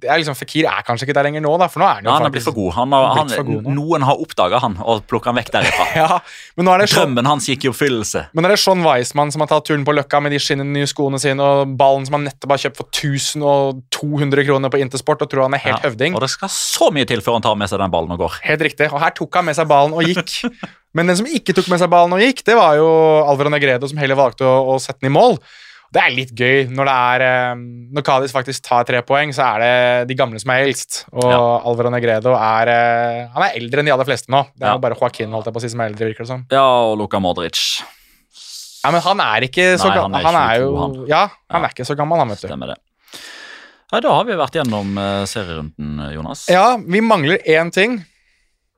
liksom, 0.00 0.36
Fikir 0.38 0.68
er 0.70 0.84
kanskje 0.86 1.08
ikke 1.08 1.16
der 1.18 1.26
lenger 1.26 1.42
nå, 1.44 1.52
da, 1.60 1.68
for 1.70 1.82
nå 1.82 1.88
er 1.88 1.98
han 1.98 2.06
jo 2.06 2.10
Ja, 2.10 2.16
han 2.16 2.28
er 2.28 2.34
blitt 2.34 2.46
for 2.46 2.56
god. 2.56 2.70
Han 2.78 2.94
har, 2.96 3.08
Han 3.18 3.32
for 3.32 3.48
god 3.48 3.68
noen 3.76 4.06
har 4.06 4.22
oppdaga 4.22 4.60
han 4.62 4.78
og 4.80 5.04
plukka 5.10 5.32
han 5.32 5.40
vekk 5.40 5.52
derifra. 5.58 5.88
Ja, 6.00 6.20
men 6.56 6.68
nå 6.68 6.76
det 6.80 6.88
sånn 6.88 7.10
Drømmen 7.10 7.28
hans 7.28 7.48
gikk 7.50 7.66
i 7.66 7.70
oppfyllelse. 7.72 8.24
Men 8.36 8.46
det 8.46 8.54
er 8.54 8.62
Sean 8.62 8.84
Weismann 8.86 9.32
som 9.34 9.44
har 9.44 9.50
tatt 9.50 9.66
turen 9.68 9.84
på 9.86 9.94
Løkka 9.96 10.22
med 10.24 10.32
de 10.34 10.40
skinnende 10.42 10.78
nye 10.78 10.88
skoene 10.88 11.20
sine 11.20 11.44
og 11.44 11.74
ballen 11.80 12.06
som 12.08 12.16
han 12.16 12.26
nettopp 12.30 12.54
har 12.54 12.62
kjøpt 12.64 12.80
for 12.80 12.88
1000 12.88 13.09
og 13.42 13.82
200 13.90 14.44
kroner 14.46 14.70
på 14.72 14.78
Intersport 14.80 15.22
og 15.22 15.30
tror 15.30 15.42
han 15.48 15.54
er 15.54 15.62
helt 15.64 15.82
Ja, 15.82 15.88
høvding. 15.90 16.14
Og 16.14 16.20
det 16.24 16.30
skal 16.30 16.48
så 16.48 16.90
mye 16.94 17.06
til 17.06 17.20
før 17.20 17.38
han 17.38 17.42
tar 17.42 17.56
med 17.56 17.68
seg 17.68 17.78
den 17.82 17.90
ballen 17.90 18.10
og 18.12 18.18
går. 18.18 18.38
Helt 18.42 18.60
riktig. 18.62 18.90
Og 18.92 19.00
her 19.00 19.10
tok 19.10 19.34
han 19.34 19.44
med 19.44 19.56
seg 19.56 19.66
ballen 19.68 19.92
og 19.96 20.02
gikk. 20.04 20.36
Men 20.94 21.06
den 21.06 21.16
som 21.16 21.26
ikke 21.26 21.54
tok 21.54 21.68
med 21.70 21.78
seg 21.78 21.90
ballen 21.90 22.12
og 22.16 22.20
gikk, 22.22 22.44
det 22.44 22.56
var 22.58 22.74
jo 22.76 22.86
Alvaro 23.24 23.50
Negredo 23.54 23.86
som 23.90 23.98
heller 24.02 24.16
valgte 24.18 24.42
å, 24.46 24.74
å 24.74 24.78
sette 24.82 25.00
den 25.04 25.12
i 25.12 25.14
mål. 25.14 25.38
Det 25.90 25.98
er 26.02 26.12
litt 26.14 26.30
gøy 26.38 26.68
når 26.70 26.86
det 26.86 26.92
er 26.94 27.22
eh, 27.26 27.62
Når 27.96 28.04
Cádiz 28.06 28.30
faktisk 28.30 28.62
tar 28.62 28.84
tre 28.86 29.00
poeng, 29.02 29.32
så 29.34 29.42
er 29.56 29.62
det 29.64 30.08
de 30.10 30.14
gamle 30.14 30.38
som 30.38 30.52
er 30.54 30.62
eldst. 30.68 31.00
Og 31.10 31.26
Ja. 31.26 31.40
Alvaro 31.66 31.90
Negredo 31.90 32.34
er 32.38 32.70
eh, 32.70 33.24
Han 33.34 33.42
er 33.48 33.56
eldre 33.58 33.82
enn 33.82 33.86
de 33.90 33.94
aller 33.96 34.06
fleste 34.06 34.30
nå. 34.30 34.44
Det 34.54 34.68
er 34.68 34.76
Ja. 34.76 34.78
bare 34.78 34.94
Joaquin 35.00 35.30
holdt 35.34 35.46
jeg 35.50 35.54
på 35.56 35.58
å 35.58 35.64
si, 35.64 35.68
som 35.72 35.80
er 35.82 35.90
eldre, 35.90 36.06
virker 36.12 36.22
det 36.22 36.30
som. 36.30 36.44
Ja, 36.50 36.62
og 36.90 36.94
Luka 36.98 37.18
Modric. 37.18 37.58
Ja, 38.84 38.90
men 38.94 39.02
han 39.04 39.20
er 39.20 39.44
ikke 39.50 39.66
så 39.76 39.90
Nei, 39.90 39.96
han 39.98 40.06
gammel. 40.06 40.20
er 40.20 40.24
Han 40.30 40.38
er 40.40 40.60
jo 40.62 40.68
han. 40.78 40.94
Ja, 41.10 41.22
han 41.50 41.60
Ja. 41.60 41.66
er 41.66 41.74
ikke 41.74 41.84
så 41.90 41.96
gammel, 41.98 42.18
han, 42.22 42.28
vet 42.28 42.40
du. 42.40 42.46
Stemmer 42.48 42.70
det. 42.72 42.78
Nei, 43.90 44.00
Da 44.04 44.12
har 44.14 44.26
vi 44.28 44.38
vært 44.38 44.56
gjennom 44.60 44.98
eh, 45.02 45.22
serierunden, 45.30 46.02
Jonas. 46.14 46.46
Ja, 46.52 46.76
vi 46.78 47.02
mangler 47.02 47.42
én 47.42 47.72
ting. 47.74 47.98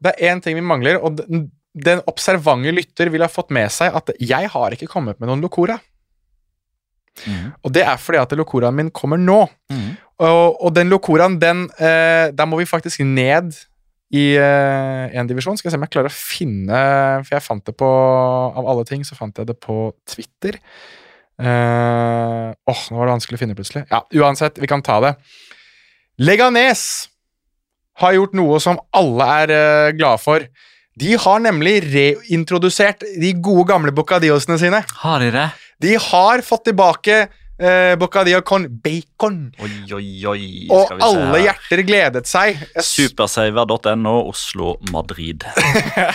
Det 0.02 0.14
er 0.16 0.32
én 0.32 0.40
ting 0.42 0.56
vi 0.58 0.64
mangler, 0.64 0.98
og 1.04 1.20
den, 1.20 1.50
den 1.76 2.00
observante 2.10 2.72
lytter 2.74 3.12
vil 3.12 3.24
ha 3.24 3.30
fått 3.30 3.52
med 3.54 3.70
seg 3.72 3.94
at 3.94 4.12
jeg 4.18 4.48
har 4.54 4.74
ikke 4.74 4.90
kommet 4.90 5.20
med 5.20 5.30
noen 5.30 5.44
Locora. 5.44 5.78
Mhm. 7.26 7.50
Og 7.60 7.74
det 7.76 7.82
er 7.84 7.98
fordi 8.00 8.22
at 8.22 8.32
Locoraen 8.40 8.78
min 8.78 8.90
kommer 8.90 9.20
nå. 9.20 9.44
Mhm. 9.72 9.92
Og, 10.22 10.56
og 10.64 10.72
den 10.76 10.88
Locoraen, 10.92 11.36
den 11.42 11.64
eh, 11.82 12.30
Der 12.30 12.46
må 12.46 12.60
vi 12.60 12.64
faktisk 12.68 13.02
ned 13.04 13.52
i 14.14 14.36
én 14.38 15.28
divisjon. 15.28 15.56
Skal 15.58 15.68
jeg 15.68 15.74
se 15.74 15.80
om 15.80 15.84
jeg 15.86 15.92
klarer 15.94 16.12
å 16.12 16.14
finne 16.14 16.80
For 17.24 17.32
jeg 17.32 17.44
fant 17.46 17.64
det 17.64 17.72
på 17.80 17.88
Av 17.88 18.68
alle 18.68 18.84
ting 18.84 19.06
så 19.08 19.16
fant 19.16 19.40
jeg 19.40 19.48
det 19.48 19.56
på 19.60 19.76
Twitter. 20.06 20.58
Eh, 21.40 22.50
Åh, 22.52 22.82
nå 22.90 22.98
var 22.98 23.08
det 23.08 23.14
vanskelig 23.16 23.38
å 23.38 23.42
finne 23.42 23.56
plutselig. 23.58 23.86
Ja, 23.90 24.02
uansett, 24.20 24.60
vi 24.60 24.68
kan 24.70 24.84
ta 24.84 25.00
det. 25.04 25.14
Leganes 26.22 27.08
har 28.02 28.16
gjort 28.16 28.36
noe 28.36 28.60
som 28.62 28.78
alle 28.96 29.26
er 29.42 29.52
uh, 29.52 29.94
glade 29.96 30.20
for. 30.22 30.44
De 31.00 31.14
har 31.16 31.42
nemlig 31.44 31.78
reintrodusert 31.88 33.04
de 33.20 33.32
gode 33.40 33.66
gamle 33.70 33.94
bocadillosene 33.96 34.58
sine. 34.60 34.82
Har 35.02 35.24
de 35.24 35.30
det? 35.34 35.46
De 35.82 35.96
har 36.00 36.44
fått 36.44 36.66
tilbake 36.68 37.24
Eh, 37.62 37.94
Bocadillo 37.96 38.42
con 38.42 38.66
bacon. 38.82 39.52
Oi, 39.62 39.92
oi, 39.94 40.26
oi. 40.26 40.46
Og 40.66 40.88
Skal 40.88 40.98
vi 40.98 41.02
se 41.02 41.20
alle 41.22 41.42
hjerter 41.44 41.82
gledet 41.86 42.26
seg. 42.26 42.58
Supersaver.no, 42.74 44.14
Oslo, 44.26 44.72
Madrid. 44.90 45.46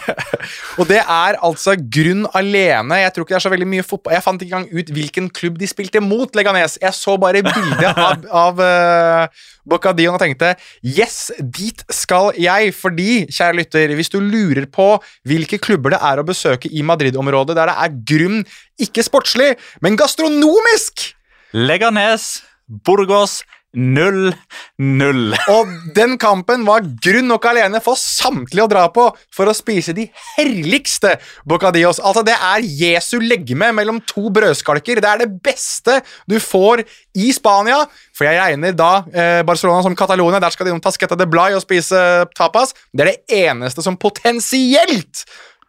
Og 0.80 0.90
det 0.90 0.99
er 0.99 1.40
altså 1.40 1.78
grunn 1.80 2.26
alene. 2.36 2.99
Jeg 2.99 3.15
tror 3.15 3.24
ikke 3.24 3.38
det 3.38 3.40
er 3.40 3.45
så 3.45 3.53
veldig 3.53 3.69
mye 3.78 3.88
fotball. 3.88 4.18
Jeg 4.18 4.26
fant 4.26 4.44
ikke 4.44 4.60
engang 4.60 4.76
ut 4.76 4.91
hvilken 4.98 5.32
klubb 5.40 5.61
de 5.61 5.72
spilte 5.72 6.03
mot 6.03 6.36
Leganes. 6.36 6.76
Jeg 6.84 6.99
så 6.99 7.15
bare 7.22 7.45
bildet 7.48 8.03
av, 8.10 8.28
av 8.28 8.60
uh, 8.60 9.48
Bocadillo 9.64 10.18
og 10.18 10.22
tenkte 10.26 10.52
yes, 10.84 11.30
dit 11.40 11.80
skal 11.88 12.34
jeg. 12.36 12.76
Fordi, 12.76 13.24
kjære 13.32 13.61
lytter, 13.61 13.95
hvis 13.95 14.11
du 14.11 14.19
lurer 14.19 14.68
på 14.68 14.98
hvilke 15.28 15.61
klubber 15.64 15.95
det 15.95 16.03
er 16.11 16.19
å 16.19 16.28
besøke 16.28 16.68
i 16.68 16.84
Madrid-området 16.84 17.56
der 17.56 17.72
det 17.72 17.80
er 17.86 18.02
grunn, 18.11 18.41
ikke 18.84 19.06
sportslig, 19.06 19.56
men 19.80 19.95
gastronomisk 19.98 21.14
Leganes, 21.53 22.41
Burgos 22.68 23.44
0-0. 23.78 25.36
Og 25.53 25.72
den 25.95 26.15
kampen 26.19 26.64
var 26.65 26.86
grunn 27.03 27.28
nok 27.30 27.45
alene 27.49 27.82
for 27.84 27.99
samtlige 27.99 28.64
å 28.65 28.69
dra 28.72 28.86
på 28.94 29.06
for 29.34 29.49
å 29.49 29.56
spise 29.56 29.94
de 29.95 30.07
herligste 30.38 31.14
bocadillos. 31.48 31.99
Altså, 31.99 32.24
det 32.26 32.34
er 32.34 32.65
Jesu 32.65 33.19
legeme 33.22 33.69
mellom 33.76 33.99
to 34.07 34.32
brødskalker. 34.34 35.02
Det 35.03 35.11
er 35.11 35.24
det 35.24 35.30
beste 35.45 35.99
du 36.30 36.40
får 36.41 36.86
i 37.19 37.30
Spania. 37.36 37.84
For 38.18 38.30
jeg 38.30 38.40
regner 38.40 38.76
da 38.78 38.91
eh, 39.11 39.41
Barcelona 39.48 39.84
som 39.86 39.98
Catalonia. 39.99 40.41
Der 40.41 40.56
skal 40.56 40.68
de 40.68 40.74
innom 40.74 40.84
Tasqueta 40.84 41.18
de 41.19 41.28
Blay 41.30 41.57
og 41.57 41.65
spise 41.65 41.99
tapas. 42.38 42.74
Det 42.91 43.06
er 43.06 43.11
det 43.14 43.44
eneste 43.44 43.86
som 43.86 43.99
potensielt 43.99 45.28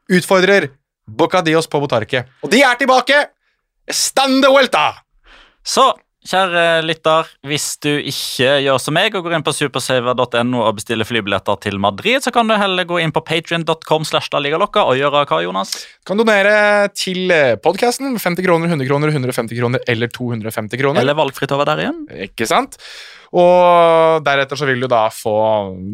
utfordrer 0.09 0.71
bocadillos 1.09 1.69
på 1.69 1.83
Botarque. 1.83 2.25
Og 2.45 2.53
de 2.53 2.65
er 2.65 2.81
tilbake! 2.81 3.27
Stand 3.89 4.43
the 4.45 4.53
vuelta! 4.53 5.08
Så, 5.69 5.83
kjære 6.29 6.81
lytter, 6.89 7.29
hvis 7.45 7.67
du 7.85 7.91
ikke 7.91 8.55
gjør 8.65 8.79
som 8.81 8.95
meg 8.97 9.13
og 9.17 9.27
går 9.27 9.35
inn 9.37 9.45
på 9.45 9.53
supersaver.no 9.53 10.63
og 10.63 10.79
bestiller 10.79 11.05
flybilletter 11.05 11.59
til 11.61 11.77
Madrid, 11.83 12.23
så 12.25 12.33
kan 12.33 12.49
du 12.49 12.55
heller 12.57 12.89
gå 12.89 13.03
inn 13.03 13.13
på 13.13 13.21
patrion.com 13.21 14.07
og 14.09 14.97
gjøre 14.97 15.27
hva, 15.29 15.41
Jonas? 15.45 15.75
Kan 16.09 16.21
donere 16.21 16.89
til 16.97 17.29
podkasten. 17.61 18.17
50 18.17 18.49
kroner, 18.49 18.73
100 18.73 18.89
kroner, 18.89 19.13
150 19.13 19.61
kroner 19.61 19.85
eller 19.87 20.09
250 20.09 20.81
kroner. 20.81 21.03
Eller 21.05 21.19
valgfritt 21.19 21.53
over 21.53 21.69
der 21.69 21.85
igjen? 21.85 22.01
Ikke 22.31 22.49
sant? 22.49 22.81
Og 23.37 24.25
deretter 24.25 24.57
så 24.57 24.65
vil 24.65 24.81
du 24.81 24.89
da 24.89 25.05
få 25.13 25.37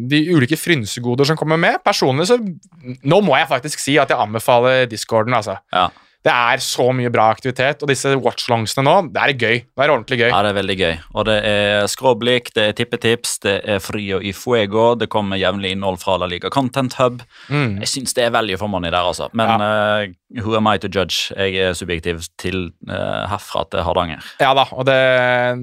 de 0.07 0.23
ulike 0.31 0.55
frynsegoder 0.55 1.27
som 1.27 1.39
kommer 1.39 1.59
med. 1.59 1.81
Personlig 1.83 2.29
så 2.31 2.39
Nå 2.39 3.19
må 3.25 3.35
jeg 3.35 3.51
faktisk 3.51 3.83
si 3.83 3.99
at 3.99 4.11
jeg 4.13 4.23
anbefaler 4.23 4.87
discorden, 4.87 5.35
altså. 5.35 5.59
Ja. 5.75 5.89
Det 6.25 6.33
er 6.33 6.61
så 6.63 6.87
mye 6.97 7.11
bra 7.13 7.27
aktivitet, 7.29 7.83
og 7.85 7.91
disse 7.91 8.15
watchlongsene 8.17 8.85
nå, 8.87 8.95
det 9.13 9.21
er 9.21 9.33
gøy. 9.37 9.59
Det 9.61 9.83
er 9.83 9.93
ordentlig 9.93 10.17
gøy. 10.23 10.29
Ja, 10.31 10.39
det 10.41 10.51
er 10.51 10.57
veldig 10.57 10.77
gøy. 10.79 10.93
Og 11.13 11.27
det 11.29 11.35
er 11.45 11.89
skråblikk, 11.91 12.49
det 12.55 12.63
er 12.71 12.77
tippetips, 12.79 13.35
det 13.45 13.55
er 13.75 13.83
Frio 13.83 14.17
i 14.17 14.33
Fuego, 14.33 14.87
det 14.97 15.11
kommer 15.13 15.37
jevnlig 15.37 15.75
innhold 15.75 15.99
fra 16.01 16.17
La 16.21 16.29
Liga 16.31 16.49
Content 16.53 16.97
Hub. 16.97 17.21
Mm. 17.53 17.77
Jeg 17.83 17.91
syns 17.93 18.17
det 18.17 18.25
er 18.25 18.33
value 18.33 18.57
for 18.57 18.73
money 18.73 18.89
der, 18.89 19.05
altså. 19.05 19.29
Men 19.37 19.61
eh, 19.67 20.15
who 20.41 20.55
am 20.57 20.67
I 20.67 20.77
to 20.81 20.89
judge? 20.89 21.29
Jeg 21.37 21.55
er 21.61 21.75
subjektiv 21.77 22.23
til 22.41 22.71
uh, 22.89 23.25
herfra 23.29 23.61
til 23.71 23.85
Hardanger. 23.85 24.25
Ja 24.41 24.53
da, 24.57 24.65
og 24.73 24.87
det, 24.89 24.97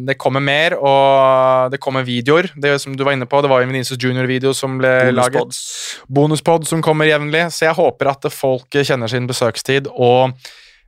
det 0.06 0.16
kommer 0.22 0.40
mer, 0.44 0.76
og 0.78 1.72
det 1.74 1.80
kommer 1.82 2.06
videoer. 2.06 2.48
Det 2.54 2.76
som 2.80 2.94
du 2.96 3.02
var 3.04 3.16
inne 3.16 3.26
på, 3.26 3.42
det 3.42 3.50
var 3.50 3.64
en 3.64 3.72
Vinicius 3.72 3.98
Junior-video 4.00 4.54
som 4.54 4.78
ble 4.78 5.10
laget. 5.12 5.42
Bonuspods. 5.42 6.00
bonuspod 6.08 6.66
som 6.70 6.82
kommer 6.84 7.10
jevnlig, 7.10 7.48
så 7.52 7.70
jeg 7.70 7.78
håper 7.80 8.12
at 8.14 8.30
folk 8.32 8.70
kjenner 8.82 9.10
sin 9.10 9.26
besøkstid 9.30 9.90
og 9.92 10.36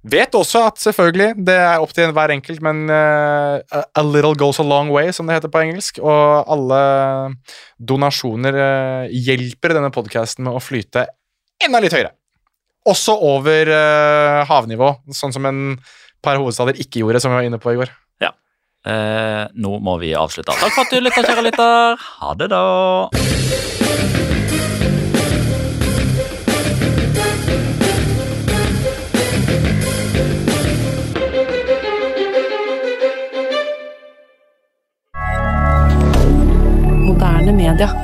vet 0.04 0.34
også 0.36 0.66
at 0.68 0.80
selvfølgelig, 0.82 1.30
det 1.48 1.54
er 1.56 1.80
opp 1.80 1.94
til 1.96 2.10
hver 2.12 2.32
enkelt, 2.34 2.60
men 2.62 2.82
uh, 2.92 3.56
a- 3.72 4.02
little 4.04 4.34
goes 4.36 4.58
a 4.60 4.66
long 4.66 4.90
way, 4.92 5.10
som 5.16 5.26
det 5.26 5.38
heter 5.38 5.48
på 5.48 5.62
engelsk, 5.64 5.98
og 6.04 6.44
alle 6.52 6.80
donasjoner 7.80 8.58
uh, 8.58 9.06
hjelper 9.08 9.74
denne 9.78 9.90
podcasten 9.94 10.44
med 10.44 10.58
å 10.58 10.60
flyte 10.62 11.06
enda 11.64 11.80
litt 11.80 11.96
høyere. 11.96 12.12
Også 12.84 13.14
over 13.16 13.70
uh, 13.72 14.44
havnivå, 14.48 14.90
sånn 15.16 15.32
som 15.32 15.46
en 15.48 15.60
par 16.24 16.36
hovedstader 16.40 16.76
ikke 16.80 17.00
gjorde, 17.00 17.20
som 17.22 17.32
vi 17.32 17.40
var 17.40 17.46
inne 17.48 17.60
på 17.60 17.72
i 17.72 17.78
går. 17.80 17.92
Eh, 18.84 19.44
nå 19.54 19.78
må 19.80 19.96
vi 19.98 20.12
avslutte. 20.12 20.52
Takk 20.60 20.74
for 20.76 20.84
at 20.84 20.92
du 20.92 21.00
lytta, 21.00 21.24
kjære 21.24 21.46
lytter. 21.48 21.96
Ha 22.20 22.34
det, 22.36 22.50
da. 22.52 22.64
Moderne 37.08 37.52
media. 37.56 38.03